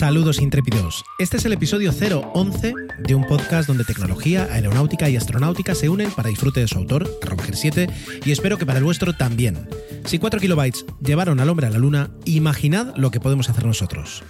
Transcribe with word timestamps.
Saludos 0.00 0.40
intrépidos. 0.40 1.04
Este 1.18 1.36
es 1.36 1.44
el 1.44 1.52
episodio 1.52 1.92
011 1.92 2.72
de 3.00 3.14
un 3.14 3.26
podcast 3.26 3.68
donde 3.68 3.84
tecnología, 3.84 4.48
aeronáutica 4.50 5.10
y 5.10 5.16
astronáutica 5.16 5.74
se 5.74 5.90
unen 5.90 6.10
para 6.10 6.30
disfrute 6.30 6.60
de 6.60 6.68
su 6.68 6.78
autor, 6.78 7.06
Roger 7.20 7.54
7, 7.54 7.86
y 8.24 8.30
espero 8.30 8.56
que 8.56 8.64
para 8.64 8.78
el 8.78 8.84
vuestro 8.84 9.12
también. 9.12 9.68
Si 10.06 10.18
4 10.18 10.40
kilobytes 10.40 10.86
llevaron 11.02 11.38
al 11.38 11.50
hombre 11.50 11.66
a 11.66 11.70
la 11.70 11.76
luna, 11.76 12.08
imaginad 12.24 12.96
lo 12.96 13.10
que 13.10 13.20
podemos 13.20 13.50
hacer 13.50 13.66
nosotros. 13.66 14.22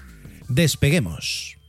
Despeguemos. 0.49 1.60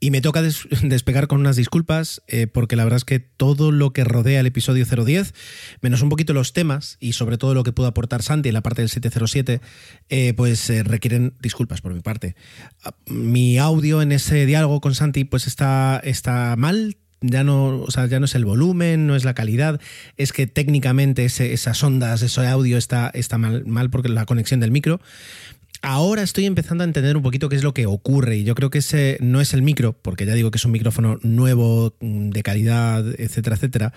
Y 0.00 0.10
me 0.10 0.20
toca 0.20 0.42
des 0.42 0.66
despegar 0.82 1.26
con 1.26 1.40
unas 1.40 1.56
disculpas, 1.56 2.22
eh, 2.28 2.46
porque 2.46 2.76
la 2.76 2.84
verdad 2.84 2.98
es 2.98 3.04
que 3.04 3.18
todo 3.18 3.72
lo 3.72 3.92
que 3.92 4.04
rodea 4.04 4.40
el 4.40 4.46
episodio 4.46 4.84
010, 4.84 5.34
menos 5.80 6.02
un 6.02 6.08
poquito 6.08 6.32
los 6.32 6.52
temas 6.52 6.96
y 7.00 7.12
sobre 7.12 7.38
todo 7.38 7.54
lo 7.54 7.64
que 7.64 7.72
pudo 7.72 7.88
aportar 7.88 8.22
Santi 8.22 8.48
en 8.48 8.54
la 8.54 8.62
parte 8.62 8.82
del 8.82 8.90
707, 8.90 9.60
eh, 10.08 10.34
pues 10.34 10.70
eh, 10.70 10.82
requieren 10.82 11.34
disculpas 11.40 11.80
por 11.80 11.94
mi 11.94 12.00
parte. 12.00 12.36
Ah, 12.84 12.94
mi 13.06 13.58
audio 13.58 14.02
en 14.02 14.12
ese 14.12 14.46
diálogo 14.46 14.80
con 14.80 14.94
Santi 14.94 15.24
pues 15.24 15.46
está, 15.46 16.00
está 16.04 16.54
mal, 16.56 16.96
ya 17.20 17.42
no, 17.42 17.80
o 17.80 17.90
sea, 17.90 18.06
ya 18.06 18.20
no 18.20 18.26
es 18.26 18.34
el 18.34 18.44
volumen, 18.44 19.06
no 19.06 19.16
es 19.16 19.24
la 19.24 19.34
calidad, 19.34 19.80
es 20.16 20.32
que 20.32 20.46
técnicamente 20.46 21.24
ese, 21.24 21.52
esas 21.52 21.82
ondas, 21.82 22.22
ese 22.22 22.46
audio 22.46 22.78
está, 22.78 23.10
está 23.12 23.38
mal, 23.38 23.66
mal 23.66 23.90
porque 23.90 24.08
la 24.08 24.24
conexión 24.24 24.60
del 24.60 24.70
micro 24.70 25.00
ahora 25.82 26.22
estoy 26.22 26.46
empezando 26.46 26.84
a 26.84 26.86
entender 26.86 27.16
un 27.16 27.22
poquito 27.22 27.48
qué 27.48 27.56
es 27.56 27.62
lo 27.62 27.74
que 27.74 27.86
ocurre 27.86 28.38
y 28.38 28.44
yo 28.44 28.54
creo 28.54 28.70
que 28.70 28.78
ese 28.78 29.18
no 29.20 29.40
es 29.40 29.54
el 29.54 29.62
micro, 29.62 29.92
porque 29.92 30.26
ya 30.26 30.34
digo 30.34 30.50
que 30.50 30.58
es 30.58 30.64
un 30.64 30.72
micrófono 30.72 31.18
nuevo, 31.22 31.96
mm, 32.00 32.30
de 32.30 32.42
calidad, 32.42 33.04
etcétera, 33.18 33.56
etcétera, 33.56 33.92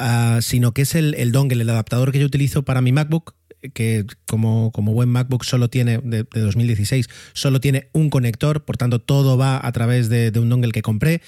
uh, 0.00 0.42
sino 0.42 0.72
que 0.72 0.82
es 0.82 0.94
el, 0.94 1.32
dongle, 1.32 1.62
el 1.62 1.70
adaptador 1.70 2.12
que 2.12 2.18
yo 2.18 2.26
utilizo 2.26 2.62
para 2.62 2.80
mi 2.80 2.92
MacBook 2.92 3.34
que 3.74 4.06
como, 4.26 4.70
como 4.70 4.92
buen 4.92 5.08
MacBook 5.08 5.44
solo 5.44 5.68
tiene, 5.68 5.98
de, 5.98 6.24
de, 6.32 6.40
2016, 6.40 7.08
solo 7.32 7.60
tiene 7.60 7.88
un 7.92 8.08
conector, 8.08 8.64
por 8.64 8.76
tanto 8.76 9.00
todo 9.00 9.36
va 9.36 9.58
a 9.60 9.72
través 9.72 10.08
de, 10.08 10.30
de 10.30 10.38
un 10.38 10.48
dongle 10.48 10.70
que 10.70 10.80
compré, 10.80 11.22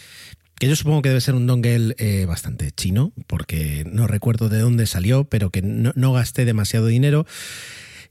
que 0.60 0.68
yo 0.68 0.76
supongo 0.76 1.00
que 1.00 1.08
debe 1.08 1.22
ser 1.22 1.34
un 1.34 1.46
dongle 1.46 1.94
eh, 1.96 2.26
bastante 2.26 2.70
chino, 2.70 3.14
porque 3.26 3.84
no 3.90 4.06
recuerdo 4.06 4.50
de 4.50 4.58
dónde 4.58 4.84
salió, 4.84 5.24
pero 5.24 5.48
que 5.48 5.62
no, 5.62 5.92
no 5.96 6.12
gasté 6.12 6.44
demasiado 6.44 6.86
dinero. 6.86 7.26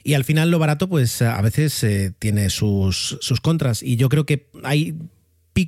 Y 0.03 0.13
al 0.13 0.23
final 0.23 0.51
lo 0.51 0.59
barato, 0.59 0.87
pues 0.87 1.21
a 1.21 1.41
veces 1.41 1.83
eh, 1.83 2.13
tiene 2.17 2.49
sus, 2.49 3.17
sus 3.21 3.41
contras. 3.41 3.83
Y 3.83 3.95
yo 3.97 4.09
creo 4.09 4.25
que 4.25 4.47
hay 4.63 4.95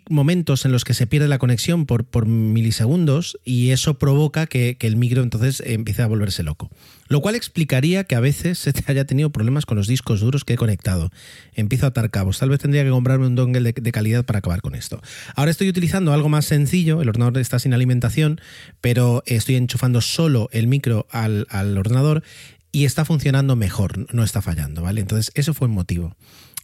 momentos 0.10 0.66
en 0.66 0.72
los 0.72 0.84
que 0.84 0.94
se 0.94 1.08
pierde 1.08 1.28
la 1.28 1.38
conexión 1.38 1.86
por, 1.86 2.06
por 2.06 2.26
milisegundos 2.26 3.38
y 3.44 3.72
eso 3.72 3.96
provoca 3.96 4.48
que, 4.48 4.78
que, 4.78 4.88
el 4.88 4.96
micro 4.96 5.22
entonces 5.22 5.62
empiece 5.66 6.02
a 6.02 6.08
volverse 6.08 6.44
loco. 6.44 6.70
Lo 7.08 7.20
cual 7.20 7.36
explicaría 7.36 8.06
que 8.06 8.16
a 8.16 8.22
veces 8.22 8.58
se 8.58 8.72
te 8.72 8.90
haya 8.90 9.06
tenido 9.06 9.32
problemas 9.32 9.66
con 9.66 9.78
los 9.78 9.88
discos 9.88 10.22
duros 10.22 10.46
que 10.46 10.54
he 10.54 10.58
conectado. 10.58 11.12
Empiezo 11.54 11.86
a 11.86 11.90
atar 11.90 12.10
cabos. 12.10 12.40
Tal 12.40 12.50
vez 12.50 12.60
tendría 12.60 12.84
que 12.84 12.90
comprarme 12.90 13.28
un 13.28 13.36
dongle 13.36 13.60
de, 13.60 13.74
de 13.74 13.92
calidad 13.92 14.24
para 14.24 14.40
acabar 14.40 14.62
con 14.62 14.76
esto. 14.76 15.02
Ahora 15.36 15.52
estoy 15.52 15.68
utilizando 15.68 16.14
algo 16.14 16.30
más 16.30 16.46
sencillo. 16.46 17.02
El 17.02 17.10
ordenador 17.10 17.38
está 17.40 17.60
sin 17.60 17.74
alimentación, 17.74 18.40
pero 18.80 19.24
estoy 19.26 19.56
enchufando 19.56 20.00
solo 20.00 20.48
el 20.54 20.68
micro 20.68 21.08
al, 21.12 21.48
al 21.50 21.78
ordenador 21.78 22.24
y 22.72 22.86
está 22.86 23.06
funcionando 23.06 23.56
mejor, 23.56 24.14
no 24.14 24.24
está 24.24 24.42
fallando, 24.42 24.82
¿vale? 24.82 25.02
Entonces, 25.02 25.32
eso 25.36 25.54
fue 25.54 25.68
un 25.68 25.74
motivo. 25.74 26.16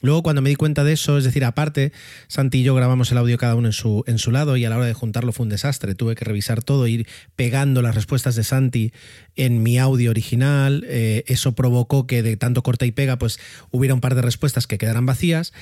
Luego, 0.01 0.23
cuando 0.23 0.41
me 0.41 0.49
di 0.49 0.55
cuenta 0.55 0.83
de 0.83 0.93
eso, 0.93 1.17
es 1.17 1.23
decir, 1.23 1.43
aparte, 1.43 1.91
Santi 2.27 2.59
y 2.59 2.63
yo 2.63 2.75
grabamos 2.75 3.11
el 3.11 3.17
audio 3.17 3.37
cada 3.37 3.55
uno 3.55 3.67
en 3.67 3.73
su, 3.73 4.03
en 4.07 4.19
su 4.19 4.31
lado 4.31 4.57
y 4.57 4.65
a 4.65 4.69
la 4.69 4.77
hora 4.77 4.85
de 4.85 4.93
juntarlo 4.93 5.31
fue 5.31 5.45
un 5.45 5.49
desastre. 5.49 5.95
Tuve 5.95 6.15
que 6.15 6.25
revisar 6.25 6.63
todo, 6.63 6.87
ir 6.87 7.07
pegando 7.35 7.81
las 7.81 7.95
respuestas 7.95 8.35
de 8.35 8.43
Santi 8.43 8.93
en 9.35 9.63
mi 9.63 9.79
audio 9.79 10.11
original. 10.11 10.85
Eh, 10.87 11.23
eso 11.27 11.53
provocó 11.53 12.05
que 12.07 12.21
de 12.23 12.37
tanto 12.37 12.63
corta 12.63 12.85
y 12.85 12.91
pega, 12.91 13.17
pues 13.17 13.39
hubiera 13.71 13.93
un 13.93 14.01
par 14.01 14.15
de 14.15 14.21
respuestas 14.21 14.67
que 14.67 14.77
quedaran 14.77 15.05
vacías. 15.05 15.53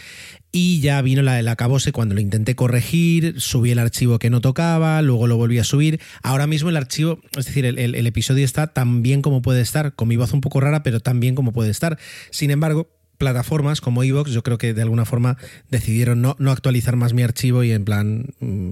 Y 0.52 0.79
ya 0.79 1.02
vino 1.02 1.22
la 1.22 1.34
del 1.34 1.47
acabose 1.50 1.91
cuando 1.91 2.16
lo 2.16 2.22
intenté 2.22 2.56
corregir, 2.56 3.41
subí 3.41 3.72
el 3.72 3.79
archivo 3.79 4.19
que 4.19 4.29
no 4.29 4.40
tocaba, 4.40 5.02
luego 5.02 5.28
lo 5.28 5.35
volví 5.35 5.59
a 5.59 5.66
subir. 5.66 6.00
Ahora 6.23 6.47
mismo 6.47 6.69
el 6.69 6.78
archivo, 6.78 7.19
es 7.38 7.46
decir, 7.46 7.66
el, 7.66 7.78
el, 7.78 7.96
el 7.96 8.07
episodio 8.07 8.46
está 8.46 8.67
tan 8.67 9.03
bien 9.03 9.22
como 9.22 9.41
puede 9.41 9.62
estar, 9.62 9.96
con 9.96 10.07
mi 10.07 10.16
voz 10.16 10.31
un 10.31 10.41
poco 10.41 10.62
rara, 10.62 10.81
pero 10.81 11.02
tan 11.02 11.19
bien 11.19 11.35
como 11.35 11.52
puede 11.52 11.72
estar. 11.72 11.97
Sin 12.31 12.52
embargo, 12.52 12.94
plataformas 13.18 13.81
como 13.81 14.03
Evox, 14.03 14.31
yo 14.31 14.44
creo 14.44 14.58
que 14.58 14.74
de 14.74 14.81
alguna 14.81 15.06
forma 15.06 15.38
decidieron 15.70 16.22
no, 16.22 16.36
no, 16.40 16.52
actualizar 16.52 16.96
más 16.96 17.14
mi 17.14 17.24
archivo 17.24 17.64
y 17.64 17.72
en 17.72 17.86
plan, 17.86 18.28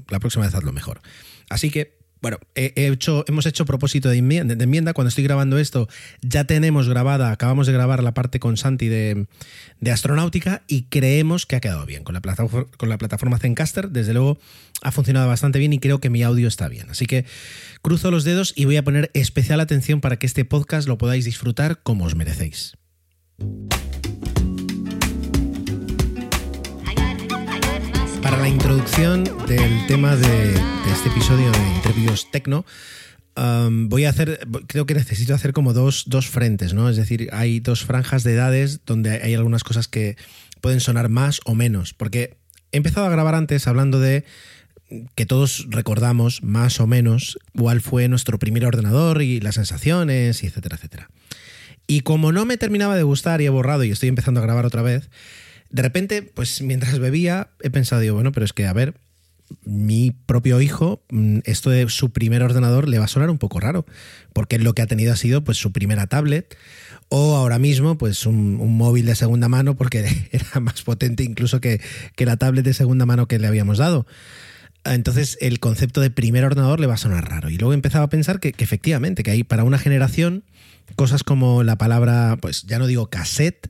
la 0.10 0.20
próxima 0.20 0.46
vez 0.46 0.56
hazlo 0.56 0.72
mejor. 0.72 1.02
Así 1.50 1.70
que, 1.70 1.98
bueno, 2.22 2.38
he 2.56 2.72
hecho, 2.88 3.26
hemos 3.28 3.46
hecho 3.46 3.66
propósito 3.66 4.08
de 4.08 4.18
enmienda, 4.18 4.94
Cuando 4.94 5.10
estoy 5.10 5.26
grabando 5.26 5.58
esto, 5.58 5.90
ya 6.22 6.46
tenemos 6.46 6.88
grabada, 6.88 7.32
acabamos 7.32 7.68
de 7.68 7.74
grabar 7.74 8.02
la 8.02 8.14
parte 8.14 8.40
con 8.40 8.56
Santi 8.56 8.88
de, 8.88 9.28
de 9.82 9.92
astronáutica 9.92 10.64
y 10.68 10.84
creemos 10.84 11.46
que 11.46 11.58
ha 11.58 11.60
quedado 11.60 11.86
bien. 11.86 12.06
Con 12.06 12.14
la, 12.14 12.22
plataforma, 12.22 12.72
con 12.78 12.88
la 12.88 12.98
plataforma 12.98 13.40
Zencaster, 13.40 13.90
desde 13.90 14.14
luego, 14.14 14.40
ha 14.82 14.94
funcionado 14.94 15.28
bastante 15.28 15.60
bien 15.60 15.74
y 15.74 15.80
creo 15.80 16.00
que 16.00 16.10
mi 16.10 16.24
audio 16.24 16.48
está 16.48 16.70
bien. 16.70 16.90
Así 16.90 17.08
que 17.08 17.26
cruzo 17.82 18.10
los 18.10 18.24
dedos 18.24 18.54
y 18.56 18.64
voy 18.64 18.78
a 18.78 18.84
poner 18.86 19.12
especial 19.14 19.60
atención 19.60 20.00
para 20.00 20.18
que 20.18 20.26
este 20.26 20.46
podcast 20.46 20.88
lo 20.88 20.98
podáis 20.98 21.26
disfrutar 21.26 21.84
como 21.84 22.06
os 22.06 22.16
merecéis. 22.16 22.78
Para 28.24 28.38
la 28.38 28.48
introducción 28.48 29.26
del 29.48 29.86
tema 29.86 30.16
de, 30.16 30.54
este 30.90 31.10
episodio 31.10 31.52
de 31.52 31.60
Interviews 31.76 32.32
Tecno, 32.32 32.66
um, 33.36 33.90
voy 33.90 34.06
a 34.06 34.10
hacer, 34.12 34.48
creo 34.68 34.86
que 34.86 34.94
necesito 34.94 35.34
hacer 35.34 35.52
como 35.52 35.74
dos, 35.74 36.06
dos 36.08 36.28
frentes, 36.28 36.74
¿no? 36.74 36.88
Es 36.90 36.96
decir, 36.96 37.28
hay 37.34 37.60
dos 37.60 37.84
franjas 37.84 38.24
de 38.24 38.34
edades 38.34 38.86
donde 38.86 39.22
hay 39.22 39.34
algunas 39.34 39.66
cosas 39.66 39.90
que 39.90 40.16
pueden 40.62 40.80
sonar 40.80 41.10
más 41.10 41.42
o 41.44 41.54
menos, 41.54 41.94
porque 41.94 42.38
he 42.72 42.78
empezado 42.78 43.06
a 43.08 43.10
grabar 43.10 43.36
antes 43.36 43.68
hablando 43.68 44.00
de 44.00 44.24
que 45.16 45.26
todos 45.26 45.68
recordamos 45.70 46.44
más 46.44 46.80
o 46.80 46.88
menos 46.88 47.38
cuál 47.58 47.82
fue 47.82 48.08
nuestro 48.08 48.40
primer 48.40 48.66
ordenador 48.66 49.22
y 49.22 49.42
las 49.42 49.56
sensaciones, 49.56 50.44
y 50.44 50.48
etcétera, 50.48 50.78
etcétera. 50.78 51.10
Y 51.88 52.02
como 52.02 52.32
no 52.32 52.46
me 52.46 52.56
terminaba 52.56 52.96
de 52.96 53.04
gustar 53.04 53.42
y 53.42 53.48
he 53.48 53.50
borrado 53.50 53.84
y 53.84 53.92
estoy 53.92 54.08
empezando 54.08 54.40
a 54.40 54.44
grabar 54.44 54.66
otra 54.66 54.82
vez, 54.82 55.10
de 55.74 55.82
repente, 55.82 56.22
pues 56.22 56.62
mientras 56.62 57.00
bebía, 57.00 57.50
he 57.60 57.72
pensado, 57.72 58.00
digo, 58.00 58.14
bueno, 58.14 58.32
pero 58.32 58.46
es 58.46 58.54
que, 58.54 58.68
a 58.68 58.74
ver, 58.74 58.94
mi 59.66 60.12
propio 60.12 60.62
hijo, 60.62 61.04
mm, 61.10 61.40
esto 61.46 61.72
de 61.72 61.90
su 61.90 62.12
primer 62.12 62.44
ordenador 62.44 62.88
le 62.88 63.00
va 63.00 63.06
a 63.06 63.08
sonar 63.08 63.32
un 63.32 63.40
poco 63.40 63.60
raro, 63.60 63.84
porque 64.34 64.60
lo 64.60 64.76
que 64.76 64.84
ha 64.84 64.88
tenido 64.88 65.12
ha 65.12 65.16
sido 65.16 65.44
pues 65.44 65.58
su 65.58 65.72
primera 65.72 66.06
tablet 66.06 66.56
o 67.10 67.36
ahora 67.36 67.58
mismo 67.58 67.98
pues 67.98 68.28
un, 68.28 68.78
móvil 68.78 69.08
de 69.08 69.16
segunda 69.16 69.50
mano 69.50 69.76
porque 69.76 70.30
era 70.32 70.60
más 70.60 70.84
potente 70.84 71.24
incluso 71.24 71.60
que, 71.60 71.82
que, 72.16 72.26
la 72.28 72.38
tablet 72.38 72.64
de 72.64 72.74
segunda 72.74 73.08
mano 73.08 73.28
que 73.28 73.40
le 73.40 73.48
habíamos 73.48 73.80
dado. 73.80 74.06
Entonces 74.84 75.40
el 75.42 75.60
concepto 75.60 76.02
de 76.02 76.12
primer 76.12 76.46
ordenador 76.46 76.80
le 76.80 76.88
va 76.88 76.94
a 76.94 76.98
sonar 76.98 77.28
raro. 77.28 77.50
Y 77.50 77.58
luego 77.58 77.74
empezaba 77.74 78.06
a 78.06 78.10
pensar 78.10 78.40
que, 78.40 78.54
que 78.54 78.64
efectivamente, 78.64 79.24
que 79.24 79.32
hay 79.32 79.44
para 79.44 79.64
una 79.64 79.80
generación 79.80 80.44
cosas 80.96 81.24
como 81.24 81.64
la 81.64 81.78
palabra, 81.78 82.38
pues 82.40 82.64
ya 82.64 82.80
no 82.80 82.88
digo 82.88 83.10
cassette, 83.10 83.70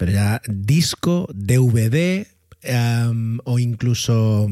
pero 0.00 0.12
ya 0.12 0.40
disco, 0.48 1.28
DVD, 1.34 2.26
o 3.44 3.58
incluso, 3.58 4.48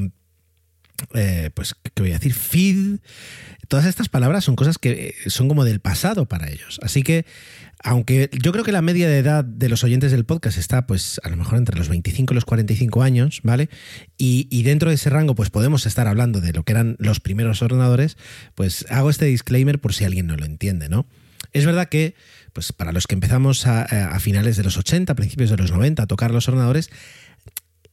eh, 1.15 1.49
pues, 1.55 1.75
¿qué 1.95 2.03
voy 2.03 2.11
a 2.11 2.19
decir? 2.19 2.35
Feed. 2.35 2.99
Todas 3.67 3.87
estas 3.87 4.11
palabras 4.11 4.45
son 4.45 4.57
cosas 4.57 4.77
que 4.77 5.15
son 5.29 5.49
como 5.49 5.65
del 5.65 5.81
pasado 5.81 6.27
para 6.27 6.51
ellos. 6.51 6.79
Así 6.83 7.03
que 7.03 7.25
aunque 7.83 8.29
yo 8.43 8.53
creo 8.53 8.63
que 8.63 8.73
la 8.73 8.83
media 8.83 9.09
de 9.09 9.17
edad 9.17 9.43
de 9.43 9.71
los 9.71 9.85
oyentes 9.85 10.11
del 10.11 10.27
podcast 10.27 10.59
está, 10.59 10.87
pues, 10.87 11.19
a 11.25 11.31
lo 11.31 11.39
mejor 11.39 11.57
entre 11.57 11.79
los 11.79 11.89
25 11.89 12.35
y 12.35 12.37
los 12.37 12.45
45 12.45 13.01
años, 13.01 13.41
¿vale? 13.43 13.71
Y, 14.19 14.63
dentro 14.65 14.91
de 14.91 14.97
ese 14.97 15.09
rango, 15.09 15.35
pues 15.35 15.49
podemos 15.49 15.87
estar 15.87 16.09
hablando 16.09 16.43
de 16.43 16.53
lo 16.53 16.63
que 16.63 16.73
eran 16.73 16.97
los 16.99 17.21
primeros 17.21 17.63
ordenadores, 17.63 18.19
pues 18.55 18.85
hago 18.91 19.09
este 19.09 19.25
disclaimer 19.25 19.79
por 19.79 19.95
si 19.95 20.05
alguien 20.05 20.27
no 20.27 20.37
lo 20.37 20.45
entiende, 20.45 20.91
¿no? 20.91 21.07
Es 21.55 21.65
verdad 21.65 21.89
que, 21.89 22.15
pues 22.59 22.73
para 22.73 22.91
los 22.91 23.07
que 23.07 23.15
empezamos 23.15 23.69
a, 23.69 23.85
a 23.85 24.19
finales 24.19 24.57
de 24.57 24.65
los 24.65 24.77
80, 24.77 25.15
principios 25.15 25.49
de 25.49 25.57
los 25.57 25.71
90 25.71 26.03
a 26.03 26.07
tocar 26.09 26.33
los 26.33 26.49
ordenadores, 26.49 26.91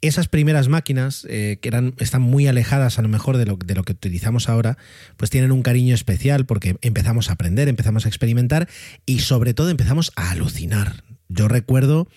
esas 0.01 0.27
primeras 0.27 0.69
máquinas, 0.69 1.27
eh, 1.29 1.59
que 1.61 1.67
eran, 1.67 1.93
están 1.99 2.23
muy 2.23 2.47
alejadas 2.47 2.97
a 2.97 3.03
lo 3.03 3.07
mejor 3.07 3.37
de 3.37 3.45
lo 3.45 3.59
que 3.59 3.91
utilizamos 3.91 4.49
ahora, 4.49 4.79
pues 5.17 5.29
tienen 5.29 5.51
un 5.51 5.61
cariño 5.61 5.93
especial 5.93 6.47
porque 6.47 6.77
empezamos 6.81 7.29
a 7.29 7.33
aprender, 7.33 7.67
empezamos 7.67 8.07
a 8.07 8.09
experimentar 8.09 8.67
y 9.05 9.19
sobre 9.19 9.53
todo 9.53 9.69
empezamos 9.69 10.11
a 10.15 10.31
alucinar. 10.31 11.03
Yo 11.29 11.47
recuerdo 11.47 12.07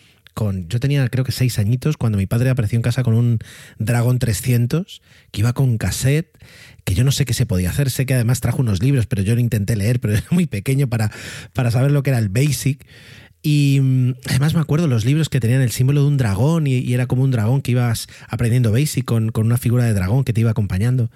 yo 0.69 0.81
tenía 0.81 1.09
creo 1.09 1.25
que 1.25 1.33
seis 1.33 1.59
añitos 1.59 1.97
cuando 1.97 2.19
mi 2.19 2.27
padre 2.27 2.51
apareció 2.51 2.77
en 2.77 2.83
casa 2.83 3.03
con 3.03 3.15
un 3.15 3.39
Dragon 3.79 4.19
300 4.19 5.03
que 5.31 5.41
iba 5.41 5.53
con 5.53 5.79
cassette, 5.79 6.37
que 6.85 6.95
yo 6.95 7.05
no 7.05 7.13
sé 7.13 7.25
qué 7.25 7.35
se 7.35 7.47
podía 7.47 7.71
hacer, 7.71 7.91
sé 7.91 8.07
que 8.07 8.15
además 8.15 8.41
trajo 8.41 8.61
unos 8.61 8.83
libros, 8.83 9.07
pero 9.07 9.23
yo 9.23 9.35
lo 9.35 9.41
intenté 9.41 9.77
leer, 9.77 10.01
pero 10.01 10.15
era 10.15 10.27
muy 10.31 10.47
pequeño 10.47 10.89
para, 10.89 11.11
para 11.53 11.71
saber 11.71 11.91
lo 11.91 12.03
que 12.03 12.11
era 12.11 12.19
el 12.19 12.29
Basic. 12.29 12.87
Y 13.43 13.79
mm, 13.81 14.15
además 14.27 14.55
me 14.55 14.61
acuerdo 14.61 14.89
los 14.89 15.05
libros 15.05 15.29
que 15.29 15.41
tenían 15.41 15.61
el 15.61 15.71
símbolo 15.71 16.03
de 16.03 16.09
un 16.09 16.17
dragón 16.17 16.67
y, 16.67 16.93
era 16.93 17.07
como 17.07 17.23
un 17.23 17.31
dragón 17.31 17.63
que 17.63 17.73
ibas 17.73 18.09
aprendiendo 18.29 18.73
Basic 18.73 19.05
con, 19.05 19.31
con, 19.31 19.47
una 19.47 19.59
figura 19.59 19.85
de 19.85 19.95
dragón 19.95 20.25
que 20.25 20.33
te 20.33 20.41
iba 20.41 20.51
acompañando. 20.51 21.11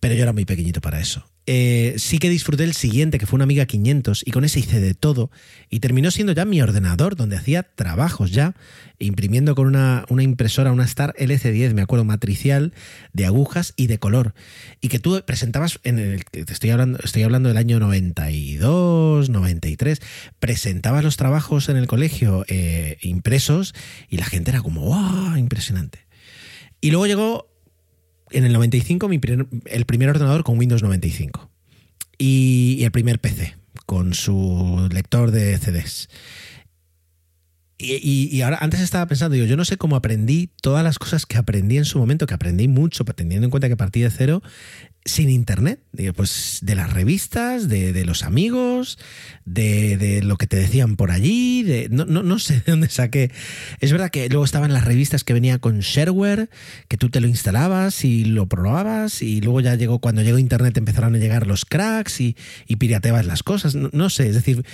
Pero 0.00 0.14
yo 0.14 0.22
era 0.22 0.32
muy 0.32 0.44
pequeñito 0.44 0.80
para 0.80 1.00
eso. 1.00 1.28
Eh, 1.50 1.94
sí 1.96 2.18
que 2.18 2.28
disfruté 2.28 2.64
el 2.64 2.74
siguiente, 2.74 3.18
que 3.18 3.24
fue 3.24 3.38
una 3.38 3.44
Amiga 3.44 3.64
500, 3.64 4.22
y 4.26 4.32
con 4.32 4.44
ese 4.44 4.60
hice 4.60 4.80
de 4.80 4.92
todo. 4.92 5.30
Y 5.70 5.80
terminó 5.80 6.10
siendo 6.10 6.34
ya 6.34 6.44
mi 6.44 6.60
ordenador, 6.60 7.16
donde 7.16 7.38
hacía 7.38 7.62
trabajos 7.62 8.32
ya, 8.32 8.54
imprimiendo 8.98 9.54
con 9.54 9.66
una, 9.66 10.04
una 10.10 10.22
impresora, 10.22 10.72
una 10.72 10.84
Star 10.84 11.14
LC10, 11.16 11.72
me 11.72 11.80
acuerdo, 11.80 12.04
matricial, 12.04 12.74
de 13.14 13.24
agujas 13.24 13.72
y 13.76 13.86
de 13.86 13.98
color. 13.98 14.34
Y 14.82 14.88
que 14.88 14.98
tú 14.98 15.22
presentabas, 15.24 15.80
en 15.84 15.98
el, 15.98 16.26
te 16.26 16.52
estoy 16.52 16.68
hablando, 16.68 16.98
estoy 17.02 17.22
hablando 17.22 17.48
del 17.48 17.56
año 17.56 17.80
92, 17.80 19.30
93, 19.30 20.02
presentabas 20.38 21.02
los 21.02 21.16
trabajos 21.16 21.70
en 21.70 21.78
el 21.78 21.86
colegio 21.86 22.44
eh, 22.48 22.98
impresos 23.00 23.74
y 24.10 24.18
la 24.18 24.26
gente 24.26 24.50
era 24.50 24.60
como, 24.60 24.82
¡wow! 24.82 25.34
Impresionante. 25.38 26.00
Y 26.82 26.90
luego 26.90 27.06
llegó 27.06 27.47
en 28.30 28.44
el 28.44 28.52
95 28.52 29.08
mi 29.08 29.20
el 29.66 29.84
primer 29.84 30.10
ordenador 30.10 30.44
con 30.44 30.58
Windows 30.58 30.82
95 30.82 31.50
y, 32.18 32.80
el 32.82 32.90
primer 32.90 33.20
PC 33.20 33.56
con 33.86 34.14
su 34.14 34.88
lector 34.92 35.30
de 35.30 35.56
CDs. 35.58 36.08
Y, 37.80 38.28
y, 38.36 38.42
ahora, 38.42 38.58
antes 38.60 38.80
estaba 38.80 39.06
pensando, 39.06 39.34
digo, 39.34 39.46
yo 39.46 39.56
no 39.56 39.64
sé 39.64 39.76
cómo 39.76 39.94
aprendí 39.94 40.50
todas 40.60 40.82
las 40.82 40.98
cosas 40.98 41.26
que 41.26 41.38
aprendí 41.38 41.78
en 41.78 41.84
su 41.84 42.00
momento, 42.00 42.26
que 42.26 42.34
aprendí 42.34 42.66
mucho, 42.66 43.04
teniendo 43.04 43.46
en 43.46 43.50
cuenta 43.50 43.68
que 43.68 43.76
partí 43.76 44.00
de 44.00 44.10
cero, 44.10 44.42
sin 45.08 45.30
internet, 45.30 45.80
pues 46.14 46.58
de 46.62 46.74
las 46.74 46.92
revistas, 46.92 47.68
de, 47.68 48.04
los 48.04 48.22
amigos, 48.22 48.98
de, 49.44 50.20
lo 50.22 50.36
que 50.36 50.46
te 50.46 50.56
decían 50.56 50.96
por 50.96 51.10
allí, 51.10 51.62
de, 51.62 51.88
no, 51.90 52.04
no, 52.04 52.38
sé 52.38 52.62
de 52.64 52.72
dónde 52.72 52.88
saqué. 52.88 53.30
Es 53.80 53.90
verdad 53.90 54.10
que 54.10 54.28
luego 54.28 54.44
estaban 54.44 54.72
las 54.72 54.84
revistas 54.84 55.24
que 55.24 55.32
venía 55.32 55.58
con 55.58 55.80
shareware, 55.80 56.50
que 56.88 56.96
tú 56.96 57.08
te 57.08 57.20
lo 57.20 57.26
instalabas 57.26 58.04
y 58.04 58.24
lo 58.24 58.46
probabas, 58.46 59.22
y 59.22 59.40
luego 59.40 59.60
ya 59.60 59.74
llegó, 59.74 59.98
cuando 59.98 60.22
llegó 60.22 60.38
internet 60.38 60.76
empezaron 60.76 61.14
a 61.14 61.18
llegar 61.18 61.46
los 61.46 61.64
cracks 61.64 62.20
y, 62.20 62.36
pirateabas 62.78 63.26
las 63.26 63.42
cosas. 63.42 63.74
No, 63.74 64.10
sé, 64.10 64.28
es 64.28 64.34
decir, 64.34 64.64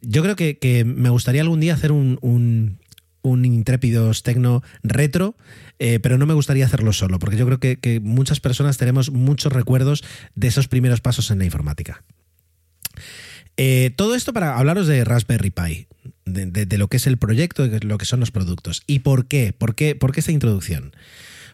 yo 0.00 0.22
creo 0.22 0.36
que, 0.36 0.84
me 0.86 1.10
gustaría 1.10 1.42
algún 1.42 1.60
día 1.60 1.74
hacer 1.74 1.92
un, 1.92 2.78
un 3.28 3.44
intrépidos 3.44 4.22
tecno 4.22 4.62
retro 4.82 5.36
eh, 5.78 6.00
pero 6.00 6.18
no 6.18 6.26
me 6.26 6.34
gustaría 6.34 6.66
hacerlo 6.66 6.92
solo, 6.92 7.18
porque 7.18 7.36
yo 7.36 7.46
creo 7.46 7.60
que, 7.60 8.00
muchas 8.02 8.40
personas 8.40 8.78
tenemos 8.78 9.10
muchos 9.10 9.52
recuerdos 9.52 10.02
de 10.34 10.48
esos 10.48 10.68
primeros 10.68 11.00
pasos 11.00 11.30
en 11.30 11.38
la 11.38 11.44
informática. 11.44 12.02
Eh, 13.56 13.92
todo 13.96 14.14
esto 14.14 14.32
para 14.32 14.56
hablaros 14.56 14.86
de 14.86 15.04
Raspberry 15.04 15.50
Pi, 15.50 15.86
de, 16.24 16.78
lo 16.78 16.88
que 16.88 16.96
es 16.96 17.06
el 17.06 17.16
proyecto, 17.16 17.68
de 17.68 17.80
lo 17.80 17.98
que 17.98 18.06
son 18.06 18.20
los 18.20 18.30
productos. 18.30 18.82
¿Y 18.86 19.00
por 19.00 19.26
qué? 19.26 19.52
¿Por 19.56 19.74
qué, 19.74 19.94
por 19.94 20.12
qué 20.12 20.20
esta 20.20 20.32
introducción? 20.32 20.92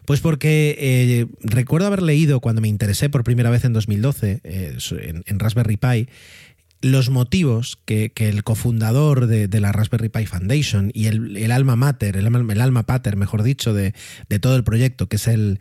Pues 0.05 0.19
porque 0.21 0.75
eh, 0.77 1.25
recuerdo 1.41 1.87
haber 1.87 2.03
leído 2.03 2.39
cuando 2.39 2.61
me 2.61 2.67
interesé 2.67 3.09
por 3.09 3.23
primera 3.23 3.49
vez 3.49 3.65
en 3.65 3.73
2012 3.73 4.41
en, 4.43 5.39
Raspberry 5.39 5.77
Pi 5.77 6.07
los 6.85 7.09
motivos 7.09 7.79
que, 7.85 8.11
el 8.15 8.43
cofundador 8.43 9.25
de, 9.25 9.59
la 9.59 9.71
Raspberry 9.71 10.09
Pi 10.09 10.27
Foundation 10.27 10.91
y 10.93 11.07
el, 11.07 11.51
alma 11.51 11.75
mater, 11.75 12.15
el, 12.15 12.27
el, 12.27 12.61
alma 12.61 12.85
pater, 12.85 13.15
mejor 13.15 13.41
dicho, 13.41 13.73
de, 13.73 13.95
todo 14.39 14.55
el 14.55 14.63
proyecto, 14.63 15.09
que 15.09 15.15
es 15.15 15.27
el, 15.27 15.59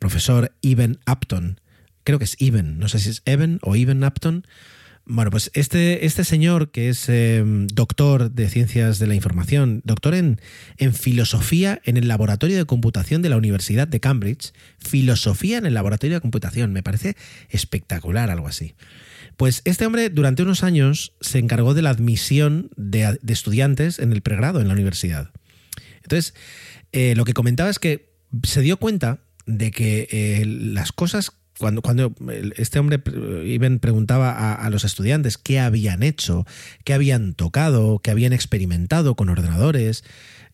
profesor 0.00 0.50
Eben 0.60 0.98
Upton, 1.08 1.60
creo 2.02 2.18
que 2.18 2.24
es 2.24 2.36
Eben, 2.40 2.80
no 2.80 2.88
sé 2.88 2.98
si 2.98 3.10
es 3.10 3.22
Eben 3.26 3.60
o 3.62 3.76
Eben 3.76 4.02
Upton, 4.02 4.44
bueno, 5.04 5.30
pues 5.30 5.52
este, 5.54 6.04
este 6.04 6.24
señor 6.24 6.72
que 6.72 6.88
es 6.88 7.08
em, 7.08 7.68
doctor 7.68 8.32
de 8.32 8.48
ciencias 8.48 8.98
de 8.98 9.06
la 9.06 9.14
información, 9.14 9.82
doctor 9.84 10.14
en, 10.16 10.40
filosofía 10.94 11.80
en 11.84 11.96
el 11.96 12.08
laboratorio 12.08 12.56
de 12.56 12.64
computación 12.64 13.22
de 13.22 13.28
la 13.28 13.36
Universidad 13.36 13.86
de 13.86 14.00
Cambridge, 14.00 14.52
filosofía 14.78 15.58
en 15.58 15.66
el 15.66 15.74
laboratorio 15.74 16.16
de 16.16 16.20
computación, 16.20 16.72
me 16.72 16.82
parece 16.82 17.16
espectacular 17.50 18.30
algo 18.30 18.48
así. 18.48 18.74
Pues 19.36 19.62
este 19.64 19.86
hombre 19.86 20.10
durante 20.10 20.42
unos 20.42 20.62
años 20.62 21.14
se 21.20 21.38
encargó 21.38 21.74
de 21.74 21.82
la 21.82 21.90
admisión 21.90 22.70
de, 22.76 23.18
estudiantes 23.28 23.98
en 23.98 24.12
el 24.12 24.22
pregrado 24.22 24.60
en 24.60 24.68
la 24.68 24.74
universidad. 24.74 25.30
Entonces, 26.02 26.34
eh, 26.92 27.14
lo 27.16 27.24
que 27.24 27.34
comentaba 27.34 27.70
es 27.70 27.78
que 27.78 28.12
se 28.42 28.60
dio 28.60 28.76
cuenta 28.76 29.20
de 29.46 29.70
que 29.70 30.08
eh, 30.10 30.44
las 30.46 30.92
cosas 30.92 31.32
cuando, 31.58 31.82
cuando, 31.82 32.14
este 32.56 32.78
hombre 32.78 33.00
Iben 33.44 33.78
preguntaba 33.78 34.54
a, 34.54 34.70
los 34.70 34.84
estudiantes 34.84 35.38
qué 35.38 35.60
habían 35.60 36.02
hecho, 36.02 36.44
qué 36.82 36.94
habían 36.94 37.34
tocado, 37.34 38.00
qué 38.00 38.10
habían 38.10 38.32
experimentado 38.32 39.14
con 39.14 39.28
ordenadores, 39.28 40.02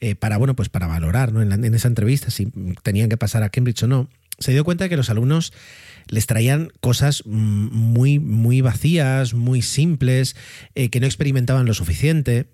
eh, 0.00 0.16
para, 0.16 0.36
bueno, 0.36 0.54
pues 0.54 0.68
para 0.68 0.86
valorar 0.86 1.32
¿no? 1.32 1.40
en, 1.40 1.52
en, 1.52 1.74
esa 1.74 1.88
entrevista 1.88 2.30
si 2.30 2.52
tenían 2.82 3.08
que 3.08 3.16
pasar 3.16 3.42
a 3.42 3.48
Cambridge 3.48 3.84
o 3.84 3.86
no, 3.86 4.08
se 4.38 4.52
dio 4.52 4.64
cuenta 4.64 4.84
de 4.84 4.90
que 4.90 4.96
los 4.96 5.10
alumnos 5.10 5.52
les 6.08 6.26
traían 6.26 6.70
cosas 6.80 7.24
muy, 7.26 8.18
muy 8.18 8.60
vacías, 8.60 9.34
muy 9.34 9.62
simples, 9.62 10.36
eh, 10.74 10.88
que 10.90 11.00
no 11.00 11.06
experimentaban 11.06 11.66
lo 11.66 11.74
suficiente. 11.74 12.48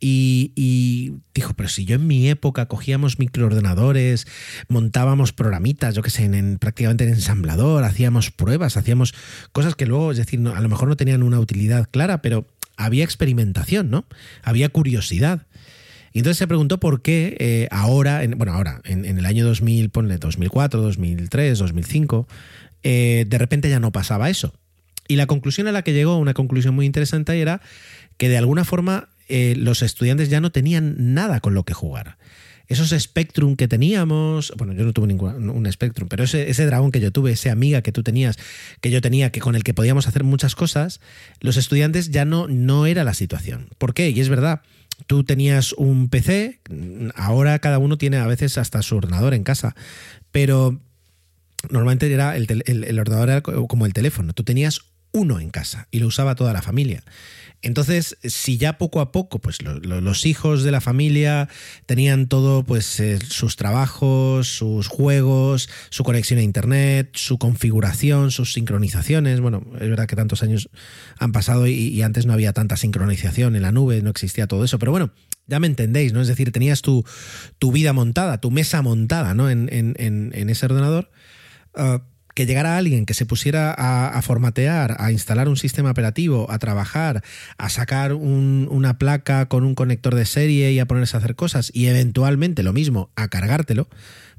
Y, 0.00 1.14
dijo, 1.34 1.54
pero 1.54 1.68
si 1.68 1.84
yo 1.84 1.96
en 1.96 2.06
mi 2.06 2.28
época 2.28 2.66
cogíamos 2.66 3.18
microordenadores, 3.18 4.26
montábamos 4.68 5.32
programitas, 5.32 5.94
yo 5.94 6.02
qué 6.02 6.10
sé, 6.10 6.24
en, 6.24 6.58
prácticamente 6.58 7.04
en 7.04 7.10
ensamblador, 7.10 7.84
hacíamos 7.84 8.30
pruebas, 8.30 8.76
hacíamos 8.76 9.14
cosas 9.52 9.74
que 9.74 9.86
luego, 9.86 10.12
es 10.12 10.18
decir, 10.18 10.40
a 10.54 10.60
lo 10.60 10.68
mejor 10.68 10.88
no 10.88 10.96
tenían 10.96 11.22
una 11.22 11.40
utilidad 11.40 11.88
clara, 11.90 12.22
pero 12.22 12.46
había 12.76 13.04
experimentación, 13.04 13.90
¿no? 13.90 14.06
Había 14.42 14.68
curiosidad. 14.68 15.46
Y 16.12 16.20
entonces 16.20 16.38
se 16.38 16.46
preguntó 16.46 16.80
por 16.80 17.02
qué 17.02 17.36
eh, 17.38 17.68
ahora, 17.70 18.22
bueno, 18.36 18.52
ahora, 18.52 18.80
en, 18.84 19.04
en, 19.04 19.18
el 19.18 19.26
año 19.26 19.44
2000, 19.44 19.90
ponle 19.90 20.16
2004, 20.18 20.80
2003, 20.80 21.58
2005, 21.58 22.28
eh, 22.82 23.24
de 23.28 23.38
repente 23.38 23.68
ya 23.68 23.80
no 23.80 23.92
pasaba 23.92 24.30
eso. 24.30 24.54
Y 25.08 25.16
la 25.16 25.26
conclusión 25.26 25.66
a 25.66 25.72
la 25.72 25.82
que 25.82 25.92
llegó, 25.92 26.18
una 26.18 26.34
conclusión 26.34 26.74
muy 26.74 26.86
interesante, 26.86 27.40
era 27.40 27.60
que 28.18 28.28
de 28.28 28.36
alguna 28.36 28.64
forma 28.64 29.08
eh, 29.28 29.54
los 29.56 29.82
estudiantes 29.82 30.28
ya 30.28 30.40
no 30.40 30.52
tenían 30.52 31.14
nada 31.14 31.40
con 31.40 31.54
lo 31.54 31.64
que 31.64 31.74
jugar. 31.74 32.18
Esos 32.66 32.90
Spectrum 32.90 33.56
que 33.56 33.66
teníamos, 33.66 34.52
bueno, 34.58 34.74
yo 34.74 34.84
no 34.84 34.92
tuve 34.92 35.06
ningún 35.06 35.48
un 35.48 35.72
Spectrum, 35.72 36.06
pero 36.08 36.24
ese, 36.24 36.50
ese 36.50 36.66
dragón 36.66 36.92
que 36.92 37.00
yo 37.00 37.10
tuve, 37.10 37.32
esa 37.32 37.50
amiga 37.50 37.80
que 37.80 37.92
tú 37.92 38.02
tenías, 38.02 38.36
que 38.82 38.90
yo 38.90 39.00
tenía, 39.00 39.30
que 39.32 39.40
con 39.40 39.54
el 39.54 39.64
que 39.64 39.72
podíamos 39.72 40.06
hacer 40.06 40.22
muchas 40.22 40.54
cosas, 40.54 41.00
los 41.40 41.56
estudiantes 41.56 42.10
ya 42.10 42.26
no, 42.26 42.46
no 42.46 42.84
era 42.84 43.04
la 43.04 43.14
situación. 43.14 43.68
¿Por 43.78 43.94
qué? 43.94 44.10
Y 44.10 44.20
es 44.20 44.28
verdad, 44.28 44.60
tú 45.06 45.24
tenías 45.24 45.72
un 45.72 46.10
PC, 46.10 46.60
ahora 47.14 47.58
cada 47.58 47.78
uno 47.78 47.96
tiene 47.96 48.18
a 48.18 48.26
veces 48.26 48.58
hasta 48.58 48.82
su 48.82 48.96
ordenador 48.96 49.32
en 49.32 49.44
casa, 49.44 49.74
pero 50.30 50.78
normalmente 51.70 52.12
era 52.12 52.36
el, 52.36 52.98
ordenador 52.98 53.30
era 53.30 53.42
como 53.42 53.86
el 53.86 53.92
teléfono. 53.92 54.32
Tú 54.32 54.44
tenías 54.44 54.80
uno 55.12 55.40
en 55.40 55.50
casa 55.50 55.88
y 55.90 56.00
lo 56.00 56.06
usaba 56.06 56.34
toda 56.34 56.52
la 56.52 56.62
familia. 56.62 57.02
Entonces, 57.60 58.16
si 58.22 58.56
ya 58.56 58.78
poco 58.78 59.00
a 59.00 59.10
poco, 59.10 59.40
pues 59.40 59.58
los 59.62 60.26
hijos 60.26 60.62
de 60.62 60.70
la 60.70 60.80
familia 60.80 61.48
tenían 61.86 62.28
todo, 62.28 62.62
pues 62.62 63.00
eh, 63.00 63.18
sus 63.18 63.56
trabajos, 63.56 64.46
sus 64.46 64.86
juegos, 64.86 65.68
su 65.90 66.04
conexión 66.04 66.38
a 66.38 66.42
internet, 66.42 67.10
su 67.14 67.38
configuración, 67.38 68.30
sus 68.30 68.52
sincronizaciones. 68.52 69.40
Bueno, 69.40 69.64
es 69.80 69.90
verdad 69.90 70.06
que 70.06 70.14
tantos 70.14 70.44
años 70.44 70.70
han 71.18 71.32
pasado 71.32 71.66
y, 71.66 72.00
antes 72.02 72.26
no 72.26 72.32
había 72.32 72.52
tanta 72.52 72.76
sincronización 72.76 73.56
en 73.56 73.62
la 73.62 73.72
nube, 73.72 74.02
no 74.02 74.10
existía 74.10 74.46
todo 74.46 74.64
eso, 74.64 74.78
pero 74.78 74.92
bueno, 74.92 75.10
Ya 75.48 75.58
me 75.58 75.66
entendéis, 75.66 76.12
¿no? 76.12 76.20
Es 76.20 76.28
decir, 76.28 76.52
tenías 76.52 76.82
tu 76.82 77.04
vida 77.72 77.92
montada, 77.92 78.38
tu 78.38 78.50
mesa 78.50 78.82
montada, 78.82 79.34
¿no? 79.34 79.50
En, 79.50 79.68
ese 80.50 80.66
ordenador. 80.66 81.10
Ah, 81.74 82.02
que 82.38 82.46
llegara 82.46 82.76
alguien 82.76 83.04
que 83.04 83.14
se 83.14 83.26
pusiera 83.26 83.74
a, 83.76 84.22
formatear, 84.22 84.94
a 85.00 85.10
instalar 85.10 85.48
un 85.48 85.56
sistema 85.56 85.90
operativo, 85.90 86.48
a 86.52 86.60
trabajar, 86.60 87.24
a 87.56 87.68
sacar 87.68 88.12
una 88.12 88.96
placa 88.96 89.46
con 89.46 89.64
un 89.64 89.74
conector 89.74 90.14
de 90.14 90.24
serie 90.24 90.70
y 90.70 90.78
a 90.78 90.86
ponerse 90.86 91.16
a 91.16 91.18
hacer 91.18 91.34
cosas 91.34 91.72
y 91.74 91.86
eventualmente 91.86 92.62
lo 92.62 92.72
mismo, 92.72 93.10
a 93.16 93.26
cargártelo, 93.26 93.88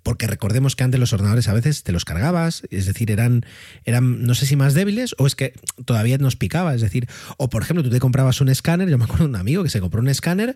porque 0.04 0.28
recordemos 0.28 0.76
que 0.76 0.84
antes 0.84 1.00
los 1.00 1.14
ordenadores 1.14 1.48
a 1.48 1.54
veces 1.54 1.84
te 1.84 1.92
los 1.92 2.06
cargabas, 2.06 2.64
es 2.70 2.86
decir, 2.86 3.12
eran, 3.12 3.46
eran 3.86 4.24
no 4.24 4.36
sé 4.36 4.46
si 4.46 4.56
más 4.56 4.74
débiles 4.74 5.16
o 5.18 5.28
es 5.28 5.36
que 5.36 5.54
todavía 5.86 6.18
nos 6.18 6.36
picaba, 6.36 6.74
es 6.74 6.82
decir, 6.82 7.08
o 7.38 7.50
por 7.50 7.64
ejemplo 7.64 7.84
tú 7.84 7.90
te 7.90 8.00
comprabas 8.00 8.42
un 8.42 8.50
escáner, 8.50 8.90
yo 8.90 8.98
me 8.98 9.06
acuerdo 9.06 9.26
de 9.26 9.30
un 9.30 9.36
amigo 9.36 9.64
que 9.64 9.70
se 9.70 9.80
compró 9.80 10.02
un 10.02 10.08
escáner 10.08 10.56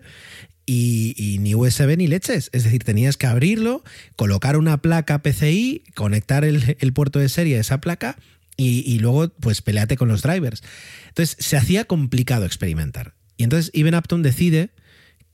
y, 0.66 1.36
ni 1.40 1.54
USB 1.54 1.96
ni 1.96 2.06
leches, 2.06 2.50
es 2.52 2.64
decir, 2.64 2.84
tenías 2.84 3.16
que 3.16 3.26
abrirlo, 3.26 3.84
colocar 4.16 4.56
una 4.56 4.78
placa 4.78 5.20
PCI, 5.20 5.84
conectar 5.94 6.44
el, 6.44 6.92
puerto 6.94 7.18
de 7.18 7.28
serie 7.28 7.58
a 7.58 7.60
esa 7.60 7.80
placa 7.80 8.16
y, 8.56 8.98
luego 8.98 9.28
pues 9.28 9.62
peleate 9.62 9.96
con 9.96 10.08
los 10.08 10.22
drivers. 10.22 10.62
Entonces 11.08 11.36
se 11.38 11.56
hacía 11.56 11.84
complicado 11.84 12.46
experimentar. 12.46 13.14
Y 13.36 13.44
entonces 13.44 13.70
Even 13.74 13.94
Upton 13.94 14.22
decide 14.22 14.70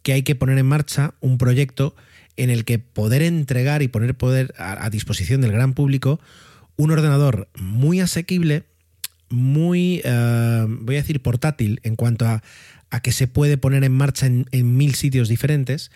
que 0.03 0.13
hay 0.15 0.23
que 0.23 0.35
poner 0.35 0.59
en 0.59 0.67
marcha 0.67 1.15
un 1.21 1.39
proyecto 1.39 1.95
en 2.37 2.51
el 2.51 2.65
que 2.65 2.79
poder 2.79 3.23
entregar 3.23 3.83
y 3.83 3.89
poner 3.89 4.15
poder 4.17 4.55
a, 4.59 4.89
disposición 4.91 5.41
del 5.41 5.53
gran 5.53 5.75
público 5.75 6.21
un 6.77 6.91
ordenador 6.91 7.49
muy 7.57 8.01
asequible, 8.01 8.65
muy, 9.29 10.01
eh, 10.05 10.67
voy 10.69 10.97
a 10.97 11.01
decir, 11.01 11.21
portátil 11.21 11.81
en 11.83 11.97
cuanto 11.97 12.27
a, 12.27 12.43
que 13.03 13.13
se 13.13 13.29
puede 13.29 13.57
poner 13.57 13.85
en 13.85 13.93
marcha 13.93 14.27
en, 14.27 14.47
mil 14.77 14.95
sitios 14.95 15.29
diferentes, 15.29 15.91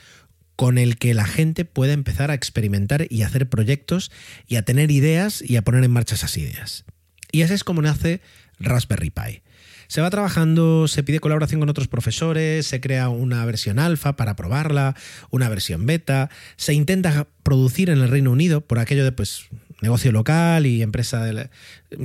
con 0.57 0.79
el 0.79 0.99
que 0.99 1.15
la 1.15 1.25
gente 1.25 1.65
pueda 1.65 1.93
empezar 1.93 2.31
a 2.31 2.35
experimentar 2.35 3.07
y 3.11 3.23
hacer 3.23 3.49
proyectos 3.49 4.13
y 4.47 4.57
a 4.57 4.63
tener 4.63 4.91
ideas 4.91 5.43
y 5.43 5.57
a 5.57 5.63
poner 5.63 5.83
en 5.83 5.91
marcha 5.91 6.15
esas 6.15 6.37
ideas. 6.37 6.85
Y 7.33 7.43
así 7.43 7.55
es 7.55 7.65
como 7.65 7.83
nace 7.83 8.21
Raspberry 8.61 9.11
Pi. 9.11 9.44
Se 9.89 10.01
va 10.01 10.11
trabajando, 10.11 10.89
se 10.89 11.03
pide 11.03 11.21
colaboración 11.21 11.61
con 11.61 11.69
otros 11.69 11.89
profesores, 11.89 12.67
se 12.67 12.81
crea 12.81 13.09
una 13.09 13.45
versión 13.45 13.79
alfa 13.79 14.17
para 14.17 14.37
probarla, 14.37 14.95
una 15.31 15.49
versión 15.49 15.87
beta, 15.87 16.31
se 16.57 16.75
intenta 16.75 17.27
producir 17.43 17.91
en 17.91 18.01
el 18.01 18.09
Reino 18.09 18.31
Unido 18.31 18.61
por 18.61 18.79
aquello 18.79 19.05
de 19.05 19.13
pues 19.13 19.49
negocio 19.85 20.13
local 20.13 20.67
y 20.67 20.83
empresa 20.83 21.25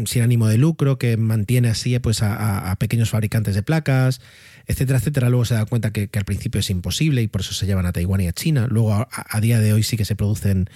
sin 0.06 0.22
ánimo 0.22 0.48
de 0.48 0.58
lucro 0.58 1.00
que 1.00 1.18
mantiene 1.18 1.70
así 1.70 1.98
pues 2.00 2.22
a, 2.22 2.76
pequeños 2.80 3.10
fabricantes 3.10 3.56
de 3.56 3.64
placas, 3.64 4.22
etcétera, 4.68 5.00
etcétera. 5.00 5.30
Luego 5.30 5.46
se 5.46 5.56
da 5.56 5.66
cuenta 5.66 5.92
que, 5.92 6.10
al 6.14 6.26
principio 6.26 6.60
es 6.60 6.70
imposible 6.70 7.22
y 7.22 7.28
por 7.28 7.42
eso 7.42 7.54
se 7.54 7.66
llevan 7.66 7.86
a 7.86 7.94
Taiwán 7.94 8.22
y 8.22 8.28
a 8.28 8.34
China. 8.34 8.68
Luego 8.70 9.08
a, 9.10 9.42
día 9.42 9.60
de 9.60 9.74
hoy 9.74 9.84
sí 9.84 9.98
que 9.98 10.06
se 10.06 10.16
producen, 10.16 10.70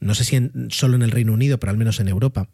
no 0.00 0.14
sé 0.14 0.24
si 0.24 0.50
solo 0.70 0.96
en 0.96 1.02
el 1.02 1.10
Reino 1.10 1.32
Unido, 1.32 1.58
pero 1.58 1.70
al 1.70 1.76
menos 1.76 2.00
en 2.00 2.08
Europa. 2.08 2.48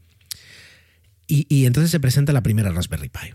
y 1.27 1.67
entonces 1.67 1.93
se 1.93 2.01
presenta 2.01 2.33
la 2.33 2.43
primera 2.43 2.73
Raspberry 2.73 3.09
Pi. 3.09 3.35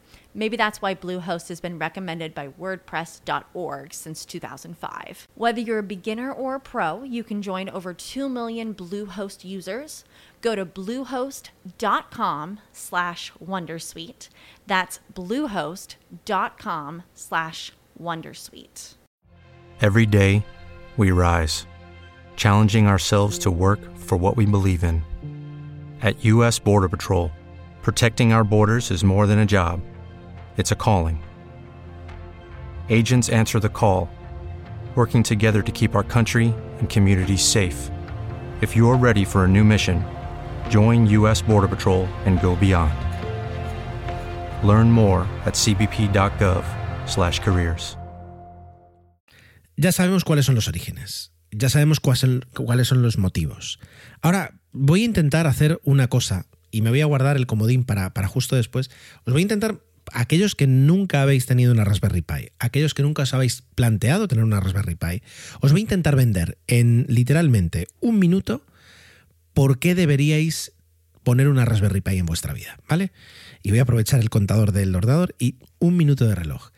Maybe 0.33 0.55
that's 0.55 0.81
why 0.81 0.95
Bluehost 0.95 1.49
has 1.49 1.59
been 1.59 1.77
recommended 1.77 2.33
by 2.33 2.47
WordPress.org 2.49 3.93
since 3.93 4.25
2005. 4.25 5.27
Whether 5.35 5.59
you're 5.59 5.79
a 5.79 5.83
beginner 5.83 6.31
or 6.31 6.55
a 6.55 6.59
pro, 6.59 7.03
you 7.03 7.23
can 7.23 7.41
join 7.41 7.69
over 7.69 7.93
2 7.93 8.29
million 8.29 8.73
Bluehost 8.73 9.43
users. 9.43 10.05
Go 10.41 10.55
to 10.55 10.65
bluehost.com 10.65 12.59
slash 12.71 13.31
wondersuite. 13.45 14.29
That's 14.67 14.99
bluehost.com 15.13 17.03
slash 17.13 17.73
wondersuite. 18.01 18.95
Every 19.81 20.05
day, 20.05 20.45
we 20.95 21.11
rise, 21.11 21.65
challenging 22.35 22.87
ourselves 22.87 23.37
to 23.39 23.51
work 23.51 23.79
for 23.97 24.17
what 24.17 24.37
we 24.37 24.45
believe 24.45 24.83
in. 24.83 25.03
At 26.01 26.23
U.S. 26.25 26.57
Border 26.57 26.89
Patrol, 26.89 27.31
protecting 27.81 28.31
our 28.31 28.43
borders 28.43 28.91
is 28.91 29.03
more 29.03 29.27
than 29.27 29.39
a 29.39 29.45
job 29.45 29.81
it's 30.57 30.71
a 30.71 30.75
calling. 30.75 31.23
Agents 32.89 33.29
answer 33.29 33.59
the 33.59 33.69
call, 33.69 34.09
working 34.95 35.23
together 35.23 35.63
to 35.63 35.71
keep 35.71 35.95
our 35.95 36.03
country 36.03 36.53
and 36.79 36.89
communities 36.89 37.41
safe. 37.41 37.89
If 38.61 38.75
you're 38.75 38.97
ready 38.97 39.23
for 39.23 39.45
a 39.45 39.47
new 39.47 39.63
mission, 39.63 40.03
join 40.69 41.07
U.S. 41.07 41.41
Border 41.41 41.69
Patrol 41.69 42.05
and 42.25 42.39
go 42.41 42.55
beyond. 42.55 42.93
Learn 44.63 44.91
more 44.91 45.25
at 45.45 45.55
cbp.gov/careers. 45.55 47.97
Ya 49.77 49.91
sabemos 49.91 50.23
cuáles 50.23 50.45
son 50.45 50.53
los 50.53 50.67
orígenes. 50.67 51.33
Ya 51.51 51.69
sabemos 51.69 51.99
cuáles 51.99 52.87
son 52.87 53.01
los 53.01 53.17
motivos. 53.17 53.79
Ahora 54.21 54.61
voy 54.71 55.01
a 55.01 55.05
intentar 55.05 55.47
hacer 55.47 55.81
una 55.83 56.07
cosa 56.07 56.45
y 56.69 56.81
me 56.81 56.91
voy 56.91 57.01
a 57.01 57.05
guardar 57.05 57.35
el 57.35 57.47
comodín 57.47 57.83
para, 57.83 58.13
para 58.13 58.27
justo 58.27 58.55
después. 58.55 58.91
Os 59.25 59.33
voy 59.33 59.41
a 59.41 59.43
intentar 59.43 59.81
aquellos 60.13 60.55
que 60.55 60.67
nunca 60.67 61.21
habéis 61.21 61.45
tenido 61.45 61.71
una 61.71 61.83
Raspberry 61.83 62.21
Pi, 62.21 62.49
aquellos 62.59 62.93
que 62.93 63.03
nunca 63.03 63.23
os 63.23 63.33
habéis 63.33 63.63
planteado 63.75 64.27
tener 64.27 64.43
una 64.43 64.59
Raspberry 64.59 64.95
Pi, 64.95 65.21
os 65.61 65.71
voy 65.71 65.81
a 65.81 65.83
intentar 65.83 66.15
vender 66.15 66.57
en 66.67 67.05
literalmente 67.07 67.87
un 67.99 68.19
minuto 68.19 68.65
por 69.53 69.79
qué 69.79 69.95
deberíais 69.95 70.73
poner 71.23 71.47
una 71.47 71.65
Raspberry 71.65 72.01
Pi 72.01 72.17
en 72.17 72.25
vuestra 72.25 72.53
vida, 72.53 72.79
¿vale? 72.89 73.11
Y 73.63 73.69
voy 73.69 73.79
a 73.79 73.83
aprovechar 73.83 74.19
el 74.19 74.29
contador 74.29 74.71
del 74.71 74.95
ordenador 74.95 75.35
y 75.37 75.55
un 75.79 75.97
minuto 75.97 76.25
de 76.25 76.35
reloj. 76.35 76.71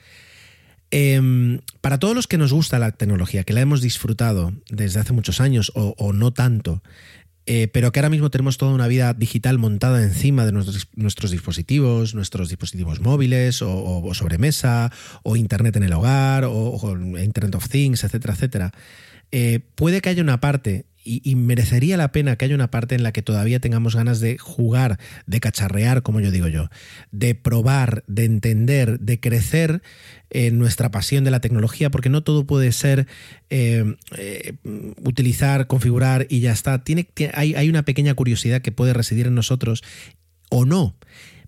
Em, 0.92 1.62
para 1.82 1.98
todos 1.98 2.14
los 2.14 2.28
que 2.28 2.38
nos 2.38 2.54
gusta 2.54 2.78
la 2.78 2.92
tecnología, 2.92 3.44
que 3.44 3.54
la 3.54 3.62
hemos 3.62 3.82
disfrutado 3.82 4.54
desde 4.70 5.00
hace 5.00 5.14
muchos 5.14 5.42
años 5.42 5.72
o 5.74 6.14
no 6.14 6.34
tanto, 6.34 6.84
eh, 7.46 7.68
pero 7.68 7.92
que 7.92 8.00
ahora 8.00 8.10
mismo 8.10 8.30
tenemos 8.30 8.58
toda 8.58 8.74
una 8.74 8.88
vida 8.88 9.14
digital 9.14 9.58
montada 9.60 10.02
encima 10.02 10.46
de 10.46 10.54
nuestros, 10.54 11.32
dispositivos, 11.32 12.16
nuestros 12.16 12.50
dispositivos 12.50 13.02
móviles 13.02 13.62
o, 13.62 14.14
sobremesa, 14.14 14.92
o 15.24 15.36
Internet 15.36 15.76
en 15.76 15.84
el 15.84 15.94
hogar, 15.94 16.46
o, 16.46 16.98
Internet 17.22 17.56
of 17.56 17.68
Things, 17.68 18.04
etcétera, 18.04 18.34
etcétera. 18.34 18.72
Eh, 19.32 19.60
puede 19.76 20.02
que 20.02 20.10
haya 20.10 20.22
una 20.22 20.40
parte 20.40 20.86
y, 21.04 21.36
merecería 21.36 21.98
la 21.98 22.12
pena 22.12 22.36
que 22.36 22.46
haya 22.46 22.56
una 22.56 22.72
parte 22.72 22.96
en 22.96 23.04
la 23.04 23.12
que 23.12 23.22
todavía 23.22 23.60
tengamos 23.60 23.96
ganas 23.96 24.20
de 24.20 24.38
jugar, 24.38 25.00
de 25.26 25.40
cacharrear, 25.40 26.02
como 26.02 26.20
yo 26.20 26.32
digo 26.32 26.48
yo, 26.48 26.70
de 27.12 27.36
probar, 27.36 28.04
de 28.08 28.26
entender, 28.26 29.00
de 29.00 29.20
crecer 29.20 29.82
en 30.30 30.58
nuestra 30.58 30.92
pasión 30.92 31.24
de 31.24 31.32
la 31.32 31.42
tecnología, 31.42 31.90
porque 31.90 32.10
no 32.10 32.24
todo 32.24 32.46
puede 32.46 32.72
ser 32.72 33.08
eh, 33.50 33.96
eh, 34.18 34.54
utilizar, 35.04 35.68
configurar 35.68 36.26
y 36.30 36.40
ya 36.40 36.52
está. 36.52 36.84
Tiene, 36.84 37.08
hay, 37.34 37.56
hay 37.56 37.70
una 37.70 37.84
pequeña 37.84 38.14
curiosidad 38.14 38.62
que 38.62 38.72
puede 38.72 38.94
residir 38.94 39.28
en 39.28 39.36
nosotros 39.36 39.84
o 40.50 40.66
no. 40.66 40.96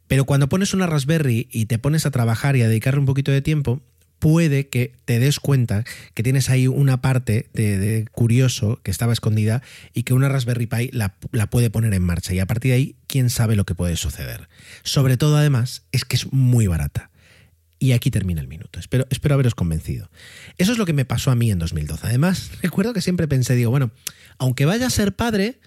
Pero 0.07 0.25
cuando 0.25 0.49
pones 0.49 0.73
una 0.73 0.85
Raspberry 0.85 1.47
y 1.51 1.65
te 1.65 1.79
pones 1.79 2.05
a 2.05 2.11
trabajar 2.11 2.55
y 2.55 2.61
a 2.61 2.67
dedicarle 2.67 2.99
un 2.99 3.05
poquito 3.05 3.31
de 3.31 3.41
tiempo, 3.41 3.81
puede 4.25 4.69
que 4.69 4.95
te 5.05 5.19
des 5.19 5.39
cuenta 5.39 5.83
que 6.15 6.23
tienes 6.23 6.49
ahí 6.49 6.65
una 6.65 6.99
parte 6.99 7.47
de, 7.53 8.07
curioso 8.11 8.79
que 8.81 8.89
estaba 8.89 9.13
escondida 9.13 9.61
y 9.93 10.01
que 10.01 10.15
una 10.15 10.29
Raspberry 10.29 10.65
Pi 10.65 10.89
la, 10.93 11.13
puede 11.51 11.69
poner 11.69 11.93
en 11.93 12.01
marcha. 12.01 12.33
Y 12.33 12.39
a 12.39 12.47
partir 12.47 12.71
de 12.71 12.75
ahí, 12.75 12.95
quién 13.05 13.29
sabe 13.29 13.55
lo 13.55 13.67
que 13.67 13.75
puede 13.75 13.95
suceder. 13.97 14.49
Sobre 14.81 15.17
todo, 15.17 15.37
además, 15.37 15.83
es 15.91 16.05
que 16.05 16.15
es 16.15 16.33
muy 16.33 16.65
barata. 16.65 17.11
Y 17.77 17.91
aquí 17.91 18.09
termina 18.09 18.41
el 18.41 18.47
minuto. 18.47 18.79
Espero, 18.79 19.05
espero 19.11 19.35
haberos 19.35 19.53
convencido. 19.53 20.09
Eso 20.57 20.71
es 20.71 20.79
lo 20.79 20.87
que 20.87 20.93
me 20.93 21.05
pasó 21.05 21.29
a 21.29 21.35
mí 21.35 21.51
en 21.51 21.59
2012. 21.59 22.07
Además, 22.07 22.49
recuerdo 22.63 22.93
que 22.93 23.01
siempre 23.01 23.27
pensé, 23.27 23.53
digo, 23.53 23.69
bueno, 23.69 23.91
aunque 24.39 24.65
vaya 24.65 24.87
a 24.87 24.89
ser 24.89 25.15
padre, 25.15 25.59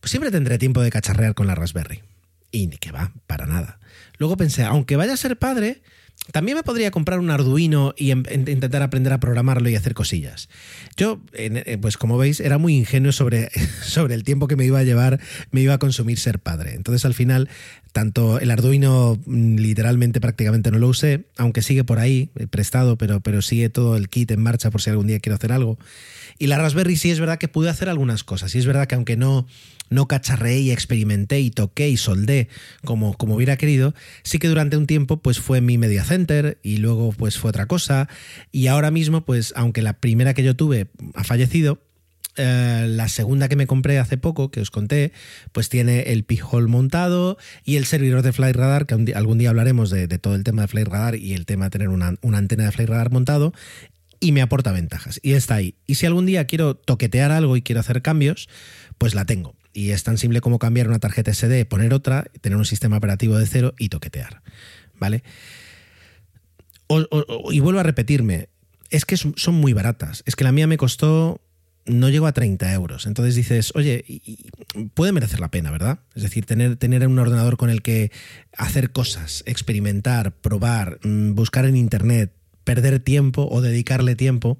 pues 0.00 0.10
siempre 0.10 0.30
tendré 0.30 0.58
tiempo 0.58 0.82
de 0.82 0.90
cacharrear 0.90 1.32
con 1.32 1.46
la 1.46 1.54
Raspberry. 1.54 2.02
Y 2.50 2.66
ni 2.66 2.76
que 2.76 2.92
va, 2.92 3.10
para 3.26 3.46
nada. 3.46 3.80
Luego 4.18 4.36
pensé, 4.36 4.64
aunque 4.64 4.96
vaya 4.96 5.14
a 5.14 5.16
ser 5.16 5.38
padre, 5.38 5.80
también 6.30 6.56
me 6.56 6.62
podría 6.62 6.92
comprar 6.92 7.18
un 7.18 7.30
Arduino 7.30 7.94
y 7.96 8.12
em, 8.12 8.22
intentar 8.30 8.82
aprender 8.82 9.12
a 9.12 9.18
programarlo 9.18 9.68
y 9.68 9.74
hacer 9.74 9.94
cosillas. 9.94 10.48
Yo, 10.96 11.20
eh, 11.32 11.78
pues 11.80 11.96
como 11.96 12.16
veis, 12.16 12.38
era 12.38 12.58
muy 12.58 12.76
ingenuo 12.76 13.10
sobre, 13.10 13.50
sobre 13.82 14.14
el 14.14 14.22
tiempo 14.22 14.46
que 14.46 14.56
me 14.56 14.64
iba 14.64 14.78
a 14.78 14.84
llevar, 14.84 15.20
me 15.50 15.60
iba 15.60 15.74
a 15.74 15.78
consumir 15.78 16.18
ser 16.18 16.38
padre. 16.38 16.74
Entonces 16.74 17.04
al 17.04 17.14
final, 17.14 17.48
tanto 17.92 18.40
el 18.40 18.50
Arduino 18.50 19.18
mm, 19.26 19.56
literalmente 19.56 20.20
prácticamente 20.20 20.70
no 20.70 20.78
lo 20.78 20.88
usé, 20.88 21.24
aunque 21.36 21.62
sigue 21.62 21.84
por 21.84 21.98
ahí, 21.98 22.30
eh, 22.36 22.46
prestado, 22.46 22.96
pero, 22.96 23.20
pero 23.20 23.42
sigue 23.42 23.68
todo 23.68 23.96
el 23.96 24.08
kit 24.08 24.30
en 24.30 24.42
marcha 24.42 24.70
por 24.70 24.82
si 24.82 24.90
algún 24.90 25.06
día 25.06 25.20
quiero 25.20 25.36
hacer 25.36 25.52
algo. 25.52 25.78
Y 26.38 26.46
la 26.46 26.58
Raspberry 26.58 26.96
sí 26.96 27.10
es 27.10 27.20
verdad 27.20 27.38
que 27.38 27.48
pude 27.48 27.70
hacer 27.70 27.88
algunas 27.88 28.24
cosas. 28.24 28.54
Y 28.54 28.58
es 28.58 28.66
verdad 28.66 28.86
que 28.86 28.94
aunque 28.94 29.16
no, 29.16 29.46
no 29.90 30.08
cacharreé 30.08 30.60
y 30.60 30.70
experimenté 30.70 31.40
y 31.40 31.50
toqué 31.50 31.88
y 31.88 31.96
soldé 31.96 32.48
como, 32.84 33.16
como 33.16 33.36
hubiera 33.36 33.56
querido, 33.56 33.94
sí 34.22 34.38
que 34.38 34.48
durante 34.48 34.76
un 34.76 34.86
tiempo 34.86 35.18
pues 35.18 35.38
fue 35.38 35.60
mi 35.60 35.78
media 35.78 36.04
center 36.04 36.58
y 36.62 36.78
luego 36.78 37.12
pues 37.12 37.38
fue 37.38 37.50
otra 37.50 37.66
cosa. 37.66 38.08
Y 38.50 38.66
ahora 38.66 38.90
mismo, 38.90 39.24
pues 39.24 39.52
aunque 39.54 39.82
la 39.82 39.94
primera 40.00 40.34
que 40.34 40.42
yo 40.42 40.56
tuve 40.56 40.88
ha 41.14 41.24
fallecido, 41.24 41.78
eh, 42.36 42.86
la 42.88 43.08
segunda 43.08 43.48
que 43.48 43.56
me 43.56 43.66
compré 43.66 43.98
hace 43.98 44.16
poco, 44.16 44.50
que 44.50 44.60
os 44.60 44.70
conté, 44.70 45.12
pues 45.52 45.68
tiene 45.68 46.12
el 46.12 46.24
P-Hole 46.24 46.68
montado 46.68 47.36
y 47.64 47.76
el 47.76 47.84
servidor 47.84 48.22
de 48.22 48.32
Flight 48.32 48.56
Radar, 48.56 48.86
que 48.86 49.12
algún 49.14 49.38
día 49.38 49.50
hablaremos 49.50 49.90
de, 49.90 50.06
todo 50.18 50.34
el 50.34 50.44
tema 50.44 50.62
de 50.62 50.68
Flight 50.68 50.88
Radar 50.88 51.16
y 51.16 51.34
el 51.34 51.46
tema 51.46 51.66
de 51.66 51.70
tener 51.70 51.88
una, 51.88 52.14
una 52.22 52.38
antena 52.38 52.64
de 52.64 52.72
Flight 52.72 52.88
Radar 52.88 53.10
montado, 53.10 53.52
y 54.20 54.32
me 54.32 54.40
aporta 54.40 54.72
ventajas. 54.72 55.18
Y 55.22 55.32
está 55.32 55.56
ahí. 55.56 55.74
Y 55.86 55.96
si 55.96 56.06
algún 56.06 56.26
día 56.26 56.46
quiero 56.46 56.76
toquetear 56.76 57.32
algo 57.32 57.56
y 57.56 57.62
quiero 57.62 57.80
hacer 57.80 58.02
cambios, 58.02 58.48
pues 58.96 59.14
la 59.14 59.24
tengo. 59.24 59.56
Y 59.74 59.90
es 59.90 60.04
tan 60.04 60.16
simple 60.16 60.40
como 60.40 60.58
cambiar 60.58 60.86
una 60.86 61.00
tarjeta 61.00 61.34
SD, 61.34 61.64
poner 61.66 61.92
otra, 61.92 62.26
tener 62.40 62.56
un 62.56 62.64
sistema 62.64 62.98
operativo 62.98 63.36
de 63.36 63.46
cero 63.46 63.74
y 63.78 63.88
toquetear. 63.88 64.42
¿Vale? 64.98 65.24
y 67.50 67.60
vuelvo 67.60 67.80
a 67.80 67.82
repetirme, 67.82 68.50
es 68.90 69.06
que 69.06 69.16
son 69.16 69.54
muy 69.54 69.72
baratas. 69.72 70.22
Es 70.26 70.36
que 70.36 70.44
la 70.44 70.52
mía 70.52 70.66
me 70.66 70.76
costó, 70.76 71.40
no 71.86 72.08
llegó 72.08 72.26
a 72.26 72.32
30 72.32 72.72
euros. 72.72 73.06
Entonces 73.06 73.34
dices, 73.34 73.72
oye, 73.74 74.04
puede 74.94 75.12
merecer 75.12 75.40
la 75.40 75.50
pena, 75.50 75.70
¿verdad? 75.70 76.00
Es 76.14 76.22
decir, 76.22 76.46
tener, 76.46 76.76
tener 76.76 77.06
un 77.06 77.18
ordenador 77.18 77.56
con 77.56 77.70
el 77.70 77.82
que 77.82 78.10
hacer 78.56 78.92
cosas, 78.92 79.42
experimentar, 79.46 80.32
probar, 80.32 80.98
mm, 81.02 81.34
buscar 81.34 81.64
en 81.64 81.76
Internet, 81.76 82.32
perder 82.64 83.00
tiempo 83.00 83.48
o 83.50 83.60
dedicarle 83.60 84.14
tiempo 84.14 84.58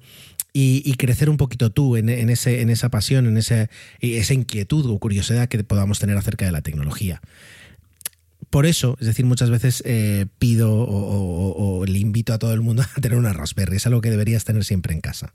y, 0.55 0.93
crecer 0.95 1.29
un 1.29 1.37
poquito 1.37 1.71
tú 1.71 1.97
en, 1.97 2.09
ese, 2.09 2.61
en 2.61 2.69
esa 2.69 2.89
pasión, 2.89 3.25
en 3.25 3.37
esa 3.37 4.33
inquietud 4.33 4.85
o 4.85 4.99
curiosidad 4.99 5.47
que 5.47 5.63
podamos 5.63 5.97
tener 5.99 6.15
acerca 6.15 6.45
de 6.45 6.51
la 6.51 6.61
tecnología. 6.61 7.21
Por 8.53 8.67
eso, 8.67 8.95
es 8.99 9.07
decir, 9.07 9.25
muchas 9.25 9.49
veces 9.49 9.81
eh, 9.83 10.27
pido 10.37 10.71
o, 10.71 11.85
le 11.87 11.97
invito 11.97 12.33
a 12.33 12.37
todo 12.37 12.53
el 12.53 12.61
mundo 12.61 12.83
a 12.95 13.01
tener 13.01 13.17
una 13.17 13.33
Raspberry. 13.33 13.77
Es 13.77 13.87
algo 13.87 13.99
que 13.99 14.11
deberías 14.11 14.45
tener 14.45 14.63
siempre 14.63 14.93
en 14.93 15.01
casa. 15.01 15.33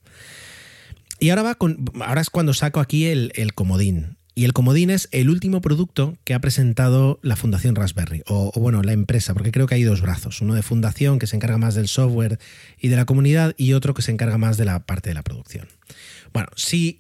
Y 1.18 1.30
ahora 1.30 1.42
va 1.42 1.54
con. 1.56 1.84
Ahora 2.00 2.20
es 2.20 2.30
cuando 2.30 2.54
saco 2.54 2.80
aquí 2.80 3.06
el, 3.06 3.32
el 3.34 3.54
comodín. 3.54 4.18
Y 4.38 4.44
el 4.44 4.52
comodín 4.52 4.90
es 4.90 5.08
el 5.10 5.30
último 5.30 5.60
producto 5.60 6.16
que 6.22 6.32
ha 6.32 6.38
presentado 6.38 7.18
la 7.25 7.34
Fundación 7.34 7.75
Raspberry, 7.75 8.22
o, 8.28 8.52
bueno, 8.54 8.84
la 8.84 8.92
empresa, 8.92 9.34
porque 9.34 9.50
creo 9.50 9.66
que 9.66 9.75
hay 9.75 9.82
dos 9.82 10.00
brazos, 10.00 10.40
uno 10.40 10.54
de 10.54 10.62
fundación 10.62 11.18
que 11.18 11.26
se 11.26 11.34
encarga 11.34 11.58
más 11.58 11.75
del 11.75 11.88
software 11.88 12.38
y 12.78 12.87
de 12.87 12.94
la 12.94 13.04
comunidad 13.04 13.56
y 13.56 13.72
otro 13.72 13.94
que 13.94 14.02
se 14.02 14.12
encarga 14.12 14.38
más 14.38 14.56
de 14.56 14.64
la 14.64 14.87
parte 14.87 15.10
de 15.10 15.14
la 15.14 15.25
producción. 15.25 15.66
Bueno, 16.32 16.50
si 16.54 16.98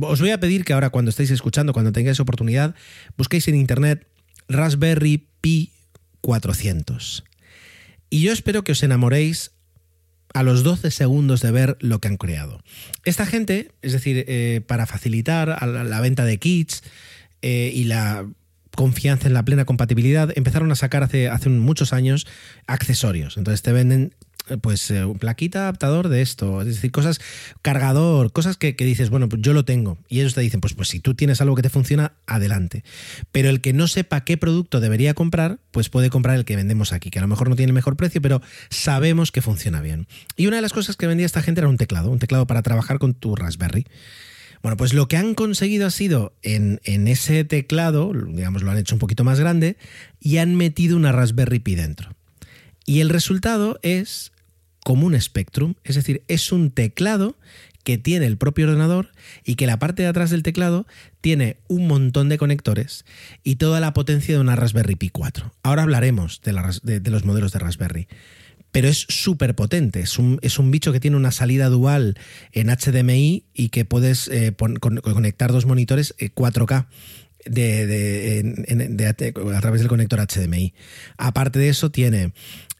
os 0.00 0.20
voy 0.20 0.30
a 0.30 0.38
pedir 0.38 0.64
que 0.64 0.72
ahora 0.72 0.90
cuando 0.90 1.08
estéis 1.08 1.32
escuchando, 1.32 1.72
cuando 1.72 1.90
tengáis 1.90 2.20
oportunidad, 2.20 2.76
busquéis 3.16 3.48
en 3.48 3.56
internet 3.56 4.06
Raspberry 4.48 5.26
Pi 5.40 5.72
400. 6.20 7.24
Y 8.08 8.20
yo 8.20 8.32
espero 8.32 8.62
que 8.62 8.70
os 8.70 8.84
enamoréis 8.84 9.50
a 10.36 10.42
los 10.42 10.62
12 10.62 10.90
segundos 10.90 11.40
de 11.40 11.50
ver 11.50 11.78
lo 11.80 11.98
que 11.98 12.08
han 12.08 12.18
creado. 12.18 12.60
Esta 13.06 13.24
gente, 13.24 13.72
es 13.80 13.92
decir, 13.92 14.26
eh, 14.28 14.60
para 14.66 14.84
facilitar 14.84 15.48
la, 15.48 16.00
venta 16.02 16.26
de 16.26 16.36
kits 16.36 16.82
eh, 17.40 17.72
y 17.72 17.84
la 17.84 18.28
confianza 18.74 19.28
en 19.28 19.32
la 19.32 19.46
plena 19.46 19.64
compatibilidad, 19.64 20.30
empezaron 20.36 20.70
a 20.70 20.74
sacar 20.74 21.02
hace, 21.02 21.30
hace 21.30 21.48
muchos 21.48 21.94
años 21.94 22.26
accesorios. 22.66 23.38
Entonces 23.38 23.62
te 23.62 23.72
venden 23.72 24.14
pues 24.60 24.90
eh, 24.90 25.04
plaquita 25.18 25.60
adaptador 25.60 26.08
de 26.08 26.22
esto, 26.22 26.60
es 26.60 26.68
decir, 26.68 26.92
cosas, 26.92 27.20
cargador, 27.62 28.32
cosas 28.32 28.56
que, 28.56 28.72
dices, 28.72 29.10
bueno, 29.10 29.28
pues 29.28 29.42
yo 29.42 29.52
lo 29.52 29.64
tengo. 29.64 29.98
Y 30.08 30.20
ellos 30.20 30.34
te 30.34 30.40
dicen, 30.40 30.60
pues, 30.60 30.74
pues 30.74 30.88
si 30.88 31.00
tú 31.00 31.14
tienes 31.14 31.40
algo 31.40 31.56
que 31.56 31.62
te 31.62 31.68
funciona, 31.68 32.12
adelante. 32.26 32.84
Pero 33.32 33.50
el 33.50 33.60
que 33.60 33.72
no 33.72 33.88
sepa 33.88 34.22
qué 34.24 34.36
producto 34.36 34.80
debería 34.80 35.14
comprar, 35.14 35.58
pues 35.72 35.88
puede 35.88 36.10
comprar 36.10 36.36
el 36.36 36.44
que 36.44 36.56
vendemos 36.56 36.92
aquí, 36.92 37.10
que 37.10 37.18
a 37.18 37.22
lo 37.22 37.28
mejor 37.28 37.48
no 37.48 37.56
tiene 37.56 37.70
el 37.70 37.74
mejor 37.74 37.96
precio, 37.96 38.22
pero 38.22 38.40
sabemos 38.70 39.32
que 39.32 39.42
funciona 39.42 39.80
bien. 39.80 40.06
Y 40.36 40.46
una 40.46 40.56
de 40.56 40.62
las 40.62 40.72
cosas 40.72 40.96
que 40.96 41.06
vendía 41.06 41.26
esta 41.26 41.42
gente 41.42 41.60
era 41.60 41.68
un 41.68 41.76
teclado, 41.76 42.10
un 42.10 42.18
teclado 42.18 42.46
para 42.46 42.62
trabajar 42.62 42.98
con 42.98 43.14
tu 43.14 43.34
Raspberry. 43.34 43.86
Bueno, 44.62 44.76
pues 44.76 44.94
lo 44.94 45.06
que 45.06 45.16
han 45.16 45.34
conseguido 45.34 45.86
ha 45.86 45.90
sido 45.90 46.34
en, 46.42 46.80
en, 46.84 47.08
ese 47.08 47.44
teclado, 47.44 48.12
digamos, 48.12 48.62
lo 48.62 48.70
han 48.70 48.78
hecho 48.78 48.94
un 48.94 48.98
poquito 48.98 49.22
más 49.22 49.38
grande 49.38 49.76
y 50.18 50.38
han 50.38 50.54
metido 50.54 50.96
una 50.96 51.12
Raspberry 51.12 51.60
Pi 51.60 51.74
dentro. 51.74 52.16
Y 52.84 53.00
el 53.00 53.08
resultado 53.08 53.78
es 53.82 54.32
como 54.86 55.08
un 55.08 55.20
Spectrum, 55.20 55.74
es 55.82 55.96
decir, 55.96 56.22
es 56.28 56.52
un 56.52 56.70
teclado 56.70 57.36
que 57.82 57.98
tiene 57.98 58.26
el 58.26 58.36
propio 58.36 58.66
ordenador 58.66 59.10
y 59.44 59.56
que 59.56 59.66
la 59.66 59.80
parte 59.80 60.04
de 60.04 60.08
atrás 60.08 60.30
del 60.30 60.44
teclado 60.44 60.86
tiene 61.20 61.56
un 61.66 61.88
montón 61.88 62.28
de 62.28 62.38
conectores 62.38 63.04
y 63.42 63.56
toda 63.56 63.80
la 63.80 63.92
potencia 63.94 64.32
de 64.32 64.40
una 64.40 64.54
Raspberry 64.54 64.94
Pi 64.94 65.08
4. 65.08 65.52
Ahora 65.64 65.82
hablaremos 65.82 66.40
de, 66.42 66.52
los 67.10 67.24
modelos 67.24 67.50
de 67.50 67.58
Raspberry. 67.58 68.06
Pero 68.70 68.86
es 68.86 69.06
súper 69.08 69.56
potente, 69.56 69.98
es 69.98 70.20
un, 70.20 70.38
es 70.42 70.60
un, 70.60 70.70
bicho 70.70 70.92
que 70.92 71.00
tiene 71.00 71.16
una 71.16 71.32
salida 71.32 71.68
dual 71.68 72.16
en 72.52 72.68
HDMI 72.68 73.44
y 73.54 73.70
que 73.70 73.84
puedes 73.84 74.28
eh, 74.28 74.54
conectar 74.54 75.50
dos 75.50 75.66
monitores 75.66 76.14
4K. 76.16 76.86
Eh, 77.54 78.42
a 79.54 79.60
través 79.60 79.80
del 79.80 79.88
conector 79.88 80.20
HDMI. 80.20 80.74
Aparte 81.16 81.58
de 81.58 81.68
eso, 81.68 81.90
tiene 81.90 82.32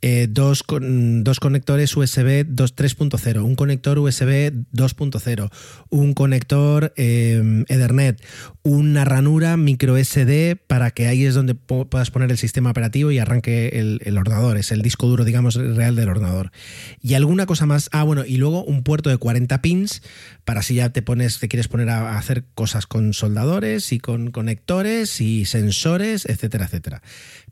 eh, 0.02 0.26
dos, 0.28 0.62
dos, 0.68 1.40
conectores 1.40 1.96
USB 1.96 2.44
3.0, 2.46 3.42
un 3.42 3.56
conector 3.56 3.98
USB 3.98 4.52
2.0, 4.72 5.50
un 5.88 6.12
conector 6.12 6.92
eh, 6.96 7.64
Ethernet, 7.68 8.22
una 8.62 9.04
ranura 9.06 9.56
micro 9.56 9.96
SD 9.96 10.56
para 10.56 10.90
que 10.90 11.06
ahí 11.06 11.24
es 11.24 11.34
donde 11.34 11.54
puedas 11.54 12.10
poner 12.10 12.30
el 12.30 12.36
sistema 12.36 12.70
operativo 12.70 13.10
y 13.10 13.18
arranque 13.18 13.68
el, 14.04 14.18
ordenador, 14.18 14.58
es 14.58 14.70
el 14.70 14.82
disco 14.82 15.06
duro, 15.06 15.24
digamos, 15.24 15.54
real 15.54 15.96
del 15.96 16.08
ordenador. 16.10 16.52
Y 17.00 17.14
alguna 17.14 17.46
cosa 17.46 17.64
más, 17.64 17.88
ah, 17.92 18.02
bueno, 18.02 18.24
y 18.26 18.36
luego 18.36 18.64
un 18.64 18.82
puerto 18.82 19.08
de 19.08 19.16
40 19.16 19.62
pins 19.62 20.02
para 20.44 20.62
si 20.62 20.74
ya 20.74 20.90
te 20.90 21.02
pones, 21.02 21.38
te 21.38 21.48
quieres 21.48 21.68
poner 21.68 21.88
a 21.88 22.18
hacer 22.18 22.44
cosas 22.54 22.86
con 22.86 23.14
soldadores 23.14 23.92
y 23.92 23.98
con 23.98 24.30
conectores 24.30 25.20
y 25.20 25.46
sensores, 25.46 26.26
etcétera, 26.26 26.66
etcétera. 26.66 27.02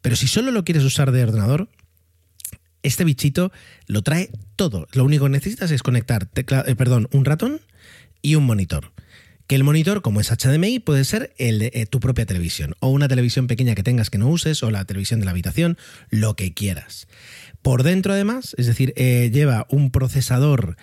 Pero 0.03 0.17
si 0.17 0.29
solo 0.29 0.51
lo 0.51 0.65
quieres 0.65 0.85
usar 0.85 1.13
de 1.13 1.23
ordenador, 1.23 1.69
este 2.85 3.05
bichito 3.05 3.51
lo 3.87 4.03
trae 4.03 4.31
todo. 4.55 4.87
Lo 4.93 5.05
único 5.05 5.25
que 5.25 5.31
necesitas 5.31 5.73
es 5.73 5.83
conectar 5.83 6.29
eh, 6.37 6.75
perdón, 6.77 7.09
un 7.13 7.25
ratón 7.25 7.61
y 8.23 8.37
un 8.37 8.45
monitor. 8.45 8.93
Que 9.47 9.57
el 9.57 9.65
monitor, 9.65 10.01
como 10.01 10.21
es 10.21 10.31
HDMI, 10.31 10.79
puede 10.79 11.05
ser 11.05 11.35
el 11.37 11.59
de 11.59 11.71
eh, 11.75 11.87
tu 11.87 12.01
propia 12.01 12.25
televisión, 12.25 12.75
o 12.81 12.89
una 12.89 13.09
televisión 13.09 13.47
pequeña 13.47 13.75
que 13.75 13.83
tengas 13.83 14.09
que 14.09 14.17
no 14.17 14.29
uses, 14.29 14.63
o 14.63 14.71
la 14.71 14.87
televisión 14.87 15.21
de 15.21 15.27
la 15.27 15.33
habitación, 15.33 15.77
lo 16.09 16.35
que 16.35 16.55
quieras. 16.55 17.09
Por 17.61 17.83
dentro, 17.83 18.15
además, 18.15 18.55
es 18.57 18.67
decir, 18.67 18.95
eh, 18.97 19.31
lleva 19.33 19.67
un 19.69 19.91
procesador 19.91 20.77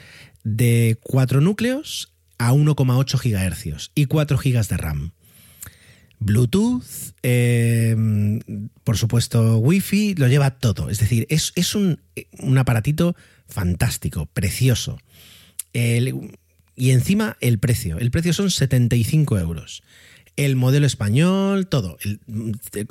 de 0.43 0.99
4 1.01 1.41
núcleos 1.41 2.13
a 2.37 2.53
1,8 2.53 3.19
GHz 3.19 3.91
y 3.95 4.05
4 4.05 4.37
GB 4.37 4.67
de 4.67 4.77
RAM. 4.77 5.11
Bluetooth, 6.21 6.83
eh, 7.23 7.95
por 8.83 8.95
supuesto 8.95 9.57
Wi-Fi, 9.57 10.13
lo 10.15 10.27
lleva 10.27 10.51
todo. 10.51 10.89
Es 10.89 10.99
decir, 10.99 11.25
es, 11.29 11.75
un, 11.75 11.99
aparatito 12.57 13.15
fantástico, 13.47 14.27
precioso. 14.27 14.99
y 15.73 16.91
encima 16.91 17.37
el 17.41 17.57
precio. 17.57 17.97
El 17.97 18.11
precio 18.11 18.33
son 18.33 18.51
75 18.51 19.39
euros. 19.39 19.81
El 20.37 20.55
modelo 20.55 20.85
español, 20.85 21.67
todo, 21.67 21.97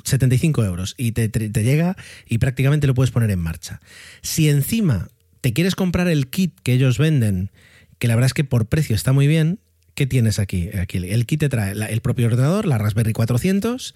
75 0.03 0.65
euros. 0.65 0.93
Y 0.97 1.13
te, 1.13 1.29
te 1.29 1.63
llega 1.63 1.95
y 2.27 2.37
prácticamente 2.37 2.85
lo 2.85 2.93
puedes 2.93 3.11
poner 3.11 3.31
en 3.31 3.39
marcha. 3.39 3.79
Si 4.21 4.49
encima 4.49 5.07
te 5.39 5.53
quieres 5.53 5.75
comprar 5.75 6.09
el 6.09 6.27
kit 6.27 6.59
que 6.63 6.73
ellos 6.73 6.97
venden, 6.97 7.49
que 7.97 8.09
la 8.09 8.15
verdad 8.15 8.27
es 8.27 8.33
que 8.33 8.43
por 8.43 8.67
precio 8.67 8.93
está 8.93 9.13
muy 9.13 9.27
bien, 9.27 9.59
¿Qué 10.01 10.07
tienes 10.07 10.39
aquí? 10.39 10.67
el 10.73 11.25
kit 11.27 11.41
te 11.41 11.47
trae 11.47 11.73
el 11.73 12.01
propio 12.01 12.25
ordenador, 12.25 12.65
la 12.65 12.79
Raspberry 12.79 13.13
400, 13.13 13.93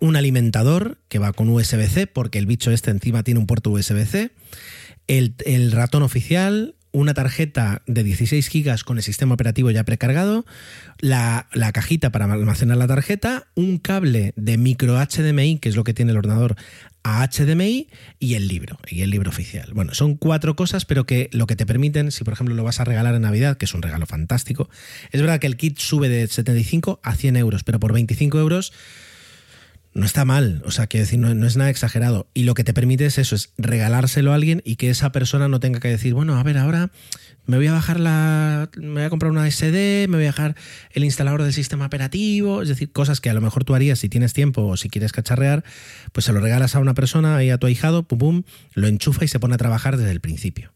un 0.00 0.16
alimentador 0.16 0.96
que 1.08 1.18
va 1.18 1.34
con 1.34 1.50
USB-C, 1.50 2.06
porque 2.06 2.38
el 2.38 2.46
bicho 2.46 2.70
este 2.70 2.90
encima 2.90 3.22
tiene 3.24 3.40
un 3.40 3.46
puerto 3.46 3.68
USB-C, 3.68 4.30
el, 5.06 5.72
ratón 5.72 6.02
oficial, 6.02 6.76
una 6.92 7.12
tarjeta 7.12 7.82
de 7.86 8.04
16 8.04 8.48
gigas 8.48 8.84
con 8.84 8.96
el 8.96 9.02
sistema 9.02 9.34
operativo 9.34 9.70
ya 9.70 9.84
precargado, 9.84 10.46
la, 10.98 11.46
la, 11.52 11.72
cajita 11.72 12.08
para 12.08 12.24
almacenar 12.24 12.78
la 12.78 12.86
tarjeta, 12.86 13.46
un 13.54 13.76
cable 13.76 14.32
de 14.36 14.56
micro 14.56 14.96
HDMI, 14.98 15.58
que 15.58 15.68
es 15.68 15.76
lo 15.76 15.84
que 15.84 15.92
tiene 15.92 16.12
el 16.12 16.16
ordenador, 16.16 16.56
a 17.04 17.28
HDMI 17.28 17.88
y 18.18 18.34
el 18.34 18.48
libro, 18.48 18.78
y 18.88 19.02
el 19.02 19.10
libro 19.10 19.28
oficial. 19.28 19.70
Bueno, 19.74 19.94
son 19.94 20.16
cuatro 20.16 20.56
cosas, 20.56 20.86
pero 20.86 21.04
que 21.04 21.28
lo 21.32 21.46
que 21.46 21.54
te 21.54 21.66
permiten, 21.66 22.10
si 22.10 22.24
por 22.24 22.32
ejemplo 22.32 22.54
lo 22.54 22.64
vas 22.64 22.80
a 22.80 22.84
regalar 22.84 23.14
en 23.14 23.22
Navidad, 23.22 23.56
que 23.58 23.66
es 23.66 23.74
un 23.74 23.82
regalo 23.82 24.06
fantástico, 24.06 24.68
es 25.12 25.20
verdad 25.20 25.38
que 25.38 25.46
el 25.46 25.56
kit 25.56 25.78
sube 25.78 26.08
de 26.08 26.26
75 26.26 27.00
a 27.02 27.14
100 27.14 27.36
euros, 27.36 27.62
pero 27.62 27.78
por 27.78 27.92
25 27.92 28.38
euros 28.38 28.72
no 29.92 30.06
está 30.06 30.24
mal, 30.24 30.60
o 30.64 30.72
sea, 30.72 30.88
quiero 30.88 31.04
decir, 31.04 31.20
no, 31.20 31.32
no, 31.34 31.46
es 31.46 31.56
nada 31.56 31.70
exagerado. 31.70 32.26
Y 32.34 32.42
lo 32.42 32.54
que 32.54 32.64
te 32.64 32.74
permite 32.74 33.06
es 33.06 33.18
eso, 33.18 33.36
es 33.36 33.52
regalárselo 33.58 34.32
a 34.32 34.34
alguien 34.34 34.60
y 34.64 34.76
que 34.76 34.90
esa 34.90 35.12
persona 35.12 35.48
no 35.48 35.60
tenga 35.60 35.78
que 35.78 35.88
decir, 35.88 36.14
bueno, 36.14 36.36
a 36.36 36.42
ver, 36.42 36.58
ahora 36.58 36.90
me 37.46 37.56
voy 37.56 37.66
a 37.66 37.72
bajar 37.72 38.00
la. 38.00 38.68
me 38.76 38.92
voy 38.92 39.02
a 39.02 39.10
comprar 39.10 39.30
una 39.30 39.50
SD, 39.50 40.08
me 40.08 40.16
voy 40.16 40.26
a 40.26 40.30
bajar 40.30 40.56
el 40.90 41.04
instalador 41.04 41.42
del 41.42 41.52
sistema 41.52 41.86
operativo, 41.86 42.62
es 42.62 42.68
decir, 42.68 42.90
cosas 42.90 43.20
que 43.20 43.30
a 43.30 43.34
lo 43.34 43.40
mejor 43.40 43.64
tú 43.64 43.74
harías 43.74 43.98
si 43.98 44.08
tienes 44.08 44.32
tiempo 44.32 44.62
o 44.62 44.76
si 44.76 44.90
quieres 44.90 45.12
cacharrear, 45.12 45.64
pues 46.12 46.26
se 46.26 46.32
lo 46.32 46.40
regalas 46.40 46.74
a 46.74 46.80
una 46.80 46.94
persona 46.94 47.42
y 47.42 47.50
a 47.50 47.58
tu 47.58 47.66
ahijado, 47.66 48.02
pum 48.02 48.18
pum, 48.18 48.42
lo 48.74 48.86
enchufa 48.86 49.24
y 49.24 49.28
se 49.28 49.38
pone 49.38 49.54
a 49.54 49.58
trabajar 49.58 49.96
desde 49.96 50.12
el 50.12 50.20
principio. 50.20 50.73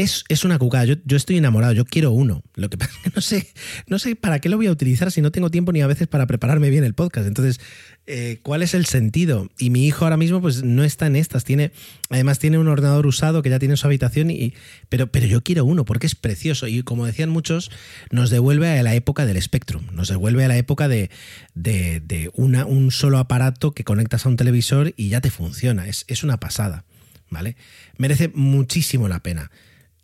Es, 0.00 0.24
es, 0.28 0.44
una 0.44 0.58
cucada. 0.58 0.86
Yo, 0.86 0.94
yo, 1.04 1.16
estoy 1.16 1.36
enamorado, 1.36 1.74
yo 1.74 1.84
quiero 1.84 2.10
uno. 2.10 2.42
Lo 2.54 2.70
que 2.70 2.78
pasa 2.78 2.92
es 2.92 2.98
que 3.02 3.10
no 3.14 3.20
sé, 3.20 3.52
no 3.86 3.98
sé 3.98 4.16
para 4.16 4.38
qué 4.38 4.48
lo 4.48 4.56
voy 4.56 4.66
a 4.66 4.70
utilizar 4.70 5.12
si 5.12 5.20
no 5.20 5.30
tengo 5.30 5.50
tiempo 5.50 5.72
ni 5.72 5.82
a 5.82 5.86
veces 5.86 6.08
para 6.08 6.26
prepararme 6.26 6.70
bien 6.70 6.84
el 6.84 6.94
podcast. 6.94 7.26
Entonces, 7.26 7.60
eh, 8.06 8.40
¿cuál 8.42 8.62
es 8.62 8.72
el 8.72 8.86
sentido? 8.86 9.50
Y 9.58 9.68
mi 9.68 9.86
hijo 9.86 10.04
ahora 10.04 10.16
mismo, 10.16 10.40
pues 10.40 10.62
no 10.62 10.84
está 10.84 11.06
en 11.06 11.16
estas. 11.16 11.44
Tiene, 11.44 11.72
además, 12.08 12.38
tiene 12.38 12.58
un 12.58 12.68
ordenador 12.68 13.06
usado 13.06 13.42
que 13.42 13.50
ya 13.50 13.58
tiene 13.58 13.74
en 13.74 13.76
su 13.76 13.86
habitación, 13.86 14.30
y, 14.30 14.54
pero, 14.88 15.12
pero 15.12 15.26
yo 15.26 15.42
quiero 15.42 15.66
uno 15.66 15.84
porque 15.84 16.06
es 16.06 16.14
precioso. 16.14 16.66
Y 16.66 16.82
como 16.82 17.04
decían 17.04 17.28
muchos, 17.28 17.70
nos 18.10 18.30
devuelve 18.30 18.78
a 18.78 18.82
la 18.82 18.94
época 18.94 19.26
del 19.26 19.40
Spectrum, 19.42 19.84
nos 19.92 20.08
devuelve 20.08 20.44
a 20.44 20.48
la 20.48 20.56
época 20.56 20.88
de, 20.88 21.10
de, 21.54 22.00
de 22.00 22.30
una, 22.34 22.64
un 22.64 22.90
solo 22.90 23.18
aparato 23.18 23.72
que 23.72 23.84
conectas 23.84 24.24
a 24.24 24.30
un 24.30 24.36
televisor 24.36 24.94
y 24.96 25.10
ya 25.10 25.20
te 25.20 25.30
funciona. 25.30 25.86
Es, 25.86 26.04
es 26.08 26.24
una 26.24 26.40
pasada. 26.40 26.84
¿Vale? 27.32 27.54
Merece 27.96 28.32
muchísimo 28.34 29.06
la 29.06 29.22
pena 29.22 29.52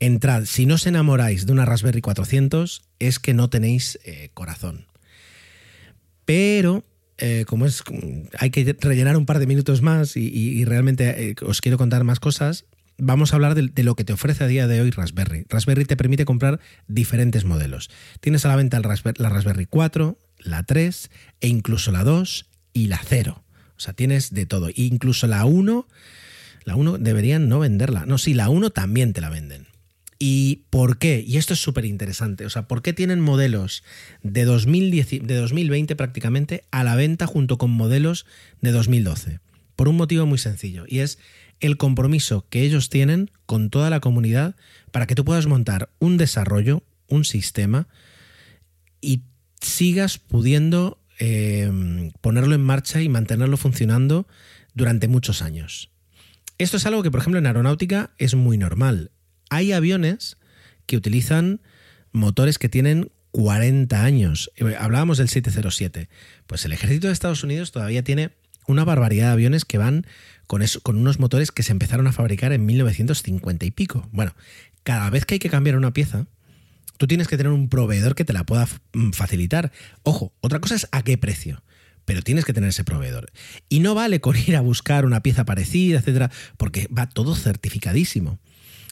entrad, 0.01 0.45
si 0.45 0.67
no 0.67 0.75
os 0.75 0.87
enamoráis 0.87 1.47
de 1.47 1.53
una 1.53 1.65
Raspberry 1.65 2.01
400, 2.01 2.83
es 2.99 3.19
que 3.19 3.35
no 3.35 3.51
tenéis 3.51 3.99
eh, 4.05 4.31
corazón. 4.35 4.87
Pero, 6.25 6.85
eh, 7.19 7.45
como 7.47 7.67
es, 7.67 7.83
hay 8.39 8.51
que 8.51 8.77
rellenar 8.81 9.17
un 9.17 9.27
par 9.27 9.39
de 9.39 9.47
minutos 9.47 9.83
más 9.83 10.17
y, 10.17 10.65
realmente 10.65 11.31
eh, 11.31 11.35
os 11.43 11.61
quiero 11.61 11.79
contar 11.79 12.05
más 12.05 12.21
cosas, 12.21 12.67
vamos 12.99 13.33
a 13.33 13.37
hablar 13.37 13.55
de, 13.55 13.83
lo 13.83 13.95
que 13.95 14.05
te 14.05 14.13
ofrece 14.13 14.45
a 14.45 14.49
día 14.49 14.67
de 14.67 14.81
hoy 14.81 14.91
Raspberry. 14.91 15.45
Raspberry 15.49 15.85
te 15.85 15.97
permite 15.97 16.25
comprar 16.25 16.61
diferentes 16.89 17.45
modelos. 17.45 17.91
Tienes 18.21 18.45
a 18.45 18.49
la 18.49 18.57
venta 18.57 18.81
la 18.81 19.29
Raspberry 19.29 19.67
4, 19.67 20.19
la 20.39 20.63
3 20.63 21.11
e 21.41 21.49
incluso 21.49 21.93
la 21.93 22.05
2 22.05 22.47
y 22.73 22.89
la 22.89 23.01
0. 23.05 23.43
O 23.77 23.81
sea, 23.81 23.93
tienes 23.93 24.33
de 24.33 24.47
todo. 24.47 24.71
incluso 24.75 25.27
la 25.27 25.45
1, 25.45 25.87
la 26.65 26.77
1 26.77 26.99
deberían 26.99 27.49
no 27.49 27.59
venderla. 27.59 28.07
No, 28.07 28.19
sí, 28.19 28.35
la 28.35 28.49
1 28.49 28.71
también 28.71 29.13
te 29.13 29.21
la 29.21 29.31
venden. 29.31 29.67
¿Y 30.19 30.63
por 30.71 30.99
qué? 30.99 31.23
Y 31.27 31.37
esto 31.37 31.53
es 31.53 31.61
súper 31.61 31.85
interesante. 31.85 32.47
O 32.47 32.51
sea, 32.51 32.67
¿por 32.67 32.83
qué 32.83 32.93
tienen 32.93 33.21
modelos 33.21 33.83
de, 34.23 34.45
2010, 34.45 35.27
de 35.27 35.37
2020 35.37 35.95
prácticamente 35.95 36.65
a 36.71 36.85
la 36.85 36.97
venta 36.97 37.27
junto 37.27 37.59
con 37.59 37.71
modelos 37.71 38.27
de 38.61 38.73
2012? 38.73 39.41
Por 39.75 39.89
un 39.89 39.97
motivo 39.97 40.25
muy 40.25 40.39
sencillo. 40.39 40.85
Y 40.89 41.01
es 41.01 41.19
el 41.61 41.77
compromiso 41.77 42.47
que 42.49 42.63
ellos 42.63 42.89
tienen 42.89 43.31
con 43.45 43.69
toda 43.69 43.91
la 43.91 44.01
comunidad 44.01 44.57
para 44.91 45.07
que 45.07 45.15
tú 45.15 45.25
puedas 45.25 45.47
montar 45.47 45.91
un 45.99 46.17
desarrollo, 46.17 46.83
un 47.09 47.25
sistema 47.25 47.89
y 49.03 49.23
sigas 49.61 50.19
pudiendo 50.19 50.99
eh, 51.19 52.11
ponerlo 52.23 52.55
en 52.55 52.63
marcha 52.63 53.03
y 53.03 53.09
mantenerlo 53.09 53.59
funcionando 53.59 54.27
durante 54.75 55.09
muchos 55.09 55.43
años. 55.43 55.91
Esto 56.59 56.79
es 56.79 56.87
algo 56.87 57.03
que, 57.03 57.11
por 57.11 57.21
ejemplo, 57.21 57.39
en 57.39 57.47
aeronáutica 57.47 58.13
es 58.17 58.35
muy 58.35 58.57
normal 58.57 59.11
hay 59.51 59.73
aviones 59.73 60.37
que 60.87 60.97
utilizan 60.97 61.61
motores 62.13 62.59
que 62.59 62.69
tienen 62.69 63.11
40 63.33 64.03
años. 64.03 64.51
Hablábamos 64.79 65.19
del 65.19 65.29
707. 65.29 66.09
Pues 66.47 66.65
el 66.65 66.73
ejército 66.73 67.09
de 67.09 67.13
Estados 67.13 67.45
Unidos 67.45 67.73
todavía 67.73 68.03
tiene 68.03 68.31
una 68.67 68.85
barbaridad 68.85 69.27
de 69.27 69.33
aviones 69.33 69.65
que 69.65 69.79
van 69.79 70.07
con, 70.47 70.63
eso, 70.63 70.81
con 70.81 70.97
unos 70.97 71.19
motores 71.19 71.53
que 71.53 71.63
se 71.63 71.73
empezaron 71.73 72.07
a 72.07 72.13
fabricar 72.13 72.53
en 72.53 72.65
1950 72.65 73.67
y 73.67 73.71
pico. 73.71 74.09
Bueno, 74.13 74.35
cada 74.83 75.11
vez 75.11 75.25
que 75.25 75.35
hay 75.35 75.39
que 75.39 75.51
cambiar 75.51 75.77
una 75.77 75.93
pieza, 75.93 76.27
tú 76.97 77.07
tienes 77.07 77.29
que 77.29 77.37
tener 77.37 77.53
un 77.53 77.69
proveedor 77.69 78.15
que 78.15 78.25
te 78.25 78.33
la 78.33 78.45
pueda 78.45 78.67
mm, 78.95 79.11
facilitar. 79.11 79.73
Ojo, 80.03 80.33
otra 80.41 80.61
cosa 80.61 80.75
es 80.75 80.89
a 80.93 81.03
qué 81.03 81.19
precio. 81.19 81.63
Pero 82.05 82.23
tienes 82.23 82.45
que 82.45 82.53
tener 82.53 82.71
ese 82.71 82.85
proveedor. 82.85 83.33
Y 83.69 83.81
no 83.81 83.95
vale 83.95 84.21
con 84.21 84.37
ir 84.37 84.57
a 84.57 84.61
buscar 84.61 85.05
una 85.05 85.23
pieza 85.23 85.45
parecida, 85.45 85.99
etcétera, 85.99 86.31
porque 86.57 86.89
va 86.97 87.09
todo 87.09 87.35
certificadísimo. 87.35 88.39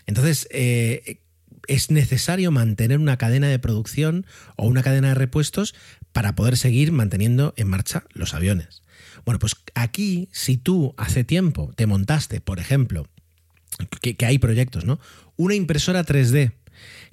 Entonces, 0.06 0.48
eh, 0.50 1.20
es 1.66 1.90
necesario 1.90 2.50
mantener 2.50 2.98
una 2.98 3.16
cadena 3.16 3.48
de 3.48 3.58
producción 3.58 4.26
o 4.56 4.66
una 4.66 4.82
cadena 4.82 5.08
de 5.08 5.14
repuestos 5.14 5.74
para 6.12 6.34
poder 6.34 6.56
seguir 6.56 6.92
manteniendo 6.92 7.54
en 7.56 7.68
marcha 7.68 8.04
los 8.12 8.34
aviones. 8.34 8.82
Bueno, 9.24 9.38
pues 9.38 9.56
aquí, 9.74 10.28
si 10.32 10.56
tú 10.56 10.94
hace 10.96 11.24
tiempo 11.24 11.72
te 11.74 11.86
montaste, 11.86 12.40
por 12.40 12.58
ejemplo, 12.58 13.08
que, 14.00 14.16
que 14.16 14.26
hay 14.26 14.38
proyectos, 14.38 14.84
¿no? 14.84 15.00
Una 15.36 15.54
impresora 15.54 16.04
3D 16.04 16.52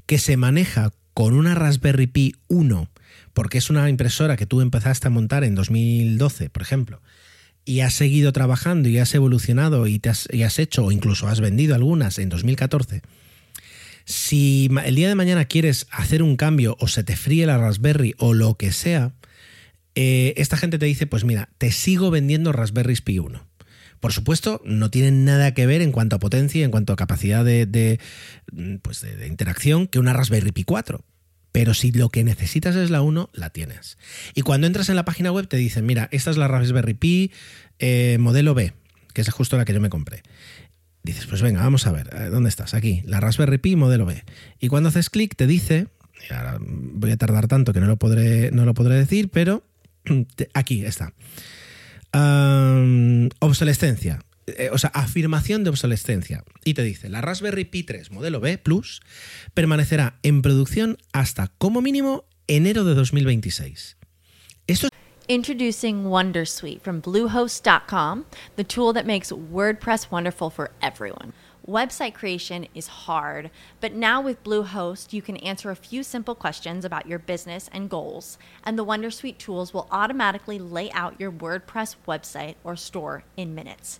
que 0.06 0.18
se 0.18 0.38
maneja 0.38 0.92
con 1.14 1.34
una 1.34 1.56
Raspberry 1.56 2.08
Pi 2.08 2.36
1, 2.48 2.90
porque 3.34 3.58
es 3.58 3.70
una 3.70 3.90
impresora 3.90 4.38
que 4.38 4.46
tú 4.46 4.62
empezaste 4.62 5.08
a 5.08 5.12
montar 5.12 5.44
en 5.44 5.56
2012, 5.56 6.50
por 6.50 6.62
ejemplo, 6.62 7.02
y 7.66 7.82
has 7.82 7.94
seguido 7.94 8.34
trabajando 8.34 8.90
y 8.90 8.98
has 8.98 9.14
evolucionado 9.14 9.88
y, 9.88 10.00
te 10.00 10.10
has, 10.10 10.28
y 10.32 10.44
hecho 10.44 10.86
o 10.86 10.92
incluso 10.92 11.28
has 11.28 11.42
vendido 11.42 11.76
algunas 11.76 12.20
en 12.20 12.30
2014, 12.30 13.02
si 14.06 14.70
el 14.84 14.96
día 14.96 15.08
de 15.08 15.16
mañana 15.16 15.46
quieres 15.46 15.88
hacer 15.92 16.24
un 16.24 16.36
cambio 16.36 16.76
o 16.80 16.88
se 16.88 17.04
te 17.04 17.16
fríe 17.16 17.46
la 17.46 17.58
Raspberry 17.58 18.16
o 18.18 18.34
lo 18.34 18.56
que 18.56 18.72
sea, 18.72 19.14
eh, 19.96 20.34
esta 20.38 20.58
gente 20.58 20.80
te 20.80 20.86
dice, 20.86 21.08
pues 21.08 21.24
mira, 21.24 21.50
te 21.58 21.72
sigo 21.72 22.12
vendiendo 22.12 22.52
Raspberry 22.52 22.96
Pi 22.96 23.20
1. 23.20 23.48
Por 24.00 24.14
supuesto, 24.14 24.62
no 24.66 24.90
tienen 24.90 25.26
nada 25.26 25.54
que 25.54 25.68
ver 25.68 25.82
en 25.82 25.92
cuanto 25.92 26.16
a 26.16 26.20
potencia, 26.20 26.66
en 26.66 26.72
cuanto 26.72 26.92
a 26.92 26.96
capacidad 26.96 27.46
de, 27.46 27.68
de, 27.68 28.00
pues 28.82 29.02
de, 29.02 29.16
de 29.16 29.28
interacción 29.28 29.88
que 29.88 30.00
una 30.00 30.14
Raspberry 30.14 30.52
Pi 30.52 30.64
4. 30.64 31.06
Pero 31.52 31.74
si 31.74 31.92
lo 31.92 32.10
que 32.10 32.24
necesitas 32.24 32.76
es 32.76 32.90
la 32.90 33.02
1, 33.02 33.30
la 33.34 33.50
tienes. 33.50 33.98
Y 34.36 34.42
cuando 34.42 34.68
entras 34.68 34.90
en 34.90 34.96
la 34.96 35.06
página 35.06 35.32
web 35.32 35.48
te 35.48 35.58
dicen, 35.58 35.86
mira, 35.86 36.08
esta 36.12 36.32
es 36.32 36.38
la 36.38 36.48
Raspberry 36.48 36.94
Pi 36.94 37.32
eh, 37.80 38.18
modelo 38.20 38.54
B, 38.54 38.74
que 39.14 39.22
es 39.22 39.30
justo 39.30 39.58
la 39.58 39.66
que 39.66 39.74
yo 39.74 39.82
me 39.82 39.90
compré. 39.90 40.24
Dices, 41.04 41.26
pues 41.26 41.42
venga, 41.42 41.62
vamos 41.62 41.88
a 41.88 41.92
ver, 41.92 42.10
eh, 42.14 42.26
¿dónde 42.30 42.50
estás? 42.50 42.74
Aquí, 42.74 43.02
la 43.06 43.20
Raspberry 43.20 43.58
Pi 43.58 43.76
modelo 43.76 44.06
B. 44.06 44.24
Y 44.60 44.68
cuando 44.68 44.90
haces 44.90 45.10
clic 45.10 45.36
te 45.36 45.48
dice, 45.48 45.88
ahora 46.30 46.58
voy 46.62 47.12
a 47.12 47.18
tardar 47.18 47.48
tanto 47.48 47.74
que 47.74 47.82
no 47.82 47.88
lo 47.88 47.98
podré, 47.98 48.52
no 48.52 48.66
lo 48.66 48.74
podré 48.74 48.96
decir, 48.96 49.30
pero 49.30 49.64
aquí 50.54 50.86
está. 50.86 51.14
Obsolescencia. 53.40 54.20
Eh, 54.48 54.70
o 54.72 54.78
sea, 54.78 54.90
afirmación 54.94 55.64
de 55.64 55.70
obsolescencia. 55.70 56.44
Y 56.64 56.74
te 56.74 56.84
dice, 56.84 57.10
la 57.10 57.22
Raspberry 57.22 57.66
Pi 57.66 57.84
3 57.84 58.12
modelo 58.12 58.40
B 58.40 58.58
Plus 58.58 59.02
permanecerá 59.54 60.20
en 60.24 60.42
producción 60.42 60.98
hasta 61.14 61.48
como 61.58 61.82
mínimo 61.82 62.26
enero 62.48 62.84
de 62.84 62.96
2026. 62.96 63.98
Esto 64.68 64.90
Introducing 65.28 66.06
Wondersuite 66.06 66.82
from 66.82 67.00
Bluehost.com, 67.00 68.26
the 68.58 68.64
tool 68.66 68.92
that 68.92 69.06
makes 69.06 69.32
WordPress 69.32 70.12
wonderful 70.12 70.50
for 70.50 70.72
everyone. 70.82 71.32
Website 71.66 72.16
creation 72.16 72.68
is 72.74 72.88
hard, 72.88 73.52
but 73.80 73.94
now 73.94 74.20
with 74.20 74.44
Bluehost, 74.44 75.14
you 75.14 75.22
can 75.22 75.38
answer 75.38 75.70
a 75.70 75.76
few 75.76 76.02
simple 76.04 76.34
questions 76.36 76.84
about 76.84 77.06
your 77.06 77.20
business 77.20 77.70
and 77.72 77.90
goals, 77.90 78.40
and 78.66 78.78
the 78.78 78.86
Wondersuite 78.86 79.38
tools 79.38 79.74
will 79.74 79.88
automatically 79.92 80.60
lay 80.60 80.92
out 80.92 81.20
your 81.20 81.32
WordPress 81.32 81.96
website 82.08 82.56
or 82.64 82.76
store 82.76 83.24
in 83.38 83.56
minutes. 83.56 84.00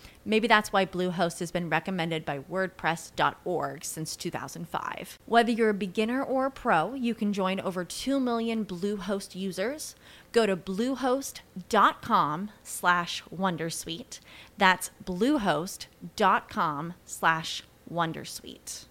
Maybe 0.23 0.47
that's 0.47 0.71
why 0.71 0.85
Bluehost 0.85 1.39
has 1.39 1.51
been 1.51 1.69
recommended 1.69 2.25
by 2.25 2.39
WordPress.org 2.39 3.83
since 3.83 4.15
2005. 4.15 5.19
Whether 5.25 5.51
you're 5.51 5.69
a 5.69 5.73
beginner 5.73 6.23
or 6.23 6.45
a 6.45 6.51
pro, 6.51 6.93
you 6.93 7.15
can 7.15 7.33
join 7.33 7.59
over 7.59 7.83
2 7.83 8.19
million 8.19 8.65
Bluehost 8.65 9.35
users. 9.35 9.95
Go 10.31 10.45
to 10.45 10.55
bluehost.com 10.55 12.51
slash 12.63 13.23
Wondersuite. 13.35 14.19
That's 14.57 14.91
bluehost.com 15.03 16.93
slash 17.05 17.63
Wondersuite. 17.91 18.85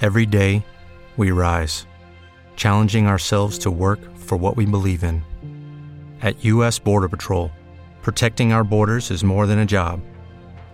Every 0.00 0.26
day, 0.26 0.64
we 1.16 1.30
rise, 1.30 1.86
challenging 2.56 3.06
ourselves 3.06 3.58
to 3.58 3.70
work 3.70 4.00
for 4.16 4.36
what 4.36 4.56
we 4.56 4.66
believe 4.66 5.04
in. 5.04 5.22
At 6.22 6.44
U.S. 6.44 6.78
Border 6.78 7.08
Patrol, 7.08 7.50
protecting 8.02 8.52
our 8.52 8.64
borders 8.64 9.10
is 9.10 9.24
more 9.24 9.46
than 9.46 9.58
a 9.58 9.66
job, 9.66 10.00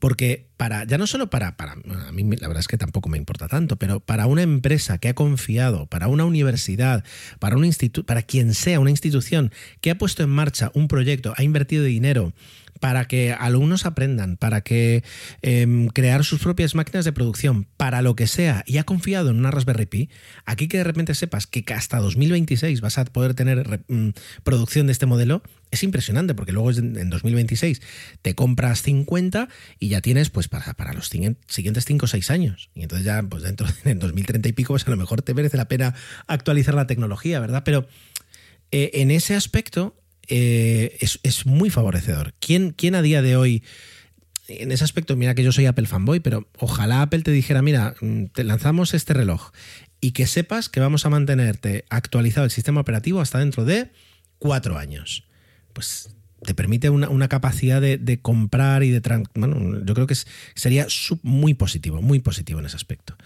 Porque 0.00 0.48
para, 0.56 0.84
ya 0.84 0.98
no 0.98 1.06
solo 1.06 1.30
para, 1.30 1.56
para, 1.56 1.72
a 1.72 2.12
mí 2.12 2.24
la 2.24 2.48
verdad 2.48 2.60
es 2.60 2.68
que 2.68 2.78
tampoco 2.78 3.08
me 3.08 3.18
importa 3.18 3.46
tanto, 3.46 3.76
pero 3.76 4.00
para 4.00 4.26
una 4.26 4.42
empresa 4.42 4.98
que 4.98 5.08
ha 5.08 5.14
confiado, 5.14 5.86
para 5.86 6.08
una 6.08 6.24
universidad, 6.24 7.04
para 7.38 7.56
un 7.56 7.64
instituto, 7.64 8.06
para 8.06 8.22
quien 8.22 8.54
sea, 8.54 8.80
una 8.80 8.90
institución 8.90 9.52
que 9.80 9.90
ha 9.90 9.98
puesto 9.98 10.22
en 10.22 10.30
marcha 10.30 10.72
un 10.74 10.88
proyecto, 10.88 11.34
ha 11.36 11.42
invertido 11.42 11.84
dinero, 11.84 12.32
para 12.80 13.06
que 13.06 13.32
alumnos 13.32 13.86
aprendan, 13.86 14.36
para 14.36 14.62
que 14.62 15.04
eh, 15.42 15.88
crear 15.94 16.24
sus 16.24 16.40
propias 16.40 16.74
máquinas 16.74 17.04
de 17.04 17.12
producción, 17.12 17.66
para 17.76 18.02
lo 18.02 18.16
que 18.16 18.26
sea, 18.26 18.64
y 18.66 18.78
ha 18.78 18.84
confiado 18.84 19.30
en 19.30 19.38
una 19.38 19.50
Raspberry 19.50 19.86
Pi, 19.86 20.10
aquí 20.46 20.66
que 20.66 20.78
de 20.78 20.84
repente 20.84 21.14
sepas 21.14 21.46
que 21.46 21.62
hasta 21.72 21.98
2026 21.98 22.80
vas 22.80 22.98
a 22.98 23.04
poder 23.04 23.34
tener 23.34 23.84
mm, 23.88 24.10
producción 24.42 24.86
de 24.86 24.92
este 24.92 25.06
modelo, 25.06 25.42
es 25.70 25.82
impresionante, 25.84 26.34
porque 26.34 26.52
luego 26.52 26.72
en 26.72 27.10
2026 27.10 27.80
te 28.22 28.34
compras 28.34 28.82
50 28.82 29.48
y 29.78 29.88
ya 29.88 30.00
tienes 30.00 30.30
pues 30.30 30.48
para, 30.48 30.74
para 30.74 30.92
los 30.92 31.08
siguientes 31.08 31.84
5 31.84 32.04
o 32.04 32.08
6 32.08 32.30
años. 32.30 32.70
Y 32.74 32.82
entonces 32.82 33.04
ya 33.04 33.22
pues 33.22 33.42
dentro 33.42 33.68
de 33.84 33.94
2030 33.94 34.48
y 34.48 34.52
pico, 34.52 34.72
pues 34.72 34.86
a 34.86 34.90
lo 34.90 34.96
mejor 34.96 35.22
te 35.22 35.34
merece 35.34 35.56
la 35.56 35.68
pena 35.68 35.94
actualizar 36.26 36.74
la 36.74 36.86
tecnología, 36.86 37.38
¿verdad? 37.38 37.62
Pero 37.64 37.86
eh, 38.72 38.90
en 38.94 39.10
ese 39.10 39.34
aspecto 39.34 39.99
eh, 40.28 40.98
es, 41.00 41.46
muy 41.46 41.70
favorecedor. 41.70 42.34
¿Quién, 42.38 42.70
¿Quién 42.70 42.94
a 42.94 43.02
día 43.02 43.22
de 43.22 43.36
hoy 43.36 43.62
en 44.48 44.72
ese 44.72 44.84
aspecto, 44.84 45.16
mira 45.16 45.34
que 45.34 45.44
yo 45.44 45.52
soy 45.52 45.66
Apple 45.66 45.86
fanboy, 45.86 46.20
pero 46.20 46.48
ojalá 46.58 47.02
Apple 47.02 47.22
te 47.22 47.30
dijera, 47.30 47.62
mira, 47.62 47.94
mm, 48.00 48.26
te 48.26 48.44
lanzamos 48.44 48.94
este 48.94 49.14
reloj 49.14 49.52
y 50.00 50.12
que 50.12 50.26
sepas 50.26 50.68
que 50.68 50.80
vamos 50.80 51.06
a 51.06 51.10
mantenerte 51.10 51.84
actualizado 51.90 52.44
el 52.44 52.50
sistema 52.50 52.80
operativo 52.80 53.20
hasta 53.20 53.38
dentro 53.38 53.64
de 53.64 53.90
cuatro 54.38 54.78
años. 54.78 55.24
Pues 55.72 56.10
te 56.44 56.54
permite 56.54 56.90
una, 56.90 57.28
capacidad 57.28 57.80
de, 57.80 58.18
comprar 58.20 58.82
y 58.82 58.90
de... 58.90 59.00
Bueno, 59.34 59.84
yo 59.84 59.94
creo 59.94 60.06
que 60.06 60.16
sería 60.54 60.86
muy 61.22 61.54
positivo, 61.54 62.00
muy 62.00 62.20
positivo 62.20 62.60
en 62.60 62.66
ese 62.66 62.76
aspecto. 62.76 63.16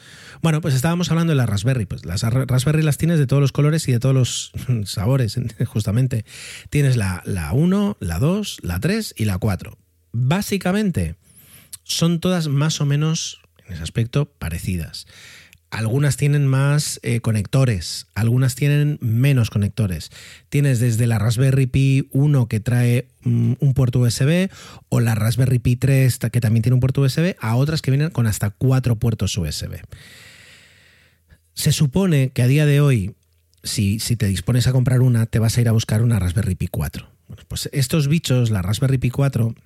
Bueno, 0.43 0.61
pues 0.61 0.75
estábamos 0.75 1.11
hablando 1.11 1.33
de 1.33 1.37
la 1.37 1.47
Raspberry. 1.47 1.87
Pues 1.87 2.05
las 2.05 2.23
Raspberry 2.23 2.83
las 2.83 2.99
tienes 2.99 3.19
de 3.19 3.27
todos 3.27 3.41
los 3.41 3.53
colores 3.53 3.87
y 3.89 3.93
de 3.93 4.01
todos 4.01 4.15
los 4.15 4.53
sabores, 4.91 5.39
justamente. 5.67 6.25
Tienes 6.71 6.97
la, 6.97 7.23
la 7.25 7.53
1, 7.53 7.99
la 8.01 8.19
2, 8.19 8.59
la 8.63 8.81
3 8.81 9.15
y 9.17 9.25
la 9.27 9.39
4. 9.39 9.79
Básicamente, 10.13 11.17
son 11.85 12.21
todas 12.21 12.49
más 12.49 12.81
o 12.81 12.87
menos, 12.87 13.41
en 13.67 13.75
ese 13.75 13.83
aspecto, 13.83 14.27
parecidas. 14.27 15.07
Algunas 15.75 16.17
tienen 16.17 16.47
más 16.47 17.01
eh, 17.03 17.19
conectores, 17.19 18.07
algunas 18.15 18.55
tienen 18.55 18.97
menos 19.01 19.51
conectores. 19.51 20.13
Tienes 20.49 20.79
desde 20.79 21.09
la 21.09 21.19
Raspberry 21.19 21.67
Pi 21.67 22.09
1 22.13 22.47
que 22.47 22.61
trae 22.61 23.09
mm, 23.25 23.55
un 23.59 23.75
puerto 23.75 23.99
USB 23.99 24.51
o 24.89 25.01
la 25.01 25.17
Raspberry 25.17 25.59
Pi 25.59 25.75
3 25.75 26.21
que 26.31 26.41
también 26.41 26.63
tiene 26.63 26.75
un 26.75 26.81
puerto 26.81 27.01
USB 27.01 27.35
a 27.41 27.57
otras 27.57 27.83
que 27.83 27.91
vienen 27.91 28.11
con 28.11 28.29
hasta 28.29 28.51
cuatro 28.51 28.95
puertos 28.95 29.37
USB. 29.37 29.81
Se 31.55 31.73
supone 31.73 32.31
que 32.31 32.43
a 32.43 32.47
día 32.47 32.67
de 32.67 32.81
hoy, 32.81 33.17
si, 33.65 33.99
si 33.99 34.15
te 34.15 34.27
dispones 34.27 34.69
a 34.69 34.73
comprar 34.73 35.01
una, 35.01 35.27
te 35.27 35.41
vas 35.41 35.59
a 35.59 35.61
ir 35.61 35.69
a 35.69 35.73
buscar 35.73 36.03
una 36.03 36.21
Raspberry 36.21 36.55
Pi 36.55 36.69
4. 36.69 37.05
pues 37.49 37.69
estos 37.73 38.07
bichos, 38.07 38.51
la 38.51 38.63
Raspberry 38.63 38.99
Pi 38.99 39.11
4, 39.11 39.57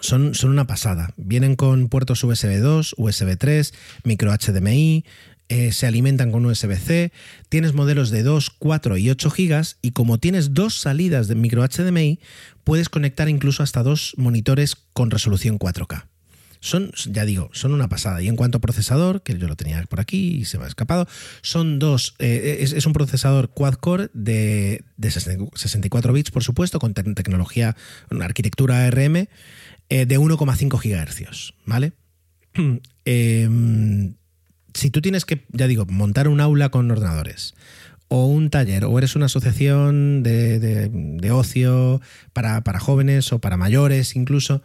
son, 0.00 0.34
son 0.34 0.50
una 0.50 0.66
pasada. 0.66 1.12
Vienen 1.16 1.56
con 1.56 1.88
puertos 1.88 2.22
USB 2.24 2.60
2, 2.60 2.94
USB 2.98 3.36
3, 3.36 3.74
micro 4.04 4.32
HDMI, 4.32 5.04
eh, 5.48 5.70
se 5.72 5.86
alimentan 5.86 6.32
con 6.32 6.46
USB-C, 6.46 7.12
tienes 7.50 7.74
modelos 7.74 8.08
de 8.10 8.22
2, 8.22 8.48
4 8.58 8.96
y 8.96 9.10
8 9.10 9.30
GB 9.30 9.62
y 9.82 9.90
como 9.90 10.16
tienes 10.16 10.54
dos 10.54 10.80
salidas 10.80 11.28
de 11.28 11.34
micro 11.34 11.62
HDMI, 11.62 12.20
puedes 12.64 12.88
conectar 12.88 13.28
incluso 13.28 13.62
hasta 13.62 13.82
dos 13.82 14.14
monitores 14.16 14.76
con 14.94 15.10
resolución 15.10 15.58
4K. 15.58 16.06
Son, 16.60 16.90
ya 17.10 17.26
digo, 17.26 17.50
son 17.52 17.74
una 17.74 17.88
pasada. 17.88 18.22
Y 18.22 18.28
en 18.28 18.36
cuanto 18.36 18.58
a 18.58 18.60
procesador, 18.62 19.22
que 19.22 19.36
yo 19.36 19.46
lo 19.46 19.56
tenía 19.56 19.82
por 19.90 20.00
aquí 20.00 20.36
y 20.36 20.44
se 20.46 20.56
me 20.56 20.64
ha 20.64 20.68
escapado, 20.68 21.06
son 21.42 21.78
dos, 21.78 22.14
eh, 22.18 22.58
es, 22.60 22.86
un 22.86 22.94
procesador 22.94 23.50
quad-core 23.50 24.08
de, 24.14 24.84
de 24.96 25.10
64 25.10 26.12
bits, 26.14 26.30
por 26.30 26.44
supuesto, 26.44 26.78
con 26.78 26.94
tecnología, 26.94 27.76
una 28.10 28.24
arquitectura 28.24 28.86
ARM 28.86 29.26
eh, 29.92 30.06
de 30.06 30.18
1,5 30.18 30.80
GHz, 30.80 31.52
¿vale? 31.66 31.92
Em, 33.04 34.14
si 34.72 34.90
tú 34.90 35.02
tienes 35.02 35.26
que, 35.26 35.44
ya 35.50 35.66
digo, 35.66 35.84
montar 35.84 36.28
un 36.28 36.40
aula 36.40 36.70
con 36.70 36.90
ordenadores, 36.90 37.54
o 38.08 38.24
un 38.24 38.48
taller, 38.48 38.86
o 38.86 38.96
eres 38.96 39.16
una 39.16 39.26
asociación 39.26 40.22
de, 40.22 41.30
ocio 41.30 42.00
para, 42.32 42.62
jóvenes 42.78 43.34
o 43.34 43.40
para 43.40 43.58
mayores 43.58 44.16
incluso, 44.16 44.62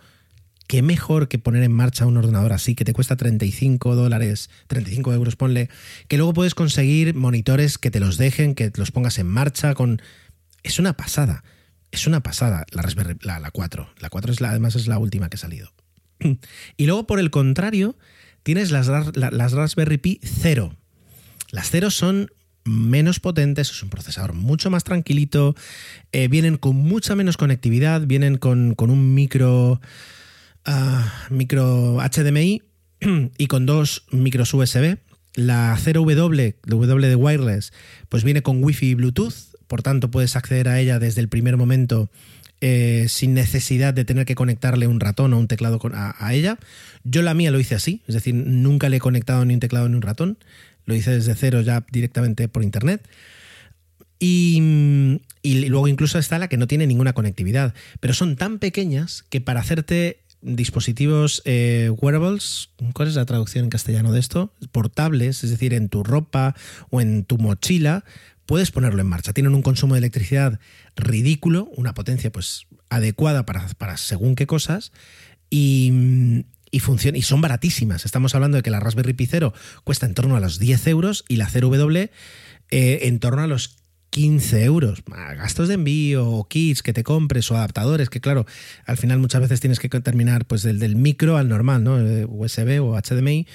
qué 0.66 0.82
mejor 0.82 1.28
que 1.28 1.40
poner 1.40 1.64
en 1.64 1.74
marcha 1.74 2.06
un 2.06 2.16
ordenador 2.16 2.54
así 2.54 2.74
que 2.74 2.86
te 2.86 2.94
cuesta 2.94 3.18
35 3.18 3.96
dólares, 3.96 4.50
35 4.68 5.14
euros, 5.14 5.36
ponle, 5.36 5.70
que 6.08 6.16
luego 6.16 6.34
puedes 6.34 6.56
conseguir 6.56 7.16
monitores 7.16 7.78
que 7.78 7.92
te 7.92 8.00
los 8.00 8.18
dejen, 8.18 8.56
que 8.56 8.72
los 8.76 8.92
pongas 8.92 9.20
en 9.20 9.28
marcha 9.28 9.74
con... 9.74 10.02
Es 10.64 10.80
una 10.80 10.94
pasada 10.94 11.44
es 11.92 12.08
una 12.08 12.22
pasada 12.22 12.66
la 12.72 12.82
Raspberry, 12.82 13.18
la, 13.22 13.50
4. 13.52 13.90
La 14.00 14.10
4 14.10 14.32
es 14.32 14.42
la, 14.42 14.50
además 14.50 14.76
es 14.76 14.88
la 14.88 14.98
última 14.98 15.30
que 15.30 15.36
ha 15.36 15.40
salido. 15.40 15.74
Y 16.78 16.86
luego, 16.86 17.08
por 17.08 17.20
el 17.20 17.30
contrario, 17.30 17.98
tienes 18.44 18.72
las, 18.72 18.88
las 18.88 19.52
Raspberry 19.52 19.98
Pi 19.98 20.20
0. 20.24 20.76
Las 21.52 21.70
0 21.72 21.92
son 21.92 22.30
menos 22.68 23.20
potentes, 23.20 23.72
es 23.72 23.82
un 23.82 23.90
procesador 23.90 24.34
mucho 24.34 24.70
más 24.70 24.84
tranquilito, 24.84 25.56
eh, 26.12 26.28
vienen 26.28 26.58
con 26.58 26.76
mucha 26.76 27.16
menos 27.16 27.38
conectividad, 27.38 28.06
vienen 28.06 28.38
con, 28.38 28.76
un 28.78 29.14
micro, 29.14 29.82
ah, 30.66 31.28
micro 31.30 32.00
HDMI 32.02 32.62
y 33.38 33.48
con 33.48 33.66
dos 33.66 34.04
micros 34.12 34.54
USB. 34.54 34.98
La 35.36 35.78
0W, 35.78 36.56
W 36.66 37.08
de 37.08 37.16
wireless, 37.16 37.72
pues 38.10 38.24
viene 38.24 38.42
con 38.42 38.64
Wi-Fi 38.64 38.88
y 38.88 38.94
Bluetooth, 38.96 39.36
por 39.68 39.84
tanto 39.84 40.10
puedes 40.10 40.36
acceder 40.36 40.70
a 40.70 40.80
ella 40.80 41.00
desde 41.00 41.22
el 41.22 41.30
primer 41.30 41.58
momento 41.58 42.10
eh, 42.60 43.06
sin 43.08 43.36
necesidad 43.36 43.94
de 43.94 44.04
tener 44.04 44.26
que 44.26 44.34
conectarle 44.34 44.88
un 44.88 45.00
ratón 45.00 45.32
o 45.34 45.38
un 45.38 45.48
teclado 45.48 45.80
a, 45.94 46.34
ella. 46.34 46.58
Yo 47.04 47.22
la 47.22 47.36
mía 47.36 47.52
lo 47.52 47.60
hice 47.60 47.76
así, 47.76 48.02
es 48.08 48.16
decir, 48.16 48.34
nunca 48.34 48.90
le 48.90 48.98
he 48.98 49.00
conectado 49.00 49.46
ni 49.46 49.54
un 49.54 49.60
teclado 49.60 49.88
ni 49.88 49.96
un 49.96 50.02
ratón, 50.02 50.40
lo 50.86 50.96
hice 50.96 51.12
desde 51.12 51.36
cero 51.36 51.62
ya 51.62 51.86
directamente 51.92 52.48
por 52.48 52.64
internet. 52.64 53.08
Y, 54.20 55.20
luego 55.44 55.88
incluso 55.88 56.18
está 56.18 56.40
la 56.40 56.48
que 56.48 56.58
no 56.58 56.66
tiene 56.66 56.88
ninguna 56.88 57.14
conectividad, 57.14 57.76
pero 58.00 58.16
son 58.16 58.36
tan 58.36 58.58
pequeñas 58.58 59.24
que 59.30 59.40
para 59.40 59.60
hacerte 59.60 60.22
dispositivos 60.42 61.44
eh, 61.46 61.92
wearables, 62.02 62.70
¿cuál 62.94 63.08
es 63.08 63.16
la 63.16 63.26
traducción 63.26 63.66
en 63.66 63.70
castellano 63.70 64.12
de 64.12 64.20
esto? 64.20 64.52
Portables, 64.72 65.44
es 65.44 65.52
decir, 65.52 65.76
en 65.76 65.90
tu 65.90 66.04
ropa 66.04 66.56
o 66.90 67.02
en 67.02 67.24
tu 67.24 67.38
mochila, 67.38 68.04
puedes 68.48 68.72
ponerlo 68.72 69.02
en 69.02 69.08
marcha. 69.08 69.34
Tienen 69.34 69.54
un 69.54 69.62
consumo 69.62 69.94
de 69.94 70.00
electricidad 70.00 70.60
ridículo, 70.96 71.70
una 71.76 71.94
potencia 71.94 72.32
pues 72.32 72.66
adecuada 72.90 73.46
para, 73.46 73.68
para 73.78 73.98
según 73.98 74.36
qué 74.36 74.48
cosas 74.48 74.92
y, 75.52 76.44
y, 76.72 76.82
y 77.14 77.22
son 77.22 77.42
baratísimas. 77.42 78.06
Estamos 78.06 78.34
hablando 78.34 78.58
de 78.58 78.64
que 78.64 78.72
la 78.72 78.80
Raspberry 78.80 79.14
Pi 79.14 79.28
0 79.28 79.54
cuesta 79.84 80.08
en 80.08 80.16
torno 80.16 80.36
a 80.36 80.40
los 80.40 80.58
10 80.58 80.88
euros 80.88 81.26
y 81.28 81.36
la 81.36 81.48
0W 81.48 82.10
eh, 82.72 83.00
en 83.04 83.20
torno 83.20 83.44
a 83.44 83.48
los 83.48 83.78
15 84.10 84.64
euros. 84.64 85.04
Gastos 85.06 85.68
de 85.68 85.76
envío, 85.76 86.48
kits 86.50 86.82
que 86.82 86.94
te 86.94 87.04
compres 87.04 87.52
o 87.52 87.58
adaptadores, 87.58 88.10
que 88.10 88.22
claro, 88.22 88.46
al 88.86 88.98
final 88.98 89.20
muchas 89.20 89.42
veces 89.42 89.60
tienes 89.60 89.80
que 89.80 89.90
terminar 89.90 90.46
pues 90.46 90.64
del, 90.64 90.80
del 90.80 90.96
micro 90.96 91.38
al 91.38 91.50
normal, 91.50 91.84
¿no? 91.84 91.98
USB 92.28 92.82
o 92.82 93.00
HDMI 93.00 93.46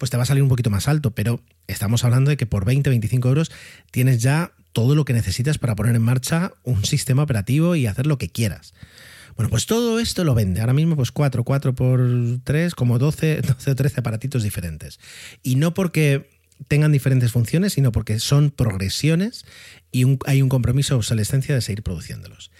pues 0.00 0.08
te 0.08 0.16
va 0.16 0.22
a 0.22 0.26
salir 0.26 0.42
un 0.42 0.48
poquito 0.48 0.70
más 0.70 0.88
alto, 0.88 1.10
pero 1.10 1.42
estamos 1.66 2.04
hablando 2.04 2.30
de 2.30 2.38
que 2.38 2.46
por 2.46 2.64
20, 2.64 2.88
25 2.88 3.28
euros 3.28 3.52
tienes 3.90 4.22
ya 4.22 4.52
todo 4.72 4.94
lo 4.94 5.04
que 5.04 5.12
necesitas 5.12 5.58
para 5.58 5.76
poner 5.76 5.94
en 5.94 6.00
marcha 6.00 6.54
un 6.64 6.86
sistema 6.86 7.22
operativo 7.22 7.76
y 7.76 7.86
hacer 7.86 8.06
lo 8.06 8.16
que 8.16 8.30
quieras. 8.30 8.72
Bueno, 9.36 9.50
pues 9.50 9.66
todo 9.66 10.00
esto 10.00 10.24
lo 10.24 10.34
vende. 10.34 10.62
Ahora 10.62 10.72
mismo, 10.72 10.96
pues 10.96 11.12
4, 11.12 11.44
4 11.44 11.74
por 11.74 12.00
3, 12.42 12.74
como 12.74 12.98
12, 12.98 13.42
12 13.42 13.70
o 13.72 13.76
13 13.76 14.00
aparatitos 14.00 14.42
diferentes. 14.42 15.00
Y 15.42 15.56
no 15.56 15.74
porque 15.74 16.30
tengan 16.66 16.92
diferentes 16.92 17.32
funciones, 17.32 17.74
sino 17.74 17.92
porque 17.92 18.20
son 18.20 18.50
progresiones 18.50 19.44
y 19.92 20.06
hay 20.24 20.40
un 20.40 20.48
compromiso 20.48 20.94
de 20.94 20.98
obsolescencia 21.00 21.54
de 21.54 21.60
seguir 21.60 21.82
produciéndolos. 21.82 22.50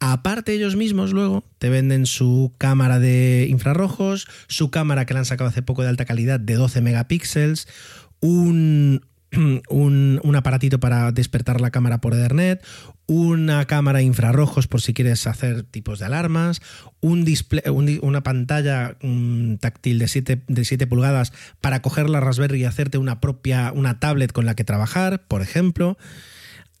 Aparte 0.00 0.54
ellos 0.54 0.76
mismos 0.76 1.12
luego 1.12 1.44
te 1.58 1.68
venden 1.68 2.06
su 2.06 2.54
cámara 2.56 2.98
de 2.98 3.46
infrarrojos, 3.50 4.26
su 4.48 4.70
cámara 4.70 5.04
que 5.04 5.12
le 5.12 5.18
han 5.20 5.26
sacado 5.26 5.50
hace 5.50 5.60
poco 5.60 5.82
de 5.82 5.90
alta 5.90 6.06
calidad 6.06 6.40
de 6.40 6.54
12 6.54 6.80
megapíxeles, 6.80 7.68
un, 8.20 9.02
un, 9.32 10.36
aparatito 10.36 10.80
para 10.80 11.12
despertar 11.12 11.60
la 11.60 11.70
cámara 11.70 12.00
por 12.00 12.14
Ethernet, 12.14 12.64
una 13.06 13.66
cámara 13.66 13.98
de 13.98 14.04
infrarrojos 14.04 14.66
por 14.66 14.80
si 14.80 14.94
quieres 14.94 15.26
hacer 15.26 15.64
tipos 15.64 15.98
de 15.98 16.06
alarmas, 16.06 16.62
un 17.00 17.26
display, 17.26 17.62
una 18.00 18.22
pantalla 18.22 18.96
mm, 19.02 19.56
táctil 19.56 19.98
de 19.98 20.08
7, 20.08 20.42
de 20.48 20.64
7 20.64 20.86
pulgadas 20.86 21.34
para 21.60 21.82
coger 21.82 22.08
la 22.08 22.20
Raspberry 22.20 22.62
y 22.62 22.64
hacerte 22.64 22.96
una 22.96 23.20
propia 23.20 23.70
una 23.74 24.00
tablet 24.00 24.32
con 24.32 24.46
la 24.46 24.54
que 24.54 24.64
trabajar, 24.64 25.24
por 25.28 25.42
ejemplo 25.42 25.98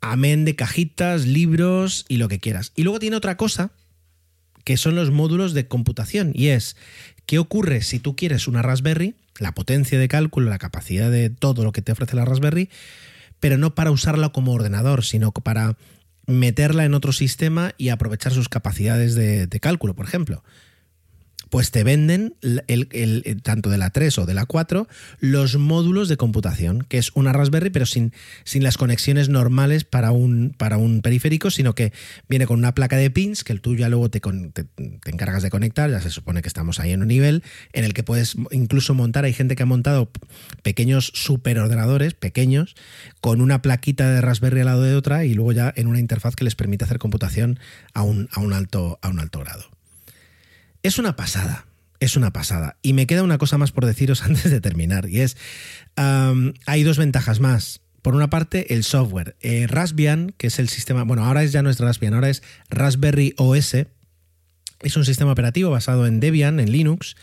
amén 0.00 0.44
de 0.44 0.56
cajitas, 0.56 1.26
libros 1.26 2.04
y 2.08 2.16
lo 2.16 2.28
que 2.28 2.40
quieras. 2.40 2.72
Y 2.76 2.82
luego 2.82 2.98
tiene 2.98 3.16
otra 3.16 3.36
cosa, 3.36 3.72
que 4.64 4.76
son 4.76 4.94
los 4.94 5.10
módulos 5.10 5.54
de 5.54 5.66
computación, 5.66 6.32
y 6.34 6.48
es, 6.48 6.76
¿qué 7.26 7.38
ocurre 7.38 7.82
si 7.82 7.98
tú 7.98 8.16
quieres 8.16 8.48
una 8.48 8.62
Raspberry, 8.62 9.14
la 9.38 9.52
potencia 9.52 9.98
de 9.98 10.08
cálculo, 10.08 10.50
la 10.50 10.58
capacidad 10.58 11.10
de 11.10 11.30
todo 11.30 11.64
lo 11.64 11.72
que 11.72 11.82
te 11.82 11.92
ofrece 11.92 12.16
la 12.16 12.24
Raspberry, 12.24 12.68
pero 13.40 13.56
no 13.56 13.74
para 13.74 13.90
usarla 13.90 14.30
como 14.30 14.52
ordenador, 14.52 15.04
sino 15.04 15.32
para 15.32 15.76
meterla 16.26 16.84
en 16.84 16.94
otro 16.94 17.12
sistema 17.12 17.74
y 17.78 17.88
aprovechar 17.88 18.32
sus 18.32 18.48
capacidades 18.48 19.14
de, 19.14 19.46
de 19.46 19.60
cálculo, 19.60 19.94
por 19.94 20.06
ejemplo? 20.06 20.44
Pues 21.50 21.72
te 21.72 21.84
venden 21.84 22.34
el, 22.40 23.42
tanto 23.42 23.70
de 23.70 23.78
la 23.78 23.90
3 23.90 24.18
o 24.18 24.26
de 24.26 24.34
la 24.34 24.46
4 24.46 24.88
los 25.18 25.56
módulos 25.56 26.08
de 26.08 26.16
computación, 26.16 26.82
que 26.88 26.98
es 26.98 27.10
una 27.14 27.32
Raspberry, 27.32 27.70
pero 27.70 27.86
sin, 27.86 28.12
sin 28.44 28.62
las 28.62 28.78
conexiones 28.78 29.28
normales 29.28 29.84
para 29.84 30.12
un, 30.12 30.54
para 30.56 30.78
un 30.78 31.02
periférico, 31.02 31.50
sino 31.50 31.74
que 31.74 31.92
viene 32.28 32.46
con 32.46 32.58
una 32.58 32.74
placa 32.74 32.96
de 32.96 33.10
pins 33.10 33.44
que 33.44 33.54
tú 33.56 33.76
ya 33.76 33.88
luego 33.88 34.08
te, 34.10 34.20
te, 34.20 34.66
encargas 35.06 35.42
de 35.42 35.50
conectar, 35.50 35.90
ya 35.90 36.00
se 36.00 36.10
supone 36.10 36.40
que 36.40 36.48
estamos 36.48 36.78
ahí 36.78 36.92
en 36.92 37.02
un 37.02 37.08
nivel 37.08 37.42
en 37.72 37.84
el 37.84 37.92
que 37.92 38.04
puedes 38.04 38.36
incluso 38.52 38.94
montar, 38.94 39.24
hay 39.24 39.32
gente 39.32 39.56
que 39.56 39.64
ha 39.64 39.66
montado 39.66 40.10
pequeños 40.62 41.10
superordenadores, 41.14 42.14
pequeños, 42.14 42.76
con 43.20 43.40
una 43.40 43.60
plaquita 43.60 44.10
de 44.10 44.20
Raspberry 44.20 44.60
al 44.60 44.66
lado 44.66 44.82
de 44.82 44.94
otra 44.94 45.24
y 45.24 45.34
luego 45.34 45.52
ya 45.52 45.72
en 45.76 45.88
una 45.88 45.98
interfaz 45.98 46.36
que 46.36 46.44
les 46.44 46.54
permite 46.54 46.84
hacer 46.84 46.98
computación 46.98 47.58
a 47.92 48.02
un, 48.02 48.28
a 48.32 48.40
un, 48.40 48.52
alto, 48.52 48.98
a 49.02 49.08
un 49.08 49.18
alto 49.18 49.40
grado. 49.40 49.79
Es 50.82 50.98
una 50.98 51.16
pasada, 51.16 51.66
es 51.98 52.16
una 52.16 52.32
pasada. 52.32 52.76
Y 52.82 52.94
me 52.94 53.06
queda 53.06 53.22
una 53.22 53.38
cosa 53.38 53.58
más 53.58 53.72
por 53.72 53.86
deciros 53.86 54.22
antes 54.24 54.50
de 54.50 54.60
terminar, 54.60 55.08
y 55.08 55.20
es, 55.20 55.36
hay 55.96 56.82
dos 56.82 56.98
ventajas 56.98 57.40
más. 57.40 57.80
Por 58.02 58.14
una 58.14 58.30
parte, 58.30 58.72
el 58.72 58.82
software. 58.82 59.36
Eh, 59.40 59.66
Raspbian, 59.68 60.32
que 60.38 60.46
es 60.46 60.58
el 60.58 60.70
sistema, 60.70 61.04
bueno, 61.04 61.24
ahora 61.24 61.44
ya 61.44 61.62
no 61.62 61.68
es 61.68 61.78
Raspbian, 61.78 62.14
ahora 62.14 62.30
es 62.30 62.42
Raspberry 62.70 63.34
OS. 63.36 63.74
Es 64.80 64.96
un 64.96 65.04
sistema 65.04 65.32
operativo 65.32 65.70
basado 65.70 66.06
en 66.06 66.18
Debian, 66.18 66.60
en 66.60 66.72
Linux, 66.72 67.16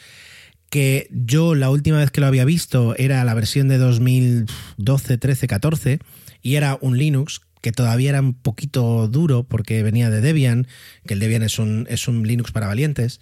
que 0.69 1.07
yo 1.11 1.55
la 1.55 1.71
última 1.71 1.97
vez 1.97 2.11
que 2.11 2.21
lo 2.21 2.27
había 2.27 2.45
visto 2.45 2.95
era 2.97 3.23
la 3.23 3.33
versión 3.33 3.67
de 3.69 3.79
2012, 3.79 5.17
13, 5.17 5.47
14, 5.47 5.99
y 6.43 6.55
era 6.55 6.77
un 6.79 6.97
Linux 6.99 7.41
que 7.61 7.71
todavía 7.71 8.09
era 8.09 8.21
un 8.21 8.33
poquito 8.33 9.07
duro 9.07 9.43
porque 9.43 9.83
venía 9.83 10.09
de 10.09 10.21
Debian, 10.21 10.67
que 11.05 11.13
el 11.13 11.19
Debian 11.19 11.43
es 11.43 11.59
un, 11.59 11.85
es 11.89 12.07
un 12.07 12.27
Linux 12.27 12.51
para 12.51 12.67
valientes. 12.67 13.19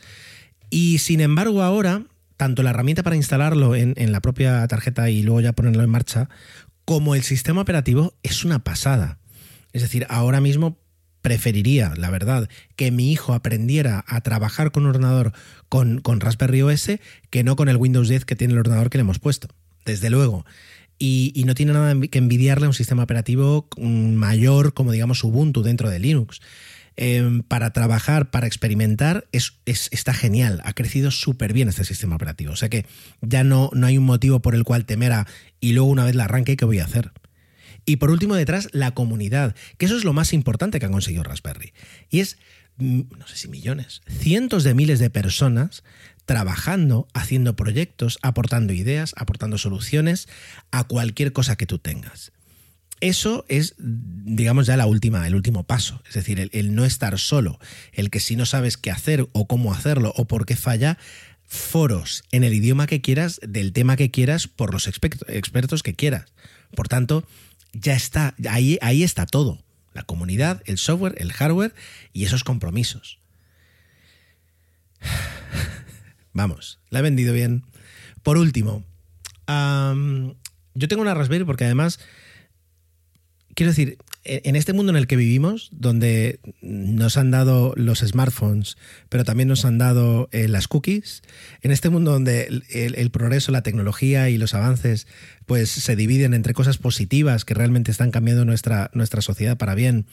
Y 0.70 1.00
sin 1.00 1.22
embargo 1.22 1.62
ahora, 1.62 2.04
tanto 2.38 2.64
la 2.64 2.72
herramienta 2.72 3.04
para 3.04 3.16
instalarlo 3.16 3.76
en, 3.76 3.94
en 3.98 4.12
la 4.12 4.22
propia 4.22 4.68
tarjeta 4.68 5.10
y 5.10 5.24
luego 5.24 5.42
ya 5.42 5.54
ponerlo 5.54 5.84
en 5.84 5.90
marcha, 5.90 6.30
como 6.86 7.16
el 7.16 7.24
sistema 7.24 7.62
operativo 7.62 8.14
es 8.24 8.46
una 8.46 8.60
pasada. 8.64 9.20
Es 9.74 9.82
decir, 9.82 10.06
ahora 10.10 10.42
mismo 10.42 10.78
preferiría, 11.26 11.94
la 11.98 12.12
verdad, 12.12 12.50
que 12.76 12.92
mi 12.92 13.12
hijo 13.12 13.34
aprendiera 13.34 14.06
a 14.08 14.22
trabajar 14.22 14.72
con 14.72 14.84
un 14.84 14.90
ordenador 14.90 15.34
con, 15.70 16.00
con 16.00 16.20
Raspberry 16.20 16.62
OS 16.62 16.92
que 17.32 17.44
no 17.44 17.56
con 17.56 17.68
el 17.68 17.78
Windows 17.78 18.08
10 18.08 18.26
que 18.26 18.36
tiene 18.36 18.54
el 18.54 18.60
ordenador 18.60 18.92
que 18.92 19.00
le 19.00 19.02
hemos 19.02 19.18
puesto. 19.18 19.48
Desde 19.86 20.12
luego 20.12 20.46
y, 20.98 21.44
no 21.46 21.56
tiene 21.56 21.74
nada 21.74 21.94
que 22.10 22.18
envidiarle 22.18 22.66
a 22.66 22.70
un 22.70 22.74
sistema 22.74 23.04
operativo 23.04 23.68
mayor 23.78 24.74
como 24.74 24.92
digamos 24.92 25.24
Ubuntu 25.24 25.62
dentro 25.62 25.90
de 25.90 26.00
Linux. 26.00 26.42
Em, 26.98 27.44
para 27.44 27.72
trabajar, 27.72 28.32
para 28.32 28.48
experimentar, 28.48 29.28
es, 29.34 29.60
está 29.66 30.14
genial. 30.14 30.62
Ha 30.64 30.72
crecido 30.72 31.12
súper 31.12 31.52
bien 31.52 31.68
este 31.68 31.84
sistema 31.84 32.16
operativo. 32.16 32.54
O 32.54 32.56
sea 32.56 32.70
que 32.70 32.86
ya 33.22 33.44
no, 33.44 33.70
no 33.74 33.88
hay 33.88 33.98
un 33.98 34.06
motivo 34.06 34.42
por 34.42 34.56
el 34.56 34.64
cual 34.64 34.86
temer 34.86 35.12
a 35.12 35.28
y 35.60 35.74
luego 35.74 35.90
una 35.90 36.06
vez 36.06 36.16
la 36.16 36.24
arranque, 36.24 36.56
¿qué 36.56 36.64
voy 36.64 36.80
a 36.80 36.86
hacer? 36.86 37.12
Y 37.86 37.98
por 37.98 38.12
último, 38.12 38.36
detrás, 38.36 38.70
la 38.72 38.92
comunidad, 38.92 39.56
que 39.78 39.86
eso 39.86 39.98
es 39.98 40.06
lo 40.06 40.14
más 40.14 40.34
importante 40.34 40.80
que 40.80 40.86
ha 40.86 40.92
conseguido 40.92 41.24
Raspberry. 41.24 41.74
Y 42.10 42.22
es, 42.22 42.38
mm, 42.78 43.02
no 43.18 43.28
sé 43.28 43.36
si 43.36 43.48
millones, 43.50 44.02
cientos 44.08 44.64
de 44.64 44.74
miles 44.74 45.00
de 45.00 45.10
personas 45.10 45.84
trabajando, 46.26 47.08
haciendo 47.14 47.56
proyectos, 47.56 48.20
aportando 48.22 48.74
ideas, 48.74 49.14
aportando 49.18 49.58
soluciones 49.58 50.28
a 50.72 50.84
cualquier 50.84 51.34
cosa 51.34 51.56
que 51.56 51.68
tú 51.68 51.80
tengas. 51.80 52.32
Eso 53.02 53.46
es, 53.50 53.76
digamos, 53.78 54.68
ya 54.68 54.78
la 54.78 54.88
última, 54.88 55.28
el 55.28 55.36
último 55.36 55.64
paso. 55.64 56.02
Es 56.08 56.16
decir, 56.16 56.50
el, 56.52 56.76
no 56.76 56.86
estar 56.86 57.20
solo, 57.20 57.60
el 57.92 58.10
que 58.10 58.20
si 58.20 58.36
no 58.36 58.46
sabes 58.46 58.78
qué 58.78 58.90
hacer 58.90 59.28
o 59.34 59.48
cómo 59.48 59.74
hacerlo 59.74 60.14
o 60.16 60.26
por 60.26 60.46
qué 60.46 60.56
falla, 60.56 60.98
foros 61.44 62.24
en 62.32 62.44
el 62.44 62.54
idioma 62.54 62.88
que 62.88 63.02
quieras, 63.02 63.40
del 63.48 63.74
tema 63.74 63.96
que 63.96 64.12
quieras, 64.12 64.48
por 64.48 64.74
los 64.74 64.88
expertos 64.88 65.84
que 65.84 65.94
quieras. 65.94 66.26
Por 66.76 66.88
tanto, 66.88 67.28
ya 67.74 67.94
está, 67.94 68.34
ahí, 68.50 68.80
ahí 68.82 69.04
está 69.04 69.26
todo. 69.26 69.62
La 69.94 70.04
comunidad, 70.04 70.64
el 70.66 70.78
software, 70.78 71.16
el 71.20 71.32
hardware 71.32 71.76
y 72.14 72.26
esos 72.26 72.44
compromisos. 72.44 73.20
Vamos, 76.36 76.80
la 76.90 77.00
he 77.00 77.02
vendido 77.02 77.34
bien. 77.34 77.64
Por 78.22 78.38
último, 78.38 78.84
yo 79.48 80.88
tengo 80.90 81.02
una 81.02 81.14
Raspberry 81.14 81.46
porque 81.46 81.64
además, 81.64 82.02
quiero 83.54 83.72
decir, 83.72 83.98
e, 84.26 84.42
en 84.44 84.58
este 84.58 84.74
mundo 84.74 84.92
en 84.92 84.98
el 84.98 85.08
que 85.08 85.16
vivimos, 85.16 85.70
donde 85.72 86.42
nos 86.62 87.16
han 87.16 87.32
dado 87.32 87.74
los 87.78 88.00
smartphones, 88.00 88.76
pero 89.08 89.24
también 89.24 89.48
nos 89.48 89.64
han 89.64 89.78
dado 89.78 90.28
eh, 90.34 90.50
las 90.50 90.68
cookies, 90.68 91.24
en 91.62 91.72
este 91.72 91.88
mundo 91.88 92.12
donde 92.12 92.64
el, 92.70 93.12
progreso, 93.12 93.54
la 93.54 93.64
tecnología 93.64 94.30
y 94.30 94.38
los 94.38 94.54
avances 94.54 95.08
pues 95.46 95.72
se 95.72 95.96
dividen 95.96 96.34
entre 96.34 96.54
cosas 96.54 96.78
positivas 96.78 97.46
que 97.46 97.54
realmente 97.54 97.92
están 97.92 98.12
cambiando 98.12 98.44
nuestra, 98.44 98.92
nuestra 98.94 99.22
sociedad 99.22 99.56
para 99.56 99.74
bien 99.74 100.06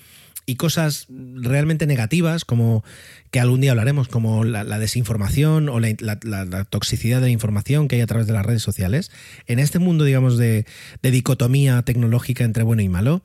y 0.47 0.57
cosas 0.57 1.07
realmente 1.09 1.87
negativas, 1.87 2.45
como 2.45 2.85
que 3.31 3.41
algún 3.41 3.61
día 3.61 3.71
hablaremos, 3.71 4.09
como 4.09 4.45
la, 4.45 4.65
desinformación 4.79 5.69
o 5.69 5.81
la, 5.81 6.65
toxicidad 6.69 7.21
de 7.21 7.27
la 7.27 7.33
información 7.33 7.89
que 7.89 7.97
hay 7.97 8.03
a 8.03 8.07
través 8.07 8.27
de 8.27 8.33
las 8.33 8.45
redes 8.45 8.63
sociales, 8.63 9.11
en 9.47 9.59
este 9.59 9.79
mundo, 9.79 10.05
digamos, 10.05 10.39
de, 10.39 10.67
dicotomía 11.03 11.83
tecnológica 11.83 12.45
entre 12.45 12.63
bueno 12.63 12.83
y 12.83 12.89
malo, 12.89 13.25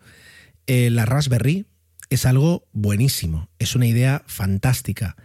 eh, 0.67 0.89
la 0.89 1.05
Raspberry 1.05 1.65
es 2.09 2.25
algo 2.25 2.67
buenísimo, 2.73 3.49
es 3.59 3.75
una 3.75 3.87
idea 3.87 4.23
fantástica. 4.27 5.15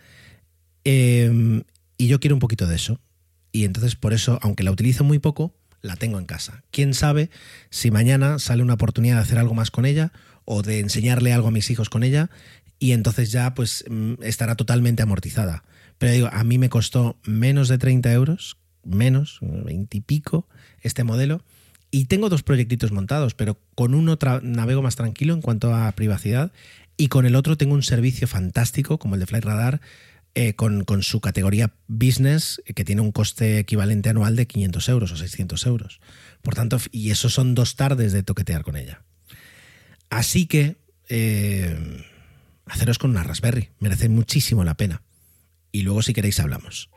Em, 0.84 1.62
y 1.96 2.08
yo 2.08 2.20
quiero 2.20 2.36
un 2.36 2.40
poquito 2.40 2.66
de 2.66 2.76
eso. 2.76 3.00
Y 3.52 3.64
entonces 3.64 3.96
por 3.96 4.12
eso, 4.12 4.38
aunque 4.42 4.62
la 4.62 4.72
utilizo 4.72 5.04
muy 5.04 5.18
poco, 5.18 5.54
la 5.82 5.96
tengo 5.96 6.18
en 6.18 6.24
casa. 6.24 6.64
¿Quién 6.70 6.94
sabe 6.94 7.30
si 7.70 7.90
mañana 7.90 8.38
sale 8.38 8.62
una 8.62 8.74
oportunidad 8.74 9.16
de 9.16 9.22
hacer 9.22 9.38
algo 9.38 9.54
más 9.54 9.70
con 9.70 9.84
ella 9.84 10.12
o 10.44 10.62
de 10.62 10.80
enseñarle 10.80 11.32
algo 11.32 11.48
a 11.48 11.52
mis 11.52 11.70
hijos 11.70 11.88
con 11.90 12.02
ella 12.02 12.30
y 12.78 12.92
entonces 12.92 13.30
ya 13.30 13.54
pues 13.54 13.84
mm, 13.88 14.14
estará 14.22 14.56
totalmente 14.56 15.02
amortizada. 15.02 15.62
Pero 15.98 16.12
digo, 16.12 16.28
a 16.32 16.42
mí 16.42 16.58
me 16.58 16.68
costó 16.68 17.16
menos 17.24 17.68
de 17.68 17.78
30 17.78 18.12
euros, 18.12 18.56
menos, 18.82 19.38
20 19.40 19.96
y 19.96 20.00
pico, 20.00 20.48
este 20.80 21.04
modelo. 21.04 21.44
Y 21.92 22.06
tengo 22.06 22.28
dos 22.28 22.42
proyectitos 22.42 22.90
montados, 22.90 23.34
pero 23.34 23.56
con 23.76 23.94
uno 23.94 24.18
navego 24.42 24.82
más 24.82 24.96
tranquilo 24.96 25.34
en 25.34 25.42
cuanto 25.42 25.74
a 25.74 25.92
privacidad 25.92 26.50
y 26.96 27.08
con 27.08 27.24
el 27.26 27.36
otro 27.36 27.56
tengo 27.56 27.74
un 27.74 27.82
servicio 27.82 28.26
fantástico 28.26 28.98
como 28.98 29.14
el 29.14 29.20
de 29.20 29.26
Flight 29.26 29.44
Radar 29.44 29.80
eh, 30.34 30.54
con, 30.54 30.84
con, 30.84 31.02
su 31.02 31.20
categoría 31.20 31.74
business 31.86 32.62
que 32.74 32.84
tiene 32.84 33.02
un 33.02 33.12
coste 33.12 33.58
equivalente 33.58 34.08
anual 34.08 34.34
de 34.34 34.46
500 34.46 34.88
euros 34.88 35.12
o 35.12 35.16
600 35.16 35.66
euros. 35.66 36.00
Por 36.40 36.54
tanto, 36.54 36.78
y 36.90 37.10
eso 37.10 37.28
son 37.28 37.54
dos 37.54 37.76
tardes 37.76 38.12
de 38.12 38.22
toquetear 38.22 38.64
con 38.64 38.76
ella. 38.76 39.02
Así 40.12 40.44
que, 40.44 40.76
eh, 41.08 41.74
haceros 42.66 42.98
con 42.98 43.12
una 43.12 43.22
Raspberry, 43.22 43.70
merece 43.78 44.10
muchísimo 44.10 44.62
la 44.62 44.74
pena. 44.74 45.00
Y 45.72 45.82
luego 45.82 46.02
si 46.02 46.12
queréis 46.12 46.38
hablamos. 46.38 46.90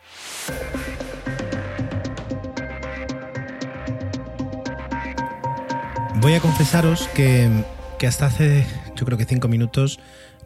Voy 6.15 6.33
a 6.33 6.41
confesaros 6.41 7.07
que, 7.15 7.49
que 7.97 8.05
hasta 8.05 8.25
hace, 8.25 8.67
yo 8.97 9.05
creo 9.05 9.17
que 9.17 9.23
cinco 9.23 9.47
minutos, 9.47 9.97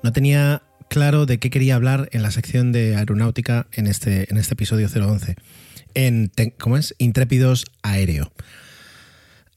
no 0.03 0.13
tenía 0.13 0.61
claro 0.89 1.26
de 1.26 1.39
qué 1.39 1.49
quería 1.49 1.74
hablar 1.74 2.07
en 2.11 2.22
la 2.22 2.30
sección 2.30 2.72
de 2.72 2.95
aeronáutica 2.95 3.65
en 3.72 3.88
este, 3.88 4.32
en 4.32 4.38
este 4.38 4.53
episodio 4.53 4.88
011. 4.93 5.38
En, 5.95 6.32
¿cómo 6.59 6.78
es? 6.78 6.93
Intrépidos 6.99 7.65
aéreo. 7.82 8.32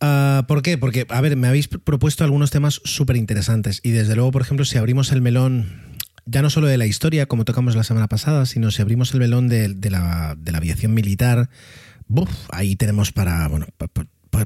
Uh, 0.02 0.44
¿Por 0.46 0.62
qué? 0.62 0.78
Porque, 0.78 1.06
a 1.08 1.20
ver, 1.20 1.36
me 1.36 1.46
habéis 1.46 1.68
propuesto 1.68 2.24
algunos 2.24 2.50
temas 2.50 2.80
súper 2.84 3.16
interesantes 3.16 3.80
y 3.84 3.92
desde 3.92 4.16
luego, 4.16 4.32
por 4.32 4.42
ejemplo, 4.42 4.64
si 4.64 4.76
abrimos 4.76 5.12
el 5.12 5.22
melón, 5.22 5.96
ya 6.26 6.42
no 6.42 6.50
solo 6.50 6.66
de 6.66 6.76
la 6.76 6.86
historia, 6.86 7.26
como 7.26 7.44
tocamos 7.44 7.76
la 7.76 7.84
semana 7.84 8.08
pasada, 8.08 8.44
sino 8.46 8.72
si 8.72 8.82
abrimos 8.82 9.14
el 9.14 9.20
melón 9.20 9.46
de, 9.46 9.90
la, 9.90 10.36
aviación 10.52 10.92
militar, 10.92 11.50
¡buf! 12.08 12.30
ahí 12.50 12.74
tenemos 12.74 13.12
para, 13.12 13.46
bueno, 13.46 13.66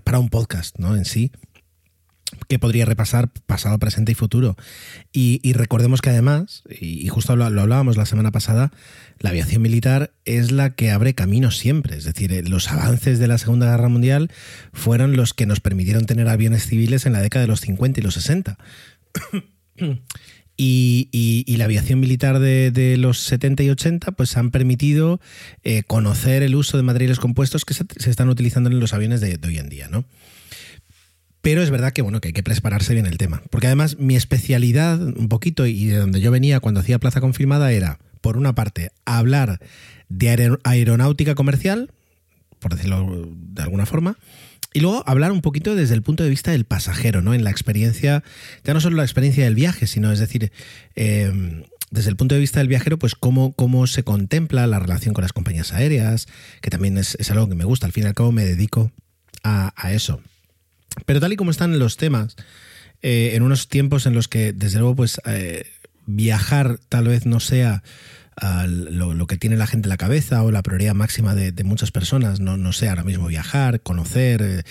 para 0.04 0.18
un 0.18 0.28
podcast, 0.28 0.78
¿no? 0.78 0.94
En 0.94 1.06
sí 1.06 1.32
que 2.48 2.58
podría 2.58 2.84
repasar 2.84 3.28
pasado, 3.46 3.78
presente 3.78 4.12
y 4.12 4.14
futuro. 4.14 4.56
Y, 5.12 5.52
recordemos 5.52 6.00
que 6.00 6.10
además, 6.10 6.62
y, 6.68 7.06
justo 7.08 7.36
lo, 7.36 7.44
hablábamos 7.44 7.96
la 7.96 8.06
semana 8.06 8.32
pasada, 8.32 8.72
la 9.18 9.30
aviación 9.30 9.62
militar 9.62 10.12
es 10.24 10.52
la 10.52 10.74
que 10.74 10.90
abre 10.90 11.14
caminos 11.14 11.56
siempre. 11.56 11.96
Es 11.96 12.04
decir, 12.04 12.32
eh, 12.32 12.42
los 12.42 12.70
avances 12.70 13.18
de 13.18 13.28
la 13.28 13.38
Segunda 13.38 13.70
Guerra 13.70 13.88
Mundial 13.88 14.30
fueron 14.72 15.16
los 15.16 15.34
que 15.34 15.46
nos 15.46 15.60
permitieron 15.60 16.06
tener 16.06 16.28
aviones 16.28 16.66
civiles 16.66 17.06
en 17.06 17.12
la 17.12 17.20
década 17.20 17.42
de 17.42 17.48
los 17.48 17.60
50 17.60 18.00
y 18.00 18.02
los 18.02 18.14
60. 18.14 18.58
Y, 20.58 21.54
la 21.58 21.66
aviación 21.66 22.00
militar 22.00 22.38
de, 22.38 22.96
los 22.98 23.20
70 23.20 23.62
y 23.62 23.70
80 23.70 24.12
pues 24.12 24.36
han 24.36 24.50
permitido 24.50 25.20
eh, 25.64 25.82
conocer 25.86 26.42
el 26.42 26.54
uso 26.54 26.76
de 26.76 26.82
materiales 26.82 27.18
compuestos 27.18 27.64
que 27.64 27.74
se, 27.74 27.84
se, 27.98 28.10
están 28.10 28.28
utilizando 28.28 28.70
en 28.70 28.80
los 28.80 28.94
aviones 28.94 29.20
de, 29.20 29.36
de 29.36 29.48
hoy 29.48 29.58
en 29.58 29.68
día, 29.68 29.88
¿no? 29.88 30.04
Pero 31.46 31.62
es 31.62 31.70
verdad 31.70 31.92
que 31.92 32.02
bueno, 32.02 32.20
que 32.20 32.30
hay 32.30 32.32
que 32.32 32.42
prepararse 32.42 32.92
bien 32.92 33.06
el 33.06 33.18
tema. 33.18 33.40
Porque 33.50 33.68
además 33.68 34.00
mi 34.00 34.16
especialidad, 34.16 35.00
un 35.00 35.28
poquito, 35.28 35.64
y 35.64 35.84
de 35.84 35.98
donde 35.98 36.20
yo 36.20 36.32
venía 36.32 36.58
cuando 36.58 36.80
hacía 36.80 36.98
plaza 36.98 37.20
confirmada, 37.20 37.70
era, 37.70 38.00
por 38.20 38.36
una 38.36 38.56
parte, 38.56 38.90
hablar 39.04 39.60
de 40.08 40.58
aeronáutica 40.64 41.36
comercial, 41.36 41.92
por 42.58 42.74
decirlo 42.74 43.28
de 43.32 43.62
alguna 43.62 43.86
forma, 43.86 44.18
y 44.72 44.80
luego 44.80 45.04
hablar 45.06 45.30
un 45.30 45.40
poquito 45.40 45.76
desde 45.76 45.94
el 45.94 46.02
punto 46.02 46.24
de 46.24 46.30
vista 46.30 46.50
del 46.50 46.64
pasajero, 46.64 47.22
¿no? 47.22 47.32
En 47.32 47.44
la 47.44 47.50
experiencia, 47.50 48.24
ya 48.64 48.74
no 48.74 48.80
solo 48.80 48.96
la 48.96 49.04
experiencia 49.04 49.44
del 49.44 49.54
viaje, 49.54 49.86
sino 49.86 50.10
es 50.10 50.18
decir, 50.18 50.50
eh, 50.96 51.62
desde 51.92 52.10
el 52.10 52.16
punto 52.16 52.34
de 52.34 52.40
vista 52.40 52.58
del 52.58 52.66
viajero, 52.66 52.98
pues 52.98 53.14
cómo, 53.14 53.52
cómo 53.52 53.86
se 53.86 54.02
contempla 54.02 54.66
la 54.66 54.80
relación 54.80 55.14
con 55.14 55.22
las 55.22 55.32
compañías 55.32 55.72
aéreas, 55.72 56.26
que 56.60 56.70
también 56.70 56.98
es, 56.98 57.30
algo 57.30 57.48
que 57.48 57.54
me 57.54 57.64
gusta, 57.64 57.86
al 57.86 57.92
fin 57.92 58.02
y 58.02 58.06
al 58.08 58.14
cabo 58.14 58.32
me 58.32 58.44
dedico 58.44 58.90
a 59.44 59.92
eso. 59.92 60.20
Pero 61.04 61.20
tal 61.20 61.32
y 61.32 61.36
como 61.36 61.50
están 61.50 61.78
los 61.78 61.96
temas, 61.96 62.36
eh, 63.02 63.32
en 63.34 63.42
unos 63.42 63.68
tiempos 63.68 64.06
en 64.06 64.14
los 64.14 64.28
que, 64.28 64.52
desde 64.52 64.78
luego, 64.78 64.96
pues 64.96 65.20
eh, 65.26 65.66
viajar 66.06 66.78
tal 66.88 67.08
vez 67.08 67.26
no 67.26 67.40
sea 67.40 67.82
uh, 68.40 68.66
lo, 68.66 69.26
que 69.26 69.36
tiene 69.36 69.56
la 69.56 69.66
gente 69.66 69.86
en 69.86 69.90
la 69.90 69.96
cabeza 69.96 70.42
o 70.42 70.50
la 70.50 70.62
prioridad 70.62 70.94
máxima 70.94 71.34
de, 71.34 71.52
muchas 71.64 71.90
personas, 71.90 72.40
no, 72.40 72.56
no, 72.56 72.72
sea 72.72 72.90
ahora 72.90 73.04
mismo 73.04 73.26
viajar, 73.26 73.80
conocer, 73.80 74.42
eh, 74.42 74.62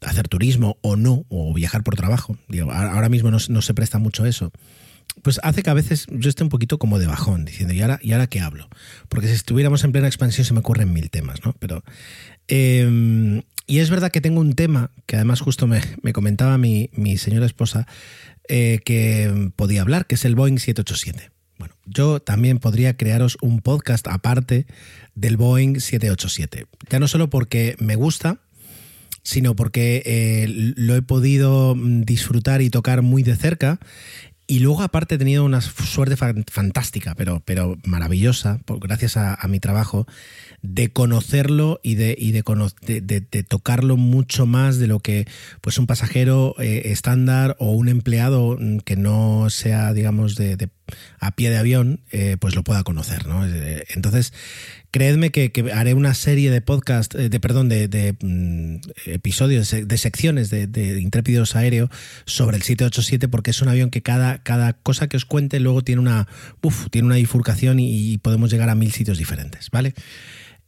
hacer 0.00 0.28
turismo 0.28 0.78
o 0.80 0.96
no, 0.96 1.26
o 1.28 1.52
viajar 1.52 1.82
por 1.82 1.96
trabajo. 1.96 2.38
Ahora 2.70 3.08
mismo 3.08 3.30
no, 3.30 3.38
no, 3.48 3.62
se 3.62 3.74
presta 3.74 3.98
mucho 3.98 4.24
eso. 4.24 4.52
Pues 5.22 5.40
hace 5.42 5.62
que 5.64 5.70
a 5.70 5.74
veces 5.74 6.06
yo 6.10 6.28
esté 6.28 6.44
un 6.44 6.48
poquito 6.48 6.78
como 6.78 6.98
de 6.98 7.06
bajón, 7.06 7.44
diciendo, 7.44 7.74
¿y 7.74 7.82
ahora, 7.82 7.98
¿y 8.00 8.12
ahora 8.12 8.28
qué 8.28 8.40
hablo? 8.40 8.68
Porque 9.08 9.26
si 9.26 9.34
estuviéramos 9.34 9.82
en 9.82 9.90
plena 9.90 10.06
expansión 10.06 10.44
se 10.44 10.54
me 10.54 10.60
ocurren 10.60 10.92
mil 10.92 11.10
temas, 11.10 11.44
¿no? 11.44 11.54
Pero 11.58 11.82
eh, 12.46 13.42
y 13.68 13.80
es 13.80 13.90
verdad 13.90 14.10
que 14.10 14.22
tengo 14.22 14.40
un 14.40 14.54
tema 14.54 14.90
que 15.06 15.16
además 15.16 15.40
justo 15.40 15.66
me, 15.66 15.80
me 16.02 16.14
comentaba 16.14 16.56
mi, 16.56 16.88
señora 17.18 17.46
esposa 17.46 17.86
eh, 18.48 18.80
que 18.84 19.52
podía 19.54 19.82
hablar, 19.82 20.06
que 20.06 20.14
es 20.14 20.24
el 20.24 20.34
Boeing 20.34 20.58
787. 20.58 21.30
Bueno, 21.58 21.74
yo 21.84 22.18
también 22.18 22.58
podría 22.58 22.96
crearos 22.96 23.36
un 23.42 23.60
podcast 23.60 24.08
aparte 24.08 24.66
del 25.14 25.36
Boeing 25.36 25.80
787. 25.80 26.66
Ya 26.88 26.98
no 26.98 27.08
solo 27.08 27.28
porque 27.28 27.76
me 27.78 27.94
gusta, 27.94 28.40
sino 29.22 29.54
porque 29.54 30.02
eh, 30.06 30.46
lo 30.48 30.96
he 30.96 31.02
podido 31.02 31.76
disfrutar 31.76 32.62
y 32.62 32.70
tocar 32.70 33.02
muy 33.02 33.22
de 33.22 33.36
cerca. 33.36 33.78
Y 34.50 34.60
luego, 34.60 34.80
aparte, 34.80 35.16
he 35.16 35.18
tenido 35.18 35.44
una 35.44 35.60
suerte 35.60 36.16
fantástica, 36.16 37.14
pero, 37.14 37.42
pero 37.44 37.76
maravillosa, 37.84 38.60
por, 38.64 38.80
gracias 38.80 39.18
a, 39.18 39.38
mi 39.46 39.60
trabajo, 39.60 40.06
de 40.62 40.90
conocerlo 40.90 41.80
y 41.82 41.96
de, 41.96 42.16
y 42.18 42.32
de, 42.32 43.42
tocarlo 43.46 43.98
mucho 43.98 44.46
más 44.46 44.78
de 44.78 44.86
lo 44.86 45.00
que 45.00 45.28
pues 45.60 45.76
un 45.76 45.86
pasajero 45.86 46.54
eh, 46.58 46.84
estándar 46.86 47.56
o 47.58 47.72
un 47.72 47.90
empleado 47.90 48.58
que 48.86 48.96
no 48.96 49.50
sea, 49.50 49.92
digamos, 49.92 50.34
de, 50.34 50.70
a 51.20 51.30
pie 51.32 51.50
de 51.50 51.58
avión, 51.58 52.00
eh, 52.10 52.38
pues 52.40 52.54
lo 52.54 52.64
pueda 52.64 52.84
conocer. 52.84 53.26
¿no? 53.26 53.44
Entonces, 53.44 54.32
creedme 54.98 55.30
que, 55.30 55.52
que, 55.52 55.70
haré 55.70 55.94
una 55.94 56.12
serie 56.12 56.50
de 56.50 56.60
podcast, 56.60 57.14
eh, 57.14 57.28
de 57.28 57.38
perdón, 57.38 57.68
de, 57.68 57.86
de 57.86 58.16
mm, 58.20 58.78
episodios, 59.06 59.70
de 59.70 59.96
secciones 59.96 60.50
de, 60.50 60.98
Intrépidos 61.00 61.54
Aéreo 61.54 61.88
sobre 62.24 62.56
el 62.56 62.64
787, 62.64 63.28
porque 63.28 63.52
es 63.52 63.62
un 63.62 63.68
avión 63.68 63.90
que 63.90 64.02
cada, 64.02 64.42
cada 64.42 64.72
cosa 64.72 65.06
que 65.06 65.16
os 65.16 65.24
cuente 65.24 65.60
luego 65.60 65.82
tiene 65.82 66.00
una, 66.00 66.26
uf, 66.62 66.88
tiene 66.90 67.06
una 67.06 67.14
bifurcación 67.14 67.78
y, 67.78 68.18
podemos 68.18 68.50
llegar 68.50 68.70
a 68.70 68.74
mil 68.74 68.90
sitios 68.90 69.18
diferentes, 69.18 69.70
¿vale? 69.70 69.94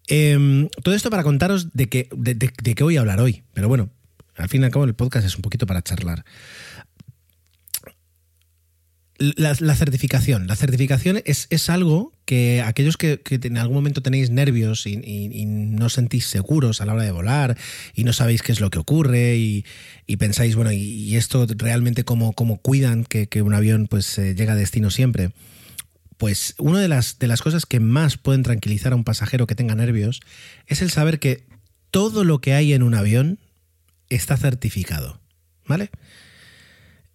Eh, 0.07 0.69
todo 0.85 0.95
esto 0.95 1.11
para 1.11 1.25
contaros 1.25 1.73
de 1.73 1.89
qué 1.89 2.09
de, 2.17 2.35
de, 2.37 2.75
voy 2.79 2.99
a 2.99 3.01
hablar 3.01 3.21
hoy. 3.21 3.43
Pero 3.53 3.67
bueno, 3.67 3.91
al 4.37 4.49
fin 4.49 4.63
y 4.63 4.65
al 4.65 4.71
cabo 4.71 4.85
el 4.85 4.95
podcast 4.95 5.27
es 5.27 5.35
un 5.35 5.43
poquito 5.43 5.67
para 5.67 5.83
charlar. 5.83 6.25
La, 9.21 9.55
certificación. 9.55 10.47
La 10.47 10.57
certificación 10.57 11.21
es, 11.27 11.47
es 11.51 11.69
algo 11.69 12.15
que 12.25 12.63
aquellos 12.63 12.97
que, 12.97 13.21
que, 13.21 13.39
en 13.43 13.59
algún 13.59 13.77
momento 13.77 14.01
tenéis 14.01 14.31
nervios 14.31 14.87
y, 14.87 14.97
no 15.45 15.91
sentís 15.91 16.25
seguros 16.25 16.81
a 16.81 16.87
la 16.87 16.95
hora 16.95 17.03
de 17.05 17.11
volar 17.11 17.59
y 17.95 18.05
no 18.05 18.15
sabéis 18.15 18.41
qué 18.41 18.53
es 18.53 18.61
lo 18.61 18.71
que 18.71 18.79
ocurre 18.79 19.37
y, 19.37 19.65
pensáis, 20.17 20.57
bueno, 20.57 20.73
y, 20.73 21.15
esto 21.17 21.47
realmente 21.55 22.03
cómo, 22.03 22.33
cómo 22.33 22.63
cuidan 22.63 23.05
que, 23.05 23.27
que, 23.27 23.43
un 23.43 23.53
avión 23.53 23.89
pues 23.89 24.17
eh, 24.19 24.35
llega 24.35 24.55
a 24.55 24.57
destino 24.57 24.91
siempre 24.91 25.33
pues 26.17 26.55
una 26.59 26.81
de 26.81 26.89
las, 26.89 27.19
de 27.19 27.27
las 27.29 27.41
cosas 27.41 27.65
que 27.65 27.81
más 27.81 28.19
pueden 28.19 28.43
tranquilizar 28.43 28.93
a 28.93 28.97
un 28.97 29.05
pasajero 29.05 29.47
que 29.47 29.55
tenga 29.55 29.75
nervios 29.75 30.21
es 30.67 30.83
el 30.83 30.91
saber 30.91 31.19
que 31.19 31.45
todo 31.91 32.25
lo 32.25 32.41
que 32.41 32.53
hay 32.53 32.75
en 32.75 32.83
un 32.83 32.95
avión 32.95 33.39
está 34.11 34.37
certificado. 34.37 35.19
¿Vale? 35.67 35.91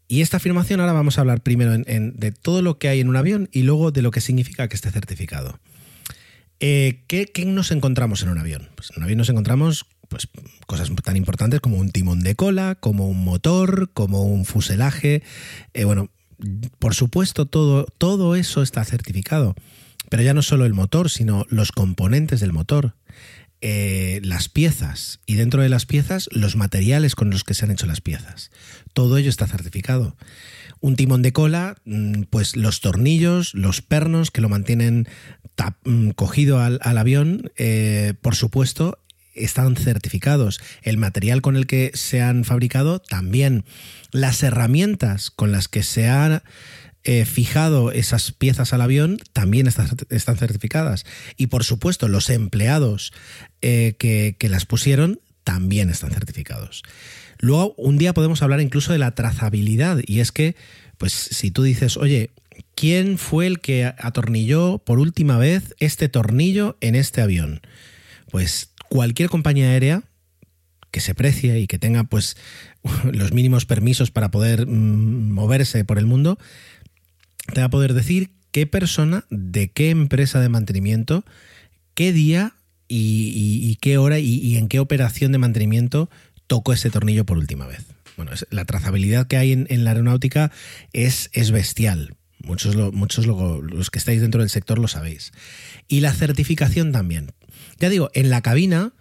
Y 0.08 0.22
esta 0.22 0.38
afirmación 0.38 0.80
ahora 0.80 0.94
vamos 0.94 1.18
a 1.18 1.22
hablar 1.22 1.42
primero 1.42 1.76
de 1.78 2.32
todo 2.32 2.62
lo 2.62 2.78
que 2.78 2.90
hay 2.90 3.00
en 3.00 3.10
un 3.10 3.16
avión 3.16 3.50
y 3.52 3.64
luego 3.64 3.92
de 3.92 4.02
lo 4.02 4.12
que 4.12 4.22
significa 4.22 4.68
que 4.68 4.76
esté 4.76 4.92
certificado. 4.92 5.60
Eh, 6.60 7.04
¿qué, 7.08 7.26
¿qué, 7.26 7.46
nos 7.46 7.72
encontramos 7.72 8.22
en 8.22 8.30
un 8.30 8.38
avión? 8.38 8.70
Pues 8.76 8.92
en 8.92 8.98
un 8.98 9.04
avión 9.04 9.18
nos 9.18 9.30
encontramos 9.30 9.88
pues, 10.08 10.28
cosas 10.68 10.90
tan 11.04 11.18
importantes 11.18 11.60
como 11.60 11.78
un 11.78 11.90
timón 11.90 12.22
de 12.22 12.36
cola, 12.36 12.76
como 12.76 13.10
un 13.10 13.24
motor, 13.24 13.90
como 13.94 14.24
un 14.24 14.46
fuselaje. 14.46 15.24
Eh, 15.74 15.86
bueno, 15.86 16.10
por 16.80 16.94
supuesto, 16.94 17.46
todo, 17.46 17.86
todo 17.98 18.36
eso 18.36 18.62
está 18.62 18.84
certificado, 18.86 19.56
pero 20.10 20.24
ya 20.24 20.34
no 20.34 20.42
solo 20.42 20.66
el 20.66 20.74
motor, 20.74 21.10
sino 21.10 21.46
los 21.50 21.72
componentes 21.72 22.40
del 22.40 22.54
motor, 22.54 22.94
eh, 23.68 24.20
las 24.22 24.48
piezas 24.48 25.22
y 25.26 25.38
dentro 25.38 25.64
de 25.64 25.70
las 25.70 25.88
piezas 25.88 26.30
los 26.32 26.56
materiales 26.56 27.16
con 27.16 27.32
los 27.32 27.44
que 27.44 27.56
se 27.56 27.66
han 27.66 27.72
hecho 27.72 27.88
las 27.88 28.00
piezas. 28.00 28.52
Todo 28.94 29.18
ello 29.18 29.32
está 29.32 29.48
certificado. 29.48 30.16
Un 30.82 30.96
timón 30.96 31.24
de 31.24 31.34
cola, 31.34 31.76
mm, 31.84 32.26
pues 32.30 32.56
los 32.56 32.80
tornillos, 32.80 33.56
los 33.56 33.82
pernos 33.82 34.30
que 34.30 34.42
lo 34.42 34.50
mantienen 34.50 35.08
mm, 35.84 36.12
cogido 36.12 36.60
al, 36.60 36.80
al 36.84 37.00
avión, 37.00 37.52
eh, 37.58 38.14
por 38.22 38.36
supuesto, 38.36 39.00
están 39.34 39.76
certificados. 39.78 40.62
El 40.84 40.98
material 40.98 41.42
con 41.42 41.56
el 41.56 41.66
que 41.66 41.90
se 41.96 42.22
han 42.22 42.44
fabricado 42.44 43.00
también. 43.00 43.66
Las 44.12 44.44
herramientas 44.44 45.32
con 45.32 45.52
las 45.52 45.70
que 45.70 45.82
se 45.82 46.08
han 46.08 46.44
eh, 47.06 47.26
fijado 47.26 47.92
esas 47.92 48.32
piezas 48.32 48.74
al 48.74 48.82
avión 48.82 49.20
también 49.32 49.68
está, 49.68 49.88
están 50.10 50.38
certificadas. 50.38 51.06
Y 51.38 51.48
por 51.48 51.64
supuesto, 51.64 52.08
los 52.08 52.30
empleados 52.30 53.14
eh, 53.62 53.96
que, 53.98 54.36
que 54.38 54.50
las 54.50 54.66
pusieron 54.66 55.20
también 55.44 55.90
están 55.90 56.12
certificados. 56.12 56.84
Luego, 57.40 57.76
un 57.78 57.98
día 57.98 58.14
podemos 58.14 58.42
hablar 58.42 58.60
incluso 58.60 58.92
de 58.92 59.00
la 59.00 59.14
trazabilidad. 59.14 60.00
Y 60.06 60.20
es 60.20 60.32
que, 60.32 60.56
pues, 60.98 61.14
si 61.14 61.52
tú 61.52 61.64
dices, 61.64 61.98
oye, 61.98 62.32
¿quién 62.76 63.18
fue 63.18 63.48
el 63.48 63.60
que 63.60 63.86
atornilló 63.86 64.80
por 64.80 65.00
última 65.00 65.38
vez 65.38 65.76
este 65.80 66.10
tornillo 66.10 66.78
en 66.82 66.96
este 66.96 67.22
avión? 67.22 67.62
Pues 68.32 68.72
cualquier 68.90 69.30
compañía 69.30 69.70
aérea 69.70 70.04
que 70.92 71.02
se 71.02 71.14
precie 71.14 71.60
y 71.60 71.68
que 71.68 71.78
tenga 71.78 72.06
pues 72.06 72.38
los 73.12 73.34
mínimos 73.34 73.66
permisos 73.66 74.12
para 74.12 74.32
poder 74.32 74.66
mmm, 74.66 75.32
moverse 75.32 75.84
por 75.84 76.00
el 76.00 76.06
mundo, 76.06 76.40
te 77.54 77.62
va 77.62 77.68
a 77.68 77.70
poder 77.70 77.94
decir 77.94 78.32
qué 78.52 78.66
persona, 78.68 79.26
de 79.30 79.70
qué 79.70 79.90
empresa 79.90 80.40
de 80.40 80.50
mantenimiento, 80.50 81.26
qué 81.94 82.14
día 82.14 82.54
y, 82.88 83.78
qué 83.82 83.98
hora 83.98 84.20
y, 84.20 84.58
en 84.58 84.68
qué 84.68 84.80
operación 84.80 85.32
de 85.32 85.38
mantenimiento 85.38 86.10
tocó 86.48 86.74
ese 86.74 86.90
tornillo 86.90 87.26
por 87.26 87.38
última 87.38 87.66
vez. 87.68 87.86
Bueno, 88.18 88.32
la 88.50 88.66
trazabilidad 88.66 89.28
que 89.28 89.38
hay 89.38 89.52
en, 89.52 89.84
la 89.84 89.92
aeronáutica 89.92 90.52
es, 90.94 91.30
es 91.34 91.52
bestial. 91.52 92.16
Muchos, 92.40 92.76
muchos 92.94 93.26
los 93.26 93.90
que 93.90 94.00
estáis 94.00 94.22
dentro 94.22 94.42
del 94.42 94.50
sector 94.50 94.80
lo 94.80 94.88
sabéis. 94.88 95.34
Y 95.88 96.02
la 96.02 96.14
certificación 96.14 96.92
también. 96.92 97.32
Ya 97.80 97.90
digo, 97.90 98.10
en 98.14 98.30
la 98.30 98.42
cabina, 98.42 98.94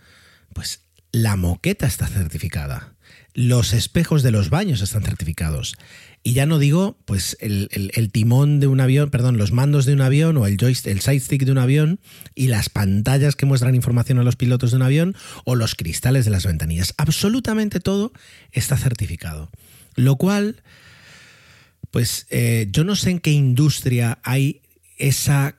pues 0.53 0.81
la 1.13 1.37
moqueta 1.37 1.87
está 1.87 2.09
certificada. 2.09 2.95
Los 3.35 3.73
espejos 3.73 4.23
de 4.23 4.31
los 4.31 4.51
baños 4.51 4.81
están 4.81 5.03
certificados. 5.03 5.77
Y 6.27 6.33
ya 6.33 6.47
no 6.47 6.59
digo, 6.59 6.97
pues, 7.05 7.37
el, 7.41 7.69
timón 8.11 8.59
de 8.59 8.67
un 8.67 8.81
avión, 8.81 9.11
perdón, 9.11 9.37
los 9.37 9.53
mandos 9.53 9.85
de 9.85 9.93
un 9.93 10.01
avión 10.01 10.39
o 10.39 10.47
el 10.47 10.57
joystick, 10.57 10.91
el 10.91 11.03
sidestick 11.03 11.45
de 11.45 11.53
un 11.53 11.59
avión 11.59 12.01
y 12.35 12.47
las 12.47 12.71
pantallas 12.71 13.37
que 13.37 13.45
muestran 13.45 13.75
información 13.75 14.19
a 14.19 14.23
los 14.23 14.35
pilotos 14.35 14.71
de 14.71 14.79
un 14.79 14.83
avión 14.85 15.15
o 15.45 15.55
los 15.55 15.75
cristales 15.75 16.25
de 16.25 16.31
las 16.31 16.47
ventanillas. 16.47 16.95
Absolutamente 16.97 17.79
todo 17.79 18.15
está 18.53 18.79
certificado. 18.79 19.51
Lo 19.97 20.17
cual, 20.17 20.63
pues, 21.91 22.27
eh, 22.31 22.69
yo 22.71 22.85
no 22.85 22.97
sé 22.97 23.11
en 23.11 23.19
qué 23.19 23.31
industria 23.31 24.19
hay 24.23 24.63
esa 24.97 25.57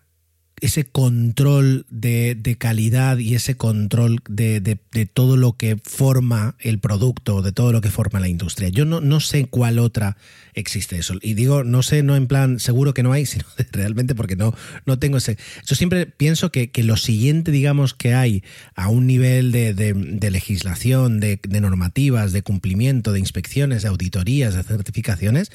ese 0.61 0.85
control 0.85 1.85
de, 1.89 2.55
calidad 2.57 3.17
y 3.17 3.35
ese 3.35 3.57
control 3.57 4.21
de, 4.29 4.79
todo 5.13 5.37
lo 5.37 5.53
que 5.53 5.77
forma 5.83 6.55
el 6.59 6.79
producto, 6.79 7.41
de 7.41 7.51
todo 7.51 7.71
lo 7.71 7.81
que 7.81 7.89
forma 7.89 8.19
la 8.19 8.29
industria. 8.29 8.69
Yo 8.69 8.85
no, 8.85 9.01
no 9.01 9.19
sé 9.19 9.45
cuál 9.45 9.79
otra 9.79 10.17
existe 10.53 10.97
eso. 10.97 11.15
Y 11.21 11.33
digo, 11.33 11.63
no 11.63 11.83
sé, 11.83 12.03
no 12.03 12.15
en 12.15 12.27
plan 12.27 12.59
seguro 12.59 12.93
que 12.93 13.03
no 13.03 13.11
hay, 13.11 13.25
sino 13.25 13.45
realmente 13.71 14.15
porque 14.15 14.35
no, 14.35 14.55
no 14.85 14.97
tengo 14.97 15.17
ese... 15.17 15.37
Yo 15.65 15.75
siempre 15.75 16.05
pienso 16.05 16.51
que, 16.51 16.71
lo 16.83 16.97
siguiente, 16.97 17.51
digamos, 17.51 17.93
que 17.93 18.13
hay 18.13 18.43
a 18.75 18.87
un 18.87 19.07
nivel 19.07 19.51
de, 19.51 20.29
legislación, 20.31 21.19
de, 21.19 21.39
normativas, 21.47 22.31
de 22.31 22.43
cumplimiento, 22.43 23.11
de 23.11 23.19
inspecciones, 23.19 23.81
de 23.81 23.89
auditorías, 23.89 24.53
de 24.55 24.63
certificaciones, 24.63 25.51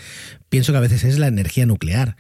pienso 0.49 0.73
que 0.73 0.79
a 0.79 0.83
veces 0.83 1.05
es 1.05 1.19
la 1.19 1.29
energía 1.29 1.67
nuclear 1.67 2.17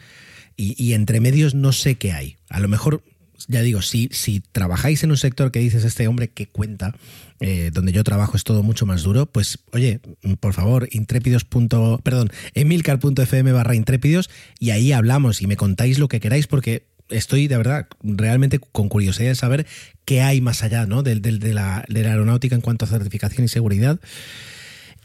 y, 0.56 0.92
entre 0.92 1.20
medios 1.20 1.54
no 1.54 1.72
sé 1.72 1.94
qué 1.94 2.12
hay. 2.12 2.36
A 2.48 2.60
lo 2.60 2.68
mejor, 2.68 3.02
ya 3.48 3.62
digo, 3.62 3.80
si, 3.82 4.08
trabajáis 4.52 5.02
en 5.02 5.10
un 5.10 5.16
sector 5.16 5.50
que 5.50 5.58
dices 5.58 5.84
este 5.84 6.06
hombre 6.06 6.28
que 6.28 6.46
cuenta, 6.46 6.94
eh, 7.40 7.70
donde 7.72 7.92
yo 7.92 8.04
trabajo 8.04 8.36
es 8.36 8.44
todo 8.44 8.62
mucho 8.62 8.84
más 8.84 9.02
duro, 9.02 9.26
pues 9.26 9.60
oye, 9.72 10.00
por 10.40 10.52
favor, 10.52 10.88
intrépidos. 10.92 11.44
perdón, 11.44 12.30
emilcar.fm 12.54 13.52
barra 13.52 13.74
intrépidos 13.74 14.28
y 14.58 14.70
ahí 14.70 14.92
hablamos 14.92 15.40
y 15.40 15.46
me 15.46 15.56
contáis 15.56 15.98
lo 15.98 16.08
que 16.08 16.20
queráis 16.20 16.46
porque 16.46 16.84
estoy 17.08 17.48
de 17.48 17.56
verdad 17.56 17.88
realmente 18.02 18.58
con 18.58 18.88
curiosidad 18.88 19.30
de 19.30 19.34
saber 19.34 19.66
qué 20.04 20.22
hay 20.22 20.40
más 20.40 20.62
allá 20.62 20.86
¿no? 20.86 21.02
de, 21.02 21.16
de, 21.16 21.54
la, 21.54 21.84
de 21.88 22.02
la 22.02 22.10
aeronáutica 22.10 22.54
en 22.54 22.60
cuanto 22.60 22.84
a 22.84 22.88
certificación 22.88 23.44
y 23.44 23.48
seguridad. 23.48 23.98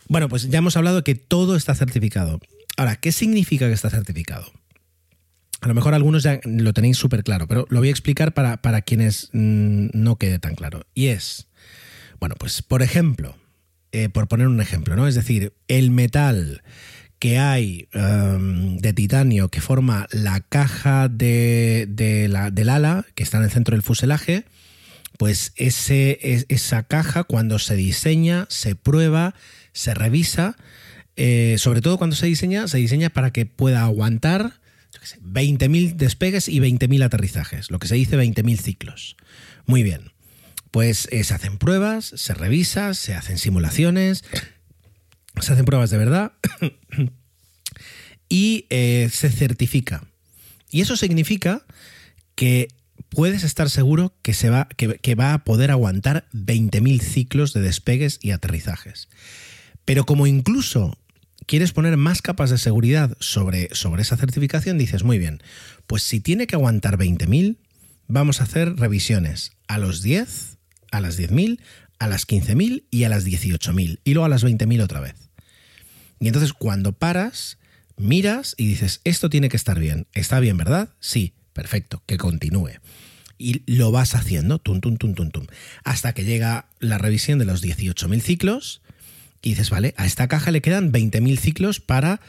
Bueno, 0.08 0.30
pues 0.30 0.50
ya 0.50 0.60
hemos 0.60 0.78
hablado 0.78 1.04
que 1.04 1.16
todo 1.16 1.56
está 1.56 1.74
certificado. 1.76 2.40
Ahora, 2.78 2.96
¿qué 2.98 3.12
significa 3.12 3.68
que 3.68 3.74
está 3.74 3.90
certificado? 3.90 4.52
A 5.66 5.68
lo 5.68 5.74
mejor 5.74 5.96
algunos 5.96 6.22
ya 6.22 6.40
lo 6.44 6.74
tenéis 6.74 6.96
súper 6.96 7.24
claro, 7.24 7.48
pero 7.48 7.66
lo 7.72 7.80
voy 7.80 7.88
a 7.88 7.92
explicar 7.92 8.36
para, 8.36 8.82
quienes 8.84 9.32
mm, 9.34 9.88
no 9.94 10.16
quede 10.18 10.38
tan 10.38 10.54
claro. 10.54 10.86
Y 10.94 11.08
es, 11.08 11.48
bueno, 12.20 12.36
pues 12.38 12.62
por 12.62 12.84
ejemplo, 12.84 13.36
eh, 13.92 14.10
por 14.10 14.28
poner 14.28 14.46
un 14.46 14.62
ejemplo, 14.62 14.96
¿no? 14.96 15.08
Es 15.08 15.16
decir, 15.16 15.54
el 15.68 15.90
metal 15.90 16.62
que 17.18 17.40
hay 17.40 17.90
em, 17.94 18.78
de 18.78 18.94
titanio 18.94 19.50
que 19.50 19.60
forma 19.60 20.06
la 20.12 20.40
caja 20.40 21.08
de, 21.10 22.28
la, 22.30 22.52
del 22.52 22.70
ala, 22.70 23.04
que 23.16 23.24
está 23.24 23.38
en 23.38 23.46
el 23.46 23.50
centro 23.50 23.74
del 23.74 23.82
fuselaje, 23.82 24.46
pues 25.18 25.52
esa 25.58 26.84
caja 26.84 27.24
cuando 27.24 27.58
se 27.58 27.76
diseña, 27.76 28.46
se 28.52 28.76
prueba, 28.76 29.34
se 29.74 29.96
revisa, 29.96 30.58
eh, 31.16 31.56
sobre 31.58 31.82
todo 31.82 31.98
cuando 31.98 32.16
se 32.16 32.28
diseña, 32.28 32.68
se 32.68 32.78
diseña 32.78 33.10
para 33.10 33.32
que 33.32 33.48
pueda 33.48 33.82
aguantar 33.82 34.64
20.000 35.22 35.96
despegues 35.96 36.48
y 36.48 36.60
20.000 36.60 37.04
aterrizajes, 37.04 37.72
lo 37.72 37.80
que 37.80 37.88
se 37.88 37.96
dice 37.96 38.18
20.000 38.18 38.58
ciclos. 38.58 39.16
Muy 39.66 39.84
bien. 39.84 40.12
Pues 40.72 41.08
eh, 41.12 41.24
se 41.24 41.34
hacen 41.34 41.58
pruebas, 41.58 42.14
se 42.16 42.34
revisa, 42.34 42.94
se 42.94 43.14
hacen 43.14 43.38
simulaciones, 43.38 44.24
se 45.40 45.54
hacen 45.54 45.66
pruebas 45.66 45.90
de 45.90 45.98
verdad 45.98 46.34
y 48.30 48.66
eh, 48.70 49.10
se 49.12 49.30
certifica. 49.30 50.06
Y 50.70 50.82
eso 50.82 50.98
significa 50.98 51.66
que 52.36 52.68
puedes 53.10 53.44
estar 53.44 53.70
seguro 53.70 54.14
que, 54.22 54.34
se 54.34 54.50
va, 54.50 54.68
que 54.68 55.16
va 55.16 55.34
a 55.34 55.44
poder 55.46 55.72
aguantar 55.72 56.28
20.000 56.34 57.00
ciclos 57.02 57.54
de 57.54 57.62
despegues 57.62 58.20
y 58.22 58.32
aterrizajes. 58.32 59.08
Pero 59.86 60.06
como 60.06 60.28
incluso 60.28 60.98
quieres 61.46 61.72
poner 61.72 61.98
más 61.98 62.22
capas 62.22 62.50
de 62.50 62.58
seguridad 62.58 63.16
sobre, 63.20 63.70
sobre 63.74 64.02
esa 64.02 64.18
certificación, 64.18 64.78
dices, 64.78 65.04
muy 65.04 65.18
bien, 65.18 65.42
pues 65.88 66.04
si 66.04 66.20
tiene 66.20 66.48
que 66.48 66.56
aguantar 66.56 66.98
20.000, 66.98 67.58
vamos 68.08 68.42
a 68.42 68.46
hacer 68.46 68.76
revisiones 68.76 69.54
a 69.68 69.78
los 69.78 70.02
10, 70.02 70.58
a 70.92 71.02
las 71.02 71.20
10.000, 71.20 71.60
a 72.00 72.08
las 72.08 72.28
15.000 72.28 72.86
y 72.90 73.04
a 73.04 73.10
las 73.10 73.26
18.000 73.26 74.00
y 74.04 74.14
luego 74.14 74.26
a 74.26 74.30
las 74.30 74.44
20.000 74.44 74.82
otra 74.82 75.00
vez. 75.00 75.16
Y 76.20 76.28
entonces 76.28 76.54
cuando 76.54 76.94
paras, 76.94 77.58
miras 77.98 78.56
y 78.58 78.68
dices, 78.68 79.02
esto 79.04 79.30
tiene 79.30 79.50
que 79.50 79.58
estar 79.58 79.80
bien. 79.80 80.08
¿Está 80.14 80.40
bien, 80.40 80.58
verdad? 80.58 80.90
Sí, 81.00 81.34
perfecto, 81.54 82.04
que 82.06 82.18
continúe. 82.18 82.80
Y 83.38 83.70
lo 83.72 83.92
vas 83.92 84.16
haciendo, 84.16 84.60
tum, 84.60 84.80
tum, 84.80 84.98
tum, 84.98 85.14
tum, 85.14 85.30
tum, 85.30 85.48
hasta 85.84 86.14
que 86.14 86.24
llega 86.24 86.70
la 86.80 86.98
revisión 86.98 87.38
de 87.38 87.46
los 87.46 87.62
18.000 87.62 88.22
ciclos 88.22 88.82
y 89.46 89.50
dices, 89.50 89.70
vale, 89.70 89.94
a 89.96 90.08
esta 90.08 90.28
caja 90.28 90.50
le 90.50 90.62
quedan 90.62 90.92
20.000 90.92 91.38
ciclos 91.38 91.80
para 91.80 92.20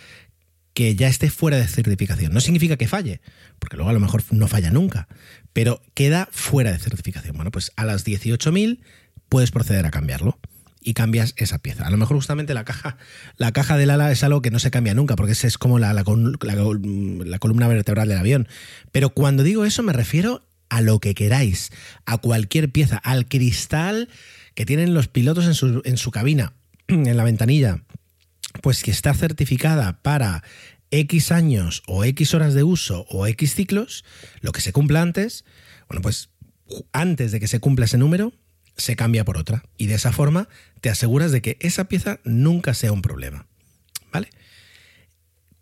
que 0.74 0.94
ya 0.96 1.08
esté 1.08 1.30
fuera 1.30 1.56
de 1.56 1.66
certificación. 1.66 2.34
No 2.34 2.42
significa 2.42 2.76
que 2.76 2.86
falle, 2.86 3.22
porque 3.58 3.76
luego 3.78 3.88
a 3.88 3.94
lo 3.94 4.00
mejor 4.00 4.22
no 4.32 4.46
falla 4.48 4.70
nunca, 4.70 5.08
pero 5.54 5.80
queda 5.94 6.28
fuera 6.30 6.72
de 6.72 6.78
certificación. 6.78 7.34
Bueno, 7.34 7.50
pues 7.50 7.72
a 7.76 7.86
las 7.86 8.04
18.000 8.04 8.80
puedes 9.30 9.50
proceder 9.50 9.86
a 9.86 9.90
cambiarlo 9.90 10.38
y 10.82 10.92
cambias 10.92 11.32
esa 11.38 11.56
pieza. 11.56 11.86
A 11.86 11.90
lo 11.90 11.96
mejor 11.96 12.18
justamente 12.18 12.52
la 12.52 12.66
caja, 12.66 12.98
la 13.38 13.50
caja 13.52 13.78
del 13.78 13.88
ala 13.88 14.12
es 14.12 14.22
algo 14.22 14.42
que 14.42 14.50
no 14.50 14.58
se 14.58 14.70
cambia 14.70 14.92
nunca, 14.92 15.16
porque 15.16 15.32
esa 15.32 15.46
es 15.46 15.56
como 15.56 15.78
la, 15.78 15.94
la, 15.94 16.04
la, 16.04 17.38
columna 17.38 17.66
vertebral 17.66 18.08
del 18.08 18.18
avión. 18.18 18.46
Pero 18.92 19.08
cuando 19.08 19.42
digo 19.42 19.64
eso 19.64 19.82
me 19.82 19.94
refiero 19.94 20.46
a 20.68 20.82
lo 20.82 21.00
que 21.00 21.14
queráis, 21.14 21.72
a 22.04 22.18
cualquier 22.18 22.70
pieza, 22.70 22.98
al 22.98 23.26
cristal 23.26 24.10
que 24.54 24.66
tienen 24.66 24.92
los 24.92 25.08
pilotos 25.08 25.46
en 25.46 25.54
su, 25.54 25.80
en 25.86 25.96
su 25.96 26.10
cabina 26.10 26.52
en 26.88 27.16
la 27.16 27.24
ventanilla, 27.24 27.82
pues 28.62 28.82
que 28.82 28.90
está 28.90 29.14
certificada 29.14 30.02
para 30.02 30.42
X 30.90 31.32
años 31.32 31.82
o 31.86 32.04
X 32.04 32.34
horas 32.34 32.54
de 32.54 32.62
uso 32.62 33.06
o 33.08 33.26
X 33.26 33.54
ciclos, 33.54 34.04
lo 34.40 34.52
que 34.52 34.60
se 34.60 34.72
cumpla 34.72 35.02
antes, 35.02 35.44
bueno, 35.88 36.02
pues 36.02 36.30
antes 36.92 37.32
de 37.32 37.40
que 37.40 37.48
se 37.48 37.60
cumpla 37.60 37.84
ese 37.84 37.98
número, 37.98 38.32
se 38.76 38.96
cambia 38.96 39.24
por 39.24 39.36
otra. 39.36 39.64
Y 39.76 39.86
de 39.86 39.94
esa 39.94 40.12
forma 40.12 40.48
te 40.80 40.90
aseguras 40.90 41.32
de 41.32 41.42
que 41.42 41.56
esa 41.60 41.84
pieza 41.84 42.20
nunca 42.24 42.74
sea 42.74 42.92
un 42.92 43.02
problema. 43.02 43.46
¿Vale? 44.12 44.30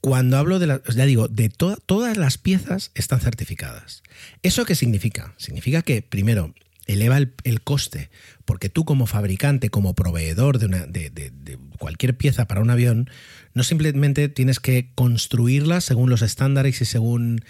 Cuando 0.01 0.37
hablo 0.37 0.59
de 0.59 0.67
la, 0.67 0.83
ya 0.95 1.07
digo, 1.07 1.29
de 1.29 1.49
todas 1.49 2.17
las 2.17 2.37
piezas 2.37 2.91
están 2.95 3.21
certificadas. 3.21 4.03
¿Eso 4.43 4.67
qué 4.67 4.75
significa? 4.75 5.35
Significa 5.39 5.81
que, 5.81 6.03
primero, 6.03 6.55
eleva 6.87 7.19
el, 7.19 7.61
coste, 7.63 8.11
porque 8.45 8.69
tú 8.69 8.85
como 8.85 9.07
fabricante, 9.07 9.71
como 9.71 9.95
proveedor 9.95 10.59
de, 10.59 10.67
una, 10.67 10.87
de, 10.87 11.59
cualquier 11.79 12.17
pieza 12.17 12.47
para 12.47 12.61
un 12.61 12.71
avión, 12.71 13.11
no 13.55 13.63
simplemente 13.63 14.29
tienes 14.29 14.61
que 14.61 14.91
construirla 14.95 15.81
según 15.81 16.11
los 16.11 16.23
estándares 16.23 16.81
y 16.81 16.85
según, 16.85 17.45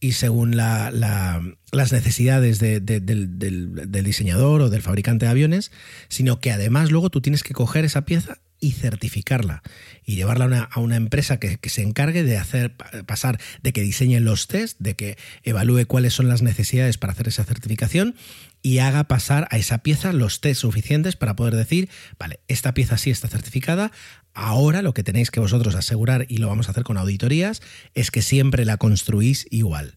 y 0.00 0.12
según 0.12 0.56
la, 0.56 0.90
las 0.90 1.92
necesidades 1.92 2.58
del, 2.58 2.84
del 2.84 4.04
diseñador 4.04 4.62
o 4.62 4.70
del 4.70 4.82
fabricante 4.82 5.26
de 5.26 5.30
aviones, 5.30 5.70
sino 6.08 6.40
que 6.40 6.50
además 6.50 6.90
luego 6.90 7.10
tú 7.10 7.20
tienes 7.20 7.42
que 7.42 7.54
coger 7.54 7.84
esa 7.84 8.04
pieza 8.04 8.38
y 8.60 8.72
certificarla 8.72 9.62
y 10.04 10.16
llevarla 10.16 10.68
a 10.70 10.80
una, 10.80 10.96
empresa 10.96 11.38
que, 11.38 11.58
se 11.68 11.82
encargue 11.82 12.22
de 12.22 12.36
hacer 12.36 12.76
pasar, 13.06 13.40
de 13.62 13.72
que 13.72 13.80
diseñe 13.80 14.20
los 14.20 14.46
test, 14.46 14.78
de 14.78 14.94
que 14.94 15.16
evalúe 15.42 15.86
cuáles 15.86 16.12
son 16.12 16.28
las 16.28 16.42
necesidades 16.42 16.98
para 16.98 17.14
hacer 17.14 17.28
esa 17.28 17.44
certificación 17.44 18.14
y 18.62 18.78
haga 18.78 19.04
pasar 19.04 19.48
a 19.50 19.58
esa 19.58 19.78
pieza 19.78 20.12
los 20.12 20.40
test 20.40 20.60
suficientes 20.60 21.16
para 21.16 21.36
poder 21.36 21.56
decir, 21.56 21.88
vale, 22.18 22.40
esta 22.48 22.74
pieza 22.74 22.98
sí 22.98 23.10
está 23.10 23.28
certificada, 23.28 23.92
ahora 24.34 24.82
lo 24.82 24.94
que 24.94 25.02
tenéis 25.02 25.30
que 25.30 25.40
vosotros 25.40 25.74
asegurar, 25.74 26.26
y 26.28 26.38
lo 26.38 26.48
vamos 26.48 26.68
a 26.68 26.72
hacer 26.72 26.84
con 26.84 26.96
auditorías, 26.96 27.62
es 27.94 28.10
que 28.10 28.22
siempre 28.22 28.64
la 28.64 28.76
construís 28.76 29.46
igual. 29.50 29.94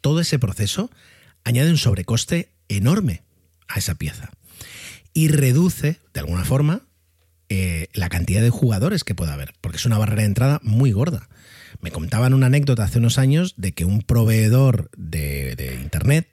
Todo 0.00 0.20
ese 0.20 0.38
proceso 0.38 0.90
añade 1.44 1.70
un 1.70 1.78
sobrecoste 1.78 2.50
enorme 2.68 3.22
a 3.68 3.78
esa 3.78 3.94
pieza 3.94 4.30
y 5.12 5.28
reduce, 5.28 6.00
de 6.14 6.20
alguna 6.20 6.44
forma, 6.44 6.82
eh, 7.48 7.88
la 7.94 8.08
cantidad 8.08 8.42
de 8.42 8.50
jugadores 8.50 9.04
que 9.04 9.14
pueda 9.14 9.34
haber, 9.34 9.54
porque 9.60 9.78
es 9.78 9.86
una 9.86 9.98
barrera 9.98 10.22
de 10.22 10.28
entrada 10.28 10.60
muy 10.62 10.92
gorda. 10.92 11.28
Me 11.80 11.90
contaban 11.90 12.34
una 12.34 12.46
anécdota 12.46 12.84
hace 12.84 12.98
unos 12.98 13.18
años 13.18 13.54
de 13.56 13.72
que 13.72 13.84
un 13.84 14.02
proveedor 14.02 14.90
de, 14.96 15.78
Internet 15.82 16.28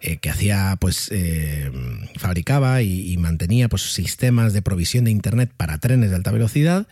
eh, 0.00 0.18
que 0.18 0.28
hacía, 0.28 0.76
pues, 0.78 1.08
eh, 1.10 1.70
fabricaba 2.16 2.82
y, 2.82 3.16
mantenía 3.16 3.68
pues, 3.68 3.82
sistemas 3.82 4.52
de 4.52 4.60
provisión 4.62 5.04
de 5.04 5.10
Internet 5.10 5.50
para 5.56 5.78
trenes 5.78 6.10
de 6.10 6.16
alta 6.16 6.32
velocidad, 6.32 6.86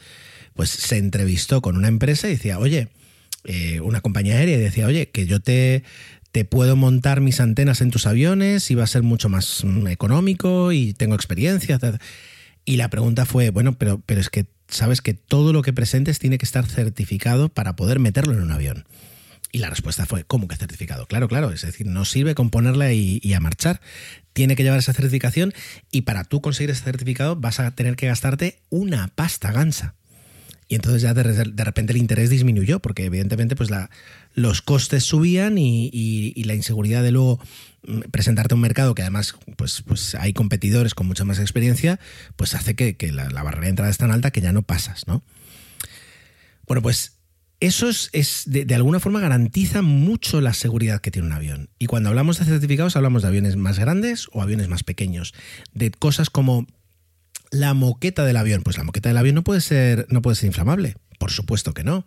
pues 0.55 0.71
se 0.71 0.97
entrevistó 0.97 1.61
con 1.61 1.77
una 1.77 1.89
empresa 1.89 2.29
y 2.29 2.33
decía, 2.33 2.59
oye, 2.59 2.89
eh, 3.45 3.81
una 3.81 4.01
compañía 4.01 4.37
aérea 4.37 4.57
y 4.57 4.61
decía, 4.61 4.87
oye, 4.87 5.11
que 5.11 5.27
yo 5.27 5.41
te, 5.41 5.85
te 6.33 6.47
puedo 6.47 6.77
montar 6.77 7.21
mis 7.21 7.41
antenas 7.41 7.83
en 7.83 7.91
tus 7.91 8.07
aviones 8.07 8.71
y 8.71 8.75
va 8.75 8.85
a 8.85 8.89
ser 8.89 9.03
mucho 9.03 9.29
más 9.29 9.65
mm, 9.65 9.89
económico 9.89 10.73
y 10.73 10.95
tengo 10.95 11.15
experiencia. 11.15 11.79
Y 12.65 12.77
la 12.77 12.89
pregunta 12.89 13.27
fue, 13.27 13.51
bueno, 13.51 13.77
pero, 13.77 14.01
pero 14.07 14.21
es 14.21 14.31
que 14.31 14.47
sabes 14.69 15.03
que 15.03 15.13
todo 15.13 15.53
lo 15.53 15.61
que 15.61 15.75
presentes 15.75 16.19
tiene 16.19 16.39
que 16.39 16.47
estar 16.47 16.67
certificado 16.67 17.51
para 17.51 17.77
poder 17.77 17.99
meterlo 17.99 18.33
en 18.33 18.41
un 18.41 18.51
avión. 18.51 18.87
Y 19.55 19.59
la 19.59 19.71
respuesta 19.71 20.05
fue, 20.05 20.25
¿cómo 20.25 20.49
que 20.49 20.57
certificado? 20.57 21.07
Claro, 21.07 21.29
claro, 21.29 21.53
es 21.53 21.63
decir, 21.63 21.87
no 21.87 22.05
sirve 22.05 22.35
con 22.35 22.51
ponerla 22.51 22.93
y, 22.93 23.33
a 23.35 23.39
marchar. 23.39 23.81
Tiene 24.33 24.57
que 24.57 24.65
llevar 24.65 24.81
esa 24.81 24.93
certificación 24.93 25.55
y 25.93 26.01
para 26.01 26.25
tú 26.25 26.41
conseguir 26.41 26.71
ese 26.71 26.83
certificado 26.83 27.37
vas 27.37 27.61
a 27.61 27.71
tener 27.71 27.95
que 27.95 28.09
gastarte 28.09 28.59
una 28.69 29.13
pasta 29.15 29.53
gansa. 29.53 29.95
Y 30.67 30.75
entonces 30.75 31.03
ya 31.03 31.15
de, 31.15 31.23
repente 31.23 31.93
el 31.93 31.99
interés 31.99 32.31
disminuyó, 32.31 32.81
porque 32.81 33.05
evidentemente 33.05 33.55
pues 33.55 33.71
la, 33.71 33.91
los 34.35 34.61
costes 34.61 35.05
subían 35.05 35.57
y, 35.57 36.33
la 36.43 36.55
inseguridad 36.55 37.05
de 37.05 37.13
luego 37.13 37.39
mm, 37.87 38.11
presentarte 38.11 38.55
a 38.55 38.57
un 38.57 38.61
mercado 38.61 38.97
que 38.97 39.03
además 39.03 39.37
pues, 39.57 39.85
pues 39.87 40.17
hay 40.17 40.33
competidores 40.33 40.95
con 40.95 41.07
mucha 41.07 41.25
más 41.25 41.39
experiencia, 41.39 42.01
pues 42.35 42.57
hace 42.57 42.75
que, 42.75 43.13
la, 43.13 43.29
barrera 43.45 43.67
de 43.67 43.71
entrada 43.71 43.91
es 43.93 43.99
tan 43.99 44.11
alta 44.11 44.33
que 44.33 44.41
ya 44.41 44.53
no 44.53 44.63
pasas, 44.63 45.07
¿no? 45.07 45.23
Bueno, 46.67 46.83
pues 46.83 47.14
eso 47.67 47.89
es, 47.89 48.43
de, 48.47 48.75
alguna 48.75 49.01
forma 49.01 49.21
garantiza 49.21 49.81
mucho 49.81 50.43
la 50.43 50.53
seguridad 50.53 51.01
que 51.01 51.11
tiene 51.11 51.29
un 51.29 51.33
avión. 51.33 51.71
Y 51.79 51.87
cuando 51.87 52.11
hablamos 52.11 52.39
de 52.39 52.45
certificados 52.45 52.95
hablamos 52.95 53.23
de 53.23 53.29
aviones 53.29 53.57
más 53.57 53.79
grandes 53.79 54.29
o 54.33 54.43
aviones 54.43 54.69
más 54.69 54.85
pequeños, 54.85 55.33
de 55.73 55.91
cosas 55.91 56.29
como 56.29 56.67
la 57.51 57.73
moqueta 57.73 58.27
del 58.27 58.37
avión. 58.37 58.63
Pues 58.63 58.77
la 58.77 58.85
moqueta 58.85 59.09
del 59.09 59.17
avión 59.17 59.35
no 59.35 59.45
puede 59.45 59.63
ser, 59.63 60.07
no 60.11 60.21
puede 60.21 60.37
ser 60.37 60.49
inflamable, 60.49 60.97
por 61.19 61.31
supuesto 61.31 61.73
que 61.73 61.85
no 61.85 62.07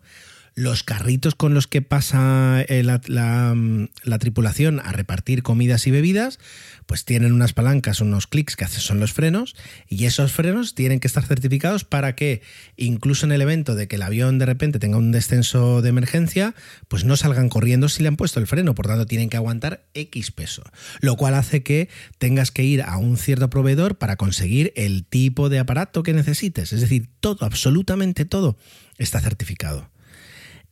los 0.58 0.82
carritos 0.82 1.36
con 1.36 1.54
los 1.54 1.68
que 1.68 1.84
pasa 1.84 2.66
eh, 2.68 2.82
la, 2.82 4.18
tripulación 4.20 4.80
a 4.80 4.92
repartir 4.92 5.44
comidas 5.44 5.86
y 5.86 5.92
bebidas, 5.92 6.40
pues 6.88 7.06
tienen 7.06 7.32
unas 7.32 7.54
palancas, 7.54 8.02
unos 8.02 8.26
clics 8.26 8.56
que 8.56 8.66
son 8.66 9.00
los 9.00 9.14
frenos, 9.14 9.56
y 9.88 10.06
esos 10.06 10.32
frenos 10.32 10.74
tienen 10.74 11.00
que 11.00 11.06
estar 11.06 11.24
certificados 11.24 11.84
para 11.84 12.16
que, 12.16 12.42
incluso 12.76 13.28
en 13.28 13.34
el 13.34 13.44
evento 13.44 13.76
de 13.76 13.88
que 13.88 13.98
el 13.98 14.02
avión 14.02 14.40
de 14.40 14.48
repente 14.48 14.80
tenga 14.80 14.98
un 14.98 15.12
descenso 15.12 15.84
de 15.84 15.90
emergencia, 15.90 16.56
pues 16.88 17.06
no 17.06 17.18
salgan 17.18 17.50
corriendo 17.50 17.88
si 17.88 18.02
le 18.02 18.08
han 18.08 18.18
puesto 18.18 18.40
el 18.40 18.48
freno, 18.48 18.74
por 18.74 18.88
tanto 18.88 19.06
tienen 19.06 19.30
que 19.30 19.38
aguantar 19.38 19.86
X 19.94 20.32
peso, 20.32 20.64
lo 21.02 21.18
cual 21.18 21.36
hace 21.36 21.62
que 21.62 21.88
tengas 22.18 22.50
que 22.50 22.64
ir 22.64 22.82
a 22.82 22.98
un 22.98 23.18
cierto 23.18 23.52
proveedor 23.52 24.00
para 24.00 24.16
conseguir 24.16 24.74
el 24.76 25.06
tipo 25.06 25.50
de 25.50 25.60
aparato 25.60 26.02
que 26.02 26.14
necesites, 26.14 26.74
es 26.74 26.82
decir, 26.82 27.12
todo, 27.20 27.46
absolutamente 27.46 28.26
todo 28.26 28.58
está 28.98 29.20
certificado 29.20 29.88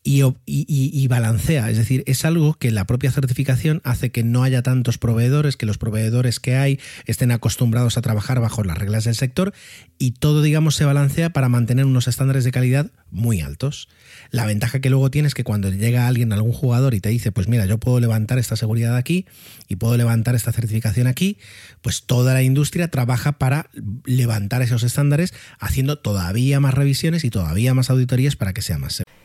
y, 0.06 1.08
balancea. 1.08 1.70
Es 1.72 1.78
decir, 1.78 2.04
es 2.06 2.26
algo 2.26 2.54
que 2.54 2.72
la 2.72 2.86
propia 2.86 3.12
certificación 3.12 3.82
hace 3.84 4.12
que 4.12 4.24
no 4.24 4.44
haya 4.44 4.62
tantos 4.62 5.00
proveedores, 5.00 5.58
que 5.58 5.66
los 5.66 5.80
proveedores 5.80 6.40
que 6.40 6.56
hay 6.56 6.80
estén 7.08 7.32
acostumbrados 7.32 7.98
a 7.98 8.02
trabajar 8.02 8.40
bajo 8.40 8.64
las 8.64 8.78
reglas 8.78 9.06
del 9.06 9.16
sector 9.16 9.54
y 9.98 10.12
todo, 10.12 10.44
digamos, 10.44 10.76
se 10.76 10.86
balancea 10.86 11.32
para 11.32 11.50
mantener 11.50 11.86
unos 11.86 12.08
estándares 12.08 12.44
de 12.44 12.52
calidad 12.52 12.92
muy 13.10 13.42
altos. 13.42 13.90
La 14.30 14.46
ventaja 14.46 14.80
que 14.80 14.92
luego 14.92 15.10
tienes 15.10 15.26
es 15.26 15.34
que 15.34 15.44
cuando 15.44 15.72
llega 15.72 16.08
alguien, 16.08 16.32
algún 16.34 16.54
jugador 16.54 16.94
y 16.94 17.00
te 17.00 17.10
dice, 17.10 17.32
pues 17.32 17.48
mira, 17.48 17.66
yo 17.66 17.80
puedo 17.80 18.00
levantar 18.00 18.38
esta 18.38 18.56
seguridad 18.56 18.96
aquí 18.96 19.26
y 19.68 19.78
puedo 19.78 19.98
levantar 19.98 20.36
esta 20.36 20.52
certificación 20.52 21.08
aquí, 21.08 21.40
pues 21.82 22.04
toda 22.04 22.36
la 22.36 22.44
industria 22.44 22.90
trabaja 22.90 23.40
para 23.40 23.72
levantar 24.06 24.62
esos 24.62 24.84
estándares 24.84 25.34
haciendo 25.60 25.98
todavía 25.98 26.60
más 26.60 26.76
revisiones 26.76 27.24
y 27.24 27.32
todavía 27.32 27.74
más 27.74 27.90
auditorías 27.90 28.36
para 28.36 28.54
que 28.54 28.62
sea 28.62 28.78
más 28.78 28.94
seguro. 28.94 29.25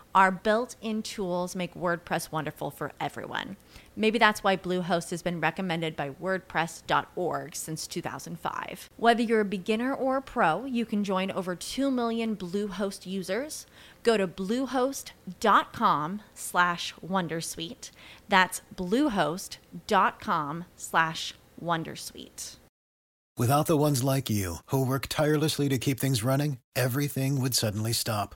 our 0.13 0.31
built 0.31 0.75
in 0.81 1.01
tools 1.01 1.55
make 1.55 1.73
WordPress 1.73 2.31
wonderful 2.31 2.71
for 2.71 2.91
everyone. 2.99 3.57
Maybe 3.95 4.17
that's 4.17 4.43
why 4.43 4.57
Bluehost 4.57 5.11
has 5.11 5.21
been 5.21 5.39
recommended 5.39 5.95
by 5.95 6.11
WordPress.org 6.11 7.55
since 7.55 7.87
2005. 7.87 8.89
Whether 8.97 9.21
you're 9.21 9.41
a 9.41 9.45
beginner 9.45 9.93
or 9.93 10.17
a 10.17 10.21
pro, 10.21 10.65
you 10.65 10.85
can 10.85 11.03
join 11.03 11.31
over 11.31 11.55
2 11.55 11.91
million 11.91 12.35
Bluehost 12.35 13.05
users. 13.05 13.65
Go 14.03 14.17
to 14.17 14.27
bluehost.com 14.27 16.21
slash 16.33 16.93
wondersuite. 17.05 17.91
That's 18.29 18.61
bluehost.com 18.75 20.65
slash 20.75 21.33
wondersuite. 21.63 22.57
Without 23.37 23.65
the 23.65 23.77
ones 23.77 24.03
like 24.03 24.29
you, 24.29 24.57
who 24.67 24.85
work 24.85 25.07
tirelessly 25.07 25.69
to 25.69 25.77
keep 25.77 25.99
things 25.99 26.23
running, 26.23 26.57
everything 26.75 27.39
would 27.39 27.55
suddenly 27.55 27.93
stop. 27.93 28.35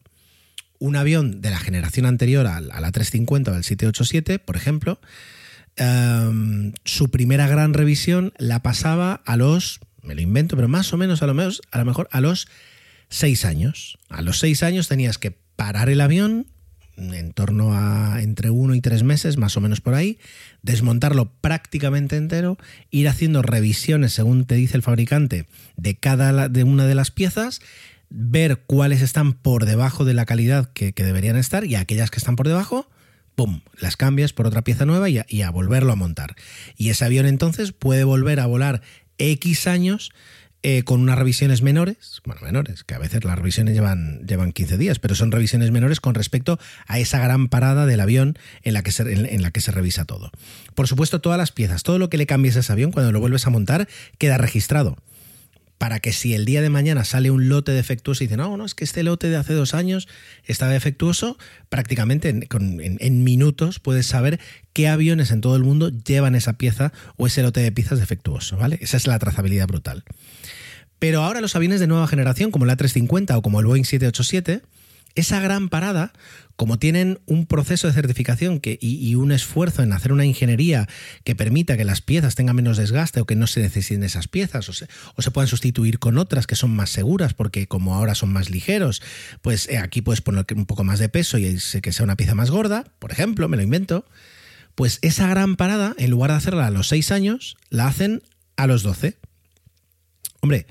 un 0.81 0.95
avión 0.95 1.41
de 1.41 1.51
la 1.51 1.59
generación 1.59 2.07
anterior 2.07 2.47
a 2.47 2.59
la 2.59 2.91
350 2.91 3.51
o 3.51 3.55
al 3.55 3.63
787, 3.63 4.39
por 4.39 4.57
ejemplo, 4.57 4.99
em, 5.75 6.73
su 6.85 7.11
primera 7.11 7.47
gran 7.47 7.75
revisión 7.75 8.33
la 8.39 8.63
pasaba 8.63 9.21
a 9.25 9.37
los, 9.37 9.79
me 10.01 10.15
lo 10.15 10.21
invento, 10.21 10.55
pero 10.55 10.67
más 10.67 10.91
o 10.91 10.97
menos 10.97 11.21
a 11.21 11.27
lo, 11.27 11.35
menos, 11.35 11.61
a 11.71 11.77
lo 11.77 11.85
mejor 11.85 12.09
a 12.11 12.19
los 12.19 12.47
seis 13.09 13.45
años. 13.45 13.99
A 14.09 14.23
los 14.23 14.39
seis 14.39 14.63
años 14.63 14.87
tenías 14.87 15.19
que 15.19 15.37
parar 15.55 15.87
el 15.87 16.01
avión 16.01 16.47
en 16.97 17.31
torno 17.31 17.73
a 17.73 18.19
entre 18.21 18.49
uno 18.49 18.73
y 18.73 18.81
tres 18.81 19.03
meses, 19.03 19.37
más 19.37 19.55
o 19.57 19.61
menos 19.61 19.81
por 19.81 19.93
ahí, 19.93 20.17
desmontarlo 20.63 21.31
prácticamente 21.41 22.17
entero, 22.17 22.57
ir 22.89 23.07
haciendo 23.07 23.43
revisiones, 23.43 24.13
según 24.13 24.45
te 24.45 24.55
dice 24.55 24.77
el 24.77 24.83
fabricante, 24.83 25.45
de 25.77 25.95
cada 25.95 26.49
de 26.49 26.63
una 26.63 26.85
de 26.85 26.95
las 26.95 27.11
piezas 27.11 27.61
ver 28.11 28.63
cuáles 28.67 29.01
están 29.01 29.33
por 29.33 29.65
debajo 29.65 30.05
de 30.05 30.13
la 30.13 30.25
calidad 30.25 30.69
que, 30.73 30.91
deberían 30.91 31.37
estar 31.37 31.63
y 31.63 31.75
aquellas 31.75 32.11
que 32.11 32.17
están 32.17 32.35
por 32.35 32.47
debajo, 32.47 32.87
¡pum!, 33.35 33.61
las 33.79 33.97
cambias 33.97 34.33
por 34.33 34.45
otra 34.45 34.63
pieza 34.63 34.85
nueva 34.85 35.09
y 35.09 35.41
a, 35.41 35.49
volverlo 35.49 35.93
a 35.93 35.95
montar. 35.95 36.35
Y 36.77 36.89
ese 36.89 37.05
avión 37.05 37.25
entonces 37.25 37.71
puede 37.71 38.03
volver 38.03 38.41
a 38.41 38.45
volar 38.45 38.81
X 39.17 39.65
años 39.65 40.11
eh, 40.61 40.83
con 40.83 40.99
unas 40.99 41.17
revisiones 41.17 41.61
menores, 41.63 42.21
bueno, 42.25 42.41
menores, 42.41 42.83
que 42.83 42.93
a 42.93 42.99
veces 42.99 43.23
las 43.23 43.39
revisiones 43.39 43.73
llevan, 43.73 44.27
llevan 44.27 44.51
15 44.51 44.77
días, 44.77 44.99
pero 44.99 45.15
son 45.15 45.31
revisiones 45.31 45.71
menores 45.71 46.01
con 46.01 46.13
respecto 46.13 46.59
a 46.85 46.99
esa 46.99 47.19
gran 47.19 47.47
parada 47.47 47.85
del 47.85 48.01
avión 48.01 48.37
en 48.61 48.73
la, 48.73 48.83
que 48.83 48.91
se, 48.91 49.03
en 49.03 49.41
la 49.41 49.51
que 49.51 49.61
se 49.61 49.71
revisa 49.71 50.05
todo. 50.05 50.31
Por 50.75 50.87
supuesto, 50.87 51.21
todas 51.21 51.39
las 51.39 51.51
piezas, 51.51 51.81
todo 51.81 51.97
lo 51.97 52.09
que 52.09 52.17
le 52.17 52.27
cambies 52.27 52.57
a 52.57 52.59
ese 52.59 52.73
avión, 52.73 52.91
cuando 52.91 53.11
lo 53.11 53.21
vuelves 53.21 53.47
a 53.47 53.49
montar, 53.49 53.87
queda 54.19 54.37
registrado 54.37 54.97
para 55.81 55.99
que 55.99 56.13
si 56.13 56.35
el 56.35 56.45
día 56.45 56.61
de 56.61 56.69
mañana 56.69 57.03
sale 57.03 57.31
un 57.31 57.49
lote 57.49 57.71
defectuoso 57.71 58.23
y 58.23 58.27
dicen, 58.27 58.37
no, 58.37 58.55
no, 58.55 58.65
es 58.65 58.75
que 58.75 58.83
este 58.83 59.01
lote 59.01 59.31
de 59.31 59.37
hace 59.37 59.55
dos 59.55 59.73
años 59.73 60.07
está 60.45 60.69
defectuoso, 60.69 61.39
prácticamente 61.69 62.29
en, 62.29 63.23
minutos 63.23 63.79
puedes 63.79 64.05
saber 64.05 64.39
qué 64.73 64.87
aviones 64.87 65.31
en 65.31 65.41
todo 65.41 65.55
el 65.55 65.63
mundo 65.63 65.89
llevan 65.89 66.35
esa 66.35 66.53
pieza 66.53 66.93
o 67.17 67.25
ese 67.25 67.41
lote 67.41 67.61
de 67.61 67.71
piezas 67.71 67.99
defectuoso, 67.99 68.57
¿vale? 68.57 68.77
Esa 68.79 68.95
es 68.95 69.07
la 69.07 69.17
trazabilidad 69.17 69.65
brutal. 69.65 70.03
Pero 70.99 71.23
ahora 71.23 71.41
los 71.41 71.55
aviones 71.55 71.79
de 71.79 71.87
nueva 71.87 72.05
generación, 72.05 72.51
como 72.51 72.65
el 72.65 72.69
A350 72.69 73.35
o 73.35 73.41
como 73.41 73.59
el 73.59 73.65
Boeing 73.65 73.83
787, 73.83 74.61
esa 75.15 75.39
gran 75.39 75.69
parada, 75.69 76.13
como 76.55 76.77
tienen 76.77 77.19
un 77.25 77.47
proceso 77.47 77.87
de 77.87 77.93
certificación 77.93 78.61
y, 78.63 79.15
un 79.15 79.31
esfuerzo 79.31 79.81
en 79.81 79.93
hacer 79.93 80.11
una 80.11 80.25
ingeniería 80.25 80.87
que 81.23 81.35
permita 81.35 81.75
que 81.75 81.85
las 81.85 82.01
piezas 82.01 82.35
tengan 82.35 82.55
menos 82.55 82.77
desgaste 82.77 83.19
o 83.19 83.25
que 83.25 83.35
no 83.35 83.47
se 83.47 83.61
necesiten 83.61 84.03
esas 84.03 84.27
piezas 84.27 84.69
o 84.69 84.73
se, 84.73 84.87
o 85.15 85.21
se 85.21 85.31
puedan 85.31 85.47
sustituir 85.47 85.97
con 85.97 86.17
otras 86.17 86.45
que 86.45 86.55
son 86.55 86.75
más 86.75 86.91
seguras 86.91 87.33
porque 87.33 87.67
como 87.67 87.95
ahora 87.95 88.13
son 88.13 88.31
más 88.31 88.49
ligeros, 88.49 89.01
pues 89.41 89.67
eh, 89.69 89.79
aquí 89.79 90.01
puedes 90.01 90.21
poner 90.21 90.45
un 90.55 90.65
poco 90.65 90.83
más 90.83 90.99
de 90.99 91.09
peso 91.09 91.37
y 91.37 91.57
que 91.81 91.91
sea 91.91 92.03
una 92.03 92.15
pieza 92.15 92.35
más 92.35 92.51
gorda, 92.51 92.85
por 92.99 93.11
ejemplo, 93.11 93.49
me 93.49 93.57
lo 93.57 93.63
invento, 93.63 94.05
pues 94.75 94.99
esa 95.01 95.27
gran 95.27 95.55
parada, 95.55 95.95
en 95.97 96.11
lugar 96.11 96.31
de 96.31 96.37
hacerla 96.37 96.67
a 96.67 96.71
los 96.71 96.87
6 96.89 97.11
años, 97.11 97.57
la 97.69 97.87
hacen 97.87 98.21
a 98.55 98.67
los 98.67 98.83
12. 98.83 99.17
Hombre, 100.41 100.67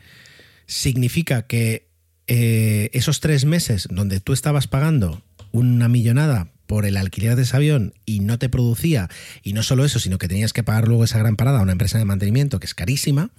significa 0.67 1.47
que 1.47 1.90
eh, 2.33 2.91
esos 2.93 3.19
tres 3.19 3.45
meses 3.45 3.89
donde 3.91 4.21
tú 4.21 4.33
estabas 4.33 4.69
pagando 4.69 5.21
una 5.51 5.89
millonada 5.89 6.47
por 6.69 6.87
el 6.87 6.97
alquiler 6.97 7.35
de 7.35 7.43
ese 7.43 7.57
avión 7.57 7.93
y 8.07 8.21
no 8.21 8.39
te 8.39 8.49
producía, 8.49 9.09
y 9.43 9.53
no 9.53 9.65
solo 9.65 9.85
eso, 9.85 9.99
sino 9.99 10.17
que 10.19 10.29
tenías 10.29 10.53
que 10.53 10.63
pagar 10.63 10.87
luego 10.87 11.03
esa 11.03 11.19
gran 11.19 11.35
parada 11.35 11.59
a 11.59 11.63
una 11.63 11.73
empresa 11.73 11.99
de 11.99 12.05
mantenimiento 12.05 12.61
que 12.61 12.67
es 12.67 12.75
carísima, 12.77 13.31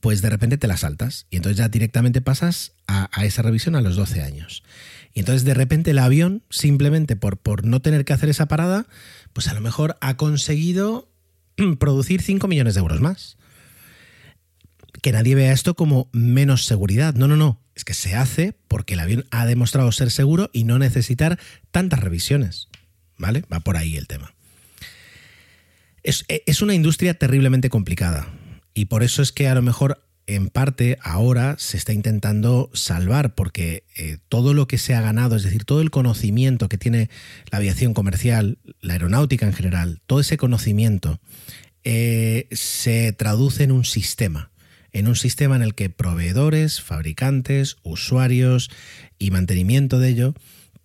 pues 0.00 0.20
de 0.20 0.30
repente 0.30 0.58
te 0.58 0.66
la 0.66 0.76
saltas 0.78 1.28
y 1.30 1.36
entonces 1.36 1.58
ya 1.58 1.68
directamente 1.68 2.20
pasas 2.20 2.72
a, 2.88 3.08
esa 3.24 3.42
revisión 3.42 3.76
a 3.76 3.80
los 3.80 3.94
12 3.94 4.20
años. 4.20 4.64
Y 5.14 5.20
entonces 5.20 5.44
de 5.44 5.54
repente 5.54 5.92
el 5.92 6.00
avión, 6.00 6.42
simplemente 6.50 7.14
por, 7.14 7.36
por 7.36 7.64
no 7.64 7.82
tener 7.82 8.04
que 8.04 8.14
hacer 8.14 8.30
esa 8.30 8.48
parada, 8.48 8.88
pues 9.32 9.46
a 9.46 9.54
lo 9.54 9.60
mejor 9.60 9.96
ha 10.00 10.16
conseguido 10.16 11.08
producir 11.78 12.20
5 12.20 12.48
millones 12.48 12.74
de 12.74 12.80
euros 12.80 13.00
más. 13.00 13.36
Que 15.02 15.12
nadie 15.12 15.36
vea 15.36 15.52
esto 15.52 15.74
como 15.76 16.08
menos 16.12 16.64
seguridad. 16.64 17.14
No, 17.14 17.28
no, 17.28 17.36
no 17.36 17.62
que 17.84 17.94
se 17.94 18.14
hace 18.14 18.54
porque 18.68 18.94
el 18.94 19.00
avión 19.00 19.26
ha 19.30 19.46
demostrado 19.46 19.90
ser 19.92 20.10
seguro 20.10 20.50
y 20.52 20.64
no 20.64 20.78
necesitar 20.78 21.38
tantas 21.70 22.00
revisiones. 22.00 22.68
¿Vale? 23.18 23.44
Va 23.52 23.60
por 23.60 23.76
ahí 23.76 23.96
el 23.96 24.06
tema. 24.08 24.34
Es, 26.02 26.62
una 26.62 26.74
industria 26.74 27.14
terriblemente 27.14 27.70
complicada 27.70 28.26
y 28.74 28.86
por 28.86 29.04
eso 29.04 29.22
es 29.22 29.30
que 29.30 29.46
a 29.46 29.54
lo 29.54 29.62
mejor 29.62 30.04
en 30.26 30.48
parte 30.48 30.98
ahora 31.02 31.56
se 31.58 31.76
está 31.76 31.92
intentando 31.92 32.70
salvar 32.74 33.34
porque 33.34 33.84
eh, 33.96 34.18
todo 34.28 34.52
lo 34.52 34.66
que 34.66 34.78
se 34.78 34.94
ha 34.94 35.00
ganado, 35.00 35.36
es 35.36 35.44
decir, 35.44 35.64
todo 35.64 35.80
el 35.80 35.90
conocimiento 35.90 36.68
que 36.68 36.78
tiene 36.78 37.08
la 37.50 37.58
aviación 37.58 37.94
comercial, 37.94 38.58
la 38.80 38.94
aeronáutica 38.94 39.46
en 39.46 39.52
general, 39.52 40.00
todo 40.06 40.18
ese 40.18 40.36
conocimiento 40.36 41.20
eh, 41.84 42.48
se 42.50 43.12
traduce 43.12 43.62
en 43.62 43.72
un 43.72 43.84
sistema 43.84 44.51
en 44.92 45.08
un 45.08 45.16
sistema 45.16 45.56
en 45.56 45.62
el 45.62 45.74
que 45.74 45.90
proveedores, 45.90 46.80
fabricantes, 46.80 47.76
usuarios 47.82 48.70
y 49.18 49.30
mantenimiento 49.30 49.98
de 49.98 50.08
ello 50.08 50.34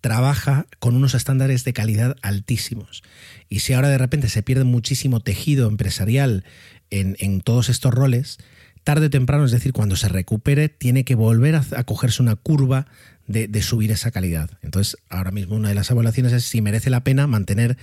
trabaja 0.00 0.66
con 0.78 0.94
unos 0.94 1.14
estándares 1.14 1.64
de 1.64 1.72
calidad 1.72 2.16
altísimos. 2.22 3.02
Y 3.48 3.60
si 3.60 3.72
ahora 3.72 3.88
de 3.88 3.98
repente 3.98 4.28
se 4.28 4.42
pierde 4.42 4.64
muchísimo 4.64 5.20
tejido 5.20 5.68
empresarial 5.68 6.44
en, 6.90 7.40
todos 7.40 7.68
estos 7.68 7.92
roles, 7.92 8.38
tarde 8.84 9.06
o 9.06 9.10
temprano, 9.10 9.44
es 9.44 9.50
decir, 9.50 9.72
cuando 9.72 9.96
se 9.96 10.08
recupere, 10.08 10.68
tiene 10.68 11.04
que 11.04 11.14
volver 11.14 11.56
a, 11.56 11.84
cogerse 11.84 12.22
una 12.22 12.36
curva 12.36 12.86
de, 13.26 13.62
subir 13.62 13.90
esa 13.90 14.10
calidad. 14.10 14.50
Entonces, 14.62 14.96
ahora 15.10 15.30
mismo 15.30 15.56
una 15.56 15.68
de 15.68 15.74
las 15.74 15.90
evaluaciones 15.90 16.32
es 16.32 16.44
si 16.44 16.62
merece 16.62 16.90
la 16.90 17.04
pena 17.04 17.26
mantener 17.26 17.76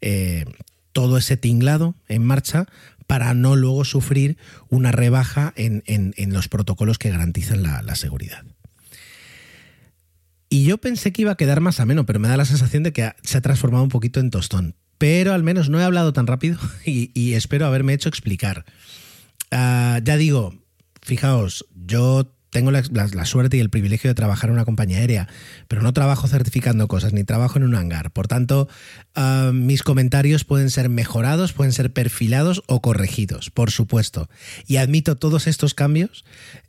eh, 0.00 0.44
todo 0.92 1.16
ese 1.16 1.36
tinglado 1.36 1.94
en 2.08 2.24
marcha 2.24 2.66
para 3.10 3.34
no 3.34 3.56
luego 3.56 3.84
sufrir 3.84 4.38
una 4.68 4.92
rebaja 4.92 5.52
en, 5.56 5.82
los 6.32 6.46
protocolos 6.46 6.96
que 6.96 7.10
garantizan 7.10 7.60
la, 7.60 7.94
seguridad. 7.96 8.44
Y 10.48 10.62
yo 10.62 10.78
pensé 10.78 11.12
que 11.12 11.22
iba 11.22 11.32
a 11.32 11.36
quedar 11.36 11.60
más 11.60 11.80
ameno, 11.80 12.06
pero 12.06 12.20
me 12.20 12.28
da 12.28 12.36
la 12.36 12.44
sensación 12.44 12.84
de 12.84 12.92
que 12.92 13.10
se 13.24 13.36
ha 13.36 13.40
transformado 13.40 13.82
un 13.82 13.90
poquito 13.90 14.20
en 14.20 14.30
tostón. 14.30 14.76
Pero 14.96 15.34
al 15.34 15.42
menos 15.42 15.68
no 15.68 15.80
he 15.80 15.82
hablado 15.82 16.12
tan 16.12 16.28
rápido 16.28 16.56
y, 16.84 17.32
espero 17.32 17.66
haberme 17.66 17.94
hecho 17.94 18.08
explicar. 18.08 18.64
Ah, 19.50 19.98
ya 20.04 20.16
digo, 20.16 20.54
fijaos, 21.02 21.66
yo 21.74 22.32
tengo 22.50 22.70
la, 22.70 22.82
suerte 23.24 23.56
y 23.56 23.60
el 23.60 23.70
privilegio 23.70 24.10
de 24.10 24.14
trabajar 24.14 24.50
en 24.50 24.54
una 24.54 24.64
compañía 24.64 24.98
aérea, 24.98 25.28
pero 25.68 25.82
no 25.82 25.92
trabajo 25.92 26.28
certificando 26.28 26.88
cosas, 26.88 27.12
ni 27.12 27.24
trabajo 27.24 27.58
en 27.58 27.64
un 27.64 27.74
hangar. 27.74 28.10
Por 28.10 28.28
tanto, 28.28 28.68
ah, 29.14 29.52
mis 29.54 29.82
comentarios 29.82 30.44
pueden 30.44 30.70
ser 30.70 30.88
mejorados, 30.88 31.52
pueden 31.52 31.72
ser 31.72 31.92
perfilados 31.92 32.62
o 32.66 32.82
corregidos, 32.82 33.50
por 33.50 33.70
supuesto. 33.70 34.28
Y 34.66 34.76
admito 34.76 35.16
todos 35.16 35.46
estos 35.46 35.74
cambios 35.74 36.24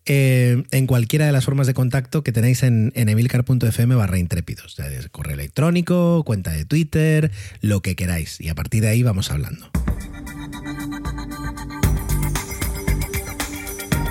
eh, 0.06 0.64
en 0.72 0.88
cualquiera 0.88 1.26
de 1.26 1.32
las 1.32 1.46
formas 1.46 1.68
de 1.68 1.74
contacto 1.74 2.24
que 2.24 2.32
tenéis 2.32 2.64
en, 2.64 2.92
en 2.96 3.10
emilcar.fm 3.10 3.96
barra 3.96 4.20
intrépidos. 4.20 4.78
correo 5.12 5.34
electrónico, 5.34 6.24
cuenta 6.24 6.52
de 6.52 6.66
Twitter, 6.66 7.32
lo 7.62 7.82
que 7.82 7.96
queráis. 7.96 8.40
Y 8.40 8.50
a 8.50 8.56
partir 8.56 8.82
de 8.82 8.90
ahí 8.90 9.04
vamos 9.04 9.32
hablando. 9.32 9.81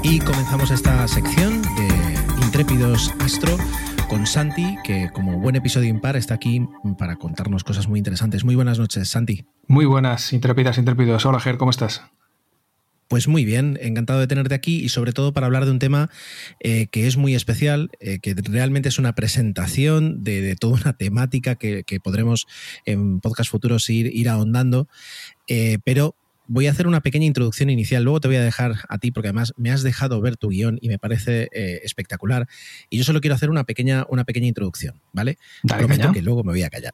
Y 0.03 0.19
comenzamos 0.21 0.71
esta 0.71 1.07
sección 1.09 1.61
de 1.61 2.45
Intrépidos 2.45 3.13
Astro 3.19 3.59
con 4.09 4.27
Santi, 4.27 4.77
que 4.83 5.11
como 5.13 5.39
buen 5.39 5.57
episodio 5.57 5.91
impar 5.91 6.17
está 6.17 6.35
aquí 6.35 6.67
para 6.99 7.17
contarnos 7.17 7.65
cosas 7.65 7.87
muy 7.87 7.99
interesantes. 7.99 8.43
Muy 8.43 8.55
buenas 8.55 8.79
noches, 8.79 9.11
Santi. 9.11 9.45
Muy 9.69 9.85
buenas, 9.85 10.33
intrépidas, 10.33 10.79
intrépidos. 10.79 11.27
Hola, 11.27 11.39
Ger, 11.39 11.59
¿cómo 11.59 11.71
estás? 11.71 12.03
Pues 13.09 13.29
muy 13.29 13.45
bien, 13.45 13.77
encantado 13.83 14.21
de 14.21 14.27
tenerte 14.27 14.55
aquí 14.55 14.83
y 14.83 14.89
sobre 14.89 15.13
todo 15.13 15.33
para 15.33 15.47
hablar 15.47 15.65
de 15.65 15.73
un 15.73 15.81
tema 15.81 16.11
eh, 16.61 16.87
que 16.87 17.07
es 17.07 17.17
muy 17.17 17.35
especial, 17.35 17.91
eh, 18.01 18.21
que 18.21 18.35
realmente 18.35 18.89
es 18.89 18.99
una 18.99 19.15
presentación 19.15 20.25
de, 20.25 20.55
toda 20.55 20.81
una 20.81 20.93
temática 20.93 21.57
que, 21.57 21.85
podremos 22.03 22.47
en 22.87 23.21
podcast 23.21 23.51
futuros 23.51 23.91
ir, 23.91 24.07
ir 24.15 24.29
ahondando, 24.29 24.89
eh, 25.49 25.79
pero 25.85 26.15
voy 26.51 26.67
a 26.67 26.73
hacer 26.73 26.89
una 26.89 27.01
pequeña 27.01 27.27
introducción 27.27 27.71
inicial, 27.71 28.03
luego 28.03 28.21
te 28.21 28.27
voy 28.27 28.37
a 28.37 28.43
dejar 28.43 28.75
a 28.89 28.99
ti 28.99 29.13
porque 29.13 29.29
además 29.29 29.55
me 29.57 29.71
has 29.71 29.85
dejado 29.85 30.21
ver 30.21 30.37
tu 30.37 30.49
guion 30.49 30.79
y 30.83 30.89
me 30.89 30.99
parece 30.99 31.49
eh, 31.53 31.81
espectacular. 31.85 32.49
Y 32.91 32.99
yo 32.99 33.05
solo 33.05 33.21
quiero 33.21 33.37
hacer 33.37 33.51
una 33.51 33.63
pequeña, 33.63 34.05
una 34.09 34.25
pequeña 34.25 34.49
introducción, 34.49 35.01
¿vale? 35.13 35.39
Prometo 35.63 36.11
que 36.11 36.23
luego 36.23 36.43
me 36.43 36.51
voy 36.51 36.65
a 36.65 36.71
callar. 36.71 36.93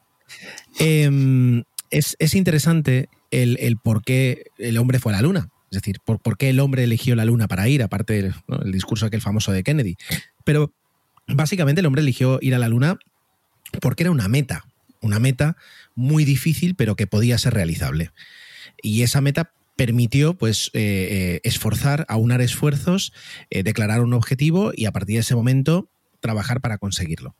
Em, 0.79 1.65
es, 1.91 2.35
interesante 2.35 3.09
el, 3.31 3.79
por 3.83 4.03
qué 4.03 4.45
el 4.59 4.77
hombre 4.77 4.99
fue 4.99 5.15
a 5.15 5.17
la 5.17 5.23
luna. 5.23 5.49
Es 5.71 5.81
decir, 5.81 6.01
por, 6.05 6.21
por 6.21 6.37
qué 6.37 6.51
el 6.51 6.61
hombre 6.61 6.85
eligió 6.85 7.17
la 7.17 7.25
luna 7.25 7.49
para 7.49 7.67
ir, 7.67 7.83
aparte 7.83 8.13
del 8.13 8.35
el 8.63 8.73
discurso 8.73 9.07
aquel 9.07 9.23
famoso 9.23 9.53
de 9.53 9.63
Kennedy. 9.63 9.97
Pero 10.45 10.75
básicamente 11.29 11.81
el 11.81 11.87
hombre 11.87 12.03
eligió 12.03 12.39
ir 12.43 12.55
a 12.55 12.59
la 12.59 12.69
luna 12.69 12.99
porque 13.81 14.03
era 14.03 14.11
una 14.11 14.29
meta, 14.29 14.67
una 15.01 15.19
meta 15.19 15.57
muy 15.95 16.27
difícil 16.27 16.75
pero 16.75 16.95
que 16.95 17.07
podía 17.07 17.39
ser 17.39 17.55
realizable. 17.55 18.11
Y 18.83 19.03
esa 19.03 19.21
meta 19.21 19.53
permitió 19.77 20.35
pues 20.35 20.71
eh, 20.73 20.81
eh, 20.81 21.41
esforzar, 21.45 22.07
aunar 22.09 22.41
esfuerzos, 22.41 23.13
eh, 23.51 23.63
declarar 23.63 24.01
un 24.01 24.15
objetivo 24.15 24.73
y 24.75 24.87
a 24.87 24.93
partir 24.93 25.17
de 25.17 25.21
ese 25.21 25.35
momento 25.37 25.89
trabajar 26.21 26.61
para 26.61 26.79
conseguirlo. 26.79 27.37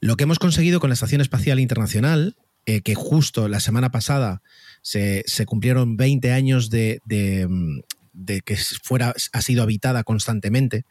Lo 0.00 0.16
que 0.16 0.24
hemos 0.24 0.38
conseguido 0.38 0.80
con 0.80 0.90
la 0.90 0.94
Estación 0.94 1.20
Espacial 1.20 1.60
Internacional, 1.60 2.36
que 2.84 2.94
justo 2.94 3.48
la 3.48 3.58
semana 3.58 3.90
pasada 3.90 4.42
se, 4.80 5.24
cumplieron 5.44 5.96
20 5.96 6.30
años 6.30 6.70
de, 6.70 7.00
que 8.44 8.56
fuera, 8.82 9.12
ha 9.32 9.42
sido 9.42 9.62
habitada 9.62 10.04
constantemente, 10.04 10.84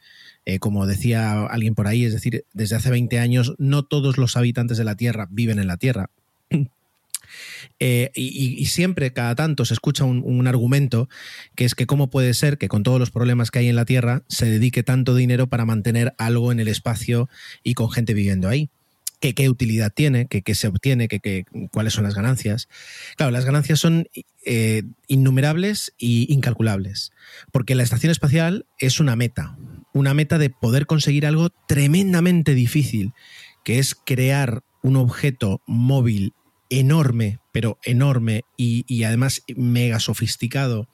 como 0.60 0.86
decía 0.86 1.46
alguien 1.46 1.74
por 1.74 1.86
ahí, 1.86 2.04
es 2.04 2.12
decir, 2.12 2.44
desde 2.52 2.76
hace 2.76 2.90
20 2.90 3.18
años 3.18 3.54
no 3.56 3.82
todos 3.84 4.18
los 4.18 4.36
habitantes 4.36 4.76
de 4.78 4.84
la 4.84 4.94
Tierra 4.94 5.26
viven 5.30 5.58
en 5.58 5.68
la 5.68 5.78
Tierra, 5.78 6.10
eh, 7.78 8.10
y, 8.14 8.64
siempre, 8.66 9.12
cada 9.12 9.34
tanto, 9.34 9.64
se 9.64 9.74
escucha 9.74 10.04
un, 10.04 10.46
argumento 10.46 11.08
que 11.54 11.64
es 11.64 11.74
que 11.74 11.86
cómo 11.86 12.10
puede 12.10 12.34
ser 12.34 12.58
que 12.58 12.68
con 12.68 12.82
todos 12.82 12.98
los 12.98 13.10
problemas 13.10 13.50
que 13.50 13.60
hay 13.60 13.68
en 13.68 13.76
la 13.76 13.84
Tierra 13.84 14.22
se 14.28 14.46
dedique 14.46 14.82
tanto 14.82 15.14
dinero 15.14 15.48
para 15.48 15.64
mantener 15.64 16.14
algo 16.18 16.50
en 16.50 16.60
el 16.60 16.68
espacio 16.68 17.28
y 17.62 17.74
con 17.74 17.90
gente 17.90 18.14
viviendo 18.14 18.48
ahí. 18.48 18.70
¿Qué, 19.20 19.34
qué 19.34 19.50
utilidad 19.50 19.92
tiene? 19.94 20.26
¿Qué, 20.26 20.54
se 20.54 20.66
obtiene? 20.66 21.06
¿Qué, 21.06 21.44
cuáles 21.70 21.92
son 21.92 22.04
las 22.04 22.14
ganancias? 22.14 22.68
Claro, 23.16 23.30
las 23.30 23.44
ganancias 23.44 23.78
son 23.78 24.08
eh, 24.46 24.82
innumerables 25.08 25.92
e 25.98 26.26
incalculables, 26.30 27.12
porque 27.52 27.74
la 27.74 27.82
estación 27.82 28.10
espacial 28.10 28.64
es 28.78 28.98
una 28.98 29.16
meta, 29.16 29.58
una 29.92 30.14
meta 30.14 30.38
de 30.38 30.48
poder 30.48 30.86
conseguir 30.86 31.26
algo 31.26 31.50
tremendamente 31.68 32.54
difícil, 32.54 33.12
que 33.62 33.78
es 33.78 33.94
crear 33.94 34.62
un 34.82 34.96
objeto 34.96 35.60
móvil 35.66 36.32
enorme, 36.70 37.40
pero 37.52 37.78
enorme 37.84 38.44
y, 38.56 39.02
además 39.04 39.42
mega 39.56 40.00
sofisticado 40.00 40.88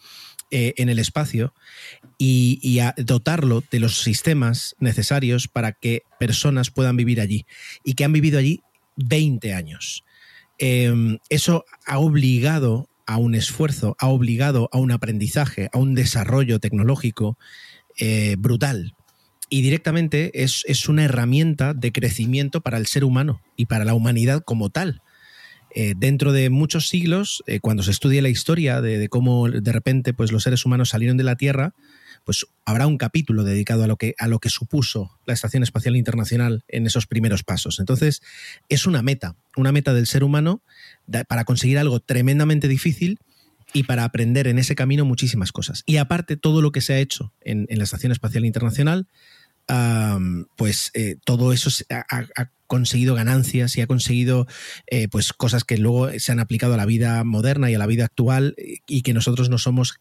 eh, 0.50 0.74
en 0.78 0.88
el 0.88 0.98
espacio 0.98 1.54
y, 2.18 2.78
a 2.80 2.94
dotarlo 2.96 3.62
de 3.70 3.78
los 3.78 4.00
sistemas 4.00 4.74
necesarios 4.80 5.48
para 5.48 5.72
que 5.72 6.02
personas 6.18 6.70
puedan 6.70 6.96
vivir 6.96 7.20
allí 7.20 7.46
y 7.84 7.94
que 7.94 8.04
han 8.04 8.12
vivido 8.12 8.38
allí 8.38 8.62
20 8.96 9.52
años. 9.54 10.04
Em, 10.58 11.18
eso 11.28 11.64
ha 11.84 11.98
obligado 11.98 12.88
a 13.06 13.18
un 13.18 13.34
esfuerzo, 13.34 13.94
ha 13.98 14.08
obligado 14.08 14.68
a 14.72 14.78
un 14.78 14.90
aprendizaje, 14.90 15.68
a 15.72 15.78
un 15.78 15.94
desarrollo 15.94 16.58
tecnológico 16.58 17.38
eh, 17.98 18.36
brutal. 18.38 18.94
Y 19.48 19.62
directamente 19.62 20.42
es, 20.42 20.64
es, 20.66 20.88
una 20.88 21.04
herramienta 21.04 21.72
de 21.72 21.92
crecimiento 21.92 22.62
para 22.62 22.78
el 22.78 22.86
ser 22.86 23.04
humano 23.04 23.40
y 23.56 23.66
para 23.66 23.84
la 23.84 23.94
humanidad 23.94 24.42
como 24.44 24.70
tal. 24.70 25.02
Eh, 25.78 25.92
dentro 25.94 26.32
de 26.32 26.48
muchos 26.48 26.88
siglos, 26.88 27.44
eh, 27.46 27.60
cuando 27.60 27.82
se 27.82 27.90
estudie 27.90 28.22
la 28.22 28.30
historia 28.30 28.80
de, 28.80 29.10
cómo 29.10 29.46
de 29.50 29.72
repente 29.72 30.14
pues, 30.14 30.32
los 30.32 30.42
seres 30.42 30.64
humanos 30.64 30.88
salieron 30.88 31.18
de 31.18 31.22
la 31.22 31.36
Tierra, 31.36 31.74
pues 32.24 32.46
habrá 32.64 32.86
un 32.86 32.96
capítulo 32.96 33.44
dedicado 33.44 33.84
a 33.84 33.86
lo, 33.86 33.96
que, 33.96 34.14
a 34.18 34.26
lo 34.26 34.38
que 34.38 34.48
supuso 34.48 35.20
la 35.26 35.34
Estación 35.34 35.62
Espacial 35.62 35.94
Internacional 35.94 36.64
en 36.68 36.86
esos 36.86 37.06
primeros 37.06 37.44
pasos. 37.44 37.78
Entonces, 37.78 38.22
es 38.70 38.86
una 38.86 39.02
meta, 39.02 39.36
una 39.54 39.70
meta 39.70 39.92
del 39.92 40.06
ser 40.06 40.24
humano 40.24 40.62
para 41.28 41.44
conseguir 41.44 41.78
algo 41.78 42.00
tremendamente 42.00 42.68
difícil 42.68 43.18
y 43.74 43.82
para 43.82 44.04
aprender 44.04 44.46
en 44.46 44.58
ese 44.58 44.76
camino 44.76 45.04
muchísimas 45.04 45.52
cosas. 45.52 45.82
Y 45.84 45.98
aparte, 45.98 46.38
todo 46.38 46.62
lo 46.62 46.72
que 46.72 46.80
se 46.80 46.94
ha 46.94 46.98
hecho 47.00 47.34
en, 47.42 47.66
la 47.68 47.84
Estación 47.84 48.12
Espacial 48.12 48.46
Internacional, 48.46 49.08
pues 50.56 50.90
eh, 50.94 51.16
todo 51.24 51.52
eso 51.52 51.70
ha, 51.90 52.50
conseguido 52.66 53.14
ganancias 53.14 53.76
y 53.76 53.80
ha 53.80 53.86
conseguido 53.86 54.48
eh, 54.88 55.06
pues 55.06 55.32
cosas 55.32 55.62
que 55.62 55.78
luego 55.78 56.10
se 56.18 56.32
han 56.32 56.40
aplicado 56.40 56.74
a 56.74 56.76
la 56.76 56.84
vida 56.84 57.22
moderna 57.22 57.70
y 57.70 57.76
a 57.76 57.78
la 57.78 57.86
vida 57.86 58.04
actual 58.04 58.56
y 58.88 59.02
que 59.02 59.14
nosotros 59.14 59.50
no 59.50 59.58
somos 59.58 59.94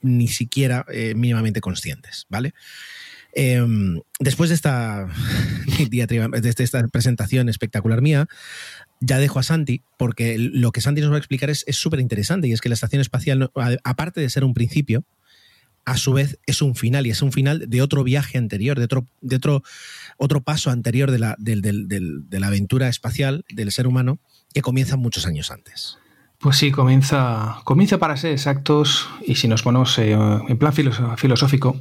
ni 0.00 0.26
siquiera 0.28 0.86
eh, 0.90 1.14
mínimamente 1.14 1.60
conscientes, 1.60 2.24
¿vale? 2.30 2.54
Em, 3.34 4.00
después 4.18 4.48
de 4.48 4.54
esta, 4.54 5.08
de 5.90 6.54
esta 6.58 6.88
presentación 6.88 7.50
espectacular 7.50 8.00
mía, 8.00 8.28
ya 9.00 9.18
dejo 9.18 9.38
a 9.38 9.42
Santi, 9.42 9.82
porque 9.98 10.38
lo 10.38 10.72
que 10.72 10.80
Santi 10.80 11.02
nos 11.02 11.10
va 11.10 11.16
a 11.16 11.18
explicar 11.18 11.50
es 11.50 11.64
súper 11.72 12.00
interesante 12.00 12.48
y 12.48 12.52
es 12.52 12.62
que 12.62 12.70
la 12.70 12.74
estación 12.74 13.02
espacial, 13.02 13.50
aparte 13.84 14.22
de 14.22 14.30
ser 14.30 14.42
un 14.42 14.54
principio, 14.54 15.04
a 15.90 15.96
su 15.96 16.12
vez 16.12 16.38
es 16.46 16.62
un 16.62 16.76
final 16.76 17.04
y 17.08 17.10
es 17.10 17.20
un 17.20 17.32
final 17.32 17.64
de 17.68 17.82
otro 17.82 18.04
viaje 18.04 18.38
anterior, 18.38 18.78
de 18.78 18.84
otro, 18.84 19.06
de 19.20 19.34
otro, 19.34 19.64
otro 20.18 20.40
paso 20.40 20.70
anterior 20.70 21.10
de 21.10 21.18
la, 21.18 21.36
aventura 22.46 22.88
espacial 22.88 23.44
del 23.50 23.72
ser 23.72 23.88
humano 23.88 24.20
que 24.54 24.62
comienza 24.62 24.96
muchos 24.96 25.26
años 25.26 25.50
antes. 25.50 25.98
Pues 26.38 26.56
sí, 26.56 26.70
comienza, 26.70 27.60
comienza 27.64 27.98
para 27.98 28.16
ser 28.16 28.30
exactos 28.32 29.08
y 29.26 29.34
si 29.34 29.48
nos 29.48 29.62
ponemos 29.62 29.98
eh, 29.98 30.12
en 30.12 30.58
plan 30.58 30.72
filosófico, 30.72 31.80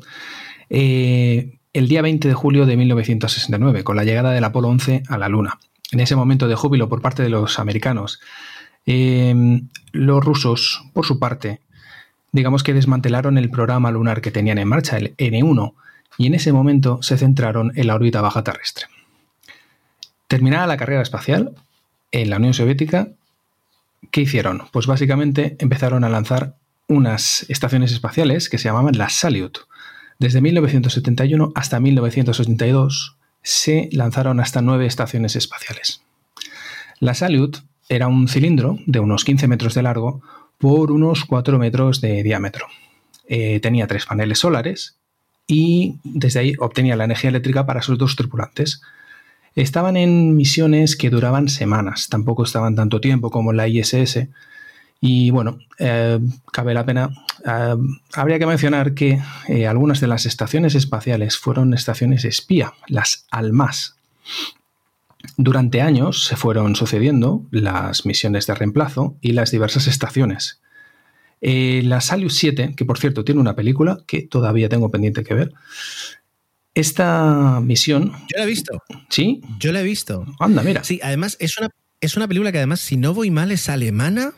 eh, 0.71 1.59
el 1.71 1.87
día 1.87 2.01
20 2.01 2.27
de 2.27 2.33
julio 2.33 2.65
de 2.65 2.77
1969, 2.77 3.83
con 3.83 3.95
la 3.95 4.03
llegada 4.03 4.31
del 4.31 4.43
Apolo 4.43 4.69
11 4.69 5.03
a 5.07 5.17
la 5.19 5.29
Luna. 5.29 5.59
En 5.91 5.99
ese 5.99 6.15
momento 6.15 6.47
de 6.47 6.55
júbilo 6.55 6.89
por 6.89 7.01
parte 7.01 7.21
de 7.21 7.29
los 7.29 7.59
americanos, 7.59 8.19
eh, 8.87 9.61
los 9.91 10.23
rusos, 10.25 10.83
por 10.93 11.05
su 11.05 11.19
parte, 11.19 11.61
digamos 12.31 12.63
que 12.63 12.73
desmantelaron 12.73 13.37
el 13.37 13.49
programa 13.49 13.91
lunar 13.91 14.21
que 14.21 14.31
tenían 14.31 14.57
en 14.57 14.67
marcha, 14.67 14.97
el 14.97 15.15
N1, 15.17 15.73
y 16.17 16.27
en 16.27 16.33
ese 16.33 16.51
momento 16.51 17.01
se 17.01 17.17
centraron 17.17 17.71
en 17.75 17.87
la 17.87 17.95
órbita 17.95 18.21
baja 18.21 18.43
terrestre. 18.43 18.85
Terminada 20.27 20.67
la 20.67 20.77
carrera 20.77 21.01
espacial, 21.01 21.55
en 22.11 22.29
la 22.29 22.37
Unión 22.37 22.53
Soviética, 22.53 23.09
¿qué 24.11 24.21
hicieron? 24.21 24.63
Pues 24.71 24.87
básicamente 24.87 25.55
empezaron 25.59 26.03
a 26.03 26.09
lanzar 26.09 26.55
unas 26.87 27.45
estaciones 27.49 27.91
espaciales 27.91 28.49
que 28.49 28.57
se 28.57 28.65
llamaban 28.65 28.97
las 28.97 29.13
Salyut. 29.13 29.59
Desde 30.17 30.41
1971 30.41 31.51
hasta 31.55 31.79
1982 31.79 33.15
se 33.41 33.89
lanzaron 33.91 34.39
hasta 34.39 34.61
nueve 34.61 34.85
estaciones 34.85 35.35
espaciales. 35.35 36.01
La 36.99 37.13
Salyut 37.13 37.59
era 37.87 38.07
un 38.07 38.27
cilindro 38.27 38.77
de 38.85 38.99
unos 38.99 39.23
15 39.23 39.47
metros 39.47 39.73
de 39.73 39.83
largo 39.83 40.21
por 40.59 40.91
unos 40.91 41.25
4 41.25 41.57
metros 41.57 42.01
de 42.01 42.21
diámetro. 42.21 42.67
Eh, 43.27 43.59
tenía 43.61 43.87
tres 43.87 44.05
paneles 44.05 44.39
solares 44.39 44.97
y 45.47 45.99
desde 46.03 46.41
ahí 46.41 46.53
obtenía 46.59 46.95
la 46.95 47.05
energía 47.05 47.29
eléctrica 47.29 47.65
para 47.65 47.81
sus 47.81 47.97
dos 47.97 48.15
tripulantes. 48.15 48.81
Estaban 49.55 49.97
en 49.97 50.35
misiones 50.35 50.95
que 50.95 51.09
duraban 51.09 51.49
semanas, 51.49 52.07
tampoco 52.09 52.43
estaban 52.43 52.75
tanto 52.75 53.01
tiempo 53.01 53.31
como 53.31 53.53
la 53.53 53.67
ISS. 53.67 54.27
Y 55.01 55.31
bueno, 55.31 55.59
eh, 55.79 56.19
cabe 56.51 56.73
la 56.73 56.85
pena, 56.85 57.09
eh, 57.45 57.75
habría 58.13 58.37
que 58.37 58.45
mencionar 58.45 58.93
que 58.93 59.21
algunas 59.67 60.01
de 60.01 60.07
las 60.07 60.25
estaciones 60.25 60.75
espaciales 60.75 61.37
fueron 61.37 61.73
estaciones 61.73 62.25
espía, 62.25 62.73
las 62.87 63.25
ALMAS. 63.31 63.95
Durante 65.37 65.81
años 65.81 66.23
se 66.23 66.35
fueron 66.35 66.75
sucediendo 66.75 67.45
las 67.51 68.05
misiones 68.05 68.47
de 68.47 68.55
reemplazo 68.55 69.17
y 69.21 69.33
las 69.33 69.51
diversas 69.51 69.87
estaciones. 69.87 70.61
Eh, 71.41 71.81
la 71.83 72.01
Salyut 72.01 72.31
7, 72.31 72.73
que 72.75 72.85
por 72.85 72.99
cierto 72.99 73.23
tiene 73.23 73.41
una 73.41 73.55
película 73.55 73.99
que 74.07 74.21
todavía 74.21 74.69
tengo 74.69 74.91
pendiente 74.91 75.23
que 75.23 75.33
ver. 75.33 75.53
Esta 76.73 77.59
misión. 77.61 78.13
Yo 78.31 78.37
la 78.37 78.43
he 78.43 78.47
visto. 78.47 78.81
¿Sí? 79.09 79.41
Yo 79.59 79.71
la 79.71 79.81
he 79.81 79.83
visto. 79.83 80.25
Anda, 80.39 80.63
mira. 80.63 80.83
Sí, 80.83 80.99
además 81.03 81.35
es 81.39 81.57
una, 81.57 81.69
es 81.99 82.15
una 82.15 82.27
película 82.27 82.51
que 82.51 82.59
además, 82.59 82.79
si 82.79 82.95
no 82.97 83.13
voy 83.13 83.31
mal, 83.31 83.51
es 83.51 83.67
alemana. 83.69 84.33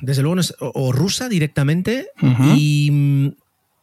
desde 0.00 0.22
luego 0.22 0.40
o, 0.60 0.92
rusa 0.92 1.28
directamente. 1.28 2.08
Y 2.54 3.34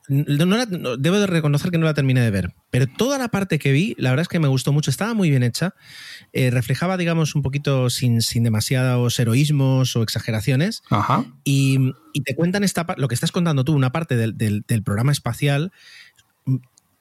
debo 0.08 1.20
de 1.20 1.28
reconocer 1.28 1.72
que 1.72 1.78
no 1.78 1.86
la 1.86 1.94
terminé 1.94 2.22
de 2.22 2.32
ver, 2.32 2.54
pero 2.70 2.86
toda 2.88 3.18
la 3.18 3.28
parte 3.28 3.60
que 3.60 3.72
vi, 3.72 3.96
la 3.98 4.10
verdad 4.10 4.22
es 4.22 4.28
que 4.28 4.40
me 4.40 4.48
gustó 4.48 4.72
mucho, 4.72 4.90
estaba 4.90 5.14
muy 5.14 5.30
bien 5.30 5.44
hecha, 5.44 5.76
eh, 6.34 6.50
reflejaba, 6.50 6.98
digamos, 6.98 7.36
un 7.36 7.42
poquito 7.42 7.90
sin, 7.90 8.22
sin 8.22 8.44
demasiados 8.44 9.20
heroísmos 9.20 9.96
o 9.96 10.04
exageraciones, 10.04 10.82
Y, 11.44 11.94
te 12.26 12.36
cuentan 12.36 12.64
esta, 12.64 12.84
lo 12.98 13.08
que 13.08 13.14
estás 13.14 13.32
contando 13.32 13.64
tú, 13.64 13.74
una 13.74 13.92
parte 13.92 14.16
del, 14.16 14.36
del 14.36 14.84
programa 14.84 15.12
espacial 15.12 15.72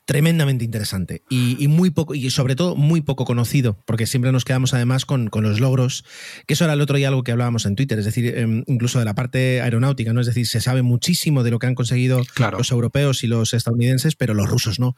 tremendamente 0.07 0.65
interesante 0.65 1.23
y, 1.29 1.67
muy 1.69 1.91
poco 1.91 2.15
y 2.15 2.31
sobre 2.31 2.57
todo 2.57 2.77
muy 2.77 3.01
poco 3.01 3.25
conocido 3.25 3.83
porque 3.87 4.07
siempre 4.07 4.33
nos 4.33 4.45
quedamos 4.45 4.73
además 4.73 5.05
con, 5.05 5.31
los 5.33 5.61
logros 5.61 6.05
que 6.47 6.55
eso 6.55 6.65
era 6.65 6.73
el 6.73 6.81
otro 6.81 6.97
día 6.97 7.09
algo 7.09 7.25
que 7.25 7.33
hablábamos 7.33 7.67
en 7.67 7.75
Twitter 7.75 7.99
es 7.99 8.05
decir 8.05 8.39
em, 8.39 8.63
incluso 8.67 9.01
de 9.01 9.05
la 9.05 9.15
parte 9.15 9.61
aeronáutica 9.61 10.13
no 10.13 10.21
es 10.21 10.27
decir 10.27 10.47
se 10.47 10.61
sabe 10.61 10.83
muchísimo 10.83 11.43
de 11.43 11.51
lo 11.51 11.59
que 11.59 11.67
han 11.67 11.75
conseguido 11.75 12.23
los 12.57 12.71
europeos 12.71 13.25
y 13.25 13.27
los 13.27 13.53
estadounidenses 13.53 14.17
pero 14.17 14.33
los 14.35 14.49
rusos 14.49 14.79
no. 14.79 14.97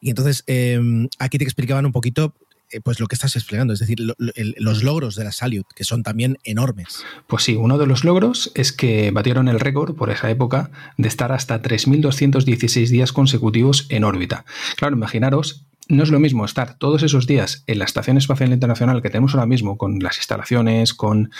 Y 0.00 0.10
entonces 0.10 0.44
em, 0.46 1.08
aquí 1.18 1.38
te 1.38 1.44
explicaban 1.44 1.86
un 1.86 1.92
poquito 1.92 2.34
eh, 2.49 2.49
pues 2.82 3.00
lo 3.00 3.06
que 3.06 3.14
estás 3.14 3.36
explicando, 3.36 3.72
es 3.72 3.80
decir, 3.80 3.98
los 3.98 4.82
logros 4.82 5.16
de 5.16 5.24
la 5.24 5.32
Salyut, 5.32 5.66
que 5.74 5.84
son 5.84 6.02
también 6.02 6.38
enormes. 6.44 7.04
Pues 7.26 7.42
sí, 7.42 7.56
uno 7.56 7.78
de 7.78 7.86
los 7.86 8.04
logros 8.04 8.52
es 8.54 8.72
que 8.72 9.10
batieron 9.10 9.48
el 9.48 9.60
récord 9.60 9.96
por 9.96 10.10
esa 10.10 10.30
época 10.30 10.70
de 10.96 11.08
estar 11.08 11.32
hasta 11.32 11.60
3.216 11.60 12.88
días 12.88 13.12
consecutivos 13.12 13.86
en 13.88 14.04
órbita. 14.04 14.44
Claro, 14.76 14.96
imaginaros 14.96 15.64
no 15.88 16.04
es 16.04 16.10
lo 16.10 16.20
mismo 16.20 16.44
estar 16.44 16.78
todos 16.78 17.02
esos 17.02 17.26
días 17.26 17.64
en 17.66 17.80
la 17.80 17.84
Estación 17.84 18.16
Espacial 18.16 18.52
Internacional 18.52 19.02
que 19.02 19.10
tenemos 19.10 19.34
ahora 19.34 19.46
mismo, 19.46 19.76
con 19.76 19.98
las 19.98 20.18
instalaciones, 20.18 20.94
con 20.94 21.30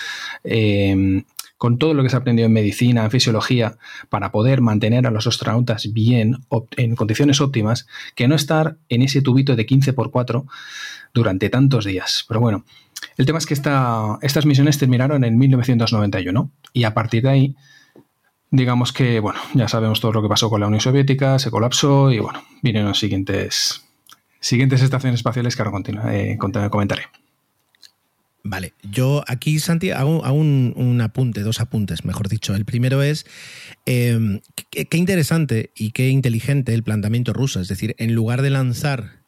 eh, 0.42 1.22
con 1.60 1.76
todo 1.76 1.92
lo 1.92 2.02
que 2.02 2.08
se 2.08 2.16
ha 2.16 2.20
aprendido 2.20 2.46
en 2.46 2.54
medicina, 2.54 3.04
en 3.04 3.10
fisiología, 3.10 3.76
para 4.08 4.32
poder 4.32 4.62
mantener 4.62 5.06
a 5.06 5.10
los 5.10 5.26
astronautas 5.26 5.92
bien, 5.92 6.38
en 6.78 6.96
condiciones 6.96 7.42
óptimas, 7.42 7.86
que 8.14 8.28
no 8.28 8.34
estar 8.34 8.78
en 8.88 9.02
ese 9.02 9.20
tubito 9.20 9.54
de 9.56 9.66
15 9.66 9.92
por 9.92 10.10
4 10.10 10.46
durante 11.14 11.50
tantos 11.50 11.84
días. 11.84 12.24
Pero 12.28 12.40
bueno, 12.40 12.64
el 13.16 13.26
tema 13.26 13.38
es 13.38 13.46
que 13.46 13.54
estas 13.54 14.46
misiones 14.46 14.78
terminaron 14.78 15.24
en 15.24 15.38
1991 15.38 16.50
y 16.72 16.84
a 16.84 16.94
partir 16.94 17.22
de 17.22 17.28
ahí, 17.28 17.56
digamos 18.50 18.92
que, 18.92 19.20
bueno, 19.20 19.40
ya 19.54 19.68
sabemos 19.68 20.00
todo 20.00 20.12
lo 20.12 20.22
que 20.22 20.28
pasó 20.28 20.50
con 20.50 20.60
la 20.60 20.66
Unión 20.66 20.80
Soviética, 20.80 21.38
se 21.38 21.50
colapsó 21.50 22.10
y 22.10 22.18
bueno, 22.18 22.42
vienen 22.62 22.84
las 22.84 22.98
siguientes, 22.98 23.84
siguientes 24.40 24.82
estaciones 24.82 25.20
espaciales 25.20 25.56
que 25.56 25.62
ahora 25.62 26.12
eh, 26.12 26.38
comentaré. 26.70 27.02
Vale, 28.42 28.72
yo 28.82 29.22
aquí, 29.26 29.58
Santi, 29.58 29.90
hago, 29.90 30.22
un, 30.32 31.00
apunte, 31.02 31.42
dos 31.42 31.60
apuntes, 31.60 32.04
mejor 32.04 32.28
dicho. 32.28 32.54
El 32.54 32.64
primero 32.64 33.02
es 33.02 33.26
em, 33.84 34.40
qué, 34.70 34.96
interesante 34.96 35.72
y 35.76 35.90
qué 35.90 36.08
inteligente 36.08 36.72
el 36.72 36.82
planteamiento 36.82 37.34
ruso. 37.34 37.60
Es 37.60 37.68
decir, 37.68 37.94
en 37.98 38.14
lugar 38.14 38.40
de 38.40 38.50
lanzar 38.50 39.19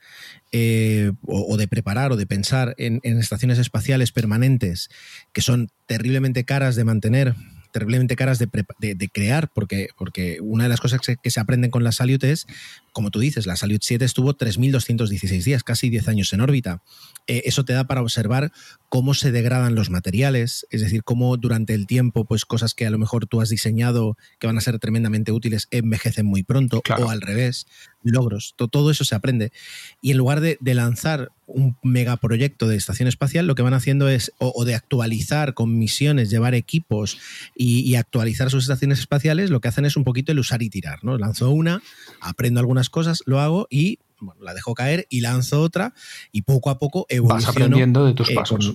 eh, 0.53 1.13
o, 1.27 1.57
de 1.57 1.67
preparar 1.67 2.13
o 2.13 2.17
de 2.17 2.27
pensar 2.27 2.75
en, 2.77 3.01
estaciones 3.05 3.59
espaciales 3.59 4.13
permanentes 4.13 4.91
que 5.33 5.41
son 5.41 5.71
terriblemente 5.87 6.45
caras 6.45 6.77
de 6.77 6.85
mantener 6.85 7.35
terriblemente 7.73 8.17
caras 8.17 8.39
de, 8.39 9.09
crear, 9.09 9.51
porque, 9.53 9.89
porque 9.97 10.39
una 10.43 10.65
de 10.65 10.69
las 10.69 10.81
cosas 10.81 11.01
que, 11.01 11.31
se 11.31 11.41
aprenden 11.41 11.71
con 11.71 11.83
la 11.83 11.91
Salyut 11.91 12.23
es, 12.23 12.47
como 12.93 13.11
tú 13.11 13.19
dices, 13.19 13.47
la 13.47 13.57
Salyut 13.57 13.83
7 13.83 14.05
estuvo 14.05 14.37
3.216 14.37 15.43
días, 15.43 15.65
casi 15.65 15.89
10 15.89 16.09
años 16.09 16.33
en 16.35 16.43
órbita. 16.43 16.83
Eh, 17.27 17.43
eso 17.47 17.65
te 17.65 17.73
da 17.73 17.85
para 17.85 18.03
observar 18.03 18.53
cómo 18.91 19.15
se 19.15 19.33
degradan 19.33 19.75
los 19.75 19.89
materiales, 19.89 20.67
es 20.71 20.83
decir, 20.83 21.03
cómo 21.03 21.37
durante 21.39 21.73
el 21.73 21.87
tiempo, 21.87 22.27
pues 22.27 22.45
cosas 22.45 22.75
que 22.75 22.87
a 22.87 22.91
lo 22.91 22.99
mejor 22.99 23.27
tú 23.27 23.41
has 23.41 23.49
diseñado 23.49 24.19
que 24.39 24.47
van 24.47 24.59
a 24.59 24.61
ser 24.61 24.79
tremendamente 24.79 25.33
útiles 25.33 25.67
envejecen 25.71 26.27
muy 26.27 26.43
pronto, 26.43 26.83
o 26.99 27.09
al 27.09 27.23
revés, 27.23 27.67
logros, 28.03 28.55
todo 28.57 28.91
eso 28.91 29.05
se 29.05 29.15
aprende. 29.15 29.53
Y 30.01 30.11
en 30.11 30.19
lugar 30.19 30.41
de, 30.41 30.59
lanzar 30.75 31.31
un 31.47 31.77
megaproyecto 31.83 32.67
de 32.67 32.77
estación 32.77 33.09
espacial, 33.09 33.47
lo 33.47 33.55
que 33.55 33.63
van 33.63 33.75
haciendo 33.75 34.09
es, 34.09 34.33
o, 34.39 34.65
de 34.65 34.75
actualizar 34.75 35.55
con 35.55 35.79
misiones, 35.79 36.31
llevar 36.31 36.55
equipos 36.55 37.19
y, 37.55 37.95
actualizar 37.95 38.51
sus 38.51 38.65
estaciones 38.65 38.99
espaciales, 38.99 39.51
lo 39.51 39.61
que 39.61 39.69
hacen 39.69 39.85
es 39.85 39.97
un 39.97 40.05
poquito 40.05 40.33
el 40.33 40.39
usar 40.39 40.63
y 40.63 40.71
tirar, 40.71 41.05
¿no? 41.05 41.19
Lanzo 41.19 41.51
una, 41.51 41.83
aprendo 42.21 42.61
algunas 42.61 42.91
cosas, 42.91 43.23
lo 43.27 43.41
hago 43.41 43.67
y 43.71 43.99
bueno, 44.21 44.43
la 44.43 44.55
dejo 44.55 44.75
caer 44.75 45.07
y 45.11 45.21
lanzo 45.21 45.61
otra 45.61 45.95
y 46.31 46.43
poco 46.43 46.71
a 46.71 46.79
poco 46.79 47.07
evoluciono. 47.09 47.47
Vas 47.47 47.57
aprendiendo 47.57 48.07
de 48.07 48.15
tus 48.15 48.31
eh, 48.31 48.35
pasos. 48.35 48.75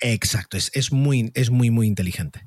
Exacto, 0.00 0.56
es, 0.56 0.70
es, 0.74 0.92
muy, 0.92 1.30
es 1.34 1.50
muy, 1.50 1.70
muy 1.70 1.86
inteligente. 1.86 2.46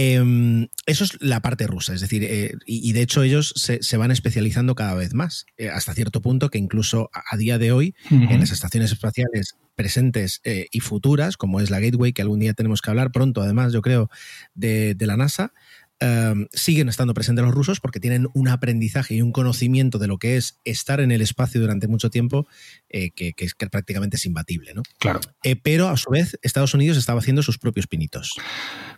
Em, 0.00 0.68
eso 0.86 1.02
es 1.02 1.20
la 1.20 1.42
parte 1.42 1.66
rusa, 1.66 1.92
es 1.92 2.00
decir, 2.00 2.22
eh, 2.22 2.52
y, 2.64 2.92
de 2.92 3.02
hecho 3.02 3.24
ellos 3.24 3.52
se, 3.56 3.96
van 3.96 4.12
especializando 4.12 4.76
cada 4.76 4.94
vez 4.94 5.12
más, 5.12 5.44
eh, 5.56 5.70
hasta 5.70 5.92
cierto 5.92 6.22
punto 6.22 6.50
que 6.50 6.58
incluso 6.58 7.10
a, 7.12 7.36
día 7.36 7.58
de 7.58 7.72
hoy, 7.72 7.96
en 8.08 8.38
las 8.38 8.52
estaciones 8.52 8.92
espaciales 8.92 9.56
presentes 9.74 10.40
y 10.70 10.78
futuras, 10.78 11.36
como 11.36 11.60
es 11.60 11.70
la 11.70 11.80
Gateway, 11.80 12.12
que 12.12 12.22
algún 12.22 12.38
día 12.38 12.54
tenemos 12.54 12.80
que 12.80 12.90
hablar 12.90 13.10
pronto, 13.10 13.42
además, 13.42 13.72
yo 13.72 13.82
creo, 13.82 14.08
de, 14.54 14.94
de 14.94 15.06
la 15.08 15.16
NASA, 15.16 15.52
Em, 16.00 16.46
siguen 16.52 16.88
estando 16.88 17.12
presentes 17.12 17.44
los 17.44 17.52
rusos 17.52 17.80
porque 17.80 17.98
tienen 17.98 18.28
un 18.32 18.46
aprendizaje 18.46 19.16
y 19.16 19.22
un 19.22 19.32
conocimiento 19.32 19.98
de 19.98 20.06
lo 20.06 20.18
que 20.18 20.36
es 20.36 20.60
estar 20.64 21.00
en 21.00 21.10
el 21.10 21.20
espacio 21.20 21.60
durante 21.60 21.88
mucho 21.88 22.08
tiempo 22.08 22.46
eh, 22.88 23.10
que, 23.10 23.34
es 23.36 23.54
prácticamente 23.54 24.16
es 24.16 24.24
imbatible. 24.24 24.74
¿no? 24.74 24.82
Claro. 25.00 25.18
Eh, 25.42 25.56
pero 25.56 25.88
a 25.88 25.96
su 25.96 26.10
vez, 26.10 26.38
Estados 26.42 26.72
Unidos 26.74 26.98
estaba 26.98 27.18
haciendo 27.18 27.42
sus 27.42 27.58
propios 27.58 27.88
pinitos. 27.88 28.36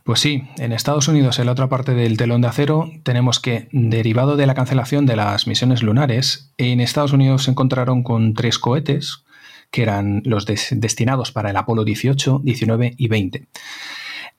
Pues 0.04 0.20
sí, 0.20 0.42
en 0.58 0.72
Estados 0.72 1.08
Unidos, 1.08 1.38
en 1.38 1.46
la 1.46 1.52
otra 1.52 1.70
parte 1.70 1.94
del 1.94 2.18
telón 2.18 2.42
de 2.42 2.48
acero, 2.48 2.90
tenemos 3.02 3.40
que, 3.40 3.68
derivado 3.72 4.36
de 4.36 4.46
la 4.46 4.54
cancelación 4.54 5.06
de 5.06 5.16
las 5.16 5.46
misiones 5.46 5.82
lunares, 5.82 6.52
en 6.58 6.80
Estados 6.80 7.14
Unidos 7.14 7.44
se 7.44 7.52
encontraron 7.52 8.02
con 8.02 8.34
tres 8.34 8.58
cohetes 8.58 9.24
que 9.70 9.82
eran 9.82 10.20
los 10.26 10.44
destinados 10.46 11.32
para 11.32 11.50
el 11.50 11.56
Apolo 11.56 11.84
18, 11.84 12.40
19 12.44 12.94
y 12.98 13.08
20. 13.08 13.46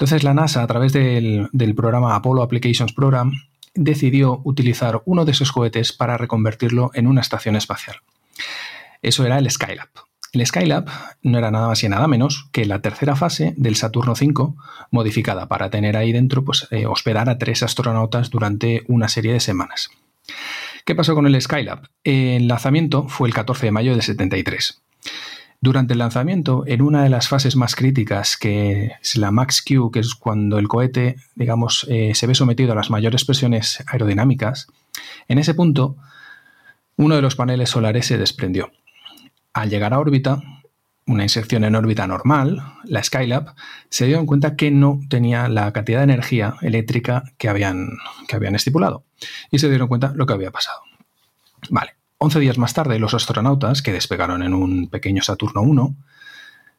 Entonces 0.01 0.23
la 0.23 0.33
NASA, 0.33 0.63
a 0.63 0.67
través 0.67 0.93
del, 0.93 1.75
programa 1.75 2.15
Apollo 2.15 2.41
Applications 2.41 2.91
Program, 2.91 3.33
decidió 3.75 4.41
utilizar 4.43 5.03
uno 5.05 5.25
de 5.25 5.31
esos 5.31 5.51
cohetes 5.51 5.93
para 5.93 6.17
reconvertirlo 6.17 6.89
en 6.95 7.05
una 7.05 7.21
estación 7.21 7.55
espacial. 7.55 7.97
Eso 9.03 9.27
era 9.27 9.37
el 9.37 9.47
Skylab. 9.51 9.89
El 10.33 10.43
Skylab 10.43 10.89
no 11.21 11.37
era 11.37 11.51
nada 11.51 11.67
más 11.67 11.83
y 11.83 11.87
nada 11.87 12.07
menos 12.07 12.49
que 12.51 12.65
la 12.65 12.81
tercera 12.81 13.15
fase 13.15 13.53
del 13.57 13.75
Saturno 13.75 14.13
V, 14.13 14.55
modificada 14.89 15.47
para 15.47 15.69
tener 15.69 15.95
ahí 15.95 16.11
dentro, 16.11 16.43
pues, 16.43 16.67
eh, 16.71 16.87
hospedar 16.87 17.29
a 17.29 17.37
tres 17.37 17.61
astronautas 17.61 18.31
durante 18.31 18.81
una 18.87 19.07
serie 19.07 19.33
de 19.33 19.39
semanas. 19.39 19.91
¿Qué 20.83 20.95
pasó 20.95 21.13
con 21.13 21.27
el 21.27 21.39
Skylab? 21.39 21.89
El 22.03 22.47
lanzamiento 22.47 23.07
fue 23.07 23.27
el 23.27 23.35
14 23.35 23.67
de 23.67 23.71
mayo 23.71 23.95
de 23.95 24.01
73. 24.01 24.81
Durante 25.63 25.93
el 25.93 25.99
lanzamiento, 25.99 26.63
en 26.65 26.81
una 26.81 27.03
de 27.03 27.09
las 27.09 27.27
fases 27.27 27.55
más 27.55 27.75
críticas, 27.75 28.35
que 28.35 28.93
es 28.99 29.15
la 29.15 29.29
Max 29.29 29.63
Q, 29.63 29.91
que 29.91 29.99
es 29.99 30.15
cuando 30.15 30.57
el 30.57 30.67
cohete, 30.67 31.17
digamos, 31.35 31.85
eh, 31.87 32.13
se 32.15 32.25
ve 32.25 32.33
sometido 32.33 32.71
a 32.71 32.75
las 32.75 32.89
mayores 32.89 33.25
presiones 33.25 33.83
aerodinámicas, 33.85 34.67
en 35.27 35.37
ese 35.37 35.53
punto, 35.53 35.97
uno 36.95 37.15
de 37.15 37.21
los 37.21 37.35
paneles 37.35 37.69
solares 37.69 38.07
se 38.07 38.17
desprendió. 38.17 38.71
Al 39.53 39.69
llegar 39.69 39.93
a 39.93 39.99
órbita, 39.99 40.41
una 41.05 41.23
inserción 41.23 41.63
en 41.63 41.75
órbita 41.75 42.07
normal, 42.07 42.63
la 42.83 43.03
Skylab, 43.03 43.53
se 43.89 44.07
dio 44.07 44.17
en 44.17 44.25
cuenta 44.25 44.55
que 44.55 44.71
no 44.71 44.99
tenía 45.09 45.47
la 45.47 45.71
cantidad 45.73 45.99
de 45.99 46.05
energía 46.05 46.55
eléctrica 46.61 47.23
que 47.37 47.49
habían, 47.49 47.97
que 48.27 48.35
habían 48.35 48.55
estipulado. 48.55 49.03
Y 49.51 49.59
se 49.59 49.69
dieron 49.69 49.87
cuenta 49.87 50.11
lo 50.15 50.25
que 50.25 50.33
había 50.33 50.49
pasado. 50.49 50.79
Vale, 51.69 51.91
11 52.23 52.39
días 52.39 52.59
más 52.59 52.75
tarde, 52.75 52.99
los 52.99 53.15
astronautas, 53.15 53.81
que 53.81 53.91
despegaron 53.91 54.43
en 54.43 54.53
un 54.53 54.89
pequeño 54.89 55.23
Saturno 55.23 55.63
1, 55.63 55.95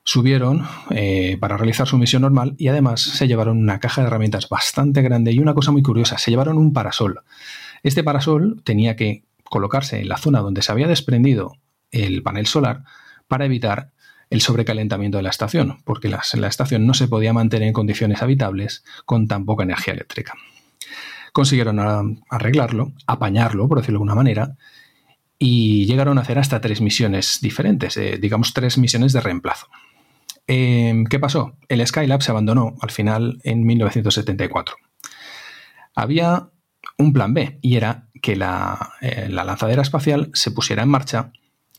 subieron 0.04 0.64
eh, 0.90 1.36
para 1.40 1.56
realizar 1.56 1.88
su 1.88 1.98
misión 1.98 2.22
normal 2.22 2.54
y 2.58 2.68
además 2.68 3.00
se 3.00 3.26
llevaron 3.26 3.58
una 3.58 3.80
caja 3.80 4.02
de 4.02 4.06
herramientas 4.06 4.48
bastante 4.48 5.02
grande 5.02 5.32
y 5.32 5.40
una 5.40 5.52
cosa 5.52 5.72
muy 5.72 5.82
curiosa, 5.82 6.16
se 6.16 6.30
llevaron 6.30 6.58
un 6.58 6.72
parasol. 6.72 7.22
Este 7.82 8.04
parasol 8.04 8.62
tenía 8.62 8.94
que 8.94 9.24
colocarse 9.42 9.98
en 9.98 10.08
la 10.08 10.16
zona 10.16 10.38
donde 10.38 10.62
se 10.62 10.70
había 10.70 10.86
desprendido 10.86 11.56
el 11.90 12.22
panel 12.22 12.46
solar 12.46 12.84
para 13.26 13.44
evitar 13.44 13.90
el 14.30 14.42
sobrecalentamiento 14.42 15.16
de 15.16 15.24
la 15.24 15.30
estación, 15.30 15.82
porque 15.82 16.08
la, 16.08 16.22
la 16.34 16.46
estación 16.46 16.86
no 16.86 16.94
se 16.94 17.08
podía 17.08 17.32
mantener 17.32 17.66
en 17.66 17.74
condiciones 17.74 18.22
habitables 18.22 18.84
con 19.06 19.26
tan 19.26 19.44
poca 19.44 19.64
energía 19.64 19.94
eléctrica. 19.94 20.34
Consiguieron 21.32 22.22
arreglarlo, 22.30 22.92
apañarlo, 23.08 23.66
por 23.66 23.78
decirlo 23.78 23.98
de 23.98 24.02
alguna 24.02 24.14
manera, 24.14 24.56
y 25.44 25.86
llegaron 25.86 26.18
a 26.18 26.20
hacer 26.20 26.38
hasta 26.38 26.60
tres 26.60 26.80
misiones 26.80 27.40
diferentes, 27.42 27.96
eh, 27.96 28.16
digamos 28.16 28.54
tres 28.54 28.78
misiones 28.78 29.12
de 29.12 29.20
reemplazo. 29.20 29.66
Em, 30.46 31.04
¿Qué 31.04 31.18
pasó? 31.18 31.56
El 31.68 31.84
Skylab 31.84 32.22
se 32.22 32.30
abandonó 32.30 32.76
al 32.80 32.92
final 32.92 33.40
en 33.42 33.66
1974. 33.66 34.76
Había 35.96 36.50
un 36.96 37.12
plan 37.12 37.34
B 37.34 37.58
y 37.60 37.74
era 37.74 38.08
que 38.22 38.36
la, 38.36 38.92
eh, 39.00 39.26
la 39.30 39.42
lanzadera 39.42 39.82
espacial 39.82 40.30
se 40.32 40.52
pusiera 40.52 40.84
en 40.84 40.90
marcha 40.90 41.32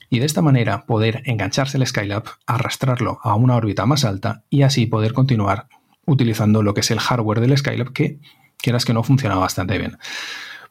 y 0.09 0.20
de 0.20 0.26
esta 0.26 0.41
manera 0.41 0.86
poder 0.86 1.22
engancharse 1.24 1.78
el 1.78 1.88
Skylab, 1.88 2.26
arrastrarlo 2.45 3.20
a 3.24 3.36
una 3.36 3.55
órbita 3.55 3.86
más 3.86 4.03
alta 4.03 4.43
y 4.49 4.64
así 4.64 4.88
poder 4.88 5.14
continuar 5.14 5.68
utilizando 6.05 6.64
lo 6.64 6.74
que 6.74 6.82
es 6.82 6.91
el 6.91 6.99
hardware 6.99 7.39
del 7.39 7.57
Skylab 7.57 7.93
que 7.93 8.20
quieras 8.57 8.84
que 8.84 8.93
no 8.93 9.03
funcionaba 9.03 9.39
bastante 9.39 9.78
bien. 9.78 9.97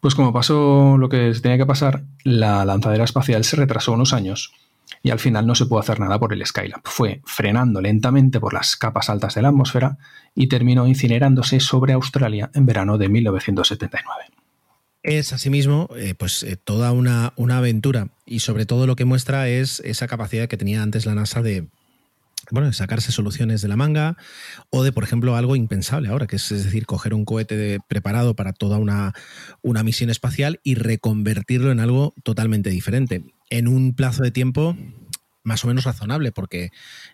Pues 0.03 0.16
como 0.16 0.32
pasó 0.32 0.98
lo 0.98 1.09
que 1.09 1.32
tenía 1.40 1.59
que 1.59 1.64
pasar, 1.64 2.03
la 2.24 2.64
lanzadera 2.64 3.05
espacial 3.05 3.44
se 3.44 3.55
retrasó 3.55 3.92
unos 3.92 4.12
años 4.12 4.53
y 5.00 5.11
al 5.11 5.20
final 5.20 5.46
no 5.46 5.55
se 5.55 5.64
pudo 5.66 5.78
hacer 5.78 6.00
nada 6.00 6.18
por 6.18 6.32
el 6.32 6.44
Skylab. 6.44 6.80
Fue 6.82 7.20
frenando 7.24 7.80
lentamente 7.80 8.40
por 8.40 8.53
las 8.53 8.74
capas 8.74 9.09
altas 9.09 9.36
de 9.36 9.42
la 9.42 9.50
atmósfera 9.50 9.98
y 10.34 10.48
terminó 10.48 10.88
incinerándose 10.88 11.61
sobre 11.61 11.92
Australia 11.92 12.50
en 12.53 12.66
verano 12.66 12.98
de 12.98 13.09
1979. 13.09 14.24
Es 15.05 15.32
asimismo 15.32 15.88
eh, 15.96 16.16
pues, 16.18 16.42
eh, 16.42 16.57
toda 16.57 16.90
una, 16.90 17.32
una 17.36 17.59
aventura 17.59 18.09
y 18.26 18.40
sobre 18.40 18.66
todo 18.66 18.88
lo 18.88 18.96
que 18.96 19.05
muestra 19.05 19.48
es 19.48 19.78
esa 19.84 20.09
capacidad 20.09 20.48
que 20.48 20.57
tenía 20.57 20.82
antes 20.82 21.07
la 21.07 21.14
NASA 21.14 21.42
de 21.42 21.68
bueno, 22.51 22.68
de 22.68 22.74
sacarse 22.74 23.12
soluciones 23.12 23.62
de 23.62 23.68
la 23.68 23.76
manga 23.76 24.16
o 24.70 24.82
de, 24.82 24.93
por 24.93 25.05
ejemplo, 25.05 25.36
algo 25.36 25.57
impensable 25.57 26.09
ahora, 26.09 26.26
que 26.26 26.36
es, 26.36 26.49
decir, 26.49 26.86
coger 26.86 27.14
un 27.14 27.24
cohete 27.24 27.78
preparado 27.88 28.34
para 28.34 28.53
toda 28.53 28.78
una, 28.78 29.14
una, 29.62 29.82
misión 29.82 30.11
espacial 30.11 30.61
y 30.62 30.74
reconvertirlo 30.74 31.70
en 31.70 31.80
algo 31.80 32.14
totalmente 32.22 32.70
diferente, 32.70 33.24
en 33.51 33.68
un 33.68 33.95
plazo 33.95 34.22
de 34.22 34.30
tiempo 34.30 34.76
más 35.45 35.64
o 35.64 35.68
menos 35.68 35.84
razonable, 35.84 36.30
porque 36.32 36.70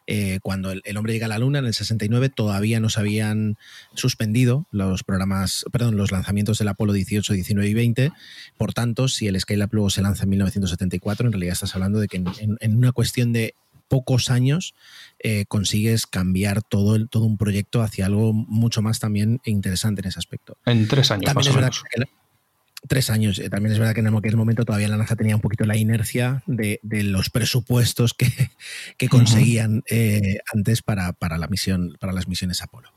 eh, 0.06 0.38
cuando 0.42 0.70
el, 0.72 0.96
hombre 0.96 1.12
llega 1.12 1.26
a 1.26 1.28
la 1.30 1.38
Luna 1.38 1.60
en 1.60 1.66
el 1.66 1.74
69 1.74 2.28
todavía 2.28 2.80
no 2.80 2.90
se 2.90 3.00
habían 3.00 3.56
suspendido 3.94 4.66
los 4.70 5.02
programas, 5.02 5.64
perdón, 5.72 5.96
los 5.96 6.12
lanzamientos 6.12 6.58
del 6.58 6.68
Apolo 6.68 6.92
18, 6.92 7.32
19 7.32 7.70
y 7.70 7.74
20. 7.74 8.12
Por 8.56 8.74
tanto, 8.74 9.08
si 9.08 9.28
el 9.28 9.40
Skylab 9.40 9.72
luego 9.72 9.90
se 9.90 10.02
lanza 10.02 10.24
en 10.24 10.30
1974, 10.30 11.26
en 11.26 11.32
realidad 11.32 11.54
estás 11.54 11.74
hablando 11.74 12.00
de 12.00 12.08
que 12.08 12.22
en 12.60 12.76
una 12.76 12.92
cuestión 12.92 13.32
de 13.32 13.54
pocos 13.88 14.30
años 14.30 14.74
eh, 15.20 15.44
consigues 15.48 16.06
cambiar 16.06 16.62
todo, 16.62 16.94
el, 16.96 17.08
todo 17.08 17.24
un 17.24 17.36
proyecto 17.38 17.82
hacia 17.82 18.06
algo 18.06 18.32
mucho 18.32 18.82
más 18.82 19.00
también 19.00 19.40
interesante 19.44 20.00
en 20.00 20.08
ese 20.08 20.18
aspecto. 20.18 20.56
En 20.64 20.86
tres 20.86 21.10
años 21.10 21.34
más 21.34 21.48
o 21.48 21.54
menos. 21.54 21.84
tres 22.86 23.10
años. 23.10 23.38
Eh, 23.38 23.50
también 23.50 23.72
es 23.72 23.78
verdad 23.78 23.94
que 23.94 24.00
en 24.00 24.14
aquel 24.14 24.36
momento 24.36 24.64
todavía 24.64 24.88
la 24.88 24.96
NASA 24.96 25.16
tenía 25.16 25.34
un 25.34 25.42
poquito 25.42 25.64
la 25.64 25.76
inercia 25.76 26.42
de, 26.46 26.80
los 26.82 27.30
presupuestos 27.30 28.14
que, 28.14 28.28
conseguían 29.08 29.82
eh, 29.90 30.38
antes 30.54 30.82
para, 30.82 31.14
la 31.20 31.48
misión, 31.48 31.96
para 31.98 32.12
las 32.12 32.28
misiones 32.28 32.62
Apolo. 32.62 32.92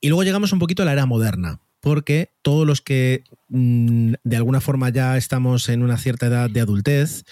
y 0.00 0.08
luego 0.08 0.24
llegamos 0.24 0.52
un 0.52 0.58
poquito 0.58 0.82
a 0.82 0.86
la 0.86 0.92
era 0.92 1.06
moderna 1.06 1.60
porque 1.82 2.30
todos 2.42 2.64
los 2.64 2.80
que 2.80 3.24
mm, 3.48 4.14
de 4.22 4.36
alguna 4.36 4.60
forma 4.60 4.88
ya 4.88 5.18
estamos 5.18 5.68
en 5.68 5.82
una 5.82 5.98
cierta 5.98 6.26
edad 6.26 6.48
de 6.48 6.60
adultez, 6.60 7.24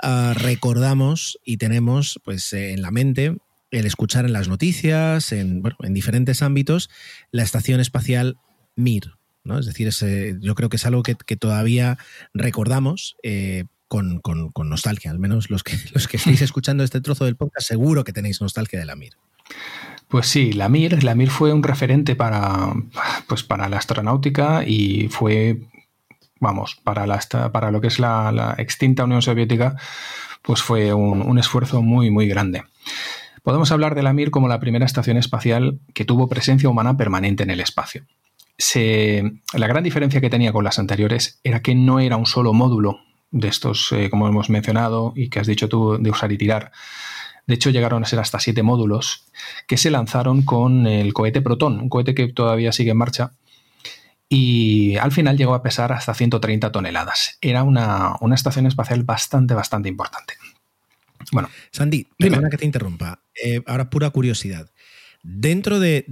ah, 0.00 0.32
recordamos 0.34 1.38
y 1.44 1.58
tenemos 1.58 2.20
pues, 2.24 2.52
eh, 2.52 2.72
en 2.72 2.82
la 2.82 2.92
mente 2.92 3.36
el 3.72 3.84
escuchar 3.84 4.24
en 4.24 4.32
las 4.32 4.48
noticias, 4.48 5.32
en, 5.32 5.62
diferentes 5.90 6.40
ámbitos, 6.40 6.88
la 7.32 7.42
estación 7.42 7.80
espacial 7.80 8.38
Mir. 8.76 9.14
¿no? 9.42 9.58
Es 9.58 9.66
decir, 9.66 9.90
yo 10.40 10.54
creo 10.54 10.68
que 10.68 10.76
es 10.76 10.86
algo 10.86 11.02
que, 11.02 11.14
todavía 11.36 11.98
recordamos. 12.32 13.16
Eh, 13.22 13.64
con, 13.88 14.18
con, 14.20 14.68
nostalgia, 14.68 15.12
al 15.12 15.20
menos 15.20 15.48
los 15.48 15.62
que, 15.62 15.76
los 15.94 16.08
que 16.08 16.16
estáis 16.16 16.42
escuchando 16.42 16.82
este 16.82 17.00
trozo 17.00 17.24
del 17.24 17.36
podcast, 17.36 17.68
seguro 17.68 18.02
que 18.02 18.12
tenéis 18.12 18.40
nostalgia 18.40 18.80
de 18.80 18.84
la 18.84 18.96
Mir. 18.96 19.12
Pues 20.08 20.28
sí, 20.28 20.52
la 20.52 20.68
Mir, 20.68 21.02
la 21.02 21.14
Mir 21.14 21.30
fue 21.30 21.52
un 21.52 21.62
referente 21.62 22.14
para, 22.14 22.72
pues 23.26 23.42
para 23.42 23.68
la 23.68 23.78
astronáutica 23.78 24.62
y 24.64 25.08
fue, 25.08 25.62
vamos, 26.38 26.76
para, 26.84 27.06
la, 27.06 27.20
para 27.52 27.72
lo 27.72 27.80
que 27.80 27.88
es 27.88 27.98
la, 27.98 28.54
extinta 28.58 29.04
Unión 29.04 29.22
Soviética, 29.22 29.76
pues 30.42 30.62
fue 30.62 30.94
un, 30.94 31.38
esfuerzo 31.38 31.82
muy, 31.82 32.10
muy 32.10 32.28
grande. 32.28 32.62
Podemos 33.42 33.72
hablar 33.72 33.96
de 33.96 34.04
la 34.04 34.12
Mir 34.12 34.30
como 34.30 34.46
la 34.46 34.60
primera 34.60 34.86
estación 34.86 35.16
espacial 35.16 35.80
que 35.92 36.04
tuvo 36.04 36.28
presencia 36.28 36.68
humana 36.68 36.96
permanente 36.96 37.42
en 37.42 37.50
el 37.50 37.60
espacio. 37.60 38.04
la 39.54 39.66
gran 39.66 39.82
diferencia 39.82 40.20
que 40.20 40.30
tenía 40.30 40.52
con 40.52 40.64
las 40.64 40.78
anteriores 40.78 41.40
era 41.42 41.62
que 41.62 41.74
no 41.74 41.98
era 41.98 42.16
un 42.16 42.26
solo 42.26 42.52
módulo 42.52 43.00
de 43.32 43.48
estos, 43.48 43.90
eh, 43.90 44.08
como 44.08 44.28
hemos 44.28 44.50
mencionado 44.50 45.12
y 45.16 45.30
que 45.30 45.40
has 45.40 45.48
dicho 45.48 45.68
tú, 45.68 45.98
de 45.98 46.10
usar 46.10 46.30
y 46.30 46.38
tirar, 46.38 46.70
de 47.46 47.54
hecho, 47.54 47.70
llegaron 47.70 48.02
a 48.02 48.06
ser 48.06 48.18
hasta 48.18 48.40
siete 48.40 48.62
módulos 48.62 49.24
que 49.68 49.76
se 49.76 49.90
lanzaron 49.90 50.42
con 50.42 50.86
el 50.86 51.12
cohete 51.12 51.40
Proton, 51.40 51.80
un 51.80 51.88
cohete 51.88 52.14
que 52.14 52.28
todavía 52.28 52.72
sigue 52.72 52.90
en 52.90 52.96
marcha. 52.96 53.32
Y 54.28 54.96
al 54.96 55.12
final 55.12 55.36
llegó 55.36 55.54
a 55.54 55.62
pesar 55.62 55.92
hasta 55.92 56.12
130 56.12 56.72
toneladas. 56.72 57.38
Era 57.40 57.62
una, 57.62 58.16
estación 58.34 58.66
espacial 58.66 59.04
bastante, 59.04 59.54
bastante 59.54 59.88
importante. 59.88 60.34
Bueno, 61.30 61.48
Sandy, 61.70 62.08
perdona 62.18 62.50
que 62.50 62.58
te 62.58 62.66
interrumpa. 62.66 63.20
Eh, 63.42 63.62
ahora, 63.66 63.88
pura 63.90 64.10
curiosidad. 64.10 64.68
Dentro 65.22 65.78
de, 65.78 66.04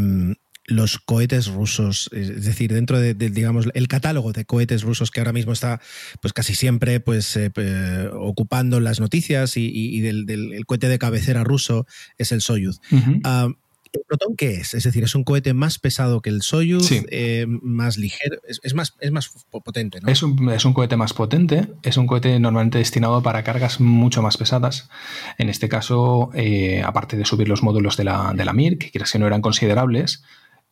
mm, 0.00 0.32
los 0.66 0.98
cohetes 0.98 1.48
rusos, 1.48 2.10
es 2.12 2.44
decir, 2.44 2.72
dentro 2.72 2.98
de, 2.98 3.14
digamos, 3.14 3.68
el 3.74 3.88
catálogo 3.88 4.32
de 4.32 4.44
cohetes 4.44 4.82
rusos 4.82 5.10
que 5.10 5.20
ahora 5.20 5.32
mismo 5.32 5.52
está, 5.52 5.80
pues 6.20 6.32
casi 6.32 6.54
siempre, 6.54 7.00
pues 7.00 7.36
eh, 7.36 8.10
ocupando 8.12 8.80
las 8.80 9.00
noticias 9.00 9.56
y, 9.56 10.00
del, 10.00 10.64
cohete 10.66 10.88
de 10.88 10.98
cabecera 10.98 11.44
ruso 11.44 11.86
es 12.18 12.32
el 12.32 12.40
Soyuz. 12.40 12.80
Ah, 13.24 13.48
¿El 13.92 14.02
Proton 14.06 14.36
qué 14.36 14.56
es? 14.56 14.74
Es 14.74 14.84
decir, 14.84 15.04
es 15.04 15.14
un 15.14 15.24
cohete 15.24 15.54
más 15.54 15.78
pesado 15.78 16.20
que 16.20 16.28
el 16.28 16.42
Soyuz, 16.42 16.90
eh, 16.90 17.46
más 17.48 17.96
ligero, 17.96 18.36
es, 18.46 18.74
más, 18.74 18.94
es 19.00 19.10
más 19.10 19.30
potente, 19.50 20.00
¿no? 20.00 20.08
Es 20.08 20.22
un, 20.22 20.50
es 20.50 20.64
un, 20.64 20.74
cohete 20.74 20.96
más 20.96 21.14
potente, 21.14 21.68
es 21.82 21.96
un 21.96 22.06
cohete 22.06 22.38
normalmente 22.38 22.78
destinado 22.78 23.22
para 23.22 23.42
cargas 23.42 23.80
mucho 23.80 24.20
más 24.22 24.36
pesadas. 24.36 24.90
En 25.38 25.48
este 25.48 25.68
caso, 25.68 26.30
eh, 26.34 26.82
aparte 26.84 27.16
de 27.16 27.24
subir 27.24 27.48
los 27.48 27.62
módulos 27.62 27.96
de 27.96 28.04
la, 28.04 28.34
de 28.34 28.44
la 28.44 28.52
Mir, 28.52 28.76
que 28.76 28.90
quieras 28.90 29.12
que 29.12 29.18
no 29.18 29.26
eran 29.26 29.40
considerables, 29.40 30.22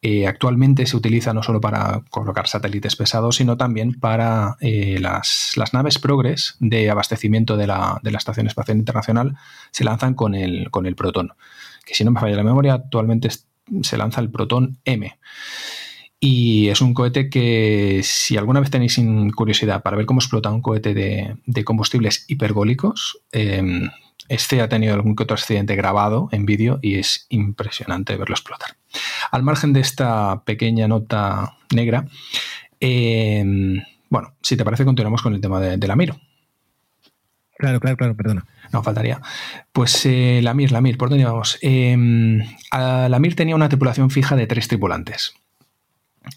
eh, 0.07 0.27
actualmente 0.27 0.85
se 0.85 0.99
utiliza 0.99 1.33
no 1.33 1.43
solo 1.43 1.63
para 1.63 2.03
colocar 2.11 2.47
satélites 2.47 2.95
pesados, 2.95 3.37
sino 3.37 3.57
también 3.57 3.99
para 3.99 4.59
eh, 4.61 4.99
las, 5.01 5.55
naves 5.73 5.99
Progress 5.99 6.57
de 6.61 6.91
abastecimiento 6.91 7.57
de 7.57 7.67
la, 7.67 8.03
Estación 8.05 8.47
Espacial 8.47 8.77
Internacional, 8.77 9.39
se 9.71 9.83
lanzan 9.83 10.13
con 10.13 10.35
el, 10.35 10.71
con 10.71 10.85
el 10.85 10.95
Proton. 10.95 11.33
Que 11.87 11.95
si 11.95 12.05
no 12.05 12.11
me 12.11 12.21
falla 12.21 12.37
la 12.37 12.43
memoria, 12.43 12.75
actualmente 12.75 13.31
se 13.31 13.97
lanza 13.97 14.21
el 14.21 14.31
Proton 14.31 14.79
M. 14.85 15.19
Y 16.21 16.69
es 16.69 16.83
un 16.83 16.93
cohete 16.93 17.31
que, 17.31 18.03
si 18.05 18.37
alguna 18.37 18.61
vez 18.61 18.69
tenéis 18.69 19.01
curiosidad 19.35 19.83
para 19.83 19.97
ver 19.97 20.05
cómo 20.05 20.21
explota 20.21 20.51
un 20.51 20.61
cohete 20.61 20.93
de, 20.93 21.65
combustibles 21.65 22.27
hipergólicos, 22.29 23.21
em, 23.33 23.89
este 24.29 24.61
ha 24.61 24.69
tenido 24.69 24.95
algún 24.95 25.17
que 25.17 25.23
otro 25.23 25.35
accidente 25.35 25.77
grabado 25.77 26.29
en 26.33 26.47
vídeo 26.47 26.79
y 26.83 26.97
es 26.97 27.27
impresionante 27.29 28.17
verlo 28.17 28.35
explotar. 28.35 28.77
Al 29.31 29.43
margen 29.43 29.73
de 29.73 29.81
esta 29.81 30.43
pequeña 30.45 30.89
nota 30.89 31.57
negra, 31.75 32.07
em, 32.81 33.83
bueno, 34.09 34.35
si 34.43 34.57
te 34.57 34.65
parece, 34.65 34.85
continuamos 34.85 35.23
con 35.23 35.35
el 35.35 35.41
tema 35.41 35.61
de, 35.61 35.87
la 35.87 35.97
Mir. 35.97 36.15
Claro, 37.57 37.81
claro, 37.81 37.97
claro, 37.97 38.17
perdona. 38.17 38.47
No, 38.73 38.83
faltaría. 38.83 39.21
Pues 39.73 40.05
eh, 40.07 40.41
la 40.43 40.55
Mir, 40.55 40.73
la 40.73 40.81
Mir, 40.81 40.99
¿por 40.99 41.09
dónde 41.09 41.25
vamos? 41.25 41.59
Em, 41.63 42.41
la 42.73 43.19
Mir 43.21 43.37
tenía 43.37 43.55
una 43.55 43.69
tripulación 43.69 44.11
fija 44.11 44.37
de 44.37 44.47
tres 44.47 44.69
tripulantes. 44.69 45.35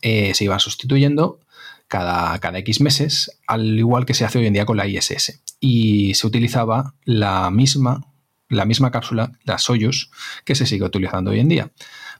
Eh, 0.01 0.33
se 0.33 0.43
iban 0.43 0.59
sustituyendo 0.59 1.39
cada, 1.87 2.37
cada 2.39 2.59
X 2.59 2.81
meses, 2.81 3.39
al 3.47 3.77
igual 3.77 4.05
que 4.05 4.13
se 4.13 4.25
hace 4.25 4.39
hoy 4.39 4.47
en 4.47 4.53
día 4.53 4.65
con 4.65 4.77
la 4.77 4.87
ISS. 4.87 5.41
Y 5.59 6.13
se 6.13 6.27
utilizaba 6.27 6.93
la 7.05 7.49
misma, 7.49 8.05
la 8.49 8.65
misma 8.65 8.91
cápsula, 8.91 9.31
la 9.43 9.57
Soyuz, 9.57 10.11
que 10.45 10.55
se 10.55 10.65
sigue 10.65 10.83
utilizando 10.85 11.31
hoy 11.31 11.39
en 11.39 11.49
día, 11.49 11.71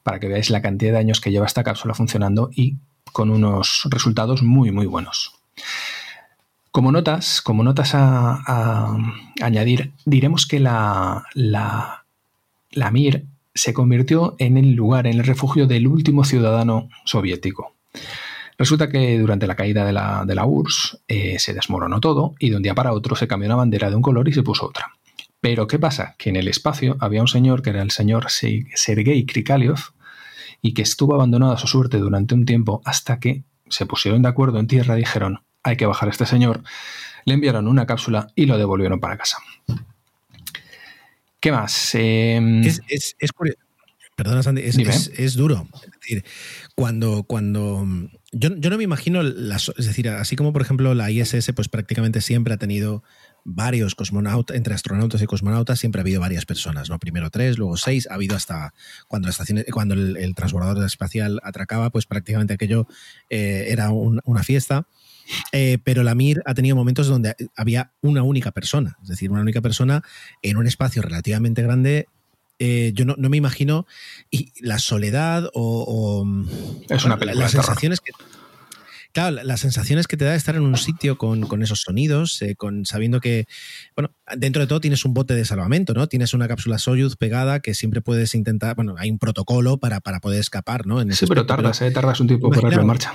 para 0.04 0.20
que 0.20 0.28
veáis 0.28 0.50
la 0.50 0.62
cantidad 0.62 0.94
de 0.94 1.00
años 1.00 1.22
que 1.22 1.32
lleva 1.32 1.46
esta 1.46 1.64
cápsula 1.64 1.94
funcionando 1.94 2.50
y 2.54 2.78
con 3.12 3.30
unos 3.30 3.88
resultados 3.90 4.44
muy, 4.44 4.72
muy 4.72 4.86
buenos. 4.86 5.34
Como 6.72 6.92
notas, 6.92 7.42
como 7.42 7.64
notas 7.64 7.92
a, 7.94 8.96
añadir, 9.42 9.94
diremos 10.06 10.46
que 10.46 10.60
la, 10.60 11.26
la, 11.34 12.06
la 12.72 12.92
Mir 12.92 13.26
se 13.56 13.74
convirtió 13.74 14.36
en 14.38 14.58
el 14.58 14.74
lugar, 14.74 15.08
en 15.08 15.18
el 15.18 15.26
refugio 15.26 15.66
del 15.66 15.88
último 15.88 16.24
ciudadano 16.24 16.90
soviético. 17.06 17.74
Resulta 18.58 18.90
que 18.90 19.20
durante 19.20 19.46
la 19.46 19.56
caída 19.56 19.86
de 19.86 19.94
la, 19.94 20.24
de 20.26 20.36
la 20.36 20.46
URSS 20.46 21.04
eh, 21.08 21.40
se 21.40 21.54
desmoronó 21.54 22.00
todo 22.00 22.34
y 22.40 22.50
de 22.50 22.56
un 22.56 22.64
día 22.64 22.74
para 22.74 22.94
otro 22.94 23.16
se 23.16 23.28
cambió 23.28 23.48
una 23.48 23.56
bandera 23.56 23.90
de 23.90 23.96
un 23.96 24.02
color 24.02 24.28
y 24.28 24.34
se 24.34 24.44
puso 24.44 24.66
otra. 24.66 24.94
Pero 25.40 25.68
¿qué 25.68 25.78
pasa? 25.78 26.16
Que 26.18 26.30
en 26.30 26.36
el 26.36 26.48
espacio 26.48 26.98
había 27.00 27.22
un 27.22 27.28
señor 27.28 27.62
que 27.62 27.70
era 27.70 27.84
el 27.84 27.92
señor 27.92 28.28
Sergei 28.30 29.26
Krikalev 29.26 29.78
y 30.62 30.74
que 30.74 30.82
estuvo 30.82 31.14
abandonado 31.14 31.54
a 31.54 31.58
su 31.58 31.68
suerte 31.68 31.98
durante 31.98 32.34
un 32.34 32.46
tiempo 32.46 32.82
hasta 32.84 33.20
que 33.20 33.44
se 33.70 33.86
pusieron 33.86 34.24
de 34.24 34.30
acuerdo 34.30 34.60
en 34.60 34.68
tierra 34.68 34.96
y 34.96 35.00
dijeron 35.00 35.42
hay 35.64 35.76
que 35.76 35.86
bajar 35.86 36.10
a 36.10 36.12
este 36.12 36.26
señor, 36.26 36.64
le 37.26 37.34
enviaron 37.34 37.68
una 37.68 37.86
cápsula 37.86 38.28
y 38.36 38.46
lo 38.46 38.58
devolvieron 38.58 39.00
para 39.00 39.18
casa. 39.18 39.38
¿Qué 41.40 41.52
más? 41.52 41.94
Em, 41.94 42.64
es, 42.64 42.82
Perdona, 44.18 44.42
Sandy, 44.42 44.64
es, 44.64 45.36
duro. 45.36 45.68
Es 45.76 45.92
decir, 46.02 46.26
cuando, 46.74 47.22
cuando 47.22 47.86
yo, 48.32 48.50
no 48.50 48.78
me 48.78 48.84
imagino, 48.84 49.22
las, 49.22 49.72
es 49.78 49.86
decir, 49.86 50.10
así 50.10 50.36
como 50.36 50.52
por 50.54 50.64
ejemplo 50.64 50.96
la 50.96 51.12
ISS, 51.12 51.52
pues 51.56 51.70
prácticamente 51.70 52.22
siempre 52.22 52.56
ha 52.56 52.58
tenido 52.58 53.04
varios 53.46 53.94
cosmonautas, 53.94 54.58
entre 54.58 54.74
astronautas 54.74 55.22
y 55.22 55.28
cosmonautas 55.28 55.78
siempre 55.78 56.00
ha 56.00 56.02
habido 56.02 56.20
varias 56.20 56.48
personas, 56.48 56.90
¿no? 56.90 56.98
Primero 56.98 57.30
tres, 57.30 57.60
luego 57.60 57.78
seis, 57.78 58.08
ha 58.10 58.16
habido 58.16 58.36
hasta 58.36 58.74
cuando 59.08 59.28
la 59.28 59.34
estación, 59.34 59.64
cuando 59.72 59.94
el, 59.94 60.34
transbordador 60.34 60.84
espacial 60.84 61.40
atracaba, 61.44 61.92
pues 61.92 62.08
prácticamente 62.08 62.56
aquello 62.56 62.88
eh, 63.30 63.68
era 63.70 63.92
una 63.92 64.44
fiesta. 64.44 64.88
Eh, 65.52 65.78
pero 65.84 66.02
la 66.04 66.16
Mir 66.16 66.42
ha 66.46 66.56
tenido 66.56 66.76
momentos 66.76 67.06
donde 67.06 67.36
había 67.56 67.92
una 68.02 68.24
única 68.24 68.52
persona, 68.52 68.98
es 69.04 69.10
decir, 69.10 69.30
una 69.30 69.42
única 69.42 69.62
persona 69.62 70.02
en 70.42 70.58
un 70.58 70.66
espacio 70.66 71.04
relativamente 71.04 71.62
grande 71.62 72.08
eh, 72.60 72.92
yo 72.96 73.06
no, 73.06 73.16
me 73.18 73.38
imagino 73.38 73.86
y 74.32 74.52
la 74.62 74.80
soledad 74.80 75.50
o, 75.54 76.26
es 76.90 77.06
una 77.06 77.20
película 77.20 77.44
las 77.44 77.52
sensaciones 77.52 78.00
que 78.00 78.12
claro 79.12 79.44
las 79.44 79.60
sensaciones 79.60 80.08
que 80.08 80.18
te 80.18 80.26
da 80.26 80.34
estar 80.34 80.56
en 80.56 80.64
un 80.64 80.76
sitio 80.76 81.20
con, 81.20 81.62
esos 81.62 81.82
sonidos 81.82 82.42
eh, 82.42 82.56
con 82.56 82.86
sabiendo 82.86 83.20
que 83.20 83.46
bueno 83.96 84.12
dentro 84.36 84.62
de 84.62 84.68
todo 84.68 84.82
tienes 84.82 85.06
un 85.06 85.14
bote 85.14 85.36
de 85.36 85.46
salvamento 85.46 85.94
no 85.94 86.08
tienes 86.08 86.34
una 86.34 86.48
cápsula 86.48 86.80
Soyuz 86.80 87.16
pegada 87.16 87.60
que 87.60 87.76
siempre 87.76 88.02
puedes 88.02 88.34
intentar 88.34 88.76
bueno 88.76 88.96
hay 88.98 89.12
un 89.12 89.20
protocolo 89.20 89.78
para, 89.78 90.00
para 90.00 90.20
poder 90.20 90.40
escapar 90.40 90.88
no 90.88 91.00
sí 91.12 91.28
pero 91.28 91.46
tardas 91.46 91.82
eh, 91.82 91.92
tardas 91.92 92.20
un 92.20 92.28
tiempo 92.28 92.50
por 92.50 92.74
en 92.74 92.86
marcha. 92.86 93.14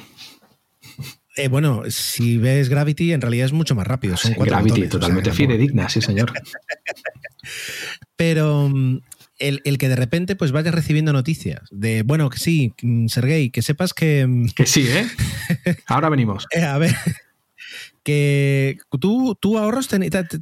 Bueno, 1.49 1.85
si 1.89 2.37
ves 2.37 2.69
Gravity, 2.69 3.13
en 3.13 3.23
realidad 3.23 3.47
es 3.47 3.53
mucho 3.53 3.75
más 3.75 3.87
rápido. 3.87 4.19
Son 4.19 4.35
Gravity, 4.35 4.87
totalmente 4.89 5.33
fidedigna, 5.33 5.89
sí, 5.89 6.03
señor. 6.03 6.31
Pero 8.17 8.71
mm, 9.43 9.59
el, 9.65 9.79
que 9.79 9.89
de 9.89 9.97
repente 9.97 10.37
pues 10.37 10.53
vayas 10.53 10.75
recibiendo 10.75 11.13
noticias 11.13 11.69
de, 11.71 12.03
bueno, 12.03 12.31
que 12.31 12.39
sí, 12.39 12.75
mm, 12.83 13.09
Sergey, 13.09 13.51
que 13.51 13.63
sepas 13.63 13.95
que... 13.95 14.27
Mm, 14.27 14.47
que 14.57 14.67
sí, 14.67 14.87
¿eh? 14.89 15.07
Ahora 15.87 16.09
venimos. 16.09 16.47
Eh, 16.53 16.63
a 16.63 16.79
ver, 16.79 16.95
que 18.05 18.79
tú, 19.01 19.37
tú 19.41 19.59
ahorros, 19.59 19.89
te, 19.89 19.99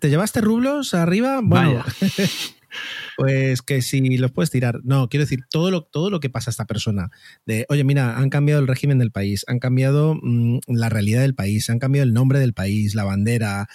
llevaste 0.09 0.41
rublos 0.41 0.95
arriba, 0.95 1.41
bueno... 1.43 1.85
Pues 3.21 3.61
que 3.61 3.83
si 3.83 4.17
los 4.17 4.33
puedes 4.33 4.51
tirar. 4.51 4.81
No, 4.83 5.11
quiero 5.11 5.25
decir, 5.25 5.45
todo 5.51 5.71
lo, 5.71 5.83
todo 5.83 6.09
lo 6.09 6.21
que 6.21 6.31
pasa 6.31 6.49
a 6.49 6.53
esta 6.53 6.65
persona. 6.65 7.11
De, 7.45 7.67
oye, 7.69 7.85
mira, 7.85 8.17
han 8.17 8.31
cambiado 8.31 8.63
el 8.63 8.67
régimen 8.67 8.99
del 8.99 9.11
país, 9.11 9.45
han 9.47 9.59
cambiado 9.59 10.15
mm, 10.23 10.61
la 10.69 10.89
realidad 10.89 11.21
del 11.21 11.35
país, 11.35 11.69
han 11.69 11.79
cambiado 11.79 12.07
el 12.07 12.15
nombre 12.15 12.39
del 12.39 12.55
país, 12.55 12.95
la 12.95 13.05
bandera, 13.05 13.69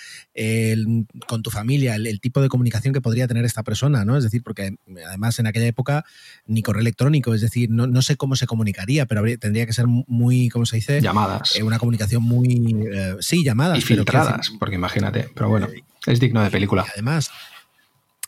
con 1.28 1.44
tu 1.44 1.52
familia, 1.52 1.94
el, 1.94 2.20
tipo 2.20 2.42
de 2.42 2.50
comunicación 2.50 2.92
que 2.92 3.02
podría 3.02 3.28
tener 3.28 3.46
esta 3.46 3.62
persona, 3.62 4.04
¿no? 4.04 4.18
Es 4.18 4.24
decir, 4.24 4.42
porque 4.42 4.78
además 5.08 5.38
en 5.38 5.46
aquella 5.46 5.68
época 5.68 6.06
ni 6.48 6.64
correo 6.64 6.82
electrónico, 6.82 7.36
es 7.36 7.42
decir, 7.42 7.70
no, 7.70 8.02
sé 8.02 8.18
cómo 8.18 8.36
se 8.36 8.48
comunicaría, 8.48 9.06
pero 9.06 9.24
tendría 9.38 9.68
que 9.68 9.74
ser 9.74 9.86
muy, 9.86 10.50
¿cómo 10.50 10.66
se 10.66 10.78
dice? 10.78 11.02
Llamadas. 11.02 11.56
Eh, 11.56 11.62
una 11.62 11.78
comunicación 11.78 12.24
muy. 12.24 12.88
Eh, 12.92 13.18
sí, 13.20 13.44
llamadas. 13.44 13.78
Y 13.78 13.82
filtradas, 13.82 14.52
porque 14.58 14.74
imagínate, 14.74 15.30
pero 15.36 15.50
bueno, 15.50 15.68
es 16.08 16.20
digno 16.20 16.42
de 16.42 16.50
película. 16.50 16.84
además, 16.92 17.30